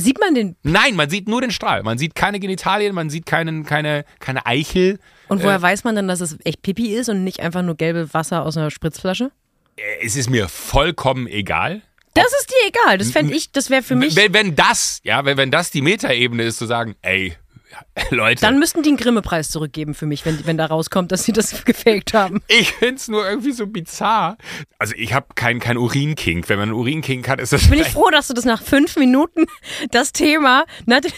Sieht 0.00 0.20
man 0.20 0.34
den? 0.34 0.56
Nein, 0.62 0.94
man 0.94 1.10
sieht 1.10 1.28
nur 1.28 1.40
den 1.40 1.50
Strahl. 1.50 1.82
Man 1.82 1.98
sieht 1.98 2.14
keine 2.14 2.38
Genitalien, 2.38 2.94
man 2.94 3.10
sieht 3.10 3.26
keinen, 3.26 3.64
keine, 3.64 4.04
keine 4.20 4.46
Eichel. 4.46 5.00
Und 5.28 5.42
woher 5.42 5.56
äh, 5.56 5.62
weiß 5.62 5.84
man 5.84 5.96
dann, 5.96 6.06
dass 6.08 6.20
es 6.20 6.38
echt 6.44 6.62
Pipi 6.62 6.94
ist 6.94 7.08
und 7.08 7.24
nicht 7.24 7.40
einfach 7.40 7.62
nur 7.62 7.74
gelbe 7.74 8.12
Wasser 8.14 8.44
aus 8.44 8.56
einer 8.56 8.70
Spritzflasche? 8.70 9.32
Äh, 9.76 9.82
es 10.04 10.16
ist 10.16 10.30
mir 10.30 10.48
vollkommen 10.48 11.26
egal. 11.26 11.82
Das 12.14 12.26
ist 12.40 12.50
dir 12.50 12.68
egal. 12.68 12.98
Das 12.98 13.10
fände 13.10 13.34
ich, 13.34 13.52
das 13.52 13.70
wäre 13.70 13.82
für 13.82 13.94
mich. 13.94 14.16
Wenn, 14.16 14.32
wenn 14.32 14.56
das, 14.56 15.00
ja, 15.04 15.24
wenn, 15.24 15.36
wenn 15.36 15.50
das 15.50 15.70
die 15.70 15.82
Metaebene 15.82 16.44
ist, 16.44 16.58
zu 16.58 16.66
sagen, 16.66 16.96
ey, 17.02 17.36
Leute. 18.10 18.40
Dann 18.40 18.58
müssten 18.58 18.82
die 18.82 18.90
einen 18.90 18.96
Grimme-Preis 18.96 19.50
zurückgeben 19.50 19.94
für 19.94 20.06
mich, 20.06 20.24
wenn, 20.24 20.46
wenn 20.46 20.56
da 20.56 20.66
rauskommt, 20.66 21.12
dass 21.12 21.24
sie 21.24 21.32
das 21.32 21.64
gefaked 21.64 22.14
haben. 22.14 22.42
Ich 22.48 22.72
finde 22.72 22.96
es 22.96 23.08
nur 23.08 23.28
irgendwie 23.28 23.52
so 23.52 23.66
bizarr. 23.66 24.36
Also 24.78 24.94
ich 24.96 25.12
habe 25.12 25.26
keinen 25.34 25.60
kein 25.60 25.76
Urinkink. 25.76 26.48
Wenn 26.48 26.58
man 26.58 26.70
einen 26.70 26.78
Urinkink 26.78 27.28
hat, 27.28 27.40
ist 27.40 27.52
das. 27.52 27.68
Bin 27.68 27.80
ich 27.80 27.88
froh, 27.88 28.10
dass 28.10 28.28
du 28.28 28.34
das 28.34 28.44
nach 28.44 28.62
fünf 28.62 28.96
Minuten 28.96 29.46
das 29.90 30.12
Thema 30.12 30.64
sagst. 30.86 31.14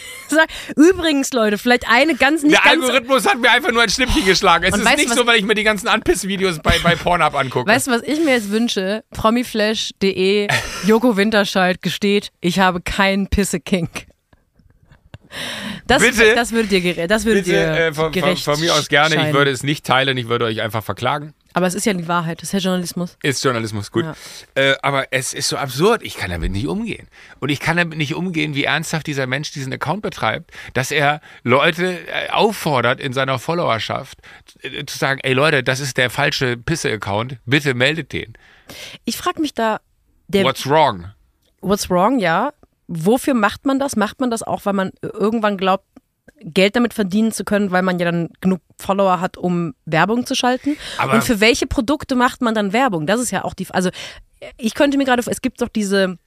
Übrigens, 0.75 1.31
Leute, 1.33 1.57
vielleicht 1.57 1.87
eine 1.89 2.15
ganz 2.15 2.43
nicht 2.43 2.55
Der 2.55 2.71
ganz 2.71 2.83
Algorithmus 2.83 3.27
hat 3.27 3.39
mir 3.39 3.51
einfach 3.51 3.71
nur 3.71 3.81
ein 3.81 3.89
Schnippchen 3.89 4.25
geschlagen. 4.25 4.65
Es 4.65 4.77
ist 4.77 4.97
nicht 4.97 5.13
so, 5.13 5.25
weil 5.25 5.39
ich 5.39 5.45
mir 5.45 5.55
die 5.55 5.63
ganzen 5.63 5.87
Anpiss-Videos 5.87 6.59
bei, 6.59 6.77
bei 6.79 6.95
Pornhub 6.95 7.35
angucke. 7.35 7.69
Weißt 7.69 7.87
du, 7.87 7.91
was 7.91 8.03
ich 8.03 8.19
mir 8.23 8.31
jetzt 8.31 8.51
wünsche? 8.51 9.03
Promiflash.de 9.11 10.47
Joko 10.85 11.17
Winterscheid 11.17 11.81
gesteht, 11.81 12.31
ich 12.41 12.59
habe 12.59 12.81
keinen 12.81 13.27
Pisse-Kink. 13.27 14.10
Das, 15.87 16.01
bitte, 16.01 16.35
das 16.35 16.51
würde 16.51 16.67
dir, 16.67 17.07
das 17.07 17.25
würde 17.25 17.41
bitte, 17.41 17.51
dir 17.51 17.87
äh, 17.87 17.93
von, 17.93 18.11
gerecht 18.11 18.43
von, 18.43 18.55
von 18.55 18.63
mir 18.63 18.73
aus 18.73 18.89
gerne. 18.89 19.15
Scheinen. 19.15 19.29
Ich 19.29 19.33
würde 19.33 19.51
es 19.51 19.63
nicht 19.63 19.85
teilen. 19.85 20.17
Ich 20.17 20.27
würde 20.27 20.45
euch 20.45 20.61
einfach 20.61 20.83
verklagen. 20.83 21.33
Aber 21.53 21.67
es 21.67 21.75
ist 21.75 21.85
ja 21.85 21.93
die 21.93 22.07
Wahrheit. 22.07 22.41
Das 22.41 22.49
ist 22.49 22.53
ja 22.53 22.59
Journalismus. 22.59 23.17
Ist 23.23 23.43
Journalismus, 23.43 23.91
gut. 23.91 24.05
Ja. 24.05 24.15
Äh, 24.55 24.75
aber 24.81 25.07
es 25.11 25.33
ist 25.33 25.49
so 25.49 25.57
absurd. 25.57 26.01
Ich 26.03 26.15
kann 26.15 26.29
damit 26.29 26.51
nicht 26.51 26.67
umgehen. 26.67 27.07
Und 27.39 27.49
ich 27.49 27.59
kann 27.59 27.77
damit 27.77 27.97
nicht 27.97 28.15
umgehen, 28.15 28.55
wie 28.55 28.63
ernsthaft 28.63 29.07
dieser 29.07 29.27
Mensch 29.27 29.51
diesen 29.51 29.73
Account 29.73 30.01
betreibt, 30.01 30.51
dass 30.73 30.91
er 30.91 31.21
Leute 31.43 31.99
äh, 32.07 32.29
auffordert 32.29 32.99
in 33.01 33.11
seiner 33.13 33.39
Followerschaft 33.39 34.19
äh, 34.61 34.85
zu 34.85 34.97
sagen, 34.97 35.19
ey 35.23 35.33
Leute, 35.33 35.63
das 35.63 35.79
ist 35.79 35.97
der 35.97 36.09
falsche 36.09 36.55
Pisse-Account. 36.57 37.37
Bitte 37.45 37.73
meldet 37.73 38.13
den. 38.13 38.33
Ich 39.05 39.17
frage 39.17 39.41
mich 39.41 39.53
da... 39.53 39.81
What's 40.29 40.65
wrong? 40.65 41.11
What's 41.59 41.89
wrong, 41.89 42.19
ja. 42.19 42.53
Wofür 42.93 43.33
macht 43.33 43.65
man 43.65 43.79
das? 43.79 43.95
Macht 43.95 44.19
man 44.19 44.29
das 44.29 44.43
auch, 44.43 44.65
weil 44.65 44.73
man 44.73 44.91
irgendwann 45.01 45.57
glaubt, 45.57 45.85
Geld 46.43 46.75
damit 46.75 46.93
verdienen 46.93 47.31
zu 47.31 47.43
können, 47.43 47.71
weil 47.71 47.83
man 47.83 47.99
ja 47.99 48.05
dann 48.11 48.29
genug 48.41 48.61
Follower 48.77 49.21
hat, 49.21 49.37
um 49.37 49.73
Werbung 49.85 50.25
zu 50.25 50.35
schalten. 50.35 50.75
Aber 50.97 51.13
und 51.13 51.23
für 51.23 51.39
welche 51.39 51.67
Produkte 51.67 52.15
macht 52.15 52.41
man 52.41 52.55
dann 52.55 52.73
Werbung? 52.73 53.05
Das 53.05 53.21
ist 53.21 53.31
ja 53.31 53.43
auch 53.43 53.53
die. 53.53 53.67
Also 53.69 53.91
ich 54.57 54.73
könnte 54.73 54.97
mir 54.97 55.05
gerade, 55.05 55.23
es 55.25 55.41
gibt 55.41 55.61
doch 55.61 55.69
diese 55.69 56.17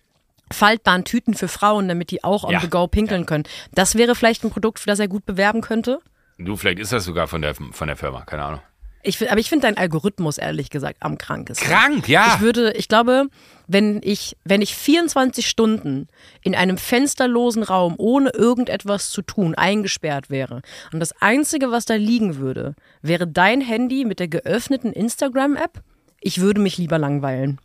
faltbaren 0.53 1.05
Tüten 1.05 1.35
für 1.35 1.49
Frauen, 1.49 1.89
damit 1.89 2.11
die 2.11 2.23
auch 2.23 2.45
on 2.45 2.53
ja. 2.53 2.61
the 2.61 2.69
go 2.69 2.87
pinkeln 2.87 3.23
ja. 3.23 3.27
können. 3.27 3.45
Das 3.73 3.97
wäre 3.97 4.15
vielleicht 4.15 4.45
ein 4.45 4.51
Produkt, 4.51 4.79
für 4.79 4.87
das 4.87 4.99
er 4.99 5.09
gut 5.09 5.27
bewerben 5.27 5.61
könnte. 5.61 6.01
Du, 6.39 6.57
vielleicht 6.57 6.79
ist 6.79 6.93
das 6.93 7.05
sogar 7.05 7.29
von 7.29 7.43
der, 7.43 7.55
von 7.55 7.87
der 7.87 7.97
Firma, 7.97 8.23
keine 8.23 8.45
Ahnung. 8.45 8.61
Ich, 9.03 9.31
aber 9.31 9.39
ich 9.39 9.49
finde 9.49 9.67
dein 9.67 9.77
Algorithmus 9.77 10.39
ehrlich 10.39 10.71
gesagt 10.71 10.97
am 11.01 11.19
krankesten. 11.19 11.69
Krank, 11.69 12.09
ja. 12.09 12.35
Ich 12.35 12.41
würde, 12.41 12.73
ich 12.73 12.89
glaube, 12.89 13.27
wenn 13.67 14.01
ich, 14.03 14.37
wenn 14.45 14.63
ich 14.63 14.75
24 14.75 15.47
Stunden 15.47 16.09
in 16.43 16.55
einem 16.55 16.77
fensterlosen 16.77 17.63
Raum 17.63 17.95
ohne 17.99 18.31
irgendetwas 18.31 19.11
zu 19.11 19.23
tun 19.23 19.55
eingesperrt 19.55 20.31
wäre 20.31 20.63
und 20.93 21.01
das 21.01 21.13
Einzige, 21.21 21.71
was 21.71 21.85
da 21.85 21.95
liegen 21.95 22.37
würde, 22.37 22.75
wäre 23.03 23.27
dein 23.27 23.61
Handy 23.61 24.05
mit 24.05 24.21
der 24.21 24.29
geöffneten 24.29 24.93
Instagram-App, 24.93 25.83
ich 26.21 26.41
würde 26.41 26.61
mich 26.61 26.79
lieber 26.79 26.99
langweilen. 26.99 27.61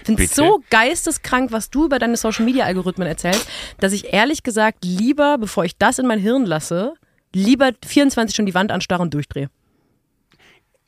Ich 0.00 0.06
finde 0.06 0.24
es 0.24 0.34
so 0.34 0.62
geisteskrank, 0.70 1.52
was 1.52 1.70
du 1.70 1.86
über 1.86 1.98
deine 1.98 2.16
Social 2.16 2.44
Media 2.44 2.64
Algorithmen 2.64 3.08
erzählst, 3.08 3.48
dass 3.78 3.92
ich 3.92 4.12
ehrlich 4.12 4.42
gesagt 4.42 4.84
lieber, 4.84 5.38
bevor 5.38 5.64
ich 5.64 5.76
das 5.76 5.98
in 5.98 6.06
mein 6.06 6.20
Hirn 6.20 6.46
lasse, 6.46 6.94
lieber 7.34 7.72
24 7.84 8.34
Stunden 8.34 8.46
die 8.46 8.54
Wand 8.54 8.70
anstarren 8.70 9.02
und 9.02 9.14
durchdrehe. 9.14 9.50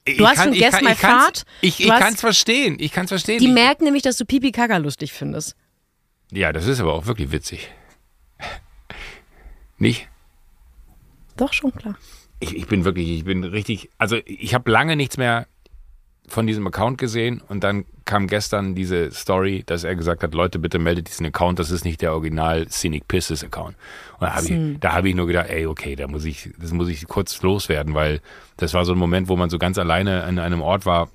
Du 0.04 0.12
ich 0.12 0.20
hast 0.20 0.36
kann, 0.36 0.54
schon 0.54 0.58
Guess 0.58 0.74
ich 0.76 0.82
My 0.82 0.94
Fahrt. 0.94 1.44
Ich, 1.60 1.80
ich 1.80 1.88
kann 1.88 2.14
es 2.14 2.20
verstehen. 2.20 2.76
Ich 2.80 2.92
kann 2.92 3.04
es 3.04 3.10
verstehen. 3.10 3.38
Die 3.38 3.48
merken 3.48 3.84
nämlich, 3.84 4.02
dass 4.02 4.16
du 4.16 4.24
Pipi 4.24 4.50
Kaka 4.50 4.78
lustig 4.78 5.12
findest. 5.12 5.54
Ja, 6.32 6.52
das 6.52 6.66
ist 6.66 6.80
aber 6.80 6.94
auch 6.94 7.06
wirklich 7.06 7.30
witzig. 7.30 7.70
Nicht? 9.78 10.08
Doch, 11.36 11.52
schon 11.52 11.72
klar. 11.72 11.96
Ich, 12.40 12.56
ich 12.56 12.66
bin 12.66 12.84
wirklich, 12.84 13.08
ich 13.08 13.24
bin 13.24 13.44
richtig, 13.44 13.90
also 13.98 14.18
ich 14.24 14.54
habe 14.54 14.70
lange 14.70 14.96
nichts 14.96 15.16
mehr 15.16 15.46
von 16.32 16.46
diesem 16.46 16.66
Account 16.66 16.96
gesehen 16.96 17.42
und 17.48 17.62
dann 17.62 17.84
kam 18.06 18.26
gestern 18.26 18.74
diese 18.74 19.10
Story, 19.12 19.64
dass 19.66 19.84
er 19.84 19.94
gesagt 19.94 20.22
hat, 20.22 20.32
Leute, 20.32 20.58
bitte 20.58 20.78
meldet 20.78 21.08
diesen 21.08 21.26
Account, 21.26 21.58
das 21.58 21.70
ist 21.70 21.84
nicht 21.84 22.00
der 22.00 22.14
Original 22.14 22.66
Scenic 22.70 23.06
Pisses 23.06 23.44
Account. 23.44 23.76
Und 24.14 24.22
da 24.22 24.34
habe 24.34 24.46
ich, 24.46 24.80
da 24.80 24.92
hab 24.94 25.04
ich 25.04 25.14
nur 25.14 25.26
gedacht, 25.26 25.50
ey, 25.50 25.66
okay, 25.66 25.94
da 25.94 26.08
muss 26.08 26.24
ich, 26.24 26.48
das 26.58 26.72
muss 26.72 26.88
ich 26.88 27.06
kurz 27.06 27.42
loswerden, 27.42 27.94
weil 27.94 28.22
das 28.56 28.72
war 28.72 28.86
so 28.86 28.92
ein 28.92 28.98
Moment, 28.98 29.28
wo 29.28 29.36
man 29.36 29.50
so 29.50 29.58
ganz 29.58 29.76
alleine 29.76 30.24
an 30.24 30.38
einem 30.38 30.62
Ort 30.62 30.86
war. 30.86 31.10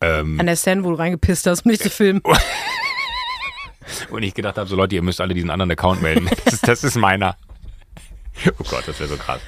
Ähm, 0.00 0.38
an 0.38 0.46
der 0.46 0.54
Sand, 0.54 0.84
wo 0.84 0.90
du 0.90 0.94
reingepisst 0.94 1.48
hast, 1.48 1.66
um 1.66 1.72
nicht 1.72 1.82
zu 1.82 1.90
filmen. 1.90 2.22
und 4.10 4.22
ich 4.22 4.32
gedacht 4.32 4.58
habe, 4.58 4.68
so 4.68 4.76
Leute, 4.76 4.94
ihr 4.94 5.02
müsst 5.02 5.20
alle 5.20 5.34
diesen 5.34 5.50
anderen 5.50 5.72
Account 5.72 6.02
melden. 6.02 6.30
Das 6.44 6.54
ist, 6.54 6.68
das 6.68 6.84
ist 6.84 6.96
meiner. 6.96 7.36
Oh 8.60 8.64
Gott, 8.70 8.84
das 8.86 9.00
wäre 9.00 9.08
so 9.08 9.16
krass. 9.16 9.40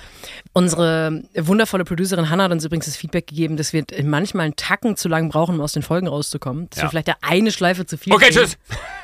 Unsere 0.53 1.23
wundervolle 1.37 1.85
Producerin 1.85 2.29
Hannah 2.29 2.45
hat 2.45 2.51
uns 2.51 2.65
übrigens 2.65 2.87
das 2.87 2.97
Feedback 2.97 3.29
gegeben, 3.29 3.57
dass 3.57 3.73
wir 3.73 3.85
manchmal 4.03 4.47
einen 4.47 4.57
Tacken 4.57 4.97
zu 4.97 5.09
lang 5.09 5.29
brauchen, 5.29 5.55
um 5.55 5.61
aus 5.61 5.75
den 5.75 5.83
Folgen 5.83 6.09
rauszukommen. 6.09 6.69
Dass 6.71 6.79
ja. 6.79 6.83
wir 6.85 6.91
vielleicht 6.91 7.09
da 7.09 7.15
eine 7.21 7.53
Schleife 7.53 7.87
zu 7.87 7.97
viel 7.97 8.13
Okay, 8.13 8.31
tschüss. 8.31 8.59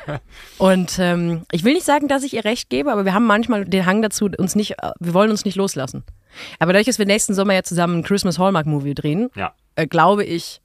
Und 0.58 0.98
ähm, 0.98 1.42
ich 1.52 1.62
will 1.62 1.74
nicht 1.74 1.86
sagen, 1.86 2.08
dass 2.08 2.24
ich 2.24 2.34
ihr 2.34 2.44
recht 2.44 2.68
gebe, 2.68 2.90
aber 2.90 3.04
wir 3.04 3.14
haben 3.14 3.26
manchmal 3.26 3.64
den 3.64 3.86
Hang 3.86 4.02
dazu, 4.02 4.28
uns 4.36 4.56
nicht, 4.56 4.74
wir 4.98 5.14
wollen 5.14 5.30
uns 5.30 5.44
nicht 5.44 5.54
loslassen. 5.54 6.02
Aber 6.58 6.72
dadurch, 6.72 6.86
dass 6.86 6.98
wir 6.98 7.06
nächsten 7.06 7.32
Sommer 7.32 7.54
ja 7.54 7.62
zusammen 7.62 7.94
einen 7.94 8.02
Christmas 8.02 8.40
Hallmark 8.40 8.66
Movie 8.66 8.94
drehen, 8.94 9.30
ja. 9.36 9.54
äh, 9.76 9.86
glaube 9.86 10.24
ich, 10.24 10.60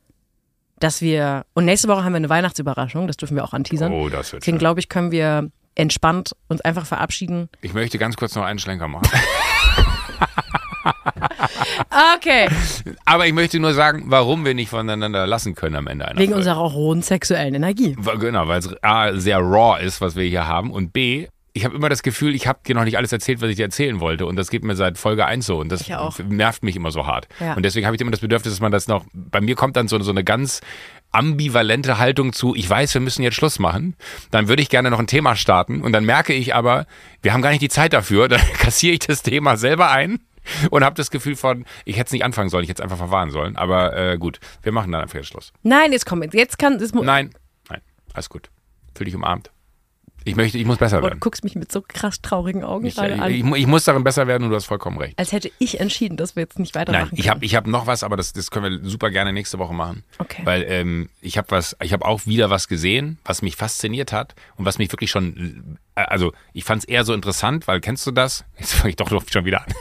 dass 0.79 0.99
wir 1.01 1.45
und 1.53 1.65
nächste 1.65 1.89
Woche 1.89 2.03
haben 2.03 2.13
wir 2.13 2.17
eine 2.17 2.29
Weihnachtsüberraschung, 2.29 3.05
das 3.05 3.17
dürfen 3.17 3.35
wir 3.35 3.43
auch 3.43 3.53
anteasern. 3.53 3.93
Oh, 3.93 4.09
das 4.09 4.33
wird 4.33 4.41
Deswegen 4.41 4.57
glaube 4.57 4.79
ich, 4.79 4.89
können 4.89 5.11
wir 5.11 5.51
entspannt 5.75 6.31
uns 6.47 6.59
einfach 6.61 6.87
verabschieden. 6.87 7.49
Ich 7.61 7.73
möchte 7.73 7.99
ganz 7.99 8.17
kurz 8.17 8.35
noch 8.35 8.43
einen 8.43 8.59
Schlenker 8.59 8.87
machen. 8.87 9.07
okay. 12.15 12.49
Aber 13.05 13.27
ich 13.27 13.33
möchte 13.33 13.59
nur 13.59 13.73
sagen, 13.73 14.03
warum 14.07 14.45
wir 14.45 14.53
nicht 14.53 14.69
voneinander 14.69 15.27
lassen 15.27 15.55
können 15.55 15.75
am 15.75 15.87
Ende 15.87 16.07
einer 16.07 16.19
Wegen 16.19 16.33
Folge. 16.33 16.49
unserer 16.49 16.73
hohen 16.73 17.01
sexuellen 17.01 17.55
Energie. 17.55 17.95
Genau, 18.19 18.47
weil 18.47 18.59
es 18.59 18.83
A, 18.83 19.13
sehr 19.13 19.39
raw 19.39 19.83
ist, 19.83 20.01
was 20.01 20.15
wir 20.15 20.25
hier 20.25 20.47
haben 20.47 20.71
und 20.71 20.93
B, 20.93 21.27
ich 21.53 21.65
habe 21.65 21.75
immer 21.75 21.89
das 21.89 22.01
Gefühl, 22.01 22.33
ich 22.33 22.47
habe 22.47 22.59
dir 22.65 22.75
noch 22.75 22.85
nicht 22.85 22.97
alles 22.97 23.11
erzählt, 23.11 23.41
was 23.41 23.49
ich 23.49 23.57
dir 23.57 23.63
erzählen 23.63 23.99
wollte. 23.99 24.25
Und 24.25 24.37
das 24.37 24.49
geht 24.49 24.63
mir 24.63 24.75
seit 24.75 24.97
Folge 24.97 25.25
1 25.25 25.45
so. 25.45 25.59
Und 25.59 25.69
das 25.69 25.85
nervt 26.29 26.63
mich 26.63 26.75
immer 26.75 26.91
so 26.91 27.05
hart. 27.05 27.27
Ja. 27.39 27.55
Und 27.55 27.63
deswegen 27.63 27.85
habe 27.85 27.95
ich 27.95 28.01
immer 28.01 28.11
das 28.11 28.21
Bedürfnis, 28.21 28.53
dass 28.53 28.61
man 28.61 28.71
das 28.71 28.87
noch. 28.87 29.05
Bei 29.13 29.41
mir 29.41 29.55
kommt 29.55 29.75
dann 29.75 29.87
so, 29.87 29.99
so 30.01 30.11
eine 30.11 30.23
ganz 30.23 30.61
ambivalente 31.11 31.97
Haltung 31.97 32.31
zu, 32.31 32.55
ich 32.55 32.69
weiß, 32.69 32.93
wir 32.93 33.01
müssen 33.01 33.21
jetzt 33.21 33.35
Schluss 33.35 33.59
machen. 33.59 33.95
Dann 34.31 34.47
würde 34.47 34.61
ich 34.61 34.69
gerne 34.69 34.89
noch 34.89 34.99
ein 34.99 35.07
Thema 35.07 35.35
starten. 35.35 35.81
Und 35.81 35.91
dann 35.91 36.05
merke 36.05 36.33
ich 36.33 36.55
aber, 36.55 36.85
wir 37.21 37.33
haben 37.33 37.41
gar 37.41 37.49
nicht 37.49 37.61
die 37.61 37.69
Zeit 37.69 37.91
dafür. 37.91 38.27
Dann 38.31 38.41
kassiere 38.57 38.93
ich 38.93 38.99
das 38.99 39.21
Thema 39.21 39.57
selber 39.57 39.91
ein 39.91 40.19
und 40.71 40.83
habe 40.83 40.95
das 40.95 41.11
Gefühl 41.11 41.35
von, 41.35 41.65
ich 41.85 41.97
hätte 41.97 42.07
es 42.07 42.11
nicht 42.11 42.23
anfangen 42.23 42.49
sollen, 42.49 42.63
ich 42.63 42.69
hätte 42.69 42.81
es 42.81 42.83
einfach 42.83 42.97
verwahren 42.97 43.31
sollen. 43.31 43.55
Aber 43.55 43.95
äh, 43.95 44.17
gut, 44.17 44.39
wir 44.63 44.71
machen 44.71 44.91
dann 44.91 45.01
einfach 45.01 45.15
jetzt 45.15 45.27
Schluss. 45.27 45.53
Nein, 45.63 45.91
jetzt 45.91 46.05
komm, 46.05 46.23
jetzt 46.23 46.57
kann. 46.59 46.79
Jetzt 46.79 46.95
nein, 46.95 47.31
nein, 47.69 47.81
alles 48.13 48.29
gut. 48.29 48.49
Fühl 48.95 49.05
dich 49.05 49.15
umarmt. 49.15 49.51
Ich 50.23 50.35
möchte, 50.35 50.57
ich 50.59 50.65
muss 50.65 50.77
besser 50.77 50.97
Und 50.97 51.03
werden. 51.03 51.19
guckst 51.19 51.43
mich 51.43 51.55
mit 51.55 51.71
so 51.71 51.81
krass 51.81 52.21
traurigen 52.21 52.63
Augen 52.63 52.85
Ich, 52.85 52.95
gerade 52.95 53.19
an. 53.19 53.31
ich, 53.31 53.43
ich 53.43 53.67
muss 53.67 53.85
darin 53.85 54.03
besser 54.03 54.27
werden 54.27 54.43
und 54.43 54.49
du 54.51 54.55
hast 54.55 54.65
vollkommen 54.65 54.99
recht. 54.99 55.17
als 55.17 55.31
hätte 55.31 55.51
ich 55.57 55.79
entschieden, 55.79 56.15
dass 56.15 56.35
wir 56.35 56.43
jetzt 56.43 56.59
nicht 56.59 56.75
weitermachen 56.75 57.09
Nein, 57.11 57.19
ich 57.19 57.27
habe 57.27 57.43
ich 57.43 57.55
hab 57.55 57.65
noch 57.65 57.87
was, 57.87 58.03
aber 58.03 58.17
das, 58.17 58.31
das 58.31 58.51
können 58.51 58.83
wir 58.83 58.87
super 58.89 59.09
gerne 59.09 59.33
nächste 59.33 59.57
Woche 59.57 59.73
machen. 59.73 60.03
Okay. 60.19 60.41
Weil 60.45 60.63
ähm, 60.67 61.09
ich 61.21 61.37
habe 61.39 61.49
was, 61.49 61.75
ich 61.81 61.91
habe 61.91 62.05
auch 62.05 62.27
wieder 62.27 62.51
was 62.51 62.67
gesehen, 62.67 63.17
was 63.25 63.41
mich 63.41 63.55
fasziniert 63.55 64.11
hat 64.11 64.35
und 64.57 64.65
was 64.65 64.77
mich 64.77 64.91
wirklich 64.91 65.09
schon, 65.09 65.79
äh, 65.95 66.01
also 66.01 66.33
ich 66.53 66.65
fand 66.65 66.83
es 66.83 66.87
eher 66.87 67.03
so 67.03 67.15
interessant, 67.15 67.67
weil 67.67 67.81
kennst 67.81 68.05
du 68.05 68.11
das? 68.11 68.45
Jetzt 68.59 68.73
fange 68.75 68.89
ich 68.91 68.97
doch 68.97 69.09
schon 69.09 69.45
wieder 69.45 69.61
an. 69.61 69.73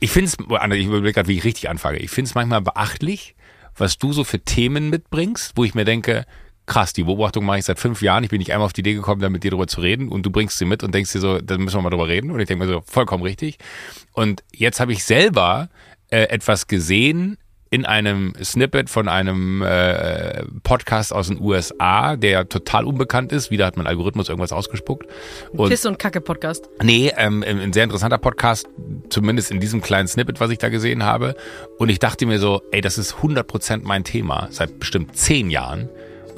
Ich 0.00 0.10
finde 0.10 0.26
es, 0.30 0.36
ich 0.78 0.86
überlege 0.86 1.12
gerade, 1.12 1.28
wie 1.28 1.38
ich 1.38 1.44
richtig 1.44 1.68
anfange. 1.68 1.98
Ich 1.98 2.10
finde 2.10 2.28
es 2.28 2.34
manchmal 2.34 2.60
beachtlich, 2.60 3.34
was 3.76 3.98
du 3.98 4.12
so 4.12 4.24
für 4.24 4.40
Themen 4.40 4.90
mitbringst, 4.90 5.52
wo 5.56 5.64
ich 5.64 5.74
mir 5.74 5.84
denke, 5.84 6.24
krass, 6.66 6.92
die 6.92 7.02
Beobachtung 7.02 7.44
mache 7.44 7.58
ich 7.58 7.64
seit 7.64 7.78
fünf 7.78 8.02
Jahren. 8.02 8.22
Ich 8.22 8.30
bin 8.30 8.38
nicht 8.38 8.52
einmal 8.52 8.66
auf 8.66 8.72
die 8.72 8.82
Idee 8.82 8.94
gekommen, 8.94 9.20
da 9.20 9.28
mit 9.28 9.42
dir 9.42 9.50
drüber 9.50 9.66
zu 9.66 9.80
reden 9.80 10.08
und 10.08 10.24
du 10.24 10.30
bringst 10.30 10.58
sie 10.58 10.66
mit 10.66 10.84
und 10.84 10.94
denkst 10.94 11.12
dir 11.12 11.20
so, 11.20 11.38
da 11.40 11.58
müssen 11.58 11.78
wir 11.78 11.82
mal 11.82 11.90
drüber 11.90 12.08
reden. 12.08 12.30
Und 12.30 12.40
ich 12.40 12.46
denke 12.46 12.64
mir 12.64 12.70
so, 12.70 12.82
vollkommen 12.86 13.22
richtig. 13.22 13.58
Und 14.12 14.44
jetzt 14.52 14.78
habe 14.78 14.92
ich 14.92 15.02
selber 15.04 15.70
äh, 16.10 16.24
etwas 16.24 16.66
gesehen 16.66 17.38
in 17.70 17.84
einem 17.84 18.32
Snippet 18.42 18.88
von 18.88 19.08
einem 19.08 19.62
äh, 19.62 20.44
Podcast 20.62 21.12
aus 21.12 21.28
den 21.28 21.40
USA, 21.40 22.16
der 22.16 22.48
total 22.48 22.84
unbekannt 22.84 23.32
ist. 23.32 23.50
Wieder 23.50 23.66
hat 23.66 23.76
mein 23.76 23.86
Algorithmus 23.86 24.28
irgendwas 24.28 24.52
ausgespuckt. 24.52 25.06
Und 25.52 25.68
Piss- 25.68 25.86
und 25.86 25.98
Kacke-Podcast. 25.98 26.68
Nee, 26.82 27.12
ähm, 27.16 27.44
ein 27.46 27.72
sehr 27.72 27.84
interessanter 27.84 28.18
Podcast, 28.18 28.68
zumindest 29.10 29.50
in 29.50 29.60
diesem 29.60 29.82
kleinen 29.82 30.08
Snippet, 30.08 30.40
was 30.40 30.50
ich 30.50 30.58
da 30.58 30.68
gesehen 30.68 31.04
habe. 31.04 31.34
Und 31.78 31.90
ich 31.90 31.98
dachte 31.98 32.26
mir 32.26 32.38
so, 32.38 32.62
ey, 32.70 32.80
das 32.80 32.96
ist 32.96 33.16
100% 33.16 33.80
mein 33.82 34.04
Thema, 34.04 34.48
seit 34.50 34.78
bestimmt 34.78 35.16
zehn 35.16 35.50
Jahren. 35.50 35.88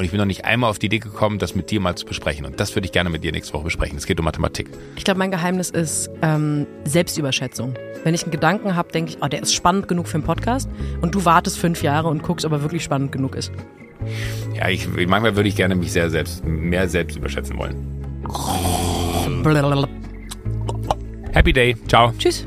Und 0.00 0.06
ich 0.06 0.12
bin 0.12 0.18
noch 0.18 0.24
nicht 0.24 0.46
einmal 0.46 0.70
auf 0.70 0.78
die 0.78 0.86
Idee 0.86 0.98
gekommen, 0.98 1.38
das 1.38 1.54
mit 1.54 1.70
dir 1.70 1.78
mal 1.78 1.94
zu 1.94 2.06
besprechen. 2.06 2.46
Und 2.46 2.58
das 2.58 2.74
würde 2.74 2.86
ich 2.86 2.92
gerne 2.92 3.10
mit 3.10 3.22
dir 3.22 3.32
nächste 3.32 3.52
Woche 3.52 3.64
besprechen. 3.64 3.98
Es 3.98 4.06
geht 4.06 4.18
um 4.18 4.24
Mathematik. 4.24 4.70
Ich 4.96 5.04
glaube, 5.04 5.18
mein 5.18 5.30
Geheimnis 5.30 5.68
ist 5.68 6.08
ähm, 6.22 6.66
Selbstüberschätzung. 6.84 7.74
Wenn 8.02 8.14
ich 8.14 8.22
einen 8.22 8.30
Gedanken 8.30 8.76
habe, 8.76 8.90
denke 8.92 9.10
ich, 9.10 9.18
oh, 9.20 9.28
der 9.28 9.42
ist 9.42 9.54
spannend 9.54 9.88
genug 9.88 10.08
für 10.08 10.14
einen 10.14 10.24
Podcast. 10.24 10.70
Und 11.02 11.14
du 11.14 11.26
wartest 11.26 11.58
fünf 11.58 11.82
Jahre 11.82 12.08
und 12.08 12.22
guckst, 12.22 12.46
ob 12.46 12.52
er 12.52 12.62
wirklich 12.62 12.82
spannend 12.82 13.12
genug 13.12 13.34
ist. 13.34 13.52
Ja, 14.56 14.70
ich, 14.70 14.88
manchmal 14.88 15.36
würde 15.36 15.50
ich 15.50 15.56
gerne 15.56 15.74
mich 15.74 15.92
sehr 15.92 16.08
selbst, 16.08 16.46
mehr 16.46 16.88
selbst 16.88 17.18
überschätzen 17.18 17.58
wollen. 17.58 17.76
Happy 21.34 21.52
Day. 21.52 21.76
Ciao. 21.88 22.14
Tschüss. 22.16 22.46